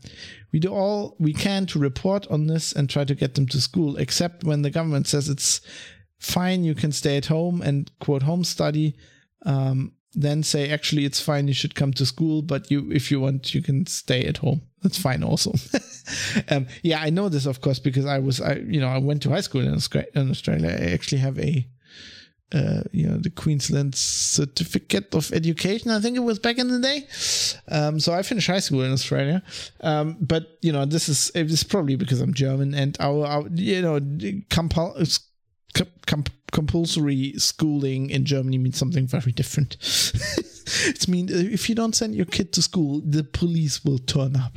We 0.52 0.58
do 0.58 0.72
all 0.72 1.16
we 1.18 1.32
can 1.32 1.66
to 1.66 1.78
report 1.78 2.26
on 2.28 2.46
this 2.46 2.72
and 2.72 2.88
try 2.88 3.04
to 3.04 3.14
get 3.14 3.34
them 3.34 3.46
to 3.48 3.60
school, 3.60 3.96
except 3.96 4.44
when 4.44 4.62
the 4.62 4.70
government 4.70 5.06
says 5.06 5.28
it's 5.28 5.60
fine, 6.18 6.64
you 6.64 6.74
can 6.74 6.92
stay 6.92 7.16
at 7.16 7.26
home 7.26 7.62
and 7.62 7.90
quote 7.98 8.22
home 8.22 8.44
study. 8.44 8.96
Um, 9.44 9.92
then 10.14 10.42
say 10.42 10.70
actually 10.70 11.04
it's 11.06 11.20
fine, 11.20 11.48
you 11.48 11.54
should 11.54 11.74
come 11.74 11.92
to 11.94 12.04
school, 12.04 12.42
but 12.42 12.70
you 12.70 12.90
if 12.92 13.10
you 13.10 13.20
want, 13.20 13.54
you 13.54 13.62
can 13.62 13.86
stay 13.86 14.24
at 14.24 14.38
home. 14.38 14.62
That's 14.82 14.98
fine 14.98 15.22
also. 15.22 15.54
um, 16.50 16.66
yeah, 16.82 17.00
I 17.00 17.10
know 17.10 17.28
this 17.28 17.46
of 17.46 17.60
course 17.60 17.78
because 17.78 18.04
I 18.04 18.18
was 18.18 18.40
I 18.40 18.56
you 18.56 18.80
know 18.80 18.88
I 18.88 18.98
went 18.98 19.22
to 19.22 19.30
high 19.30 19.40
school 19.40 19.62
in 19.62 19.74
Australia. 19.74 20.68
I 20.68 20.92
actually 20.92 21.18
have 21.18 21.38
a 21.38 21.66
uh, 22.52 22.82
you 22.92 23.06
know, 23.08 23.16
the 23.16 23.30
Queensland 23.30 23.94
Certificate 23.94 25.14
of 25.14 25.32
Education. 25.32 25.90
I 25.90 26.00
think 26.00 26.16
it 26.16 26.20
was 26.20 26.38
back 26.38 26.58
in 26.58 26.68
the 26.68 26.80
day. 26.80 27.06
Um, 27.68 27.98
so 27.98 28.12
I 28.12 28.22
finished 28.22 28.46
high 28.46 28.60
school 28.60 28.82
in 28.82 28.92
Australia. 28.92 29.42
Um, 29.80 30.16
but 30.20 30.58
you 30.60 30.72
know, 30.72 30.84
this 30.84 31.08
is 31.08 31.30
it 31.34 31.50
is 31.50 31.64
probably 31.64 31.96
because 31.96 32.20
I'm 32.20 32.34
German 32.34 32.74
and 32.74 32.96
our, 33.00 33.26
our 33.26 33.48
you 33.54 33.82
know 33.82 34.00
compul- 34.50 35.20
com- 36.06 36.24
compulsory 36.52 37.32
schooling 37.38 38.10
in 38.10 38.24
Germany 38.24 38.58
means 38.58 38.78
something 38.78 39.06
very 39.06 39.32
different. 39.32 39.76
it 40.86 41.08
means 41.08 41.32
if 41.32 41.68
you 41.68 41.74
don't 41.74 41.96
send 41.96 42.14
your 42.14 42.26
kid 42.26 42.52
to 42.52 42.62
school, 42.62 43.02
the 43.04 43.24
police 43.24 43.84
will 43.84 43.98
turn 43.98 44.36
up, 44.36 44.56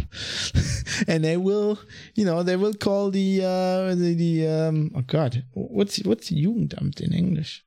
and 1.07 1.23
they 1.23 1.37
will, 1.37 1.79
you 2.13 2.25
know, 2.25 2.43
they 2.43 2.55
will 2.55 2.73
call 2.73 3.09
the 3.09 3.41
uh, 3.41 3.95
the, 3.95 4.13
the 4.13 4.47
um, 4.47 4.91
oh 4.95 5.01
god, 5.01 5.43
what's 5.53 5.97
what's 6.03 6.29
Jugendamt 6.29 7.01
in 7.01 7.13
English? 7.13 7.63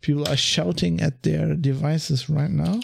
People 0.00 0.26
are 0.26 0.36
shouting 0.36 1.00
at 1.00 1.22
their 1.22 1.54
devices 1.54 2.30
right 2.30 2.50
now, 2.50 2.80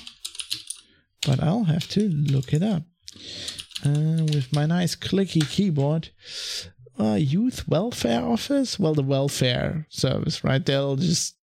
but 1.26 1.42
I'll 1.42 1.64
have 1.64 1.88
to 1.88 2.08
look 2.08 2.52
it 2.52 2.62
up. 2.62 2.82
Uh, 3.84 4.24
with 4.32 4.50
my 4.52 4.64
nice 4.64 4.96
clicky 4.96 5.46
keyboard, 5.48 6.08
uh, 6.98 7.14
youth 7.14 7.68
welfare 7.68 8.24
office. 8.24 8.78
Well, 8.78 8.94
the 8.94 9.02
welfare 9.02 9.86
service, 9.88 10.44
right? 10.44 10.64
They'll 10.64 10.96
just 10.96 11.36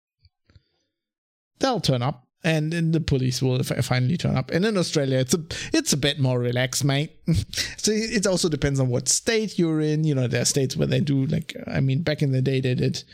they'll 1.59 1.81
turn 1.81 2.03
up 2.03 2.27
and 2.43 2.73
then 2.73 2.93
the 2.93 3.01
police 3.01 3.43
will 3.43 3.63
finally 3.63 4.17
turn 4.17 4.37
up. 4.37 4.51
And 4.51 4.65
in 4.65 4.79
Australia, 4.79 5.19
it's 5.19 5.35
a 5.35 5.41
it's 5.73 5.93
a 5.93 5.97
bit 5.97 6.19
more 6.19 6.39
relaxed, 6.39 6.85
mate. 6.85 7.13
so 7.77 7.93
it 7.93 8.27
also 8.27 8.49
depends 8.49 8.81
on 8.81 8.89
what 8.89 9.09
state 9.09 9.59
you're 9.59 9.81
in. 9.81 10.05
You 10.05 10.15
know, 10.15 10.27
there 10.27 10.43
are 10.43 10.47
states 10.47 10.77
where 10.77 10.87
they 10.87 11.01
do 11.01 11.27
like 11.27 11.55
I 11.67 11.81
mean, 11.81 12.03
back 12.03 12.23
in 12.23 12.33
the 12.33 12.41
day 12.41 12.61
they 12.61 12.75
did 12.75 13.05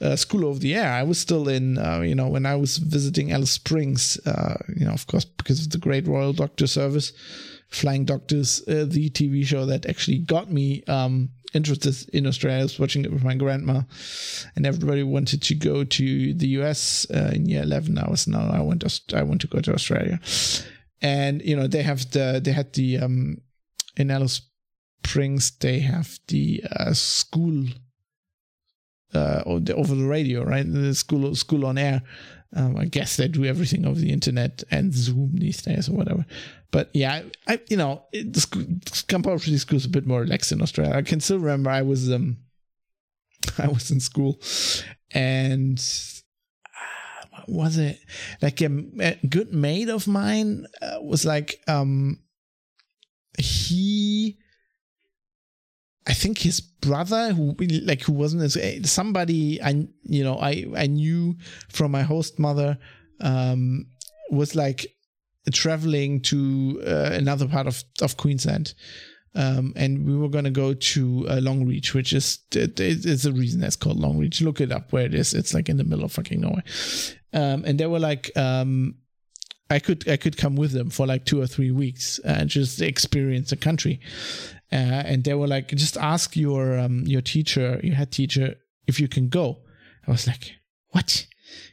uh, 0.00 0.16
School 0.16 0.46
Over 0.46 0.58
the 0.58 0.74
Air. 0.74 0.90
I 0.92 1.04
was 1.04 1.18
still 1.18 1.48
in, 1.48 1.78
uh, 1.78 2.00
you 2.00 2.14
know, 2.14 2.28
when 2.28 2.44
I 2.44 2.56
was 2.56 2.78
visiting 2.78 3.30
Alice 3.30 3.52
Springs. 3.52 4.18
Uh, 4.26 4.56
you 4.76 4.84
know, 4.84 4.92
of 4.92 5.06
course, 5.06 5.24
because 5.24 5.62
of 5.64 5.70
the 5.70 5.78
Great 5.78 6.08
Royal 6.08 6.32
Doctor 6.32 6.66
Service, 6.66 7.12
Flying 7.68 8.04
Doctors, 8.04 8.62
uh, 8.66 8.84
the 8.88 9.10
TV 9.10 9.46
show 9.46 9.64
that 9.66 9.86
actually 9.86 10.18
got 10.18 10.50
me 10.50 10.82
um, 10.88 11.30
interested 11.54 12.08
in 12.12 12.26
Australia. 12.26 12.60
I 12.60 12.62
was 12.64 12.78
watching 12.78 13.04
it 13.04 13.12
with 13.12 13.24
my 13.24 13.34
grandma, 13.34 13.82
and 14.56 14.66
everybody 14.66 15.02
wanted 15.02 15.42
to 15.42 15.54
go 15.54 15.84
to 15.84 16.34
the 16.34 16.48
US 16.60 17.06
uh, 17.10 17.32
in 17.34 17.46
year 17.46 17.62
eleven. 17.62 17.98
I 17.98 18.08
was 18.08 18.26
no, 18.26 18.38
I 18.38 18.60
want 18.60 18.80
to 18.82 19.16
I 19.16 19.22
want 19.22 19.40
to 19.42 19.46
go 19.46 19.60
to 19.60 19.74
Australia, 19.74 20.20
and 21.00 21.42
you 21.42 21.56
know 21.56 21.66
they 21.66 21.82
have 21.82 22.10
the 22.10 22.40
they 22.42 22.52
had 22.52 22.72
the 22.74 22.98
um 22.98 23.38
in 23.96 24.10
Alice 24.10 24.42
Springs 25.04 25.50
they 25.58 25.80
have 25.80 26.18
the 26.28 26.62
uh, 26.70 26.92
school 26.92 27.64
uh 29.14 29.42
over 29.44 29.94
the 29.94 30.06
radio 30.06 30.44
right 30.44 30.70
the 30.70 30.94
school 30.94 31.34
school 31.34 31.66
on 31.66 31.78
air 31.78 32.02
um, 32.54 32.76
I 32.76 32.86
guess 32.86 33.16
they 33.16 33.28
do 33.28 33.44
everything 33.44 33.86
over 33.86 34.00
the 34.00 34.12
internet 34.12 34.64
and 34.70 34.92
Zoom 34.92 35.30
these 35.34 35.62
days 35.62 35.88
or 35.88 35.92
whatever. 35.92 36.26
But 36.72 36.90
yeah, 36.92 37.22
I 37.46 37.60
you 37.68 37.76
know 37.76 38.04
the 38.12 39.04
compulsory 39.08 39.56
school 39.58 39.76
is 39.76 39.84
a 39.84 39.90
bit 39.90 40.06
more 40.06 40.20
relaxed 40.20 40.52
in 40.52 40.62
Australia. 40.62 40.94
I 40.94 41.02
can 41.02 41.20
still 41.20 41.38
remember 41.38 41.70
I 41.70 41.82
was 41.82 42.10
um 42.10 42.38
I 43.58 43.68
was 43.68 43.90
in 43.90 44.00
school 44.00 44.40
and 45.12 45.80
uh, 46.66 47.42
was 47.46 47.78
it 47.78 48.00
like 48.42 48.60
a, 48.60 48.84
a, 49.00 49.18
good 49.28 49.52
mate 49.52 49.88
of 49.88 50.06
mine 50.06 50.66
uh, 50.82 50.98
was 51.00 51.24
like 51.24 51.60
um 51.68 52.18
he 53.38 54.38
I 56.06 56.14
think 56.14 56.38
his 56.38 56.60
brother, 56.60 57.32
who 57.32 57.54
like 57.82 58.02
who 58.02 58.12
wasn't 58.12 58.42
as 58.42 58.56
eh, 58.56 58.80
somebody 58.84 59.62
I 59.62 59.86
you 60.04 60.24
know 60.24 60.38
I 60.38 60.66
I 60.76 60.86
knew 60.86 61.36
from 61.68 61.90
my 61.90 62.02
host 62.02 62.38
mother, 62.38 62.78
um, 63.20 63.86
was 64.30 64.54
like 64.54 64.94
traveling 65.52 66.20
to 66.20 66.82
uh, 66.86 67.10
another 67.12 67.46
part 67.46 67.66
of 67.66 67.84
of 68.00 68.16
Queensland, 68.16 68.74
um, 69.34 69.72
and 69.76 70.06
we 70.06 70.16
were 70.16 70.28
gonna 70.28 70.50
go 70.50 70.74
to 70.74 71.26
uh, 71.28 71.40
Longreach, 71.40 71.92
which 71.92 72.12
is 72.12 72.38
it's 72.52 73.24
a 73.24 73.32
reason 73.32 73.60
that's 73.60 73.76
called 73.76 74.00
Longreach. 74.00 74.40
Look 74.40 74.60
it 74.60 74.72
up 74.72 74.92
where 74.92 75.04
it 75.04 75.14
is. 75.14 75.34
It's 75.34 75.54
like 75.54 75.68
in 75.68 75.76
the 75.76 75.84
middle 75.84 76.04
of 76.04 76.12
fucking 76.12 76.40
nowhere. 76.40 76.64
Um, 77.32 77.64
and 77.64 77.78
they 77.78 77.86
were 77.86 78.00
like, 78.00 78.36
um, 78.36 78.96
I 79.70 79.78
could 79.78 80.08
I 80.08 80.16
could 80.16 80.36
come 80.36 80.56
with 80.56 80.72
them 80.72 80.90
for 80.90 81.06
like 81.06 81.24
two 81.24 81.40
or 81.40 81.46
three 81.46 81.70
weeks 81.70 82.18
and 82.20 82.48
just 82.48 82.80
experience 82.80 83.50
the 83.50 83.56
country. 83.56 84.00
Uh, 84.72 85.02
and 85.04 85.24
they 85.24 85.34
were 85.34 85.48
like, 85.48 85.68
just 85.68 85.96
ask 85.96 86.36
your 86.36 86.78
um, 86.78 87.02
your 87.06 87.20
teacher, 87.22 87.80
your 87.82 87.96
head 87.96 88.12
teacher, 88.12 88.54
if 88.86 89.00
you 89.00 89.08
can 89.08 89.28
go. 89.28 89.58
I 90.06 90.10
was 90.10 90.26
like, 90.26 90.52
what? 90.90 91.26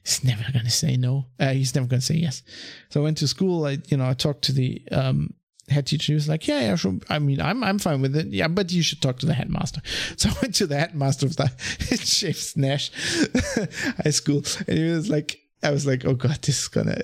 He's 0.04 0.24
never 0.24 0.44
gonna 0.52 0.70
say 0.70 0.98
no. 0.98 1.28
Uh, 1.40 1.54
he's 1.54 1.76
never 1.76 1.88
gonna 1.88 2.02
say 2.02 2.16
yes. 2.16 2.42
So 2.90 3.02
I 3.02 3.04
went 3.04 3.18
to 3.20 3.28
school. 3.28 3.66
I 3.66 3.78
you 3.88 3.98
know 3.98 4.08
I 4.10 4.14
talked 4.14 4.44
to 4.46 4.52
the 4.52 4.82
um, 4.92 5.34
head 5.70 5.86
teacher. 5.86 6.12
He 6.12 6.16
was 6.16 6.28
like, 6.28 6.48
"Yeah, 6.48 6.62
yeah, 6.62 6.76
sure. 6.76 6.96
I 7.10 7.20
mean, 7.20 7.42
I'm 7.42 7.64
I'm 7.64 7.80
fine 7.80 8.02
with 8.02 8.16
it. 8.16 8.28
Yeah, 8.28 8.48
but 8.48 8.72
you 8.72 8.82
should 8.82 9.02
talk 9.02 9.20
to 9.20 9.26
the 9.26 9.34
headmaster." 9.34 9.82
So 10.18 10.30
I 10.30 10.34
went 10.42 10.56
to 10.56 10.68
the 10.68 10.78
headmaster 10.78 11.26
of 11.26 11.36
the 11.36 11.52
James 12.04 12.58
Nash 12.58 12.92
High 14.04 14.12
School, 14.12 14.44
and 14.68 14.78
he 14.78 14.90
was 14.90 15.10
like, 15.10 15.40
"I 15.64 15.72
was 15.72 15.86
like, 15.86 16.06
oh 16.06 16.14
god, 16.14 16.42
this 16.44 16.62
is 16.62 16.68
gonna, 16.68 16.98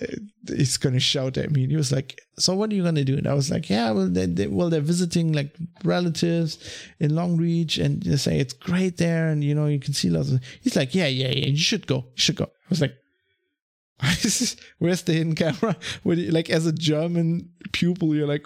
it's 0.48 0.78
gonna 0.78 1.00
shout 1.00 1.38
at 1.38 1.52
me." 1.52 1.64
And 1.64 1.72
he 1.72 1.78
was 1.78 1.92
like, 1.92 2.22
"So 2.38 2.56
what 2.56 2.72
are 2.72 2.76
you 2.76 2.84
gonna 2.84 3.04
do?" 3.04 3.18
And 3.18 3.28
I 3.28 3.34
was 3.34 3.50
like, 3.50 3.70
"Yeah, 3.70 3.92
well, 3.92 4.08
they, 4.08 4.26
they, 4.26 4.48
well, 4.48 4.70
they're 4.70 4.82
visiting 4.82 5.34
like 5.34 5.56
relatives 5.84 6.58
in 7.00 7.12
Longreach, 7.12 7.84
and 7.84 8.04
they 8.04 8.18
say 8.18 8.40
it's 8.40 8.54
great 8.54 8.98
there, 8.98 9.30
and 9.30 9.44
you 9.44 9.56
know 9.56 9.68
you 9.68 9.80
can 9.80 9.94
see 9.94 10.10
lots 10.10 10.32
of." 10.32 10.42
He's 10.62 10.76
like, 10.76 10.94
"Yeah, 10.94 11.08
yeah, 11.08 11.30
yeah, 11.30 11.48
you 11.48 11.58
should 11.58 11.88
go, 11.88 11.98
you 11.98 12.22
should 12.22 12.36
go." 12.36 12.46
I 12.46 12.70
was 12.70 12.82
like. 12.82 12.96
Where's 14.80 15.04
the 15.04 15.14
hidden 15.14 15.36
camera? 15.36 15.78
Like 16.04 16.50
as 16.50 16.66
a 16.66 16.74
German 16.74 17.52
pupil, 17.72 18.14
you're 18.14 18.28
like, 18.28 18.46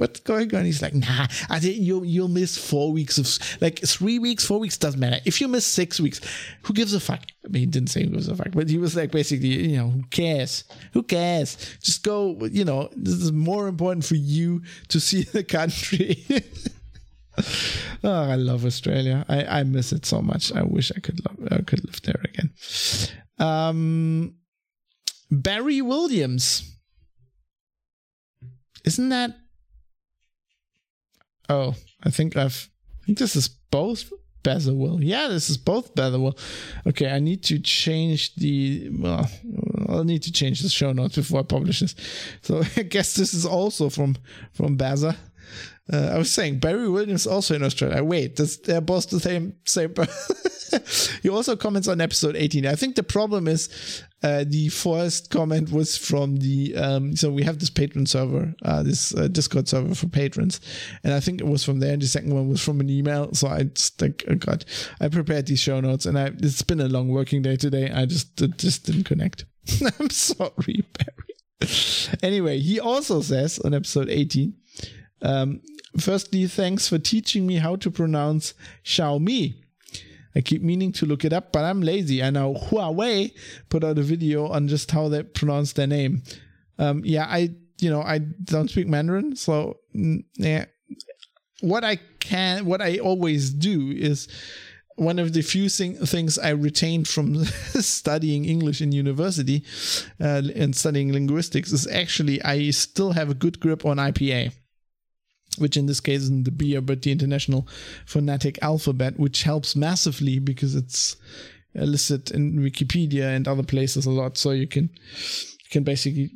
what's 0.00 0.20
going 0.20 0.52
on? 0.54 0.64
He's 0.64 0.80
like, 0.80 0.94
nah, 0.94 1.26
I 1.50 1.60
think 1.60 1.76
you'll 1.78 2.04
you'll 2.04 2.28
miss 2.28 2.56
four 2.56 2.90
weeks 2.90 3.18
of 3.18 3.28
like 3.60 3.80
three 3.80 4.18
weeks, 4.18 4.44
four 4.44 4.58
weeks 4.58 4.78
doesn't 4.78 4.98
matter. 4.98 5.20
If 5.26 5.40
you 5.40 5.46
miss 5.46 5.66
six 5.66 6.00
weeks, 6.00 6.20
who 6.62 6.72
gives 6.72 6.94
a 6.94 7.00
fuck? 7.00 7.20
I 7.44 7.48
mean, 7.48 7.60
he 7.60 7.66
didn't 7.66 7.90
say 7.90 8.04
who 8.04 8.10
gives 8.10 8.28
a 8.28 8.34
fuck, 8.34 8.52
but 8.52 8.70
he 8.70 8.78
was 8.78 8.96
like 8.96 9.10
basically, 9.12 9.48
you 9.48 9.76
know, 9.76 9.90
who 9.90 10.02
cares? 10.04 10.64
Who 10.94 11.02
cares? 11.02 11.76
Just 11.82 12.02
go. 12.02 12.36
You 12.46 12.64
know, 12.64 12.88
this 12.96 13.14
is 13.14 13.30
more 13.30 13.68
important 13.68 14.04
for 14.06 14.16
you 14.16 14.62
to 14.88 14.98
see 15.08 15.22
the 15.22 15.44
country. 15.44 16.24
oh, 18.02 18.22
I 18.22 18.36
love 18.36 18.64
Australia. 18.64 19.26
I, 19.28 19.60
I 19.60 19.62
miss 19.64 19.92
it 19.92 20.06
so 20.06 20.22
much. 20.22 20.50
I 20.52 20.62
wish 20.62 20.90
I 20.96 21.00
could 21.00 21.20
love, 21.26 21.52
I 21.52 21.62
could 21.62 21.84
live 21.84 22.00
there 22.02 22.20
again. 22.24 22.50
Um, 23.38 24.34
Barry 25.30 25.82
Williams. 25.82 26.66
Isn't 28.82 29.10
that? 29.10 29.36
Oh, 31.50 31.74
I 32.04 32.10
think 32.10 32.36
I've. 32.36 32.70
I 33.02 33.06
think 33.06 33.18
this 33.18 33.34
is 33.34 33.48
both 33.48 34.12
Betherwell. 34.44 35.02
Yeah, 35.02 35.26
this 35.26 35.50
is 35.50 35.58
both 35.58 35.94
Betherwell. 35.96 36.38
Okay, 36.86 37.10
I 37.10 37.18
need 37.18 37.42
to 37.44 37.58
change 37.58 38.36
the. 38.36 38.88
Well, 38.96 39.28
I'll 39.88 40.04
need 40.04 40.22
to 40.22 40.32
change 40.32 40.60
the 40.60 40.68
show 40.68 40.92
notes 40.92 41.16
before 41.16 41.40
I 41.40 41.42
publish 41.42 41.80
this. 41.80 41.96
So 42.42 42.62
I 42.76 42.82
guess 42.82 43.14
this 43.14 43.34
is 43.34 43.44
also 43.44 43.90
from 43.90 44.16
from 44.52 44.76
Baza. 44.76 45.16
Uh, 45.92 46.12
I 46.14 46.18
was 46.18 46.30
saying 46.30 46.60
Barry 46.60 46.88
Williams 46.88 47.26
also 47.26 47.56
in 47.56 47.64
Australia. 47.64 48.04
Wait, 48.04 48.36
they're 48.64 48.80
both 48.80 49.10
the 49.10 49.18
same 49.18 49.54
same. 49.64 49.92
he 51.22 51.28
also 51.28 51.56
comments 51.56 51.88
on 51.88 52.00
episode 52.00 52.36
18. 52.36 52.66
I 52.66 52.74
think 52.74 52.96
the 52.96 53.02
problem 53.02 53.48
is 53.48 54.04
uh, 54.22 54.44
the 54.46 54.68
first 54.68 55.30
comment 55.30 55.72
was 55.72 55.96
from 55.96 56.36
the 56.36 56.74
um, 56.76 57.16
so 57.16 57.30
we 57.30 57.42
have 57.42 57.58
this 57.58 57.70
patron 57.70 58.06
server, 58.06 58.54
uh, 58.62 58.82
this 58.82 59.14
uh, 59.14 59.28
Discord 59.28 59.68
server 59.68 59.94
for 59.94 60.08
patrons, 60.08 60.60
and 61.02 61.14
I 61.14 61.20
think 61.20 61.40
it 61.40 61.46
was 61.46 61.64
from 61.64 61.80
there. 61.80 61.92
And 61.92 62.02
the 62.02 62.06
second 62.06 62.34
one 62.34 62.48
was 62.48 62.62
from 62.62 62.80
an 62.80 62.90
email. 62.90 63.32
So 63.32 63.48
I 63.48 63.64
just 63.64 64.00
like 64.00 64.24
oh 64.28 64.34
God, 64.34 64.64
I 65.00 65.08
prepared 65.08 65.46
these 65.46 65.60
show 65.60 65.80
notes, 65.80 66.06
and 66.06 66.18
I 66.18 66.26
it's 66.38 66.62
been 66.62 66.80
a 66.80 66.88
long 66.88 67.08
working 67.08 67.42
day 67.42 67.56
today. 67.56 67.90
I 67.90 68.04
just 68.04 68.36
just 68.58 68.84
didn't 68.84 69.04
connect. 69.04 69.46
I'm 69.98 70.10
sorry, 70.10 70.84
Barry. 70.98 71.70
anyway, 72.22 72.58
he 72.58 72.78
also 72.80 73.20
says 73.22 73.58
on 73.60 73.74
episode 73.74 74.08
18. 74.08 74.54
Um, 75.22 75.60
firstly, 75.98 76.46
thanks 76.46 76.88
for 76.88 76.98
teaching 76.98 77.46
me 77.46 77.56
how 77.56 77.76
to 77.76 77.90
pronounce 77.90 78.54
Xiaomi. 78.84 79.62
I 80.34 80.40
keep 80.40 80.62
meaning 80.62 80.92
to 80.92 81.06
look 81.06 81.24
it 81.24 81.32
up, 81.32 81.52
but 81.52 81.64
I'm 81.64 81.80
lazy. 81.80 82.22
I 82.22 82.30
know 82.30 82.54
Huawei 82.54 83.32
put 83.68 83.82
out 83.82 83.98
a 83.98 84.02
video 84.02 84.46
on 84.46 84.68
just 84.68 84.90
how 84.90 85.08
they 85.08 85.22
pronounce 85.22 85.72
their 85.72 85.86
name. 85.86 86.22
Um, 86.78 87.02
yeah, 87.04 87.26
I 87.28 87.54
you 87.78 87.90
know 87.90 88.02
I 88.02 88.18
don't 88.18 88.68
speak 88.68 88.86
Mandarin, 88.86 89.36
so 89.36 89.78
yeah. 89.92 90.66
What 91.60 91.84
I 91.84 91.98
can, 92.20 92.64
what 92.64 92.80
I 92.80 92.98
always 92.98 93.50
do 93.50 93.90
is 93.90 94.28
one 94.96 95.18
of 95.18 95.32
the 95.32 95.42
few 95.42 95.68
thing, 95.68 95.94
things 95.94 96.38
I 96.38 96.50
retained 96.50 97.08
from 97.08 97.44
studying 97.44 98.44
English 98.44 98.80
in 98.80 98.92
university 98.92 99.64
uh, 100.20 100.42
and 100.54 100.76
studying 100.76 101.12
linguistics 101.12 101.72
is 101.72 101.86
actually 101.86 102.42
I 102.42 102.70
still 102.70 103.12
have 103.12 103.30
a 103.30 103.34
good 103.34 103.60
grip 103.60 103.84
on 103.84 103.96
IPA 103.96 104.52
which 105.58 105.76
in 105.76 105.86
this 105.86 106.00
case 106.00 106.22
isn't 106.22 106.44
the 106.44 106.50
beer, 106.50 106.80
but 106.80 107.02
the 107.02 107.12
International 107.12 107.66
Phonetic 108.06 108.58
Alphabet, 108.62 109.18
which 109.18 109.42
helps 109.42 109.76
massively 109.76 110.38
because 110.38 110.74
it's 110.74 111.16
listed 111.74 112.30
in 112.30 112.58
Wikipedia 112.58 113.34
and 113.34 113.46
other 113.46 113.62
places 113.62 114.06
a 114.06 114.10
lot. 114.10 114.36
So 114.36 114.50
you 114.50 114.66
can 114.66 114.90
you 115.14 115.70
can 115.70 115.84
basically 115.84 116.30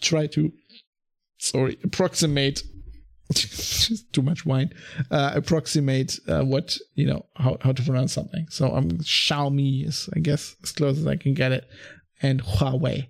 try 0.00 0.26
to 0.28 0.52
sorry 1.38 1.78
approximate 1.84 2.62
too 4.12 4.22
much 4.22 4.44
wine 4.44 4.72
uh, 5.10 5.32
approximate 5.34 6.18
uh, 6.28 6.42
what 6.42 6.76
you 6.94 7.06
know 7.06 7.24
how, 7.36 7.56
how 7.62 7.72
to 7.72 7.82
pronounce 7.82 8.12
something 8.12 8.46
so 8.50 8.68
i'm 8.68 8.84
um, 8.84 8.90
xiaomi 8.98 9.86
is 9.86 10.08
i 10.14 10.18
guess 10.18 10.56
as 10.62 10.72
close 10.72 10.98
as 10.98 11.06
i 11.06 11.16
can 11.16 11.32
get 11.32 11.52
it 11.52 11.66
and 12.22 12.42
huawei 12.42 13.08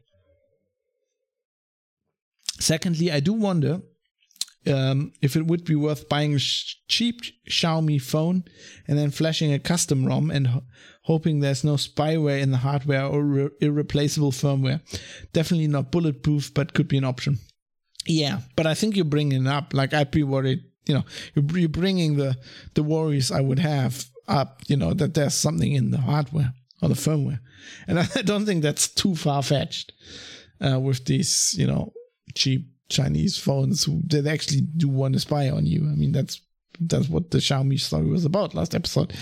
secondly 2.61 3.11
i 3.11 3.19
do 3.21 3.33
wonder 3.33 3.81
um, 4.67 5.13
if 5.21 5.37
it 5.37 5.47
would 5.47 5.65
be 5.65 5.75
worth 5.75 6.09
buying 6.09 6.35
a 6.35 6.39
sh- 6.39 6.77
cheap 6.89 7.21
Xiaomi 7.49 8.01
phone 8.01 8.45
and 8.89 8.99
then 8.99 9.11
flashing 9.11 9.53
a 9.53 9.59
custom 9.59 10.07
ROM 10.07 10.31
and 10.31 10.47
ho- 10.47 10.65
hoping 11.03 11.41
there's 11.41 11.65
no 11.65 11.75
spyware 11.75 12.41
in 12.41 12.51
the 12.51 12.59
hardware 12.59 13.05
or 13.05 13.23
re- 13.23 13.51
irreplaceable 13.61 14.33
firmware. 14.33 14.81
Definitely 15.33 15.69
not 15.69 15.91
bulletproof, 15.91 16.53
but 16.55 16.75
could 16.75 16.89
be 16.89 16.99
an 16.99 17.05
option. 17.05 17.39
Yeah, 18.07 18.41
but 18.57 18.67
I 18.67 18.75
think 18.75 18.97
you're 18.97 19.05
bringing 19.05 19.47
up. 19.47 19.73
Like 19.73 19.95
I'd 19.95 20.11
be 20.11 20.23
worried, 20.23 20.63
you 20.87 20.95
know, 20.95 21.05
you're, 21.35 21.59
you're 21.59 21.69
bringing 21.69 22.17
the 22.17 22.37
the 22.75 22.83
worries 22.83 23.31
I 23.31 23.41
would 23.41 23.59
have 23.59 24.07
up. 24.29 24.61
You 24.67 24.77
know 24.77 24.93
that 24.95 25.15
there's 25.15 25.35
something 25.35 25.73
in 25.73 25.91
the 25.91 25.99
hardware 25.99 26.53
or 26.83 26.89
the 26.89 26.95
firmware, 26.95 27.41
and 27.87 27.99
I 28.17 28.23
don't 28.23 28.45
think 28.45 28.63
that's 28.63 28.89
too 28.89 29.15
far 29.17 29.43
fetched 29.43 29.93
uh, 30.61 30.79
with 30.79 31.05
these, 31.07 31.55
you 31.59 31.67
know, 31.67 31.93
cheap 32.35 32.67
Chinese 32.95 33.39
phones 33.39 33.87
that 34.09 34.27
actually 34.27 34.63
do 34.63 34.89
want 34.89 35.15
to 35.15 35.21
spy 35.21 35.51
on 35.51 35.67
you. 35.67 35.83
I 35.83 35.95
mean, 35.95 36.13
that's 36.13 36.41
that's 36.81 37.09
what 37.09 37.31
the 37.31 37.39
Xiaomi 37.39 37.79
story 37.79 38.09
was 38.09 38.25
about 38.25 38.55
last 38.55 38.75
episode. 38.75 39.13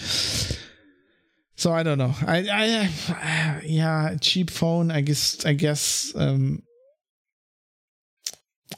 So 1.54 1.72
I 1.72 1.82
don't 1.82 1.98
know. 1.98 2.14
I, 2.26 2.90
I, 3.08 3.60
yeah, 3.64 4.16
cheap 4.20 4.50
phone. 4.50 4.90
I 4.90 5.00
guess, 5.00 5.44
I 5.44 5.52
guess. 5.52 6.12
Um, 6.16 6.62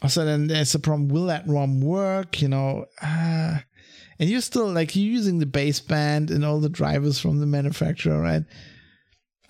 so 0.08 0.24
then 0.24 0.48
there's 0.48 0.74
a 0.74 0.80
problem. 0.80 1.08
Will 1.08 1.26
that 1.26 1.46
ROM 1.46 1.80
work? 1.80 2.42
You 2.42 2.48
know, 2.48 2.86
uh, 3.00 3.58
and 4.18 4.30
you're 4.30 4.40
still 4.40 4.70
like 4.70 4.94
you're 4.96 5.12
using 5.12 5.38
the 5.38 5.46
baseband 5.46 6.30
and 6.30 6.44
all 6.44 6.60
the 6.60 6.68
drivers 6.68 7.18
from 7.18 7.40
the 7.40 7.46
manufacturer, 7.46 8.20
right? 8.20 8.42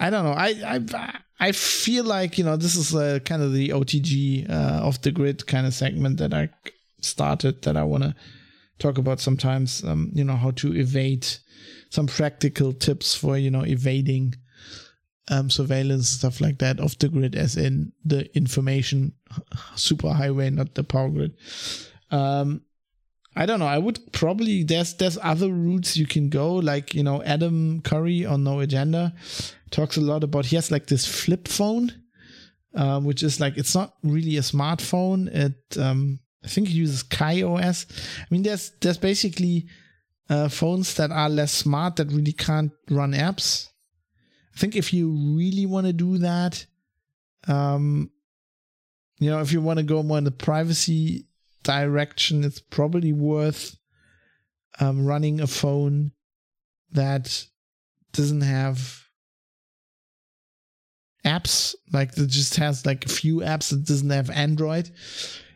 I 0.00 0.10
don't 0.10 0.24
know. 0.24 0.32
I, 0.32 0.78
I, 0.94 1.18
I 1.40 1.52
feel 1.52 2.04
like 2.04 2.38
you 2.38 2.44
know 2.44 2.56
this 2.56 2.76
is 2.76 2.94
a, 2.94 3.20
kind 3.20 3.42
of 3.42 3.52
the 3.52 3.70
OTG 3.70 4.50
uh, 4.50 4.86
off 4.86 5.02
the 5.02 5.10
grid 5.10 5.46
kind 5.46 5.66
of 5.66 5.74
segment 5.74 6.18
that 6.18 6.32
I 6.32 6.48
started 7.00 7.62
that 7.62 7.76
I 7.76 7.82
want 7.82 8.04
to 8.04 8.14
talk 8.78 8.98
about 8.98 9.20
sometimes. 9.20 9.82
Um, 9.84 10.10
you 10.14 10.24
know 10.24 10.36
how 10.36 10.52
to 10.52 10.74
evade 10.74 11.26
some 11.90 12.06
practical 12.06 12.72
tips 12.72 13.14
for 13.14 13.36
you 13.36 13.50
know 13.50 13.64
evading 13.64 14.34
um, 15.28 15.50
surveillance 15.50 16.08
stuff 16.08 16.40
like 16.40 16.58
that 16.58 16.80
off 16.80 16.98
the 16.98 17.08
grid, 17.08 17.34
as 17.34 17.56
in 17.56 17.92
the 18.04 18.34
information 18.36 19.12
superhighway, 19.74 20.52
not 20.52 20.74
the 20.74 20.84
power 20.84 21.08
grid. 21.08 21.34
Um, 22.10 22.62
I 23.36 23.46
don't 23.46 23.58
know. 23.58 23.66
I 23.66 23.78
would 23.78 24.12
probably 24.12 24.62
there's 24.62 24.94
there's 24.94 25.18
other 25.20 25.50
routes 25.50 25.96
you 25.96 26.06
can 26.06 26.28
go, 26.28 26.54
like 26.54 26.94
you 26.94 27.02
know 27.02 27.22
Adam 27.22 27.80
Curry 27.82 28.24
on 28.24 28.44
No 28.44 28.60
Agenda 28.60 29.12
talks 29.70 29.96
a 29.96 30.00
lot 30.00 30.22
about 30.22 30.46
he 30.46 30.56
has 30.56 30.70
like 30.70 30.86
this 30.86 31.04
flip 31.06 31.48
phone, 31.48 31.92
um, 32.74 33.04
which 33.04 33.22
is 33.22 33.40
like 33.40 33.56
it's 33.56 33.74
not 33.74 33.94
really 34.02 34.36
a 34.36 34.40
smartphone. 34.40 35.28
It 35.34 35.78
um, 35.78 36.20
I 36.44 36.48
think 36.48 36.68
it 36.68 36.74
uses 36.74 37.02
KaiOS. 37.02 37.86
I 38.20 38.26
mean, 38.30 38.44
there's 38.44 38.70
there's 38.80 38.98
basically 38.98 39.66
uh, 40.28 40.48
phones 40.48 40.94
that 40.94 41.10
are 41.10 41.28
less 41.28 41.52
smart 41.52 41.96
that 41.96 42.12
really 42.12 42.32
can't 42.32 42.72
run 42.88 43.12
apps. 43.12 43.68
I 44.54 44.58
think 44.58 44.76
if 44.76 44.92
you 44.92 45.10
really 45.36 45.66
want 45.66 45.86
to 45.88 45.92
do 45.92 46.18
that, 46.18 46.64
um, 47.48 48.10
you 49.18 49.28
know, 49.28 49.40
if 49.40 49.52
you 49.52 49.60
want 49.60 49.78
to 49.78 49.82
go 49.82 50.04
more 50.04 50.18
in 50.18 50.24
the 50.24 50.30
privacy 50.30 51.26
direction, 51.64 52.44
it's 52.44 52.60
probably 52.60 53.12
worth 53.12 53.76
um, 54.80 55.04
running 55.04 55.40
a 55.40 55.46
phone 55.46 56.12
that 56.92 57.46
doesn't 58.12 58.42
have 58.42 59.02
apps 61.24 61.74
like 61.92 62.14
that 62.14 62.26
just 62.26 62.56
has 62.56 62.84
like 62.84 63.06
a 63.06 63.08
few 63.08 63.38
apps 63.38 63.70
that 63.70 63.84
doesn't 63.86 64.10
have 64.10 64.28
android 64.28 64.90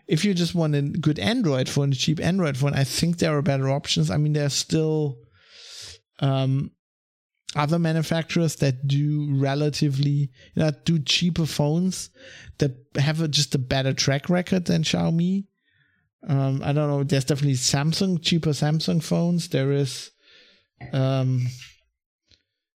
if 0.06 0.24
you 0.24 0.32
just 0.32 0.54
want 0.54 0.74
a 0.74 0.80
good 0.80 1.18
android 1.18 1.68
phone 1.68 1.92
a 1.92 1.94
cheap 1.94 2.18
android 2.20 2.56
phone 2.56 2.72
i 2.72 2.82
think 2.82 3.18
there 3.18 3.36
are 3.36 3.42
better 3.42 3.68
options 3.68 4.10
i 4.10 4.16
mean 4.16 4.32
there's 4.32 4.54
still 4.54 5.18
um 6.20 6.70
other 7.56 7.78
manufacturers 7.78 8.56
that 8.56 8.86
do 8.86 9.34
relatively 9.34 10.30
you 10.54 10.62
know, 10.62 10.70
do 10.84 10.98
cheaper 10.98 11.46
phones 11.46 12.10
that 12.58 12.72
have 12.96 13.20
a, 13.20 13.28
just 13.28 13.54
a 13.54 13.58
better 13.58 13.92
track 13.92 14.28
record 14.28 14.66
than 14.66 14.82
Xiaomi. 14.82 15.46
Um, 16.26 16.62
I 16.64 16.72
don't 16.72 16.88
know. 16.88 17.04
There's 17.04 17.24
definitely 17.24 17.54
Samsung 17.54 18.22
cheaper 18.22 18.50
Samsung 18.50 19.02
phones. 19.02 19.48
There 19.48 19.72
is, 19.72 20.10
um, 20.92 21.46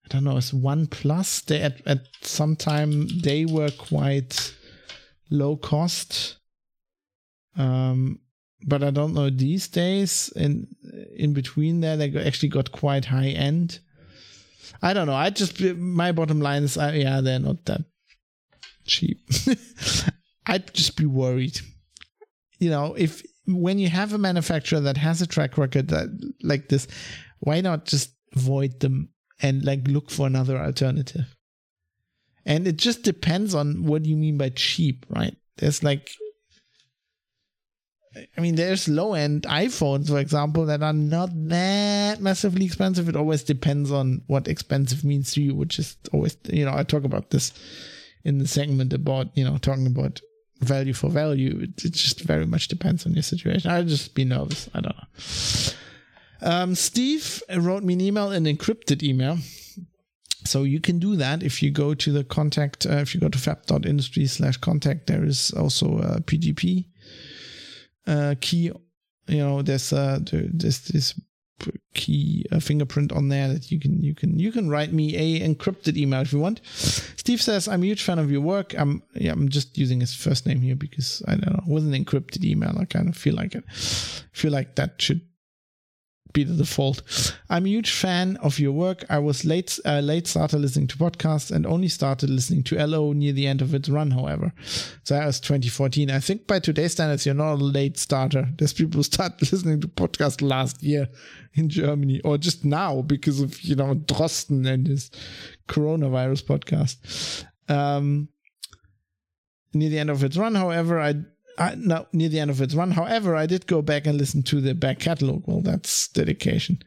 I 0.05 0.09
don't 0.09 0.24
know. 0.24 0.36
It's 0.36 0.52
OnePlus. 0.52 1.44
They 1.44 1.62
at 1.62 1.86
at 1.86 2.01
some 2.23 2.56
time 2.56 3.06
they 3.23 3.44
were 3.44 3.70
quite 3.70 4.55
low 5.31 5.56
cost. 5.56 6.36
Um, 7.56 8.20
but 8.66 8.82
I 8.82 8.90
don't 8.90 9.15
know 9.15 9.31
these 9.31 9.69
days. 9.69 10.32
In 10.35 10.66
in 11.16 11.32
between 11.32 11.81
there, 11.81 11.97
they 11.97 12.12
actually 12.24 12.48
got 12.48 12.73
quite 12.73 13.05
high 13.05 13.28
end. 13.28 13.78
I 14.82 14.93
don't 14.93 15.06
know. 15.06 15.15
I 15.15 15.31
just 15.31 15.60
my 15.60 16.12
bottom 16.12 16.40
line 16.40 16.65
is, 16.65 16.77
uh, 16.77 16.93
yeah, 16.94 17.20
they're 17.20 17.39
not 17.39 17.65
that 17.66 17.82
cheap. 18.85 19.20
I'd 20.47 20.73
just 20.74 20.97
be 20.97 21.06
worried. 21.06 21.60
You 22.59 22.70
know, 22.70 22.94
if 22.94 23.23
when 23.49 23.79
you 23.79 23.89
have 23.89 24.12
a 24.12 24.19
manufacturer 24.19 24.81
that 24.81 24.97
has 24.99 25.23
a 25.23 25.27
track 25.27 25.57
record 25.57 25.89
that 25.89 26.09
like 26.43 26.69
this, 26.69 26.87
why 27.41 27.61
not 27.61 27.87
just 27.87 28.12
void 28.35 28.81
them 28.81 29.09
and 29.41 29.65
like 29.65 29.87
look 29.89 30.11
for 30.11 30.27
another 30.27 30.59
alternative? 30.59 31.35
And 32.45 32.66
it 32.66 32.77
just 32.77 33.03
depends 33.03 33.55
on 33.55 33.85
what 33.85 34.05
you 34.05 34.16
mean 34.16 34.39
by 34.39 34.51
cheap, 34.51 35.07
right? 35.09 35.37
There's 35.57 35.83
like 35.83 36.11
I 38.37 38.41
mean, 38.41 38.57
there's 38.57 38.89
low 38.89 39.15
end 39.15 39.43
iPhones, 39.43 40.09
for 40.09 40.19
example, 40.19 40.66
that 40.66 40.83
are 40.83 40.93
not 40.93 41.31
that 41.49 42.20
massively 42.20 42.65
expensive. 42.65 43.09
It 43.09 43.16
always 43.16 43.43
depends 43.43 43.93
on 43.93 44.23
what 44.27 44.49
expensive 44.49 45.05
means 45.05 45.33
to 45.33 45.43
you, 45.43 45.55
which 45.55 45.79
is 45.79 45.97
always, 46.12 46.37
you 46.49 46.65
know, 46.65 46.75
I 46.75 46.83
talk 46.83 47.05
about 47.05 47.31
this 47.31 47.53
in 48.25 48.39
the 48.39 48.49
segment 48.49 48.93
about, 48.93 49.29
you 49.37 49.45
know, 49.45 49.59
talking 49.59 49.87
about 49.87 50.20
value 50.61 50.93
for 50.93 51.11
value. 51.11 51.61
It, 51.63 51.85
it 51.85 51.93
just 51.93 52.21
very 52.23 52.47
much 52.47 52.69
depends 52.69 53.07
on 53.07 53.13
your 53.15 53.23
situation. 53.23 53.71
I'll 53.71 53.85
just 53.85 54.15
be 54.15 54.25
nervous. 54.25 54.69
I 54.75 54.81
don't 54.81 54.97
know. 54.97 55.73
Um, 56.41 56.75
Steve 56.75 57.43
wrote 57.57 57.83
me 57.83 57.95
an 57.95 58.01
email, 58.01 58.31
an 58.31 58.45
encrypted 58.45 59.03
email. 59.03 59.39
So 60.45 60.63
you 60.63 60.81
can 60.81 60.99
do 60.99 61.17
that 61.17 61.43
if 61.43 61.63
you 61.63 61.71
go 61.71 61.95
to 61.95 62.13
the 62.13 62.25
contact, 62.25 62.87
uh, 62.87 62.97
if 62.97 63.15
you 63.15 63.21
go 63.21 63.29
to 63.29 63.39
fab.industry 63.39 64.27
slash 64.27 64.57
contact, 64.57 65.07
there 65.07 65.25
is 65.25 65.51
also 65.53 65.99
a 65.99 66.21
PGP 66.21 66.87
uh, 68.07 68.35
key. 68.41 68.71
You 69.27 69.39
know, 69.39 69.61
there's 69.61 69.93
uh, 69.93 70.21
there's 70.23 70.81
this 70.81 71.21
key 71.95 72.47
uh, 72.53 72.61
fingerprint 72.61 73.13
on 73.13 73.29
there 73.29 73.49
that 73.49 73.71
you 73.71 73.81
can 73.81 74.03
you 74.03 74.15
can 74.15 74.39
you 74.39 74.53
can 74.53 74.69
write 74.69 74.93
me 74.93 75.17
a 75.17 75.47
encrypted 75.47 75.97
email 75.97 76.21
if 76.21 76.33
you 76.33 76.39
want. 76.39 76.61
Steve 76.65 77.43
says 77.43 77.69
I'm 77.69 77.83
a 77.83 77.87
huge 77.87 78.03
fan 78.03 78.19
of 78.19 78.31
your 78.31 78.41
work. 78.41 78.75
I'm 78.79 79.03
yeah 79.15 79.33
I'm 79.33 79.49
just 79.49 79.77
using 79.77 80.01
his 80.01 80.15
first 80.15 80.47
name 80.47 80.61
here 80.61 80.77
because 80.77 81.23
I 81.27 81.33
don't 81.37 81.53
know 81.53 81.65
with 81.67 81.85
an 81.85 82.05
encrypted 82.05 82.45
email 82.45 82.77
I 82.79 82.85
kind 82.85 83.09
of 83.09 83.17
feel 83.17 83.35
like 83.35 83.55
it. 83.55 83.65
feel 83.73 84.53
like 84.53 84.77
that 84.77 85.01
should 85.03 85.23
be 86.33 86.45
the 86.45 86.55
default. 86.55 87.03
I'm 87.49 87.67
a 87.67 87.69
huge 87.69 87.93
fan 87.93 88.37
of 88.39 88.59
your 88.59 88.73
work. 88.73 89.05
I 89.09 89.19
was 89.19 89.45
late 89.45 89.79
uh, 89.85 90.01
late 90.01 90.27
starter 90.27 90.59
listening 90.59 90.87
to 90.89 90.97
podcasts 90.97 91.51
and 91.51 91.67
only 91.67 91.89
started 91.89 92.31
listening 92.31 92.63
to 92.65 92.87
LO 92.87 93.13
near 93.13 93.33
the 93.33 93.47
end 93.47 93.63
of 93.63 93.75
its 93.75 93.89
run, 93.89 94.11
however. 94.11 94.53
So 95.05 95.15
that 95.15 95.27
was 95.27 95.41
2014. 95.41 96.11
I 96.11 96.21
think 96.21 96.47
by 96.47 96.59
today's 96.59 96.93
standards, 96.93 97.25
you're 97.25 97.35
not 97.35 97.55
a 97.55 97.57
late 97.57 97.99
starter. 97.99 98.49
There's 98.59 98.73
people 98.73 98.99
who 98.99 99.05
start 99.05 99.33
listening 99.41 99.81
to 99.81 99.89
podcasts 99.89 100.43
last 100.43 100.83
year 100.83 101.09
in 101.55 101.69
Germany 101.69 102.21
or 102.25 102.39
just 102.39 102.65
now 102.65 103.03
because 103.03 103.41
of, 103.41 103.61
you 103.63 103.75
know, 103.77 103.95
Drosten 103.95 104.67
and 104.67 104.87
his 104.87 105.11
coronavirus 105.69 106.45
podcast. 106.45 107.45
Um, 107.73 108.29
near 109.75 109.91
the 109.91 109.99
end 109.99 110.11
of 110.11 110.25
its 110.25 110.37
run, 110.37 110.55
however, 110.55 111.01
I 111.01 111.15
I, 111.59 111.75
no, 111.75 112.07
near 112.13 112.29
the 112.29 112.39
end 112.39 112.51
of 112.51 112.63
its 112.63 112.75
run. 112.75 112.93
However, 112.93 113.35
I 113.35 113.47
did 113.47 113.67
go 113.67 113.83
back 113.83 114.07
and 114.07 114.17
listen 114.17 114.43
to 114.45 114.61
the 114.61 114.75
back 114.75 115.01
catalog. 115.01 115.43
Well, 115.47 115.61
that's 115.61 116.09
dedication. 116.09 116.81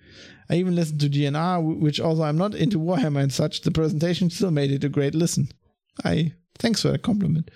I 0.49 0.55
even 0.55 0.75
listened 0.75 1.01
to 1.01 1.09
GNR, 1.09 1.79
which 1.79 1.99
although 1.99 2.23
I'm 2.23 2.37
not 2.37 2.55
into 2.55 2.79
Warhammer 2.79 3.21
and 3.21 3.33
such, 3.33 3.61
the 3.61 3.71
presentation 3.71 4.29
still 4.29 4.51
made 4.51 4.71
it 4.71 4.83
a 4.83 4.89
great 4.89 5.13
listen. 5.13 5.49
I 6.05 6.33
thanks 6.57 6.81
for 6.81 6.89
that 6.89 7.01
compliment. 7.01 7.51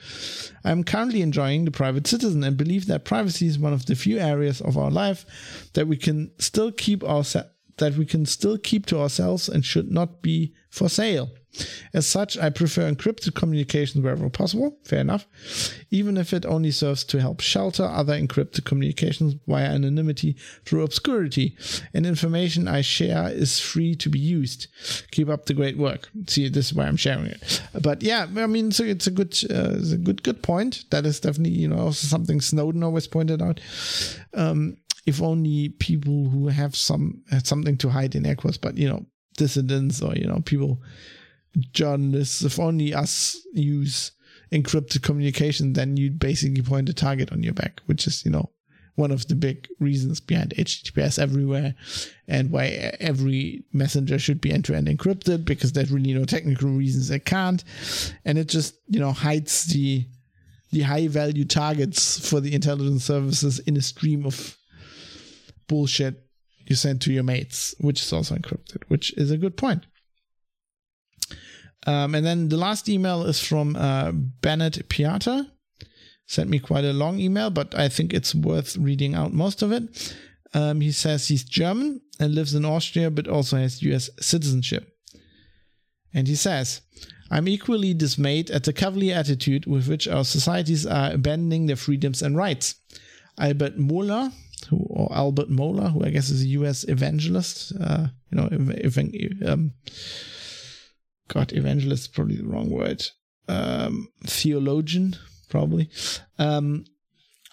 I'm 0.63 0.83
currently 0.83 1.21
enjoying 1.21 1.65
the 1.65 1.71
private 1.71 2.07
citizen 2.07 2.43
and 2.43 2.57
believe 2.57 2.87
that 2.87 3.05
privacy 3.05 3.47
is 3.47 3.59
one 3.59 3.73
of 3.73 3.85
the 3.85 3.95
few 3.95 4.17
areas 4.17 4.61
of 4.61 4.77
our 4.77 4.91
life 4.91 5.25
that 5.73 5.87
we 5.87 5.97
can 5.97 6.31
still 6.39 6.71
keep 6.71 7.03
our 7.03 7.23
that 7.77 7.95
we 7.95 8.05
can 8.05 8.25
still 8.25 8.57
keep 8.57 8.85
to 8.87 8.99
ourselves 8.99 9.49
and 9.49 9.65
should 9.65 9.91
not 9.91 10.21
be 10.21 10.53
for 10.69 10.89
sale. 10.89 11.29
As 11.93 12.05
such, 12.05 12.37
I 12.37 12.49
prefer 12.49 12.91
encrypted 12.91 13.35
communications 13.35 14.03
wherever 14.03 14.29
possible, 14.29 14.77
fair 14.83 14.99
enough, 14.99 15.27
even 15.91 16.17
if 16.17 16.33
it 16.33 16.45
only 16.45 16.71
serves 16.71 17.03
to 17.05 17.21
help 17.21 17.39
shelter 17.39 17.83
other 17.83 18.13
encrypted 18.13 18.65
communications 18.65 19.35
via 19.47 19.65
anonymity 19.65 20.35
through 20.65 20.83
obscurity, 20.83 21.55
and 21.93 22.05
information 22.05 22.67
I 22.67 22.81
share 22.81 23.29
is 23.29 23.59
free 23.59 23.95
to 23.95 24.09
be 24.09 24.19
used. 24.19 24.67
Keep 25.11 25.29
up 25.29 25.45
the 25.45 25.53
great 25.53 25.77
work. 25.77 26.09
See, 26.27 26.49
this 26.49 26.67
is 26.67 26.73
why 26.73 26.85
I'm 26.85 26.97
sharing 26.97 27.27
it. 27.27 27.61
But 27.81 28.03
yeah, 28.03 28.27
I 28.35 28.47
mean, 28.47 28.71
so 28.71 28.83
it's 28.83 29.07
a 29.07 29.11
good, 29.11 29.33
uh, 29.49 29.75
it's 29.77 29.91
a 29.91 29.97
good, 29.97 30.23
good 30.23 30.41
point. 30.43 30.85
That 30.91 31.05
is 31.05 31.19
definitely, 31.19 31.57
you 31.57 31.67
know, 31.67 31.77
also 31.77 32.07
something 32.07 32.41
Snowden 32.41 32.83
always 32.83 33.07
pointed 33.07 33.41
out. 33.41 33.59
Um, 34.33 34.77
if 35.05 35.21
only 35.21 35.69
people 35.69 36.29
who 36.29 36.47
have 36.47 36.75
some 36.75 37.23
something 37.43 37.77
to 37.77 37.89
hide 37.89 38.15
in 38.15 38.25
air 38.25 38.35
quotes, 38.35 38.57
but 38.57 38.77
you 38.77 38.89
know, 38.89 39.05
dissidents 39.37 40.01
or 40.01 40.15
you 40.15 40.25
know 40.25 40.41
people 40.45 40.81
journalists, 41.71 42.43
if 42.43 42.59
only 42.59 42.93
us 42.93 43.39
use 43.53 44.11
encrypted 44.51 45.01
communication, 45.01 45.73
then 45.73 45.97
you 45.97 46.11
basically 46.11 46.61
point 46.61 46.89
a 46.89 46.93
target 46.93 47.31
on 47.31 47.43
your 47.43 47.53
back, 47.53 47.81
which 47.85 48.07
is, 48.07 48.23
you 48.25 48.31
know, 48.31 48.49
one 48.95 49.11
of 49.11 49.27
the 49.27 49.35
big 49.35 49.67
reasons 49.79 50.21
behind 50.21 50.51
HTTPS 50.51 51.19
everywhere 51.19 51.75
and 52.27 52.49
why 52.49 52.67
every 52.99 53.63
messenger 53.73 54.17
should 54.17 54.39
be 54.39 54.51
end 54.51 54.63
to 54.65 54.75
end 54.75 54.87
encrypted 54.87 55.43
because 55.43 55.73
there's 55.73 55.91
really 55.91 56.13
no 56.13 56.23
technical 56.23 56.69
reasons 56.69 57.11
it 57.11 57.25
can't. 57.25 57.63
And 58.23 58.37
it 58.37 58.47
just, 58.47 58.75
you 58.87 58.99
know, 58.99 59.11
hides 59.11 59.65
the 59.65 60.07
the 60.71 60.81
high 60.81 61.07
value 61.07 61.45
targets 61.45 62.27
for 62.27 62.41
the 62.41 62.53
intelligence 62.53 63.05
services 63.05 63.59
in 63.59 63.77
a 63.77 63.81
stream 63.81 64.25
of 64.25 64.57
bullshit 65.67 66.25
you 66.67 66.75
send 66.75 67.01
to 67.01 67.13
your 67.13 67.23
mates, 67.23 67.75
which 67.79 68.01
is 68.01 68.11
also 68.11 68.35
encrypted, 68.35 68.83
which 68.87 69.13
is 69.17 69.31
a 69.31 69.37
good 69.37 69.55
point. 69.55 69.85
Um, 71.85 72.15
and 72.15 72.25
then 72.25 72.49
the 72.49 72.57
last 72.57 72.89
email 72.89 73.23
is 73.25 73.39
from 73.39 73.75
uh, 73.75 74.11
Bennett 74.11 74.89
Piata. 74.89 75.49
Sent 76.27 76.49
me 76.49 76.57
quite 76.57 76.83
a 76.83 76.93
long 76.93 77.19
email, 77.19 77.51
but 77.51 77.77
I 77.77 77.87
think 77.87 78.13
it's 78.13 78.33
worth 78.33 78.75
reading 78.77 79.13
out 79.13 79.31
most 79.31 79.61
of 79.61 79.71
it. 79.71 80.15
Um, 80.55 80.81
he 80.81 80.91
says 80.91 81.27
he's 81.27 81.43
German 81.43 82.01
and 82.19 82.33
lives 82.33 82.55
in 82.55 82.65
Austria, 82.65 83.11
but 83.11 83.27
also 83.27 83.57
has 83.57 83.83
US 83.83 84.09
citizenship. 84.19 84.91
And 86.13 86.27
he 86.27 86.35
says, 86.35 86.81
I'm 87.29 87.47
equally 87.47 87.93
dismayed 87.93 88.49
at 88.49 88.63
the 88.63 88.73
cavalier 88.73 89.15
attitude 89.15 89.65
with 89.65 89.87
which 89.87 90.07
our 90.07 90.23
societies 90.23 90.85
are 90.85 91.11
abandoning 91.11 91.65
their 91.65 91.75
freedoms 91.75 92.21
and 92.21 92.37
rights. 92.37 92.75
Albert 93.37 93.77
Mohler, 93.77 94.31
who, 94.69 94.77
or 94.89 95.13
Albert 95.13 95.49
Mohler, 95.49 95.91
who 95.91 96.05
I 96.05 96.09
guess 96.09 96.29
is 96.29 96.43
a 96.43 96.47
US 96.47 96.85
evangelist, 96.87 97.73
uh, 97.79 98.07
you 98.31 98.37
know, 98.37 98.47
ev- 98.51 98.97
um, 99.45 99.73
God, 101.27 101.53
evangelist 101.53 102.03
is 102.03 102.07
probably 102.07 102.37
the 102.37 102.47
wrong 102.47 102.69
word. 102.69 103.03
Um, 103.47 104.09
theologian, 104.23 105.15
probably. 105.49 105.89
Um, 106.37 106.85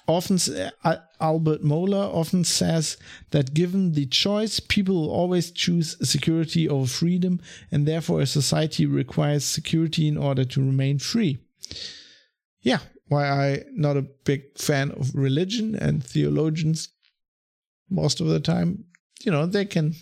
often 0.08 0.38
uh, 0.84 0.96
Albert 1.20 1.62
Mohler 1.62 2.12
often 2.14 2.44
says 2.44 2.96
that 3.30 3.54
given 3.54 3.92
the 3.92 4.06
choice, 4.06 4.60
people 4.60 5.10
always 5.10 5.50
choose 5.50 5.96
security 6.08 6.68
over 6.68 6.86
freedom, 6.86 7.40
and 7.70 7.86
therefore 7.86 8.20
a 8.20 8.26
society 8.26 8.86
requires 8.86 9.44
security 9.44 10.08
in 10.08 10.16
order 10.16 10.44
to 10.44 10.60
remain 10.60 10.98
free. 10.98 11.38
Yeah, 12.60 12.78
why 13.08 13.28
I 13.28 13.64
not 13.72 13.96
a 13.96 14.02
big 14.02 14.58
fan 14.58 14.90
of 14.92 15.14
religion 15.14 15.74
and 15.74 16.04
theologians 16.04 16.88
most 17.90 18.20
of 18.20 18.26
the 18.26 18.40
time. 18.40 18.84
You 19.20 19.32
know, 19.32 19.46
they 19.46 19.64
can 19.64 19.94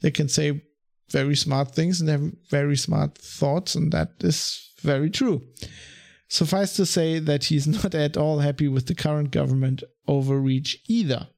they 0.00 0.10
can 0.10 0.28
say 0.28 0.62
very 1.10 1.36
smart 1.36 1.74
things 1.74 2.00
and 2.00 2.08
have 2.08 2.32
very 2.48 2.76
smart 2.76 3.16
thoughts, 3.18 3.74
and 3.74 3.92
that 3.92 4.12
is 4.20 4.72
very 4.80 5.10
true. 5.10 5.42
Suffice 6.28 6.74
to 6.76 6.86
say 6.86 7.18
that 7.18 7.44
he's 7.44 7.66
not 7.82 7.94
at 7.94 8.16
all 8.16 8.38
happy 8.38 8.68
with 8.68 8.86
the 8.86 8.94
current 8.94 9.30
government 9.30 9.82
overreach 10.06 10.78
either. 10.88 11.28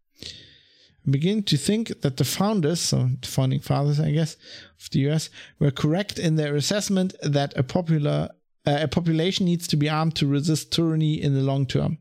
I 1.06 1.10
begin 1.10 1.42
to 1.44 1.56
think 1.56 2.02
that 2.02 2.16
the 2.16 2.24
founders, 2.24 2.80
so 2.80 3.08
the 3.20 3.26
founding 3.26 3.60
fathers, 3.60 3.98
I 3.98 4.12
guess, 4.12 4.36
of 4.80 4.90
the 4.90 5.00
US, 5.10 5.30
were 5.58 5.72
correct 5.72 6.18
in 6.18 6.36
their 6.36 6.54
assessment 6.54 7.14
that 7.22 7.52
a 7.56 7.62
popular 7.62 8.30
uh, 8.64 8.78
a 8.82 8.86
population 8.86 9.44
needs 9.44 9.66
to 9.66 9.76
be 9.76 9.88
armed 9.88 10.14
to 10.14 10.26
resist 10.26 10.72
tyranny 10.72 11.20
in 11.20 11.34
the 11.34 11.40
long 11.40 11.66
term. 11.66 11.98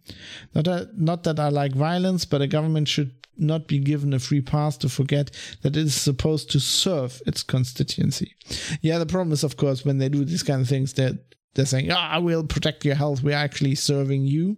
Not 0.54 0.66
that, 0.66 0.96
not 0.96 1.24
that 1.24 1.40
I 1.40 1.50
like 1.50 1.74
violence, 1.74 2.24
but 2.24 2.44
a 2.44 2.48
government 2.48 2.88
should 2.88 3.21
not 3.42 3.68
be 3.68 3.80
given 3.80 4.14
a 4.14 4.20
free 4.20 4.42
pass 4.42 4.78
to 4.78 4.90
forget 4.90 5.32
that 5.62 5.76
it 5.76 5.86
is 5.86 5.96
supposed 5.96 6.52
to 6.52 6.60
serve 6.60 7.22
its 7.26 7.44
constituency. 7.44 8.36
Yeah, 8.82 9.00
the 9.00 9.06
problem 9.06 9.32
is, 9.32 9.44
of 9.44 9.58
course, 9.58 9.84
when 9.84 9.98
they 9.98 10.10
do 10.10 10.24
these 10.24 10.44
kind 10.44 10.62
of 10.62 10.70
things, 10.70 10.94
they're, 10.94 11.18
they're 11.56 11.66
saying, 11.66 11.92
ah, 11.92 12.10
I 12.12 12.20
will 12.20 12.44
protect 12.44 12.86
your 12.86 12.96
health. 12.96 13.24
We're 13.24 13.36
actually 13.36 13.76
serving 13.76 14.26
you. 14.26 14.58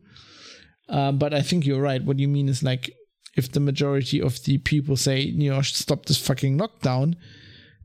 Uh, 0.89 1.11
but 1.11 1.33
I 1.33 1.41
think 1.41 1.65
you're 1.65 1.81
right. 1.81 2.03
What 2.03 2.19
you 2.19 2.27
mean 2.27 2.49
is 2.49 2.61
like, 2.61 2.91
if 3.35 3.51
the 3.51 3.59
majority 3.59 4.21
of 4.21 4.43
the 4.43 4.59
people 4.59 4.95
say, 4.95 5.19
you 5.21 5.49
know, 5.49 5.61
stop 5.61 6.05
this 6.05 6.19
fucking 6.19 6.59
lockdown, 6.59 7.15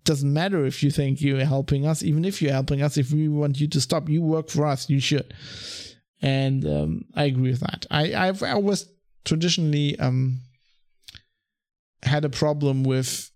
doesn't 0.04 0.32
matter 0.32 0.64
if 0.64 0.82
you 0.82 0.90
think 0.90 1.20
you're 1.20 1.44
helping 1.44 1.86
us, 1.86 2.02
even 2.02 2.24
if 2.24 2.42
you're 2.42 2.52
helping 2.52 2.82
us, 2.82 2.96
if 2.96 3.12
we 3.12 3.28
want 3.28 3.60
you 3.60 3.68
to 3.68 3.80
stop, 3.80 4.08
you 4.08 4.22
work 4.22 4.48
for 4.48 4.66
us, 4.66 4.90
you 4.90 5.00
should. 5.00 5.32
And 6.20 6.66
um, 6.66 7.04
I 7.14 7.24
agree 7.24 7.50
with 7.50 7.60
that. 7.60 7.86
I, 7.90 8.14
I've 8.14 8.42
always 8.42 8.88
traditionally 9.24 9.98
um, 9.98 10.40
had 12.02 12.24
a 12.24 12.30
problem 12.30 12.84
with, 12.84 13.30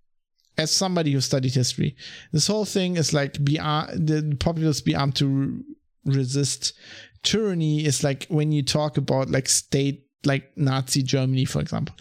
as 0.59 0.71
somebody 0.71 1.13
who 1.13 1.21
studied 1.21 1.55
history, 1.55 1.97
this 2.33 2.47
whole 2.47 2.65
thing 2.65 2.97
is 2.97 3.13
like 3.13 3.43
be 3.43 3.57
the 3.57 4.37
populace 4.39 4.81
be 4.81 4.95
armed 4.95 5.17
to 5.17 5.65
resist 6.05 6.75
tyranny 7.23 7.85
is 7.85 8.03
like 8.03 8.27
when 8.29 8.53
you 8.53 8.63
talk 8.63 8.97
about 8.97 9.31
like 9.31 9.49
state 9.49 10.07
like 10.25 10.57
Nazi 10.57 11.03
Germany, 11.03 11.45
for 11.45 11.61
example. 11.61 11.95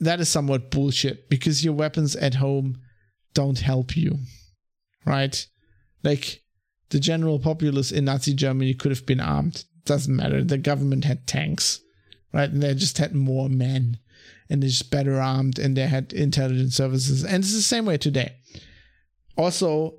That 0.00 0.20
is 0.20 0.28
somewhat 0.28 0.70
bullshit 0.70 1.28
because 1.28 1.64
your 1.64 1.74
weapons 1.74 2.16
at 2.16 2.34
home 2.34 2.80
don't 3.34 3.58
help 3.58 3.96
you, 3.96 4.18
right? 5.04 5.46
Like 6.02 6.42
the 6.88 6.98
general 6.98 7.38
populace 7.38 7.92
in 7.92 8.06
Nazi 8.06 8.34
Germany 8.34 8.74
could 8.74 8.90
have 8.90 9.06
been 9.06 9.20
armed. 9.20 9.64
Doesn't 9.84 10.14
matter. 10.14 10.42
The 10.42 10.58
government 10.58 11.04
had 11.04 11.26
tanks, 11.26 11.80
right? 12.32 12.50
And 12.50 12.62
they 12.62 12.74
just 12.74 12.98
had 12.98 13.14
more 13.14 13.48
men 13.48 13.98
and 14.50 14.60
they're 14.60 14.68
just 14.68 14.90
better 14.90 15.20
armed 15.20 15.58
and 15.58 15.76
they 15.76 15.86
had 15.86 16.12
intelligence 16.12 16.76
services. 16.76 17.24
And 17.24 17.44
it's 17.44 17.54
the 17.54 17.62
same 17.62 17.86
way 17.86 17.96
today. 17.96 18.34
Also, 19.36 19.94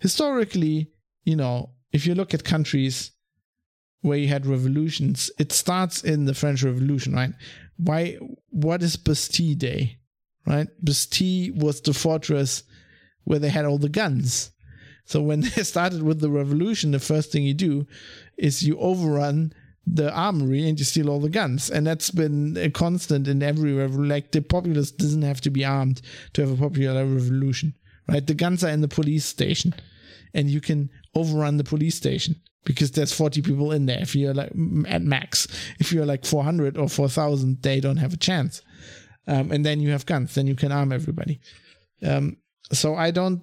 historically, 0.00 0.90
you 1.24 1.36
know, 1.36 1.70
if 1.92 2.04
you 2.04 2.14
look 2.14 2.34
at 2.34 2.44
countries 2.44 3.12
where 4.02 4.18
you 4.18 4.28
had 4.28 4.44
revolutions, 4.44 5.30
it 5.38 5.52
starts 5.52 6.02
in 6.02 6.26
the 6.26 6.34
French 6.34 6.62
Revolution, 6.64 7.14
right? 7.14 7.30
Why 7.76 8.18
what 8.50 8.82
is 8.82 8.96
Bastille 8.96 9.54
Day? 9.54 9.98
Right? 10.46 10.68
Bastille 10.82 11.54
was 11.54 11.80
the 11.80 11.94
fortress 11.94 12.64
where 13.24 13.38
they 13.38 13.48
had 13.48 13.64
all 13.64 13.78
the 13.78 13.88
guns. 13.88 14.50
So 15.04 15.22
when 15.22 15.40
they 15.56 15.62
started 15.62 16.02
with 16.02 16.20
the 16.20 16.30
revolution, 16.30 16.90
the 16.90 16.98
first 16.98 17.30
thing 17.30 17.44
you 17.44 17.54
do 17.54 17.86
is 18.36 18.62
you 18.62 18.78
overrun 18.78 19.52
the 19.86 20.12
armory 20.12 20.68
and 20.68 20.78
you 20.78 20.84
steal 20.84 21.08
all 21.08 21.20
the 21.20 21.28
guns. 21.28 21.70
And 21.70 21.86
that's 21.86 22.10
been 22.10 22.56
a 22.56 22.70
constant 22.70 23.28
in 23.28 23.42
every 23.42 23.72
revolution. 23.72 24.08
Like 24.08 24.32
the 24.32 24.42
populace 24.42 24.90
doesn't 24.90 25.22
have 25.22 25.40
to 25.42 25.50
be 25.50 25.64
armed 25.64 26.02
to 26.32 26.42
have 26.42 26.50
a 26.50 26.56
popular 26.56 27.06
revolution, 27.06 27.74
right? 28.08 28.26
The 28.26 28.34
guns 28.34 28.64
are 28.64 28.70
in 28.70 28.80
the 28.80 28.88
police 28.88 29.24
station 29.24 29.74
and 30.34 30.50
you 30.50 30.60
can 30.60 30.90
overrun 31.14 31.56
the 31.56 31.64
police 31.64 31.94
station 31.94 32.36
because 32.64 32.90
there's 32.90 33.12
40 33.12 33.42
people 33.42 33.72
in 33.72 33.86
there. 33.86 34.00
If 34.00 34.16
you're 34.16 34.34
like 34.34 34.50
at 34.88 35.02
max, 35.02 35.46
if 35.78 35.92
you're 35.92 36.04
like 36.04 36.26
400 36.26 36.76
or 36.76 36.88
4,000, 36.88 37.62
they 37.62 37.80
don't 37.80 37.96
have 37.96 38.12
a 38.12 38.18
chance. 38.18 38.62
Um, 39.28 39.50
and 39.52 39.64
then 39.64 39.80
you 39.80 39.90
have 39.90 40.06
guns, 40.06 40.34
then 40.34 40.46
you 40.46 40.56
can 40.56 40.72
arm 40.72 40.92
everybody. 40.92 41.40
Um, 42.02 42.36
so 42.72 42.96
I 42.96 43.12
don't, 43.12 43.42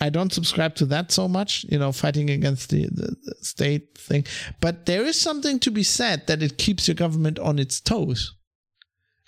I 0.00 0.10
don't 0.10 0.32
subscribe 0.32 0.74
to 0.76 0.86
that 0.86 1.10
so 1.10 1.26
much, 1.26 1.64
you 1.70 1.78
know, 1.78 1.90
fighting 1.90 2.28
against 2.28 2.68
the, 2.68 2.86
the, 2.86 3.16
the 3.24 3.34
state 3.40 3.96
thing. 3.96 4.24
But 4.60 4.86
there 4.86 5.04
is 5.04 5.18
something 5.18 5.58
to 5.60 5.70
be 5.70 5.82
said 5.82 6.26
that 6.26 6.42
it 6.42 6.58
keeps 6.58 6.86
your 6.86 6.94
government 6.94 7.38
on 7.38 7.58
its 7.58 7.80
toes. 7.80 8.34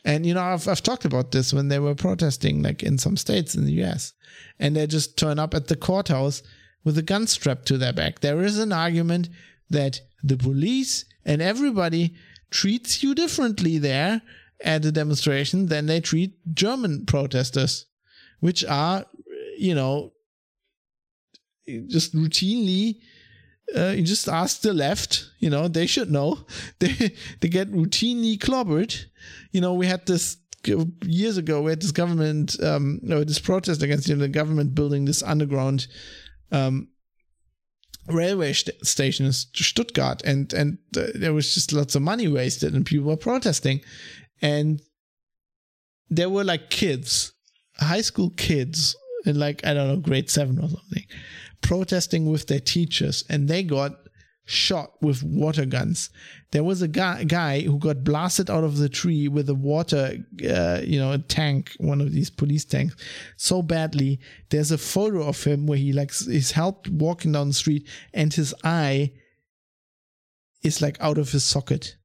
And 0.04 0.24
you 0.24 0.34
know, 0.34 0.42
I've 0.42 0.68
I've 0.68 0.82
talked 0.82 1.04
about 1.04 1.32
this 1.32 1.52
when 1.52 1.68
they 1.68 1.78
were 1.78 1.94
protesting, 1.94 2.62
like 2.62 2.82
in 2.82 2.98
some 2.98 3.16
states 3.16 3.54
in 3.54 3.64
the 3.64 3.72
U.S., 3.72 4.12
and 4.58 4.76
they 4.76 4.86
just 4.86 5.16
turn 5.18 5.38
up 5.38 5.54
at 5.54 5.68
the 5.68 5.76
courthouse 5.76 6.42
with 6.84 6.96
a 6.98 7.02
gun 7.02 7.26
strapped 7.26 7.66
to 7.66 7.78
their 7.78 7.92
back. 7.92 8.20
There 8.20 8.42
is 8.42 8.58
an 8.58 8.72
argument 8.72 9.28
that 9.70 10.00
the 10.22 10.36
police 10.36 11.04
and 11.24 11.42
everybody 11.42 12.14
treats 12.50 13.02
you 13.02 13.14
differently 13.14 13.78
there 13.78 14.22
at 14.62 14.84
a 14.84 14.92
demonstration 14.92 15.66
than 15.66 15.86
they 15.86 16.00
treat 16.00 16.32
German 16.54 17.04
protesters, 17.04 17.86
which 18.40 18.64
are, 18.64 19.04
you 19.58 19.74
know, 19.74 20.12
just 21.86 22.14
routinely. 22.14 23.00
Uh, 23.76 23.90
you 23.90 24.02
just 24.02 24.28
ask 24.28 24.62
the 24.62 24.72
left, 24.72 25.28
you 25.40 25.50
know, 25.50 25.68
they 25.68 25.86
should 25.86 26.10
know. 26.10 26.38
They 26.78 27.12
they 27.40 27.48
get 27.48 27.70
routinely 27.70 28.38
clobbered. 28.38 29.04
You 29.52 29.60
know, 29.60 29.74
we 29.74 29.86
had 29.86 30.06
this 30.06 30.38
years 31.04 31.36
ago. 31.36 31.62
We 31.62 31.72
had 31.72 31.82
this 31.82 31.92
government, 31.92 32.62
um, 32.62 33.00
no, 33.02 33.24
this 33.24 33.38
protest 33.38 33.82
against 33.82 34.08
the 34.08 34.28
government 34.28 34.74
building 34.74 35.04
this 35.04 35.22
underground 35.22 35.86
um, 36.50 36.88
railway 38.08 38.52
st- 38.52 38.84
station 38.86 39.26
in 39.26 39.32
Stuttgart, 39.32 40.22
and 40.24 40.52
and 40.52 40.78
uh, 40.96 41.08
there 41.14 41.32
was 41.32 41.54
just 41.54 41.72
lots 41.72 41.94
of 41.94 42.02
money 42.02 42.28
wasted, 42.28 42.74
and 42.74 42.86
people 42.86 43.08
were 43.08 43.16
protesting, 43.16 43.80
and 44.42 44.80
there 46.10 46.30
were 46.30 46.44
like 46.44 46.70
kids, 46.70 47.32
high 47.78 48.00
school 48.00 48.30
kids, 48.30 48.96
in 49.24 49.38
like 49.38 49.64
I 49.64 49.74
don't 49.74 49.88
know 49.88 49.96
grade 49.96 50.30
seven 50.30 50.58
or 50.58 50.68
something, 50.68 51.04
protesting 51.60 52.30
with 52.30 52.46
their 52.46 52.60
teachers, 52.60 53.24
and 53.28 53.48
they 53.48 53.62
got 53.62 53.96
shot 54.44 54.92
with 55.02 55.22
water 55.22 55.66
guns. 55.66 56.08
There 56.52 56.64
was 56.64 56.80
a 56.80 56.88
guy, 56.88 57.60
who 57.60 57.78
got 57.78 58.02
blasted 58.02 58.48
out 58.48 58.64
of 58.64 58.78
the 58.78 58.88
tree 58.88 59.28
with 59.28 59.48
a 59.50 59.54
water, 59.54 60.16
uh, 60.48 60.80
you 60.82 60.98
know, 60.98 61.12
a 61.12 61.18
tank, 61.18 61.72
one 61.78 62.00
of 62.00 62.12
these 62.12 62.30
police 62.30 62.64
tanks, 62.64 62.96
so 63.36 63.60
badly. 63.60 64.20
There's 64.48 64.72
a 64.72 64.78
photo 64.78 65.28
of 65.28 65.44
him 65.44 65.66
where 65.66 65.78
he 65.78 65.92
like 65.92 66.12
is 66.26 66.52
helped 66.52 66.88
walking 66.88 67.32
down 67.32 67.48
the 67.48 67.54
street, 67.54 67.86
and 68.14 68.32
his 68.32 68.54
eye 68.64 69.12
is 70.62 70.80
like 70.80 70.96
out 71.00 71.18
of 71.18 71.30
his 71.30 71.44
socket. 71.44 71.96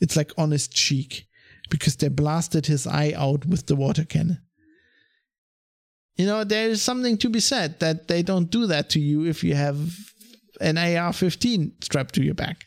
It's 0.00 0.16
like 0.16 0.32
on 0.38 0.50
his 0.50 0.68
cheek 0.68 1.28
because 1.70 1.96
they 1.96 2.08
blasted 2.08 2.66
his 2.66 2.86
eye 2.86 3.12
out 3.14 3.44
with 3.46 3.66
the 3.66 3.76
water 3.76 4.04
cannon. 4.04 4.40
You 6.16 6.26
know, 6.26 6.44
there 6.44 6.68
is 6.68 6.82
something 6.82 7.16
to 7.18 7.30
be 7.30 7.40
said 7.40 7.80
that 7.80 8.08
they 8.08 8.22
don't 8.22 8.50
do 8.50 8.66
that 8.66 8.90
to 8.90 9.00
you 9.00 9.24
if 9.24 9.42
you 9.42 9.54
have 9.54 9.78
an 10.60 10.76
AR-15 10.76 11.82
strapped 11.82 12.14
to 12.14 12.22
your 12.22 12.34
back. 12.34 12.66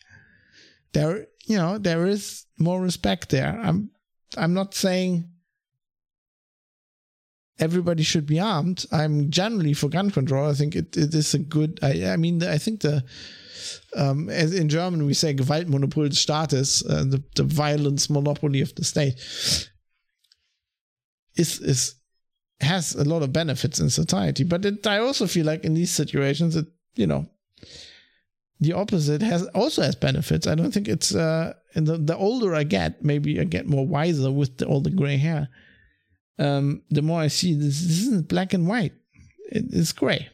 There, 0.94 1.28
you 1.46 1.58
know, 1.58 1.78
there 1.78 2.06
is 2.08 2.46
more 2.58 2.82
respect 2.82 3.30
there. 3.30 3.60
I'm, 3.62 3.92
I'm 4.36 4.54
not 4.54 4.74
saying 4.74 5.30
everybody 7.60 8.04
should 8.04 8.26
be 8.26 8.40
armed. 8.40 8.86
I'm 8.92 9.30
generally 9.30 9.74
for 9.74 9.90
gun 9.90 10.12
control. 10.12 10.50
I 10.50 10.54
think 10.54 10.76
it, 10.76 10.98
it 10.98 11.14
is 11.14 11.34
a 11.34 11.40
good. 11.40 11.80
I, 11.82 12.06
I 12.06 12.18
mean, 12.18 12.44
I 12.44 12.58
think 12.58 12.82
the 12.82 13.04
um, 13.96 14.30
as 14.30 14.54
in 14.54 14.70
German 14.70 15.06
we 15.06 15.14
say 15.14 15.34
Gewaltmonopol 15.34 16.10
des 16.10 16.16
Staates, 16.16 16.84
uh, 16.90 17.04
the, 17.04 17.24
the 17.36 17.44
violence 17.44 18.10
monopoly 18.10 18.62
of 18.62 18.74
the 18.76 18.84
state, 18.84 19.16
is 21.36 21.60
is 21.60 21.96
has 22.62 22.96
a 22.96 23.04
lot 23.04 23.22
of 23.22 23.34
benefits 23.34 23.80
in 23.80 23.90
society. 23.90 24.44
But 24.44 24.66
it, 24.66 24.88
I 24.88 25.00
also 25.00 25.28
feel 25.28 25.46
like 25.46 25.64
in 25.64 25.74
these 25.74 25.92
situations, 25.92 26.56
it 26.56 26.66
you 26.96 27.08
know 27.08 27.28
the 28.60 28.74
opposite 28.74 29.22
has 29.22 29.46
also 29.48 29.82
has 29.82 29.96
benefits. 29.96 30.48
I 30.48 30.56
don't 30.56 30.72
think 30.72 30.88
it's 30.88 31.14
uh 31.14 31.54
the, 31.74 31.98
the 31.98 32.16
older 32.16 32.56
I 32.56 32.64
get, 32.64 33.04
maybe 33.04 33.40
I 33.40 33.44
get 33.44 33.68
more 33.68 33.86
wiser 33.86 34.32
with 34.32 34.58
the, 34.58 34.66
all 34.66 34.80
the 34.80 34.90
gray 34.90 35.18
hair. 35.18 35.50
Um, 36.40 36.84
the 36.90 37.02
more 37.02 37.20
I 37.20 37.28
see 37.28 37.54
this, 37.54 37.82
this 37.82 38.02
isn't 38.02 38.30
black 38.30 38.54
and 38.54 38.68
white; 38.68 38.94
it, 39.52 39.66
it's 39.72 39.92
gray. 39.92 40.30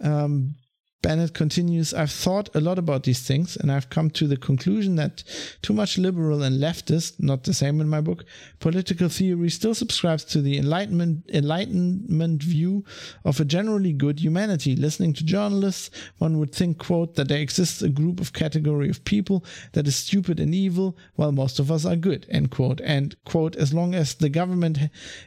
Um, 0.00 0.54
Bennett 1.08 1.32
continues, 1.32 1.94
I've 1.94 2.10
thought 2.10 2.54
a 2.54 2.60
lot 2.60 2.78
about 2.78 3.04
these 3.04 3.26
things 3.26 3.56
and 3.56 3.72
I've 3.72 3.88
come 3.88 4.10
to 4.10 4.26
the 4.26 4.36
conclusion 4.36 4.96
that 4.96 5.24
too 5.62 5.72
much 5.72 5.96
liberal 5.96 6.42
and 6.42 6.60
leftist, 6.60 7.14
not 7.18 7.44
the 7.44 7.54
same 7.54 7.80
in 7.80 7.88
my 7.88 8.02
book, 8.02 8.26
political 8.60 9.08
theory 9.08 9.48
still 9.48 9.74
subscribes 9.74 10.22
to 10.26 10.42
the 10.42 10.58
enlightenment, 10.58 11.24
enlightenment 11.32 12.42
view 12.42 12.84
of 13.24 13.40
a 13.40 13.46
generally 13.46 13.94
good 13.94 14.20
humanity. 14.20 14.76
Listening 14.76 15.14
to 15.14 15.24
journalists, 15.24 15.88
one 16.18 16.38
would 16.38 16.54
think, 16.54 16.76
quote, 16.76 17.14
that 17.14 17.28
there 17.28 17.40
exists 17.40 17.80
a 17.80 17.88
group 17.88 18.20
of 18.20 18.34
category 18.34 18.90
of 18.90 19.02
people 19.06 19.42
that 19.72 19.86
is 19.88 19.96
stupid 19.96 20.38
and 20.38 20.54
evil 20.54 20.94
while 21.14 21.32
most 21.32 21.58
of 21.58 21.72
us 21.72 21.86
are 21.86 21.96
good, 21.96 22.26
end 22.28 22.50
quote. 22.50 22.82
And, 22.82 23.16
quote, 23.24 23.56
as 23.56 23.72
long 23.72 23.94
as 23.94 24.12
the 24.12 24.28
government 24.28 24.78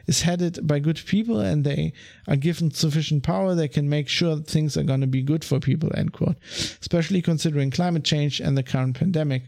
is 0.06 0.22
headed 0.22 0.64
by 0.64 0.78
good 0.78 1.02
people 1.04 1.40
and 1.40 1.64
they 1.64 1.92
are 2.28 2.36
given 2.36 2.70
sufficient 2.70 3.24
power, 3.24 3.56
they 3.56 3.66
can 3.66 3.88
make 3.88 4.08
sure 4.08 4.36
that 4.36 4.46
things 4.46 4.76
are 4.76 4.84
going 4.84 5.00
to 5.00 5.08
be 5.08 5.22
good 5.22 5.44
for 5.44 5.58
people, 5.58 5.71
end 5.94 6.12
quote. 6.12 6.36
Especially 6.80 7.22
considering 7.22 7.70
climate 7.70 8.04
change 8.04 8.40
and 8.40 8.56
the 8.56 8.62
current 8.62 8.96
pandemic. 8.98 9.44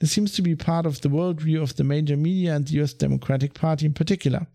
This 0.00 0.12
seems 0.12 0.32
to 0.34 0.42
be 0.42 0.56
part 0.56 0.86
of 0.86 1.00
the 1.00 1.08
worldview 1.08 1.62
of 1.62 1.76
the 1.76 1.84
major 1.84 2.16
media 2.16 2.54
and 2.54 2.66
the 2.66 2.82
US 2.82 2.92
Democratic 2.92 3.54
Party 3.54 3.86
in 3.86 3.94
particular. 3.94 4.46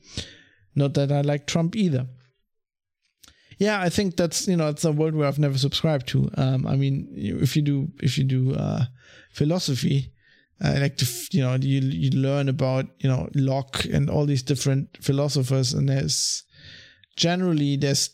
Not 0.76 0.94
that 0.94 1.12
I 1.12 1.22
like 1.22 1.48
Trump 1.48 1.76
either. 1.76 2.08
Yeah, 3.58 3.82
I 3.82 3.90
think 3.90 4.16
that's 4.16 4.48
you 4.48 4.56
know 4.56 4.70
it's 4.70 4.86
a 4.86 4.92
world 4.92 5.16
where 5.16 5.28
I've 5.28 5.40
never 5.40 5.58
subscribed 5.58 6.08
to. 6.10 6.30
Um, 6.38 6.66
I 6.66 6.78
mean, 6.78 7.10
if 7.14 7.56
you 7.58 7.62
do 7.62 7.90
if 8.02 8.18
you 8.18 8.24
do 8.24 8.56
uh, 8.56 8.86
philosophy, 9.34 10.14
I 10.62 10.78
like 10.78 10.98
to, 10.98 11.08
you 11.32 11.42
know, 11.42 11.56
you 11.56 11.82
you 11.82 12.12
learn 12.12 12.48
about 12.48 12.86
you 13.00 13.10
know 13.10 13.30
Locke 13.36 13.86
and 13.86 14.10
all 14.10 14.26
these 14.26 14.44
different 14.44 14.98
philosophers, 15.02 15.74
and 15.74 15.90
there's 15.90 16.44
generally 17.18 17.76
there's 17.76 18.12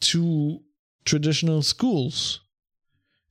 two 0.00 0.60
traditional 1.06 1.62
schools. 1.62 2.40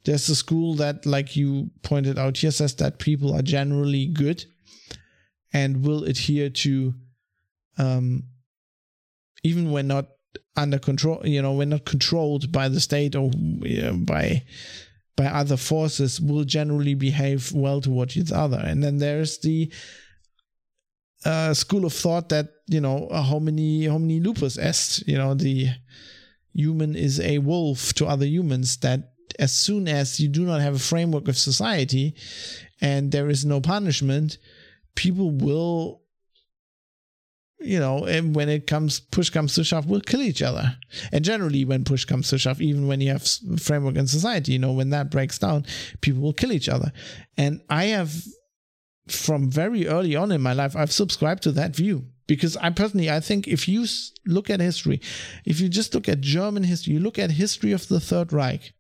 There's 0.06 0.28
the 0.28 0.36
school 0.36 0.76
that, 0.76 1.06
like 1.06 1.36
you 1.36 1.72
pointed 1.84 2.18
out 2.18 2.38
here, 2.38 2.52
says 2.52 2.76
that 2.76 3.00
people 3.00 3.34
are 3.34 3.42
generally 3.42 4.08
good 4.08 4.46
and 5.54 5.86
will 5.86 6.04
adhere 6.04 6.50
to, 6.50 6.94
um, 7.78 8.24
even 9.44 9.72
when 9.72 9.88
not 9.88 10.08
under 10.56 10.80
control, 10.80 11.22
you 11.26 11.42
know, 11.42 11.54
when 11.54 11.70
not 11.70 11.86
controlled 11.86 12.52
by 12.52 12.70
the 12.70 12.80
state 12.80 13.16
or 13.16 13.32
uh, 13.84 13.94
by 13.94 14.44
by 15.18 15.26
other 15.26 15.58
forces, 15.58 16.20
will 16.20 16.44
generally 16.44 16.94
behave 16.94 17.52
well 17.54 17.82
towards 17.82 18.18
each 18.18 18.32
other. 18.32 18.60
And 18.60 18.84
then 18.84 18.98
there's 18.98 19.40
the 19.40 19.72
uh, 21.24 21.54
school 21.54 21.86
of 21.86 21.94
thought 21.94 22.30
that 22.30 22.50
you 22.68 22.82
know 22.82 23.08
homini 23.12 23.84
homini 23.84 24.24
lupus 24.24 24.58
est, 24.58 25.08
you 25.08 25.18
know, 25.18 25.34
the 25.34 25.70
human 26.56 26.96
is 26.96 27.20
a 27.20 27.38
wolf 27.40 27.94
to 27.94 28.06
other 28.06 28.26
humans 28.26 28.78
that 28.78 29.12
as 29.38 29.52
soon 29.52 29.88
as 29.88 30.20
you 30.20 30.30
do 30.30 30.46
not 30.46 30.62
have 30.62 30.76
a 30.76 30.80
framework 30.80 31.28
of 31.28 31.38
society 31.38 32.16
and 32.82 33.12
there 33.12 33.30
is 33.30 33.46
no 33.46 33.60
punishment 33.60 34.38
people 34.96 35.30
will 35.32 36.02
you 37.60 37.80
know 37.80 38.06
and 38.06 38.36
when 38.36 38.48
it 38.48 38.68
comes 38.68 39.00
push 39.00 39.30
comes 39.30 39.54
to 39.56 39.64
shove 39.64 39.88
will 39.88 40.02
kill 40.02 40.22
each 40.22 40.42
other. 40.42 40.78
And 41.12 41.24
generally 41.24 41.66
when 41.66 41.84
push 41.84 42.06
comes 42.06 42.30
to 42.30 42.38
shove 42.38 42.62
even 42.62 42.88
when 42.88 43.02
you 43.02 43.12
have 43.12 43.28
framework 43.60 43.96
in 43.96 44.08
society 44.08 44.54
you 44.54 44.60
know 44.60 44.74
when 44.74 44.92
that 44.92 45.12
breaks 45.12 45.38
down 45.38 45.66
people 46.02 46.22
will 46.22 46.34
kill 46.34 46.52
each 46.52 46.70
other. 46.70 46.92
And 47.38 47.62
i 47.70 47.86
have 47.86 48.14
from 49.08 49.52
very 49.52 49.88
early 49.88 50.16
on 50.16 50.32
in 50.32 50.42
my 50.42 50.54
life 50.54 50.76
i've 50.76 50.92
subscribed 50.92 51.44
to 51.44 51.52
that 51.52 51.76
view 51.76 52.06
because 52.28 52.58
i 52.58 52.70
personally 52.70 53.10
i 53.10 53.20
think 53.20 53.48
if 53.48 53.68
you 53.68 53.86
look 54.26 54.50
at 54.50 54.60
history 54.60 55.02
if 55.46 55.60
you 55.60 55.70
just 55.70 55.94
look 55.94 56.10
at 56.10 56.22
german 56.22 56.64
history 56.64 56.94
you 56.94 57.00
look 57.00 57.20
at 57.20 57.32
history 57.32 57.72
of 57.72 57.88
the 57.88 58.00
third 58.00 58.32
reich 58.34 58.74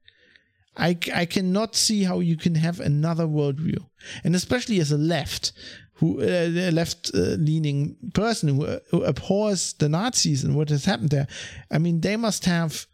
I, 0.77 0.97
I 1.13 1.25
cannot 1.25 1.73
see 1.73 2.03
how 2.03 2.19
you 2.19 2.35
can 2.35 2.55
have 2.55 2.81
another 2.81 3.25
worldview, 3.25 3.87
and 4.25 4.35
especially 4.35 4.81
as 4.81 4.91
a 4.91 4.97
left, 4.97 5.53
who 5.95 6.21
uh, 6.21 6.71
left 6.71 7.11
uh, 7.13 7.37
leaning 7.39 7.95
person 8.13 8.49
who, 8.49 8.65
uh, 8.65 8.79
who 8.91 9.03
abhors 9.03 9.73
the 9.73 9.87
Nazis 9.87 10.43
and 10.43 10.55
what 10.55 10.69
has 10.69 10.85
happened 10.85 11.09
there. 11.09 11.27
I 11.71 11.77
mean, 11.77 12.01
they 12.01 12.17
must 12.17 12.45
have 12.45 12.85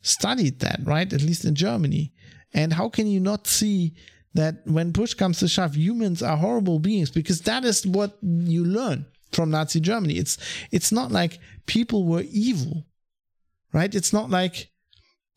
studied 0.00 0.60
that, 0.60 0.80
right? 0.84 1.12
At 1.12 1.22
least 1.22 1.44
in 1.44 1.54
Germany. 1.54 2.14
And 2.54 2.72
how 2.72 2.88
can 2.88 3.06
you 3.06 3.20
not 3.20 3.46
see 3.46 3.94
that 4.32 4.62
when 4.64 4.94
push 4.94 5.12
comes 5.12 5.38
to 5.40 5.48
shove, 5.48 5.76
humans 5.76 6.22
are 6.22 6.38
horrible 6.38 6.78
beings? 6.78 7.10
Because 7.10 7.42
that 7.42 7.64
is 7.64 7.86
what 7.86 8.16
you 8.22 8.64
learn 8.64 9.04
from 9.36 9.50
Nazi 9.50 9.78
Germany. 9.78 10.14
It's 10.14 10.38
it's 10.72 10.90
not 10.90 11.12
like 11.12 11.38
people 11.66 12.06
were 12.06 12.24
evil, 12.30 12.86
right? 13.72 13.94
It's 13.94 14.12
not 14.12 14.30
like 14.30 14.70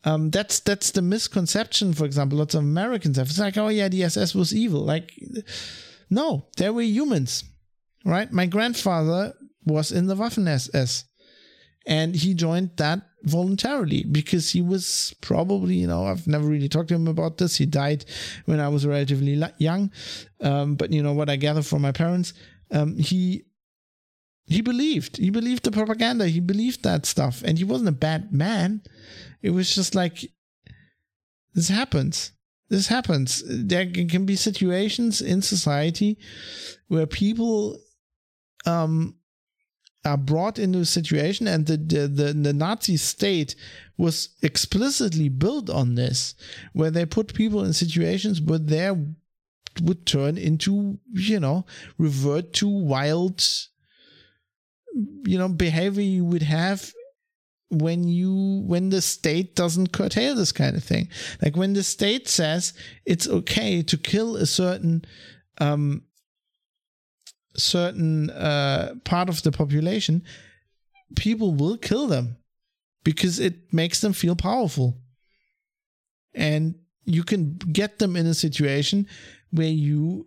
um, 0.04 0.30
that's 0.30 0.60
that's 0.60 0.90
the 0.90 1.02
misconception. 1.02 1.92
For 1.92 2.06
example, 2.06 2.38
lots 2.38 2.54
of 2.54 2.62
Americans 2.62 3.18
have. 3.18 3.28
It's 3.28 3.38
like, 3.38 3.58
oh 3.58 3.68
yeah, 3.68 3.88
the 3.88 4.02
SS 4.04 4.34
was 4.34 4.54
evil. 4.54 4.80
Like, 4.80 5.12
no, 6.08 6.46
they 6.56 6.70
were 6.70 6.82
humans, 6.82 7.44
right? 8.04 8.32
My 8.32 8.46
grandfather 8.46 9.34
was 9.66 9.92
in 9.92 10.06
the 10.06 10.16
Waffen 10.16 10.48
SS, 10.48 11.04
and 11.86 12.16
he 12.16 12.32
joined 12.32 12.70
that 12.78 13.02
voluntarily 13.24 14.04
because 14.04 14.50
he 14.50 14.62
was 14.62 15.14
probably, 15.20 15.74
you 15.74 15.86
know, 15.86 16.06
I've 16.06 16.26
never 16.26 16.46
really 16.46 16.70
talked 16.70 16.88
to 16.88 16.94
him 16.94 17.06
about 17.06 17.36
this. 17.36 17.56
He 17.56 17.66
died 17.66 18.06
when 18.46 18.58
I 18.58 18.68
was 18.68 18.86
relatively 18.86 19.38
young, 19.58 19.92
um, 20.40 20.76
but 20.76 20.90
you 20.90 21.02
know 21.02 21.12
what 21.12 21.28
I 21.28 21.36
gather 21.36 21.62
from 21.62 21.82
my 21.82 21.92
parents, 21.92 22.32
um, 22.70 22.96
he 22.96 23.44
he 24.50 24.62
believed. 24.62 25.16
He 25.16 25.30
believed 25.30 25.62
the 25.62 25.70
propaganda. 25.70 26.26
He 26.26 26.40
believed 26.40 26.82
that 26.82 27.06
stuff. 27.06 27.42
And 27.44 27.56
he 27.56 27.62
wasn't 27.62 27.88
a 27.88 27.92
bad 27.92 28.32
man. 28.32 28.82
It 29.42 29.50
was 29.50 29.72
just 29.72 29.94
like 29.94 30.28
this 31.54 31.68
happens. 31.68 32.32
This 32.68 32.88
happens. 32.88 33.44
There 33.46 33.86
can 33.86 34.26
be 34.26 34.34
situations 34.36 35.20
in 35.22 35.40
society 35.40 36.18
where 36.88 37.06
people 37.06 37.78
um 38.66 39.14
are 40.04 40.16
brought 40.16 40.58
into 40.58 40.80
a 40.80 40.84
situation 40.84 41.46
and 41.46 41.66
the, 41.66 41.76
the 41.76 42.08
the 42.08 42.32
the 42.32 42.52
nazi 42.52 42.96
state 42.96 43.54
was 43.98 44.30
explicitly 44.42 45.28
built 45.28 45.68
on 45.70 45.94
this 45.94 46.34
where 46.72 46.90
they 46.90 47.04
put 47.04 47.34
people 47.34 47.62
in 47.64 47.72
situations 47.72 48.40
where 48.40 48.58
they 48.58 48.90
would 49.82 50.06
turn 50.06 50.38
into 50.38 50.98
you 51.12 51.38
know 51.38 51.66
revert 51.98 52.52
to 52.54 52.68
wild 52.68 53.42
you 54.94 55.38
know 55.38 55.48
behavior 55.48 56.02
you 56.02 56.24
would 56.24 56.42
have 56.42 56.92
when 57.70 58.04
you 58.08 58.62
when 58.66 58.90
the 58.90 59.00
state 59.00 59.54
doesn't 59.54 59.92
curtail 59.92 60.34
this 60.34 60.52
kind 60.52 60.76
of 60.76 60.82
thing. 60.82 61.08
Like 61.42 61.56
when 61.56 61.72
the 61.72 61.82
state 61.82 62.28
says 62.28 62.72
it's 63.06 63.28
okay 63.28 63.82
to 63.82 63.96
kill 63.96 64.36
a 64.36 64.46
certain 64.46 65.04
um 65.58 66.02
certain 67.56 68.30
uh 68.30 68.94
part 69.04 69.28
of 69.28 69.42
the 69.42 69.52
population 69.52 70.22
people 71.16 71.54
will 71.54 71.76
kill 71.76 72.06
them 72.06 72.36
because 73.04 73.38
it 73.38 73.72
makes 73.72 74.00
them 74.00 74.12
feel 74.12 74.36
powerful. 74.36 74.98
And 76.34 76.76
you 77.04 77.24
can 77.24 77.54
get 77.54 77.98
them 77.98 78.16
in 78.16 78.26
a 78.26 78.34
situation 78.34 79.06
where 79.50 79.68
you 79.68 80.26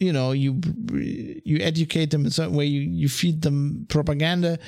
you 0.00 0.12
know 0.12 0.32
you 0.32 0.60
you 1.44 1.58
educate 1.60 2.10
them 2.10 2.24
in 2.24 2.30
certain 2.30 2.54
way 2.54 2.64
you 2.64 2.80
you 2.80 3.08
feed 3.08 3.42
them 3.42 3.86
propaganda 3.88 4.58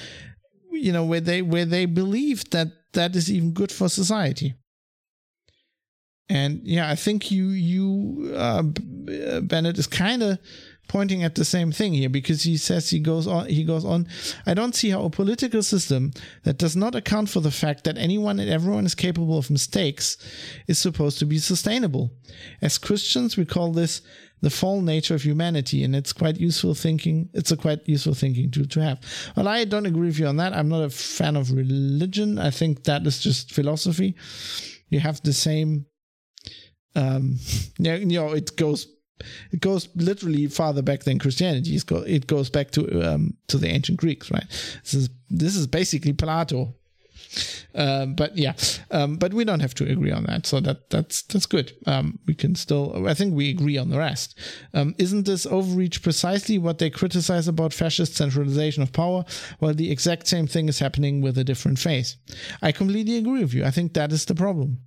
you 0.70 0.92
know 0.92 1.04
where 1.04 1.20
they 1.20 1.42
where 1.42 1.64
they 1.64 1.86
believe 1.86 2.48
that 2.50 2.68
that 2.92 3.16
is 3.16 3.32
even 3.32 3.52
good 3.52 3.72
for 3.72 3.88
society. 3.88 4.54
And 6.28 6.60
yeah 6.64 6.88
i 6.90 6.94
think 6.94 7.30
you 7.30 7.48
you 7.48 8.32
uh, 8.34 8.62
bennett 9.42 9.78
is 9.78 9.86
kind 9.86 10.22
of 10.22 10.38
pointing 10.88 11.24
at 11.24 11.34
the 11.34 11.44
same 11.44 11.72
thing 11.72 11.92
here 11.92 12.08
because 12.08 12.42
he 12.44 12.56
says 12.56 12.90
he 12.90 13.00
goes 13.00 13.26
on 13.26 13.46
he 13.46 13.64
goes 13.64 13.84
on 13.84 14.06
i 14.46 14.54
don't 14.54 14.74
see 14.74 14.90
how 14.90 15.02
a 15.02 15.10
political 15.10 15.62
system 15.62 16.12
that 16.44 16.58
does 16.58 16.76
not 16.76 16.94
account 16.94 17.28
for 17.28 17.40
the 17.40 17.50
fact 17.50 17.84
that 17.84 17.98
anyone 17.98 18.38
and 18.38 18.48
everyone 18.48 18.86
is 18.86 18.94
capable 18.94 19.36
of 19.36 19.50
mistakes 19.50 20.16
is 20.68 20.78
supposed 20.78 21.18
to 21.18 21.26
be 21.26 21.38
sustainable. 21.38 22.12
As 22.62 22.78
christians 22.78 23.36
we 23.36 23.44
call 23.44 23.72
this 23.72 24.00
the 24.42 24.50
fallen 24.50 24.84
nature 24.84 25.14
of 25.14 25.22
humanity 25.22 25.82
and 25.82 25.96
it's 25.96 26.12
quite 26.12 26.38
useful 26.38 26.74
thinking 26.74 27.28
it's 27.32 27.50
a 27.50 27.56
quite 27.56 27.80
useful 27.88 28.14
thinking 28.14 28.50
to, 28.50 28.66
to 28.66 28.80
have 28.80 29.00
well 29.36 29.48
i 29.48 29.64
don't 29.64 29.86
agree 29.86 30.08
with 30.08 30.18
you 30.18 30.26
on 30.26 30.36
that 30.36 30.52
i'm 30.54 30.68
not 30.68 30.82
a 30.82 30.90
fan 30.90 31.36
of 31.36 31.50
religion 31.52 32.38
i 32.38 32.50
think 32.50 32.84
that 32.84 33.06
is 33.06 33.18
just 33.20 33.52
philosophy 33.52 34.14
you 34.88 35.00
have 35.00 35.22
the 35.22 35.32
same 35.32 35.86
um 36.94 37.38
you 37.78 38.04
know 38.06 38.32
it 38.32 38.56
goes 38.56 38.86
it 39.52 39.60
goes 39.60 39.88
literally 39.94 40.46
farther 40.48 40.82
back 40.82 41.04
than 41.04 41.18
Christianity. 41.18 41.76
It 41.76 41.86
goes, 41.86 42.04
it 42.08 42.26
goes 42.26 42.50
back 42.50 42.72
to 42.72 43.02
um, 43.02 43.36
to 43.48 43.58
the 43.58 43.68
ancient 43.68 43.98
Greeks, 43.98 44.30
right? 44.30 44.46
This 44.82 44.94
is 44.94 45.10
this 45.30 45.56
is 45.56 45.66
basically 45.66 46.12
Plato. 46.12 46.74
Um, 47.74 48.14
but 48.14 48.36
yeah, 48.36 48.54
um, 48.90 49.16
but 49.16 49.32
we 49.32 49.44
don't 49.44 49.60
have 49.60 49.74
to 49.74 49.90
agree 49.90 50.12
on 50.12 50.24
that, 50.24 50.46
so 50.46 50.60
that 50.60 50.90
that's 50.90 51.22
that's 51.22 51.46
good. 51.46 51.72
Um, 51.86 52.18
we 52.26 52.34
can 52.34 52.54
still, 52.54 53.06
I 53.08 53.14
think 53.14 53.34
we 53.34 53.50
agree 53.50 53.78
on 53.78 53.88
the 53.90 53.98
rest. 53.98 54.38
Um, 54.74 54.94
isn't 54.98 55.26
this 55.26 55.46
overreach 55.46 56.02
precisely 56.02 56.58
what 56.58 56.78
they 56.78 56.90
criticize 56.90 57.48
about 57.48 57.72
fascist 57.72 58.14
centralization 58.14 58.82
of 58.82 58.92
power? 58.92 59.24
Well, 59.60 59.74
the 59.74 59.90
exact 59.90 60.28
same 60.28 60.46
thing 60.46 60.68
is 60.68 60.78
happening 60.78 61.22
with 61.22 61.38
a 61.38 61.44
different 61.44 61.78
face. 61.78 62.16
I 62.60 62.72
completely 62.72 63.16
agree 63.16 63.40
with 63.40 63.54
you. 63.54 63.64
I 63.64 63.70
think 63.70 63.94
that 63.94 64.12
is 64.12 64.24
the 64.24 64.34
problem. 64.34 64.78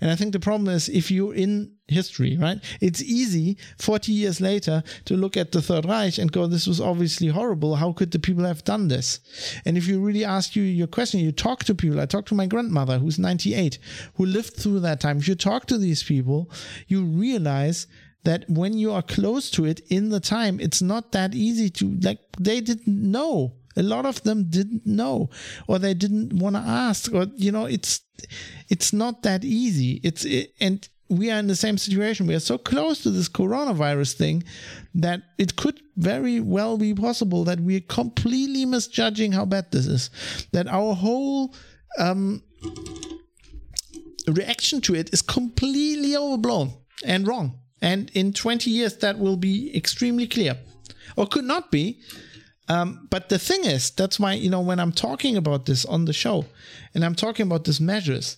And 0.00 0.10
I 0.10 0.16
think 0.16 0.32
the 0.32 0.40
problem 0.40 0.74
is 0.74 0.88
if 0.88 1.10
you're 1.10 1.34
in 1.34 1.72
history, 1.88 2.36
right? 2.36 2.58
It's 2.80 3.02
easy 3.02 3.56
40 3.78 4.12
years 4.12 4.40
later 4.40 4.82
to 5.06 5.16
look 5.16 5.36
at 5.36 5.52
the 5.52 5.62
Third 5.62 5.86
Reich 5.86 6.18
and 6.18 6.30
go, 6.30 6.46
this 6.46 6.66
was 6.66 6.80
obviously 6.80 7.28
horrible. 7.28 7.76
How 7.76 7.92
could 7.92 8.10
the 8.10 8.18
people 8.18 8.44
have 8.44 8.64
done 8.64 8.88
this? 8.88 9.20
And 9.64 9.76
if 9.76 9.86
you 9.86 10.00
really 10.00 10.24
ask 10.24 10.54
you 10.54 10.62
your 10.62 10.86
question, 10.86 11.20
you 11.20 11.32
talk 11.32 11.64
to 11.64 11.74
people. 11.74 12.00
I 12.00 12.06
talked 12.06 12.28
to 12.28 12.34
my 12.34 12.46
grandmother 12.46 12.98
who's 12.98 13.18
98, 13.18 13.78
who 14.14 14.26
lived 14.26 14.56
through 14.56 14.80
that 14.80 15.00
time. 15.00 15.18
If 15.18 15.28
you 15.28 15.34
talk 15.34 15.66
to 15.66 15.78
these 15.78 16.02
people, 16.02 16.50
you 16.86 17.04
realize 17.04 17.86
that 18.24 18.44
when 18.48 18.76
you 18.76 18.92
are 18.92 19.02
close 19.02 19.50
to 19.52 19.64
it 19.64 19.80
in 19.88 20.10
the 20.10 20.20
time, 20.20 20.60
it's 20.60 20.82
not 20.82 21.12
that 21.12 21.34
easy 21.34 21.70
to, 21.70 21.94
like, 22.02 22.18
they 22.38 22.60
didn't 22.60 22.88
know. 22.88 23.54
A 23.78 23.82
lot 23.82 24.04
of 24.04 24.22
them 24.24 24.50
didn't 24.50 24.84
know, 24.84 25.30
or 25.66 25.78
they 25.78 25.94
didn't 25.94 26.32
want 26.32 26.56
to 26.56 26.60
ask, 26.60 27.12
or 27.12 27.26
you 27.36 27.52
know, 27.52 27.66
it's 27.66 28.00
it's 28.68 28.92
not 28.92 29.22
that 29.22 29.44
easy. 29.44 30.00
It's 30.02 30.24
it, 30.24 30.52
and 30.60 30.86
we 31.08 31.30
are 31.30 31.38
in 31.38 31.46
the 31.46 31.56
same 31.56 31.78
situation. 31.78 32.26
We 32.26 32.34
are 32.34 32.40
so 32.40 32.58
close 32.58 33.02
to 33.02 33.10
this 33.10 33.28
coronavirus 33.28 34.14
thing 34.14 34.44
that 34.94 35.22
it 35.38 35.56
could 35.56 35.80
very 35.96 36.40
well 36.40 36.76
be 36.76 36.94
possible 36.94 37.44
that 37.44 37.60
we're 37.60 37.80
completely 37.80 38.66
misjudging 38.66 39.32
how 39.32 39.46
bad 39.46 39.70
this 39.70 39.86
is. 39.86 40.10
That 40.52 40.68
our 40.68 40.94
whole 40.94 41.54
um, 41.98 42.42
reaction 44.26 44.80
to 44.82 44.94
it 44.94 45.12
is 45.12 45.22
completely 45.22 46.16
overblown 46.16 46.72
and 47.04 47.26
wrong. 47.26 47.58
And 47.80 48.10
in 48.14 48.32
20 48.32 48.70
years, 48.70 48.96
that 48.98 49.18
will 49.18 49.36
be 49.36 49.74
extremely 49.76 50.26
clear, 50.26 50.58
or 51.16 51.26
could 51.26 51.44
not 51.44 51.70
be. 51.70 52.00
Um, 52.68 53.08
but 53.10 53.30
the 53.30 53.38
thing 53.38 53.64
is, 53.64 53.90
that's 53.90 54.20
why, 54.20 54.34
you 54.34 54.50
know, 54.50 54.60
when 54.60 54.78
I'm 54.78 54.92
talking 54.92 55.36
about 55.36 55.66
this 55.66 55.84
on 55.86 56.04
the 56.04 56.12
show 56.12 56.44
and 56.94 57.04
I'm 57.04 57.14
talking 57.14 57.46
about 57.46 57.64
these 57.64 57.80
measures, 57.80 58.36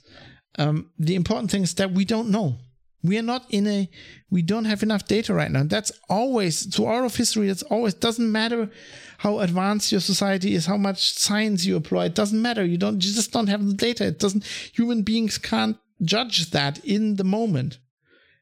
um, 0.58 0.90
the 0.98 1.16
important 1.16 1.50
thing 1.50 1.62
is 1.62 1.74
that 1.74 1.92
we 1.92 2.04
don't 2.04 2.30
know. 2.30 2.58
We 3.02 3.18
are 3.18 3.22
not 3.22 3.46
in 3.50 3.66
a, 3.66 3.88
we 4.30 4.42
don't 4.42 4.66
have 4.66 4.82
enough 4.82 5.06
data 5.06 5.32
right 5.32 5.50
now. 5.50 5.64
That's 5.64 5.90
always, 6.08 6.66
to 6.74 6.86
all 6.86 7.04
of 7.04 7.16
history, 7.16 7.46
that's 7.48 7.62
always, 7.62 7.94
doesn't 7.94 8.30
matter 8.30 8.70
how 9.18 9.40
advanced 9.40 9.90
your 9.90 10.02
society 10.02 10.54
is, 10.54 10.66
how 10.66 10.76
much 10.76 11.12
science 11.12 11.64
you 11.64 11.76
apply. 11.76 12.06
It 12.06 12.14
doesn't 12.14 12.40
matter. 12.40 12.64
You 12.64 12.76
don't, 12.76 12.96
you 12.96 13.12
just 13.12 13.32
don't 13.32 13.48
have 13.48 13.66
the 13.66 13.74
data. 13.74 14.06
It 14.06 14.18
doesn't, 14.18 14.44
human 14.74 15.02
beings 15.02 15.38
can't 15.38 15.76
judge 16.02 16.50
that 16.50 16.84
in 16.84 17.16
the 17.16 17.24
moment. 17.24 17.78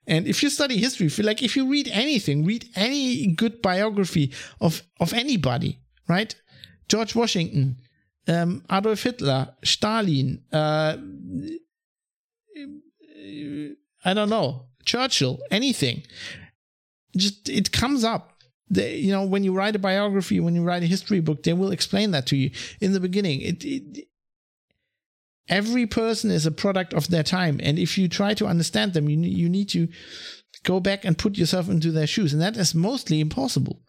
And 0.08 0.26
if 0.26 0.42
you 0.42 0.48
study 0.48 0.78
history, 0.78 1.06
you 1.06 1.22
like, 1.22 1.42
if 1.42 1.54
you 1.54 1.68
read 1.68 1.88
anything, 1.92 2.44
read 2.46 2.68
any 2.74 3.26
good 3.26 3.60
biography 3.60 4.32
of 4.58 4.82
of 4.98 5.12
anybody, 5.12 5.80
right? 6.08 6.34
George 6.88 7.14
Washington, 7.14 7.76
um, 8.26 8.64
Adolf 8.72 9.02
Hitler, 9.02 9.54
Stalin, 9.62 10.42
uh, 10.50 10.96
I 14.04 14.14
don't 14.14 14.30
know, 14.30 14.68
Churchill, 14.86 15.40
anything. 15.50 16.02
Just 17.14 17.50
it 17.50 17.70
comes 17.70 18.02
up. 18.02 18.32
They, 18.70 18.96
you 18.96 19.12
know, 19.12 19.24
when 19.24 19.44
you 19.44 19.52
write 19.52 19.76
a 19.76 19.78
biography, 19.78 20.40
when 20.40 20.54
you 20.54 20.62
write 20.62 20.82
a 20.82 20.86
history 20.86 21.20
book, 21.20 21.42
they 21.42 21.52
will 21.52 21.72
explain 21.72 22.12
that 22.12 22.26
to 22.26 22.36
you 22.36 22.50
in 22.80 22.92
the 22.92 23.00
beginning. 23.00 23.42
It, 23.42 23.64
it 23.64 24.07
every 25.48 25.86
person 25.86 26.30
is 26.30 26.46
a 26.46 26.50
product 26.50 26.92
of 26.94 27.08
their 27.08 27.22
time 27.22 27.60
and 27.62 27.78
if 27.78 27.96
you 27.96 28.08
try 28.08 28.34
to 28.34 28.46
understand 28.46 28.92
them 28.92 29.08
you, 29.08 29.18
you 29.20 29.48
need 29.48 29.68
to 29.68 29.88
go 30.64 30.80
back 30.80 31.04
and 31.04 31.18
put 31.18 31.38
yourself 31.38 31.68
into 31.68 31.90
their 31.90 32.06
shoes 32.06 32.32
and 32.32 32.42
that 32.42 32.56
is 32.56 32.74
mostly 32.74 33.20
impossible 33.20 33.80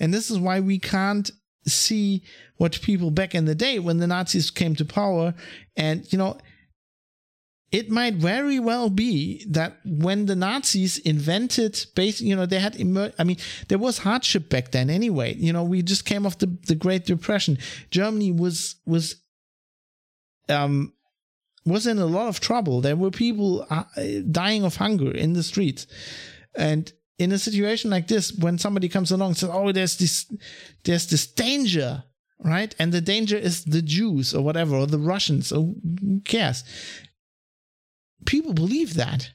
and 0.00 0.12
this 0.12 0.30
is 0.30 0.38
why 0.38 0.60
we 0.60 0.78
can't 0.78 1.30
see 1.66 2.22
what 2.56 2.80
people 2.82 3.10
back 3.10 3.34
in 3.34 3.44
the 3.44 3.54
day 3.54 3.78
when 3.78 3.98
the 3.98 4.06
nazis 4.06 4.50
came 4.50 4.74
to 4.74 4.84
power 4.84 5.34
and 5.76 6.12
you 6.12 6.18
know 6.18 6.38
it 7.74 7.90
might 7.90 8.14
very 8.14 8.60
well 8.60 8.88
be 8.88 9.44
that 9.48 9.78
when 9.84 10.26
the 10.26 10.36
Nazis 10.36 10.96
invented, 10.98 11.86
base, 11.96 12.20
you 12.20 12.36
know, 12.36 12.46
they 12.46 12.60
had, 12.60 12.78
emer- 12.78 13.12
I 13.18 13.24
mean, 13.24 13.38
there 13.66 13.78
was 13.78 13.98
hardship 13.98 14.48
back 14.48 14.70
then 14.70 14.88
anyway. 14.88 15.34
You 15.34 15.52
know, 15.52 15.64
we 15.64 15.82
just 15.82 16.04
came 16.04 16.24
off 16.24 16.38
the, 16.38 16.56
the 16.68 16.76
Great 16.76 17.04
Depression. 17.04 17.58
Germany 17.90 18.30
was 18.30 18.76
was 18.86 19.16
um 20.48 20.92
was 21.66 21.86
in 21.86 21.98
a 21.98 22.06
lot 22.06 22.28
of 22.28 22.40
trouble. 22.40 22.80
There 22.80 22.96
were 22.96 23.10
people 23.10 23.66
uh, 23.70 23.84
dying 24.30 24.64
of 24.64 24.76
hunger 24.76 25.10
in 25.10 25.32
the 25.32 25.42
streets. 25.42 25.86
And 26.54 26.92
in 27.18 27.32
a 27.32 27.38
situation 27.38 27.90
like 27.90 28.08
this, 28.08 28.32
when 28.32 28.58
somebody 28.58 28.88
comes 28.88 29.10
along 29.10 29.30
and 29.30 29.36
says, 29.36 29.50
"Oh, 29.52 29.72
there's 29.72 29.96
this, 29.96 30.30
there's 30.84 31.06
this 31.06 31.26
danger," 31.26 32.04
right? 32.42 32.74
And 32.78 32.92
the 32.92 33.00
danger 33.00 33.36
is 33.36 33.64
the 33.64 33.82
Jews 33.82 34.34
or 34.34 34.42
whatever, 34.42 34.76
or 34.76 34.86
the 34.86 34.98
Russians, 34.98 35.52
or 35.52 35.74
who 36.00 36.20
cares? 36.24 36.64
People 38.26 38.52
believe 38.52 38.94
that, 38.94 39.30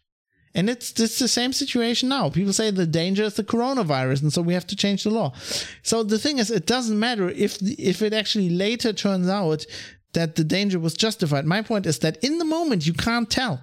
and 0.53 0.69
it's 0.69 0.99
it's 0.99 1.19
the 1.19 1.27
same 1.27 1.53
situation 1.53 2.09
now. 2.09 2.29
People 2.29 2.53
say 2.53 2.69
the 2.69 2.85
danger 2.85 3.23
is 3.23 3.35
the 3.35 3.43
coronavirus, 3.43 4.23
and 4.23 4.33
so 4.33 4.41
we 4.41 4.53
have 4.53 4.67
to 4.67 4.75
change 4.75 5.03
the 5.03 5.09
law. 5.09 5.33
So 5.81 6.03
the 6.03 6.19
thing 6.19 6.39
is, 6.39 6.51
it 6.51 6.65
doesn't 6.65 6.99
matter 6.99 7.29
if 7.29 7.57
if 7.61 8.01
it 8.01 8.13
actually 8.13 8.49
later 8.49 8.91
turns 8.91 9.29
out 9.29 9.65
that 10.13 10.35
the 10.35 10.43
danger 10.43 10.79
was 10.79 10.93
justified. 10.93 11.45
My 11.45 11.61
point 11.61 11.85
is 11.85 11.99
that 11.99 12.17
in 12.23 12.37
the 12.37 12.45
moment 12.45 12.85
you 12.85 12.93
can't 12.93 13.29
tell. 13.29 13.61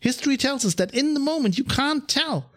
History 0.00 0.36
tells 0.36 0.64
us 0.64 0.74
that 0.74 0.94
in 0.94 1.14
the 1.14 1.20
moment 1.20 1.58
you 1.58 1.64
can't 1.64 2.08
tell. 2.08 2.52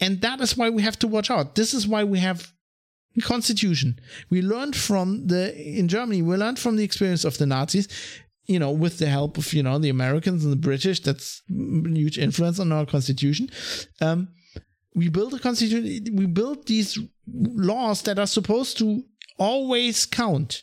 And 0.00 0.20
that 0.20 0.40
is 0.40 0.56
why 0.56 0.70
we 0.70 0.82
have 0.82 0.98
to 1.00 1.08
watch 1.08 1.30
out. 1.30 1.54
This 1.54 1.72
is 1.72 1.88
why 1.88 2.04
we 2.04 2.18
have 2.18 2.52
constitution. 3.22 3.98
We 4.30 4.42
learned 4.42 4.76
from 4.76 5.28
the 5.28 5.56
in 5.56 5.88
Germany, 5.88 6.22
we 6.22 6.36
learned 6.36 6.58
from 6.58 6.76
the 6.76 6.84
experience 6.84 7.24
of 7.24 7.38
the 7.38 7.46
Nazis, 7.46 7.88
you 8.46 8.58
know, 8.58 8.72
with 8.72 8.98
the 8.98 9.06
help 9.06 9.38
of, 9.38 9.52
you 9.52 9.62
know, 9.62 9.78
the 9.78 9.88
Americans 9.88 10.44
and 10.44 10.52
the 10.52 10.56
British, 10.56 11.00
that's 11.00 11.42
huge 11.48 12.18
influence 12.18 12.58
on 12.58 12.72
our 12.72 12.86
constitution. 12.86 13.48
Um, 14.00 14.28
we 14.94 15.08
build 15.08 15.34
a 15.34 15.38
constitution, 15.38 16.16
we 16.16 16.26
build 16.26 16.66
these 16.66 16.98
laws 17.26 18.02
that 18.02 18.18
are 18.18 18.26
supposed 18.26 18.78
to 18.78 19.04
always 19.38 20.06
count. 20.06 20.62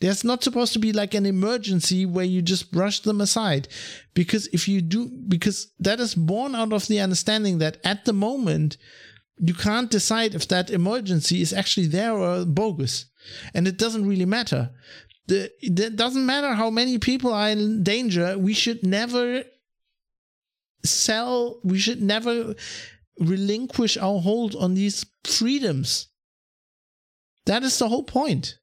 There's 0.00 0.24
not 0.24 0.42
supposed 0.42 0.72
to 0.72 0.78
be 0.78 0.92
like 0.92 1.12
an 1.12 1.26
emergency 1.26 2.06
where 2.06 2.24
you 2.24 2.40
just 2.40 2.72
brush 2.72 3.00
them 3.00 3.20
aside. 3.20 3.68
Because 4.14 4.46
if 4.48 4.66
you 4.66 4.80
do, 4.80 5.08
because 5.28 5.72
that 5.78 6.00
is 6.00 6.14
born 6.14 6.54
out 6.54 6.72
of 6.72 6.86
the 6.86 7.00
understanding 7.00 7.58
that 7.58 7.76
at 7.84 8.06
the 8.06 8.14
moment, 8.14 8.78
you 9.38 9.52
can't 9.52 9.90
decide 9.90 10.34
if 10.34 10.48
that 10.48 10.70
emergency 10.70 11.42
is 11.42 11.52
actually 11.52 11.86
there 11.86 12.14
or 12.14 12.46
bogus. 12.46 13.06
And 13.52 13.68
it 13.68 13.76
doesn't 13.76 14.08
really 14.08 14.24
matter. 14.24 14.70
The, 15.26 15.50
it 15.60 15.96
doesn't 15.96 16.26
matter 16.26 16.54
how 16.54 16.70
many 16.70 16.98
people 16.98 17.32
are 17.32 17.50
in 17.50 17.82
danger. 17.82 18.38
We 18.38 18.54
should 18.54 18.84
never 18.84 19.44
sell, 20.82 21.60
we 21.62 21.78
should 21.78 22.02
never 22.02 22.54
relinquish 23.18 23.98
our 23.98 24.18
hold 24.18 24.56
on 24.56 24.72
these 24.72 25.04
freedoms. 25.24 26.08
That 27.44 27.62
is 27.62 27.78
the 27.78 27.88
whole 27.88 28.04
point 28.04 28.59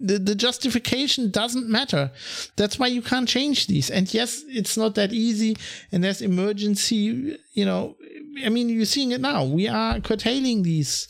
the, 0.00 0.18
the 0.18 0.34
justification 0.34 1.30
doesn't 1.30 1.68
matter. 1.68 2.10
That's 2.56 2.78
why 2.78 2.86
you 2.86 3.02
can't 3.02 3.28
change 3.28 3.66
these. 3.66 3.90
And 3.90 4.12
yes, 4.12 4.42
it's 4.48 4.76
not 4.76 4.94
that 4.94 5.12
easy. 5.12 5.56
And 5.92 6.02
there's 6.02 6.22
emergency, 6.22 7.36
you 7.52 7.64
know, 7.64 7.96
I 8.44 8.48
mean, 8.48 8.68
you're 8.68 8.84
seeing 8.84 9.12
it 9.12 9.20
now. 9.20 9.44
We 9.44 9.68
are 9.68 10.00
curtailing 10.00 10.62
these 10.62 11.08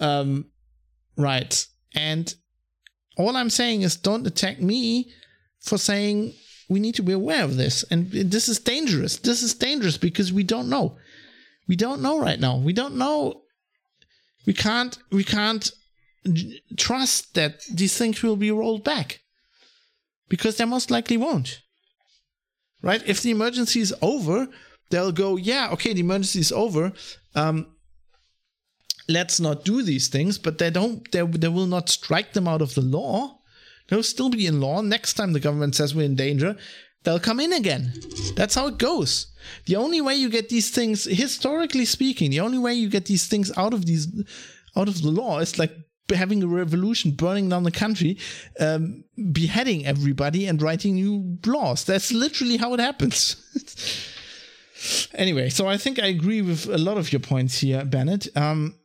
um, 0.00 0.46
rights. 1.16 1.68
And 1.94 2.34
all 3.16 3.36
I'm 3.36 3.50
saying 3.50 3.82
is 3.82 3.96
don't 3.96 4.26
attack 4.26 4.60
me 4.60 5.12
for 5.60 5.78
saying 5.78 6.34
we 6.68 6.80
need 6.80 6.94
to 6.96 7.02
be 7.02 7.12
aware 7.12 7.44
of 7.44 7.56
this. 7.56 7.84
And 7.90 8.10
this 8.10 8.48
is 8.48 8.58
dangerous. 8.58 9.18
This 9.18 9.42
is 9.42 9.54
dangerous 9.54 9.98
because 9.98 10.32
we 10.32 10.44
don't 10.44 10.68
know. 10.68 10.96
We 11.66 11.76
don't 11.76 12.02
know 12.02 12.20
right 12.20 12.38
now. 12.38 12.58
We 12.58 12.72
don't 12.72 12.96
know. 12.96 13.42
We 14.46 14.52
can't, 14.52 14.98
we 15.10 15.24
can't 15.24 15.70
trust 16.76 17.34
that 17.34 17.62
these 17.72 17.96
things 17.96 18.22
will 18.22 18.36
be 18.36 18.50
rolled 18.50 18.84
back 18.84 19.20
because 20.28 20.56
they 20.56 20.64
most 20.64 20.90
likely 20.90 21.16
won't. 21.16 21.60
Right? 22.82 23.02
If 23.06 23.22
the 23.22 23.30
emergency 23.30 23.80
is 23.80 23.94
over, 24.02 24.48
they'll 24.90 25.12
go, 25.12 25.36
yeah, 25.36 25.70
okay, 25.72 25.92
the 25.92 26.00
emergency 26.00 26.40
is 26.40 26.52
over. 26.52 26.92
Um, 27.34 27.66
let's 29.08 29.40
not 29.40 29.64
do 29.64 29.82
these 29.82 30.08
things, 30.08 30.38
but 30.38 30.58
they 30.58 30.70
don't, 30.70 31.10
they, 31.12 31.22
they 31.22 31.48
will 31.48 31.66
not 31.66 31.88
strike 31.88 32.32
them 32.32 32.48
out 32.48 32.62
of 32.62 32.74
the 32.74 32.82
law. 32.82 33.38
They'll 33.88 34.02
still 34.02 34.30
be 34.30 34.46
in 34.46 34.60
law. 34.60 34.80
Next 34.80 35.14
time 35.14 35.32
the 35.32 35.40
government 35.40 35.74
says 35.74 35.94
we're 35.94 36.04
in 36.04 36.16
danger, 36.16 36.56
they'll 37.02 37.20
come 37.20 37.40
in 37.40 37.52
again. 37.52 37.92
That's 38.34 38.54
how 38.54 38.68
it 38.68 38.78
goes. 38.78 39.28
The 39.66 39.76
only 39.76 40.00
way 40.00 40.14
you 40.14 40.30
get 40.30 40.48
these 40.48 40.70
things, 40.70 41.04
historically 41.04 41.84
speaking, 41.84 42.30
the 42.30 42.40
only 42.40 42.58
way 42.58 42.74
you 42.74 42.88
get 42.88 43.06
these 43.06 43.26
things 43.26 43.52
out 43.56 43.74
of 43.74 43.84
these 43.84 44.08
out 44.76 44.88
of 44.88 45.02
the 45.02 45.10
law 45.10 45.38
is 45.38 45.58
like 45.58 45.72
having 46.12 46.42
a 46.42 46.46
revolution, 46.46 47.12
burning 47.12 47.48
down 47.48 47.62
the 47.62 47.70
country, 47.70 48.18
um, 48.60 49.04
beheading 49.32 49.86
everybody, 49.86 50.46
and 50.46 50.60
writing 50.60 50.94
new 50.94 51.38
laws. 51.46 51.84
That's 51.84 52.12
literally 52.12 52.56
how 52.56 52.74
it 52.74 52.80
happens. 52.80 53.36
anyway, 55.14 55.48
so 55.48 55.66
I 55.66 55.76
think 55.76 55.98
I 55.98 56.06
agree 56.06 56.42
with 56.42 56.66
a 56.66 56.78
lot 56.78 56.98
of 56.98 57.12
your 57.12 57.20
points 57.20 57.58
here, 57.58 57.84
Bennett. 57.84 58.28
Um, 58.36 58.78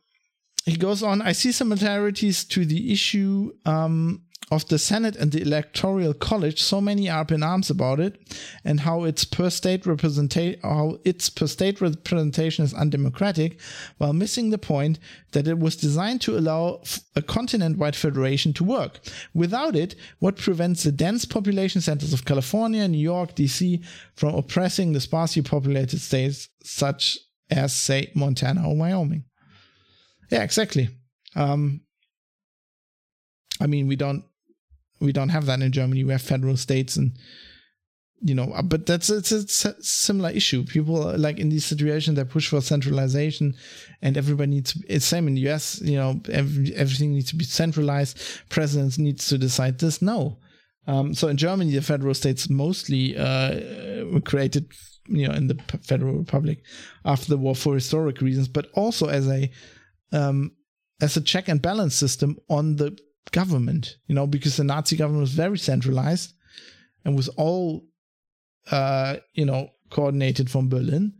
he 0.64 0.76
goes 0.76 1.02
on. 1.02 1.22
I 1.22 1.32
see 1.32 1.52
similarities 1.52 2.44
to 2.44 2.64
the 2.64 2.92
issue 2.92 3.52
um, 3.64 4.22
of 4.50 4.66
the 4.66 4.78
Senate 4.78 5.14
and 5.14 5.30
the 5.30 5.42
Electoral 5.42 6.12
College, 6.12 6.60
so 6.60 6.80
many 6.80 7.08
are 7.08 7.20
up 7.20 7.30
in 7.30 7.42
arms 7.42 7.70
about 7.70 8.00
it, 8.00 8.18
and 8.64 8.80
how 8.80 9.04
its 9.04 9.24
per 9.24 9.48
state 9.48 9.86
representation, 9.86 10.60
how 10.62 10.98
its 11.04 11.30
per 11.30 11.46
state 11.46 11.80
representation 11.80 12.64
is 12.64 12.74
undemocratic, 12.74 13.60
while 13.98 14.12
missing 14.12 14.50
the 14.50 14.58
point 14.58 14.98
that 15.32 15.46
it 15.46 15.58
was 15.58 15.76
designed 15.76 16.20
to 16.22 16.36
allow 16.36 16.82
a 17.14 17.22
continent-wide 17.22 17.94
federation 17.94 18.52
to 18.52 18.64
work. 18.64 18.98
Without 19.32 19.76
it, 19.76 19.94
what 20.18 20.36
prevents 20.36 20.82
the 20.82 20.92
dense 20.92 21.24
population 21.24 21.80
centers 21.80 22.12
of 22.12 22.24
California, 22.24 22.88
New 22.88 22.98
York, 22.98 23.36
D.C. 23.36 23.80
from 24.16 24.34
oppressing 24.34 24.92
the 24.92 25.00
sparsely 25.00 25.42
populated 25.42 26.00
states 26.00 26.48
such 26.64 27.18
as, 27.50 27.74
say, 27.74 28.10
Montana 28.16 28.68
or 28.68 28.76
Wyoming? 28.76 29.24
Yeah, 30.30 30.42
exactly. 30.42 30.88
Um, 31.36 31.82
I 33.60 33.66
mean, 33.66 33.86
we 33.86 33.96
don't 33.96 34.24
we 35.00 35.12
don't 35.12 35.30
have 35.30 35.46
that 35.46 35.62
in 35.62 35.72
Germany. 35.72 36.04
We 36.04 36.12
have 36.12 36.22
federal 36.22 36.56
states 36.56 36.96
and 36.96 37.12
you 38.22 38.34
know, 38.34 38.52
uh, 38.52 38.60
but 38.60 38.84
that's 38.84 39.08
it's 39.08 39.32
a 39.64 39.82
similar 39.82 40.28
issue. 40.30 40.64
People 40.64 41.16
like 41.16 41.38
in 41.38 41.48
these 41.48 41.64
situations 41.64 42.16
they 42.16 42.24
push 42.24 42.48
for 42.48 42.60
centralization, 42.60 43.54
and 44.02 44.18
everybody 44.18 44.50
needs. 44.50 44.76
It's 44.88 45.06
same 45.06 45.26
in 45.26 45.34
the 45.34 45.40
U.S. 45.42 45.80
You 45.80 45.96
know, 45.96 46.20
every, 46.30 46.74
everything 46.74 47.12
needs 47.12 47.30
to 47.30 47.36
be 47.36 47.44
centralized. 47.44 48.18
Presidents 48.50 48.98
needs 48.98 49.26
to 49.28 49.38
decide 49.38 49.78
this. 49.78 50.02
No, 50.02 50.38
um, 50.86 51.14
so 51.14 51.28
in 51.28 51.36
Germany, 51.36 51.72
the 51.72 51.82
federal 51.82 52.14
states 52.14 52.50
mostly 52.50 53.16
uh, 53.16 54.04
were 54.12 54.20
created, 54.20 54.70
you 55.06 55.28
know, 55.28 55.34
in 55.34 55.46
the 55.46 55.58
Federal 55.82 56.14
Republic 56.14 56.62
after 57.04 57.28
the 57.28 57.38
war 57.38 57.54
for 57.54 57.74
historic 57.74 58.20
reasons, 58.20 58.48
but 58.48 58.66
also 58.74 59.06
as 59.06 59.28
a 59.28 59.50
um, 60.12 60.52
as 61.00 61.16
a 61.16 61.20
check 61.20 61.48
and 61.48 61.62
balance 61.62 61.94
system 61.94 62.36
on 62.48 62.76
the 62.76 62.98
government. 63.32 63.96
You 64.06 64.14
know, 64.14 64.26
because 64.26 64.56
the 64.56 64.64
Nazi 64.64 64.96
government 64.96 65.22
was 65.22 65.32
very 65.32 65.58
centralized 65.58 66.32
and 67.04 67.16
was 67.16 67.28
all, 67.30 67.84
uh, 68.70 69.16
you 69.34 69.44
know, 69.44 69.70
coordinated 69.90 70.50
from 70.50 70.68
Berlin. 70.68 71.14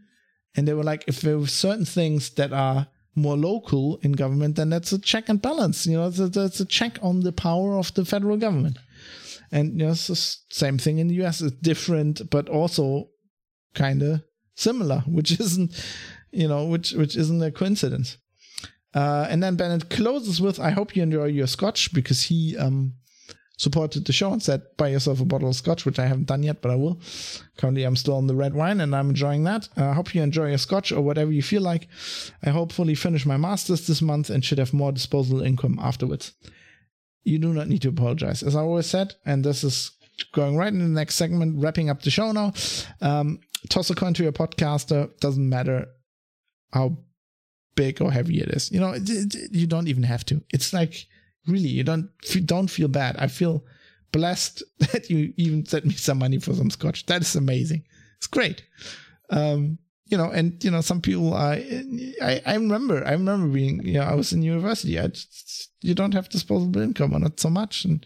And 0.56 0.66
they 0.66 0.74
were 0.74 0.84
like, 0.84 1.04
if 1.06 1.20
there 1.20 1.38
were 1.38 1.46
certain 1.46 1.84
things 1.84 2.30
that 2.30 2.52
are 2.52 2.88
more 3.14 3.36
local 3.36 3.98
in 4.02 4.12
government, 4.12 4.56
then 4.56 4.70
that's 4.70 4.92
a 4.92 4.98
check 4.98 5.28
and 5.28 5.40
balance. 5.40 5.86
You 5.86 5.96
know, 5.96 6.10
that's 6.10 6.60
a, 6.60 6.64
check 6.64 6.98
on 7.02 7.20
the 7.20 7.32
power 7.32 7.76
of 7.76 7.92
the 7.94 8.04
federal 8.04 8.36
government. 8.36 8.78
And 9.52 9.80
you 9.80 9.86
know, 9.86 9.92
it's 9.92 10.06
the 10.06 10.16
same 10.16 10.78
thing 10.78 10.98
in 10.98 11.08
the 11.08 11.22
US. 11.24 11.40
It's 11.40 11.56
different, 11.56 12.30
but 12.30 12.48
also 12.48 13.08
kind 13.74 14.02
of 14.02 14.22
similar, 14.54 15.00
which 15.06 15.32
isn't, 15.40 15.72
you 16.30 16.48
know, 16.48 16.66
which 16.66 16.92
which 16.92 17.16
isn't 17.16 17.42
a 17.42 17.50
coincidence. 17.50 18.16
Uh, 18.94 19.26
and 19.30 19.42
then 19.42 19.56
Bennett 19.56 19.90
closes 19.90 20.40
with, 20.40 20.58
"I 20.58 20.70
hope 20.70 20.96
you 20.96 21.02
enjoy 21.02 21.26
your 21.26 21.46
scotch," 21.46 21.92
because 21.92 22.22
he 22.24 22.56
um, 22.56 22.94
supported 23.56 24.04
the 24.04 24.12
show 24.12 24.32
and 24.32 24.42
said, 24.42 24.62
"Buy 24.76 24.88
yourself 24.88 25.20
a 25.20 25.24
bottle 25.24 25.48
of 25.48 25.56
scotch," 25.56 25.84
which 25.84 25.98
I 25.98 26.06
haven't 26.06 26.26
done 26.26 26.42
yet, 26.42 26.60
but 26.62 26.70
I 26.70 26.76
will. 26.76 27.00
Currently, 27.56 27.84
I'm 27.84 27.96
still 27.96 28.14
on 28.14 28.26
the 28.26 28.34
red 28.34 28.54
wine, 28.54 28.80
and 28.80 28.94
I'm 28.96 29.10
enjoying 29.10 29.44
that. 29.44 29.68
Uh, 29.76 29.90
I 29.90 29.92
hope 29.92 30.14
you 30.14 30.22
enjoy 30.22 30.48
your 30.48 30.58
scotch 30.58 30.90
or 30.90 31.02
whatever 31.02 31.30
you 31.30 31.42
feel 31.42 31.62
like. 31.62 31.88
I 32.42 32.50
hopefully 32.50 32.94
finish 32.94 33.24
my 33.26 33.36
masters 33.36 33.86
this 33.86 34.02
month 34.02 34.30
and 34.30 34.44
should 34.44 34.58
have 34.58 34.72
more 34.72 34.92
disposable 34.92 35.42
income 35.42 35.78
afterwards. 35.80 36.32
You 37.22 37.38
do 37.38 37.52
not 37.52 37.68
need 37.68 37.82
to 37.82 37.90
apologize, 37.90 38.42
as 38.42 38.56
I 38.56 38.60
always 38.60 38.86
said, 38.86 39.14
and 39.24 39.44
this 39.44 39.62
is 39.62 39.92
going 40.32 40.56
right 40.56 40.72
in 40.72 40.78
the 40.78 40.86
next 40.86 41.16
segment, 41.16 41.62
wrapping 41.62 41.90
up 41.90 42.02
the 42.02 42.10
show 42.10 42.32
now. 42.32 42.52
Um, 43.00 43.40
toss 43.68 43.90
a 43.90 43.94
coin 43.94 44.14
to 44.14 44.22
your 44.22 44.32
podcaster. 44.32 45.10
Doesn't 45.20 45.48
matter 45.48 45.86
how 46.72 46.98
big 47.80 48.02
or 48.02 48.12
heavy 48.12 48.40
it 48.44 48.50
is. 48.56 48.70
You 48.70 48.80
know, 48.80 48.92
you 49.60 49.66
don't 49.66 49.88
even 49.88 50.02
have 50.02 50.24
to. 50.26 50.42
It's 50.56 50.72
like 50.72 50.94
really, 51.46 51.72
you 51.78 51.84
don't 51.84 52.08
don't 52.54 52.70
feel 52.76 52.88
bad. 52.88 53.16
I 53.18 53.28
feel 53.28 53.64
blessed 54.12 54.62
that 54.92 55.08
you 55.10 55.32
even 55.36 55.64
sent 55.66 55.84
me 55.86 55.94
some 55.94 56.18
money 56.18 56.38
for 56.38 56.54
some 56.54 56.70
scotch. 56.70 57.06
That 57.06 57.22
is 57.22 57.36
amazing. 57.36 57.82
It's 58.18 58.26
great. 58.26 58.58
Um, 59.30 59.78
you 60.10 60.18
know, 60.18 60.30
and 60.30 60.62
you 60.64 60.70
know, 60.70 60.82
some 60.82 61.00
people 61.00 61.32
are. 61.34 61.54
I 62.30 62.42
I 62.52 62.54
remember, 62.54 62.96
I 63.06 63.12
remember 63.12 63.48
being, 63.60 63.76
you 63.86 63.94
know, 63.94 64.08
I 64.12 64.14
was 64.14 64.32
in 64.32 64.42
university. 64.42 64.98
I 64.98 65.06
just, 65.08 65.70
you 65.80 65.94
don't 65.94 66.14
have 66.14 66.28
disposable 66.28 66.82
income, 66.82 67.14
or 67.14 67.20
not 67.20 67.40
so 67.40 67.50
much, 67.50 67.84
and 67.84 68.04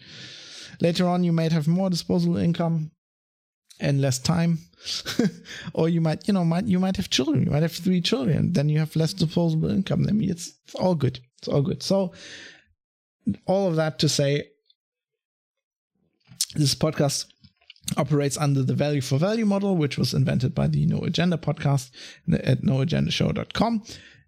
later 0.79 1.05
on 1.07 1.23
you 1.23 1.33
might 1.33 1.51
have 1.51 1.67
more 1.67 1.89
disposable 1.89 2.37
income 2.37 2.91
and 3.79 4.01
less 4.01 4.19
time 4.19 4.59
or 5.73 5.89
you 5.89 6.01
might 6.01 6.27
you 6.27 6.33
know 6.33 6.45
might 6.45 6.65
you 6.65 6.79
might 6.79 6.97
have 6.97 7.09
children 7.09 7.43
you 7.43 7.51
might 7.51 7.63
have 7.63 7.71
three 7.71 8.01
children 8.01 8.53
then 8.53 8.69
you 8.69 8.79
have 8.79 8.95
less 8.95 9.13
disposable 9.13 9.69
income. 9.69 10.05
I 10.07 10.11
mean 10.11 10.29
it's, 10.29 10.53
it's 10.65 10.75
all 10.75 10.95
good. 10.95 11.19
It's 11.39 11.47
all 11.47 11.61
good. 11.61 11.83
So 11.83 12.13
all 13.45 13.67
of 13.67 13.75
that 13.75 13.99
to 13.99 14.09
say 14.09 14.49
this 16.55 16.75
podcast 16.75 17.25
operates 17.97 18.37
under 18.37 18.63
the 18.63 18.73
value 18.73 19.01
for 19.01 19.17
value 19.17 19.45
model 19.45 19.75
which 19.75 19.97
was 19.97 20.13
invented 20.13 20.55
by 20.55 20.67
the 20.67 20.85
no 20.85 20.99
agenda 20.99 21.37
podcast 21.37 21.91
at 22.31 22.61
noagendashow.com 22.61 23.83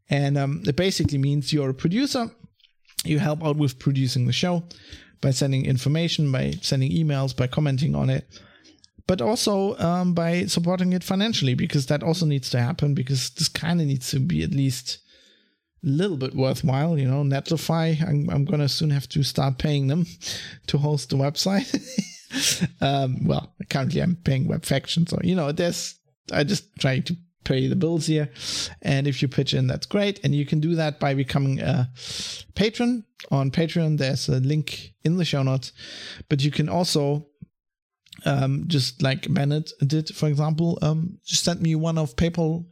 and 0.09 0.37
um, 0.37 0.63
it 0.65 0.75
basically 0.75 1.17
means 1.17 1.51
you're 1.51 1.69
a 1.69 1.73
producer. 1.73 2.31
You 3.03 3.19
help 3.19 3.43
out 3.43 3.57
with 3.57 3.77
producing 3.77 4.25
the 4.25 4.33
show 4.33 4.63
by 5.21 5.31
sending 5.31 5.65
information 5.65 6.31
by 6.31 6.51
sending 6.61 6.91
emails 6.91 7.35
by 7.35 7.47
commenting 7.47 7.95
on 7.95 8.09
it 8.09 8.25
but 9.07 9.21
also 9.21 9.77
um, 9.77 10.13
by 10.13 10.45
supporting 10.45 10.93
it 10.93 11.03
financially 11.03 11.53
because 11.53 11.87
that 11.87 12.03
also 12.03 12.25
needs 12.25 12.49
to 12.49 12.59
happen 12.59 12.93
because 12.93 13.29
this 13.31 13.47
kind 13.47 13.81
of 13.81 13.87
needs 13.87 14.11
to 14.11 14.19
be 14.19 14.43
at 14.43 14.51
least 14.51 14.99
a 15.83 15.87
little 15.87 16.17
bit 16.17 16.35
worthwhile 16.35 16.97
you 16.97 17.07
know. 17.07 17.23
Netlify 17.23 18.01
i'm, 18.07 18.29
I'm 18.29 18.45
to 18.45 18.69
soon 18.69 18.89
have 18.91 19.09
to 19.09 19.23
start 19.23 19.57
paying 19.57 19.87
them 19.87 20.05
to 20.67 20.77
host 20.77 21.09
the 21.09 21.17
website. 21.17 21.67
Um, 22.81 23.25
well 23.25 23.55
currently 23.69 24.01
i'm 24.01 24.17
paying 24.17 24.49
webfaction 24.49 25.07
so 25.07 25.17
you 25.23 25.33
know 25.33 25.53
there's 25.53 25.95
i 26.33 26.43
just 26.43 26.75
try 26.77 26.99
to 26.99 27.15
pay 27.47 27.67
the 27.67 27.75
bills 27.75 28.05
here. 28.05 28.29
And 28.81 29.07
if 29.07 29.21
you 29.21 29.27
pitch 29.27 29.53
in 29.53 29.67
that's 29.67 29.85
great. 29.85 30.19
And 30.23 30.35
you 30.35 30.45
can 30.45 30.59
do 30.59 30.75
that 30.75 30.99
by 30.99 31.13
becoming 31.13 31.59
a 31.61 31.89
patron. 32.55 33.05
On 33.31 33.49
patreon 33.49 33.97
there's 33.97 34.27
a 34.27 34.39
link 34.39 34.93
in 35.03 35.17
the 35.17 35.25
show 35.25 35.43
notes. 35.43 35.71
But 36.29 36.43
you 36.43 36.51
can 36.51 36.67
also 36.69 37.27
um, 38.25 38.65
just 38.67 39.01
like 39.01 39.31
Bennett 39.33 39.71
did, 39.85 40.09
for 40.15 40.27
example, 40.27 40.79
um, 40.81 41.19
just 41.25 41.43
send 41.43 41.61
me 41.61 41.75
one 41.75 41.97
of 41.97 42.15
PayPal. 42.15 42.65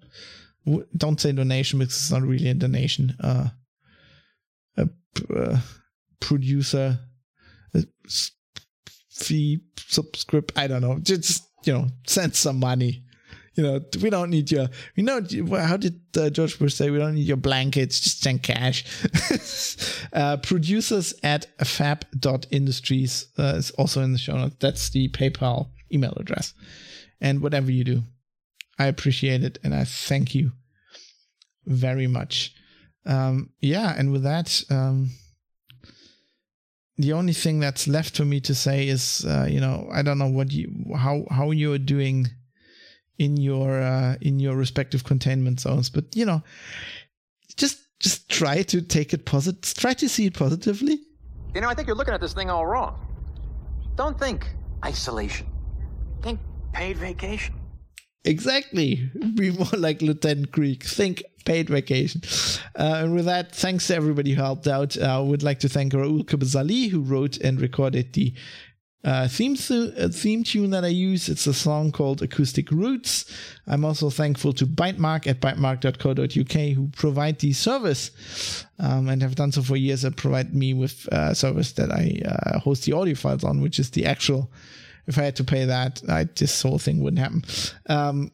Don't 0.97 1.21
say 1.21 1.31
donation 1.31 1.79
because 1.79 1.95
it's 1.95 2.11
not 2.11 2.23
really 2.23 2.49
a 2.49 2.53
donation. 2.53 3.15
Uh, 3.19 3.49
a 4.77 4.87
p- 4.87 5.25
uh, 5.35 5.57
producer 6.19 6.99
fee 9.11 9.59
subscript. 9.77 10.51
I 10.55 10.67
don't 10.67 10.81
know. 10.81 10.99
Just 10.99 11.43
you 11.65 11.73
know, 11.73 11.87
send 12.07 12.35
some 12.35 12.59
money. 12.59 13.03
You 13.55 13.63
know, 13.63 13.81
we 14.01 14.09
don't 14.09 14.29
need 14.29 14.51
your. 14.51 14.67
We 14.97 15.03
know 15.03 15.21
how 15.51 15.77
did 15.77 16.01
uh, 16.17 16.29
George 16.29 16.59
Bush 16.59 16.73
say? 16.73 16.89
We 16.89 16.97
don't 16.97 17.15
need 17.15 17.27
your 17.27 17.37
blankets. 17.37 17.99
Just 17.99 18.21
send 18.21 18.43
cash. 18.43 18.83
uh, 20.13 20.37
producers 20.37 21.13
at 21.23 21.47
fab.industries 21.65 23.27
uh, 23.39 23.53
is 23.55 23.71
also 23.71 24.01
in 24.01 24.11
the 24.11 24.17
show 24.17 24.35
notes. 24.35 24.57
That's 24.59 24.89
the 24.89 25.07
PayPal 25.09 25.69
email 25.91 26.13
address. 26.17 26.53
And 27.21 27.41
whatever 27.41 27.71
you 27.71 27.83
do, 27.83 28.03
I 28.77 28.87
appreciate 28.87 29.43
it 29.43 29.57
and 29.63 29.73
I 29.73 29.85
thank 29.85 30.35
you 30.35 30.51
very 31.65 32.07
much. 32.07 32.53
Um, 33.05 33.51
yeah, 33.61 33.93
and 33.97 34.11
with 34.11 34.23
that, 34.23 34.63
um, 34.69 35.11
the 36.97 37.13
only 37.13 37.33
thing 37.33 37.59
that's 37.59 37.87
left 37.87 38.17
for 38.17 38.25
me 38.25 38.39
to 38.41 38.55
say 38.55 38.87
is, 38.87 39.25
uh, 39.25 39.47
you 39.49 39.59
know, 39.59 39.87
I 39.91 40.01
don't 40.01 40.17
know 40.17 40.29
what 40.29 40.51
you, 40.51 40.71
how, 40.95 41.25
how 41.29 41.51
you're 41.51 41.77
doing 41.77 42.27
in 43.17 43.37
your, 43.37 43.81
uh, 43.81 44.15
in 44.21 44.39
your 44.39 44.55
respective 44.55 45.03
containment 45.03 45.59
zones, 45.59 45.89
but 45.89 46.05
you 46.15 46.25
know, 46.25 46.41
just, 47.55 47.79
just 47.99 48.29
try 48.29 48.61
to 48.63 48.81
take 48.81 49.13
it 49.13 49.25
positive, 49.25 49.73
try 49.75 49.93
to 49.93 50.09
see 50.09 50.25
it 50.25 50.33
positively. 50.33 50.99
You 51.53 51.61
know, 51.61 51.69
I 51.69 51.73
think 51.73 51.87
you're 51.87 51.95
looking 51.95 52.13
at 52.13 52.21
this 52.21 52.33
thing 52.33 52.49
all 52.49 52.65
wrong. 52.65 52.99
Don't 53.95 54.19
think 54.19 54.47
isolation. 54.83 55.47
Think 56.21 56.39
paid 56.73 56.97
vacation. 56.97 57.55
Exactly. 58.25 59.09
Be 59.35 59.51
more 59.51 59.67
like 59.77 60.01
Lieutenant 60.01 60.51
Creek. 60.51 60.83
Think 60.83 61.23
paid 61.45 61.69
vacation. 61.69 62.21
Uh, 62.77 63.01
and 63.03 63.13
with 63.13 63.25
that, 63.25 63.55
thanks 63.55 63.87
to 63.87 63.95
everybody 63.95 64.33
who 64.33 64.41
helped 64.41 64.67
out. 64.67 64.97
Uh, 64.97 65.19
I 65.19 65.19
would 65.19 65.43
like 65.43 65.59
to 65.59 65.69
thank 65.69 65.93
Raul 65.93 66.25
Cabezalí, 66.25 66.89
who 66.89 67.01
wrote 67.01 67.37
and 67.37 67.61
recorded 67.61 68.13
the 68.13 68.33
uh, 69.05 69.27
theme, 69.27 69.55
th- 69.55 69.93
uh, 69.97 70.09
theme 70.09 70.43
tune 70.43 70.71
that 70.71 70.83
I 70.83 70.89
use. 70.89 71.29
It's 71.29 71.47
a 71.47 71.53
song 71.53 71.91
called 71.91 72.21
Acoustic 72.21 72.71
Roots. 72.71 73.31
I'm 73.67 73.85
also 73.85 74.09
thankful 74.09 74.51
to 74.53 74.65
Bytemark 74.65 75.27
at 75.27 75.39
bytemark.co.uk, 75.39 76.75
who 76.75 76.87
provide 76.89 77.39
the 77.39 77.53
service 77.53 78.65
um, 78.79 79.07
and 79.07 79.21
have 79.21 79.35
done 79.35 79.51
so 79.51 79.61
for 79.61 79.77
years 79.77 80.03
and 80.03 80.17
provide 80.17 80.53
me 80.53 80.73
with 80.73 81.07
a 81.11 81.35
service 81.35 81.71
that 81.73 81.91
I 81.91 82.19
uh, 82.25 82.59
host 82.59 82.83
the 82.83 82.93
audio 82.93 83.15
files 83.15 83.43
on, 83.43 83.61
which 83.61 83.79
is 83.79 83.91
the 83.91 84.05
actual 84.05 84.51
if 85.07 85.17
I 85.19 85.23
had 85.23 85.35
to 85.35 85.43
pay 85.43 85.65
that, 85.65 86.01
I, 86.09 86.23
this 86.23 86.61
whole 86.61 86.79
thing 86.79 86.99
wouldn't 86.99 87.19
happen. 87.19 87.43
Um, 87.87 88.31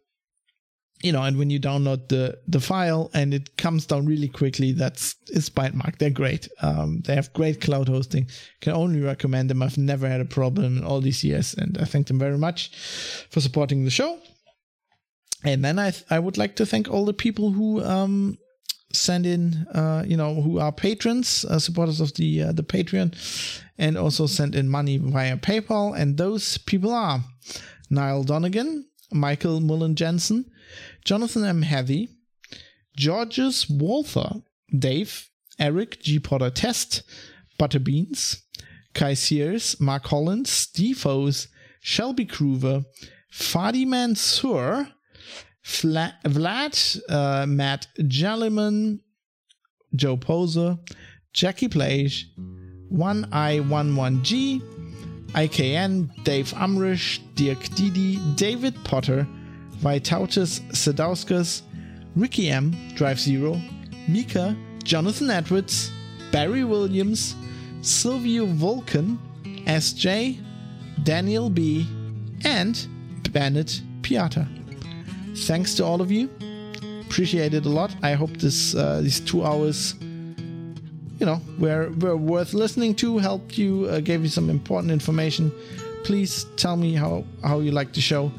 you 1.03 1.11
know, 1.11 1.23
and 1.23 1.38
when 1.38 1.49
you 1.49 1.60
download 1.60 2.07
the 2.10 2.38
the 2.48 2.60
file 2.60 3.10
and 3.14 3.34
it 3.34 3.57
comes 3.57 3.86
down 3.86 4.06
really 4.06 4.28
quickly, 4.28 4.72
that's 4.72 5.15
it's 5.28 5.49
Bytemark. 5.49 5.98
They're 5.98 6.10
great. 6.10 6.48
Um, 6.61 7.02
they 7.06 7.15
have 7.15 7.34
great 7.34 7.61
cloud 7.61 7.90
hosting. 7.90 8.28
Can 8.61 8.73
only 8.73 9.02
recommend 9.02 9.49
them. 9.49 9.64
I've 9.64 9.78
never 9.78 10.07
had 10.07 10.22
a 10.22 10.26
problem 10.26 10.78
in 10.78 10.84
all 10.84 11.02
these 11.02 11.23
years, 11.23 11.53
and 11.53 11.78
I 11.80 11.86
thank 11.86 12.07
them 12.07 12.19
very 12.19 12.38
much 12.38 12.72
for 13.30 13.41
supporting 13.41 13.84
the 13.84 13.91
show. 13.91 14.19
And 15.44 15.65
then 15.65 15.80
I 15.80 15.94
I 16.10 16.19
would 16.19 16.38
like 16.38 16.56
to 16.57 16.65
thank 16.65 16.88
all 16.90 17.06
the 17.06 17.14
people 17.14 17.52
who 17.52 17.84
um 17.84 18.38
send 18.94 19.26
in 19.26 19.65
uh 19.73 20.03
you 20.06 20.18
know 20.18 20.36
who 20.41 20.60
are 20.60 20.72
patrons 20.72 21.45
uh, 21.45 21.57
supporters 21.57 22.02
of 22.02 22.14
the 22.15 22.44
uh, 22.44 22.52
the 22.52 22.64
patreon 22.64 23.15
and 23.78 23.98
also 23.98 24.28
send 24.28 24.53
in 24.53 24.68
money 24.68 24.98
via 24.98 25.38
paypal 25.38 25.98
and 25.98 26.18
those 26.18 26.57
people 26.57 26.91
are 26.91 27.22
niall 27.90 28.22
donegan 28.22 28.86
michael 29.14 29.61
mullen 29.61 29.95
jensen 29.95 30.44
jonathan 31.06 31.44
m. 31.45 31.61
Heavy 31.61 32.10
georges 32.95 33.69
walther 33.69 34.41
dave 34.78 35.30
eric 35.60 36.02
g. 36.02 36.19
Potter 36.19 36.49
test 36.49 37.03
butterbeans 37.60 38.41
kai 38.94 39.14
sears 39.14 39.80
mark 39.80 40.06
hollins 40.06 40.68
O's, 41.06 41.48
shelby 41.82 42.26
Kruver, 42.26 42.84
fadi 43.32 43.86
mansour 43.86 44.88
Fla- 45.64 46.15
Vlad, 46.26 46.99
uh, 47.10 47.45
Matt 47.45 47.88
Jelliman, 48.07 48.99
Joe 49.95 50.18
Poser, 50.18 50.78
Jackie 51.34 51.68
Plage, 51.68 52.28
1i11G, 52.91 54.61
IKN, 55.34 56.23
Dave 56.23 56.52
Amrish, 56.53 57.19
Dirk 57.36 57.61
Didi, 57.76 58.18
David 58.36 58.76
Potter, 58.84 59.28
Vytautas 59.82 60.62
Sadauskas, 60.72 61.64
Ricky 62.16 62.49
M, 62.49 62.74
Drive 62.95 63.20
Zero, 63.20 63.60
Mika, 64.08 64.56
Jonathan 64.84 65.30
Edwards, 65.30 65.91
Barry 66.32 66.64
Williams, 66.64 67.36
Silvio 67.82 68.45
Vulcan, 68.45 69.20
SJ, 69.66 70.40
Daniel 71.03 71.49
B, 71.49 71.88
and 72.44 72.88
Bennett 73.32 73.82
Piata. 74.02 74.48
Thanks 75.36 75.76
to 75.76 75.86
all 75.86 76.02
of 76.02 76.12
you. 76.12 76.30
Appreciate 77.02 77.53
it 77.53 77.66
a 77.66 77.70
lot. 77.70 77.95
I 78.03 78.14
hope 78.14 78.38
this 78.38 78.76
uh, 78.76 79.02
these 79.02 79.20
two 79.20 79.44
hours, 79.44 79.95
you 80.02 81.26
know, 81.26 81.41
were 81.60 81.90
were 81.99 82.18
worth 82.18 82.53
listening 82.53 82.95
to. 82.95 83.18
Helped 83.18 83.58
you, 83.58 83.86
uh, 83.86 83.99
gave 83.99 84.22
you 84.22 84.30
some 84.30 84.49
important 84.49 84.91
information. 84.91 85.52
Please 86.03 86.45
tell 86.56 86.78
me 86.78 86.94
how 86.94 87.24
how 87.44 87.60
you 87.60 87.72
like 87.72 87.94
the 87.94 88.02
show. 88.02 88.32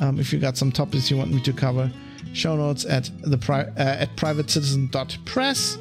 Um, 0.00 0.18
if 0.18 0.32
you 0.32 0.38
got 0.38 0.56
some 0.56 0.70
topics 0.70 1.10
you 1.10 1.16
want 1.16 1.32
me 1.32 1.40
to 1.42 1.52
cover, 1.52 1.90
show 2.32 2.56
notes 2.56 2.84
at 2.84 3.10
the 3.22 3.38
pri- 3.38 3.70
uh, 3.76 4.02
at 4.02 4.14
privatecitizen.press. 4.16 5.78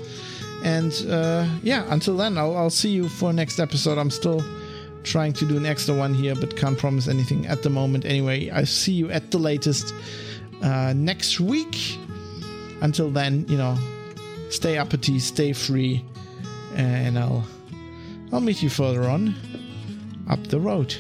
And 0.63 0.91
uh, 1.09 1.47
yeah, 1.61 1.85
until 1.89 2.17
then, 2.17 2.37
I'll, 2.37 2.57
I'll 2.57 2.69
see 2.69 2.89
you 2.89 3.07
for 3.07 3.31
next 3.31 3.59
episode. 3.59 3.97
I'm 3.97 4.09
still 4.09 4.43
trying 5.03 5.33
to 5.33 5.45
do 5.45 5.55
an 5.57 5.65
extra 5.65 5.95
one 5.95 6.13
here, 6.13 6.35
but 6.35 6.55
can't 6.57 6.77
promise 6.77 7.07
anything 7.07 7.45
at 7.47 7.63
the 7.63 7.69
moment. 7.69 8.05
Anyway, 8.05 8.49
I 8.49 8.63
see 8.63 8.93
you 8.93 9.09
at 9.11 9.31
the 9.31 9.37
latest 9.37 9.93
uh, 10.61 10.93
next 10.95 11.39
week. 11.39 11.97
Until 12.81 13.09
then, 13.09 13.45
you 13.47 13.57
know, 13.57 13.77
stay 14.49 14.77
uppity, 14.77 15.19
stay 15.19 15.53
free, 15.53 16.03
and 16.75 17.17
I'll 17.17 17.43
I'll 18.31 18.41
meet 18.41 18.61
you 18.61 18.69
further 18.69 19.03
on 19.09 19.35
up 20.29 20.45
the 20.47 20.59
road. 20.59 20.95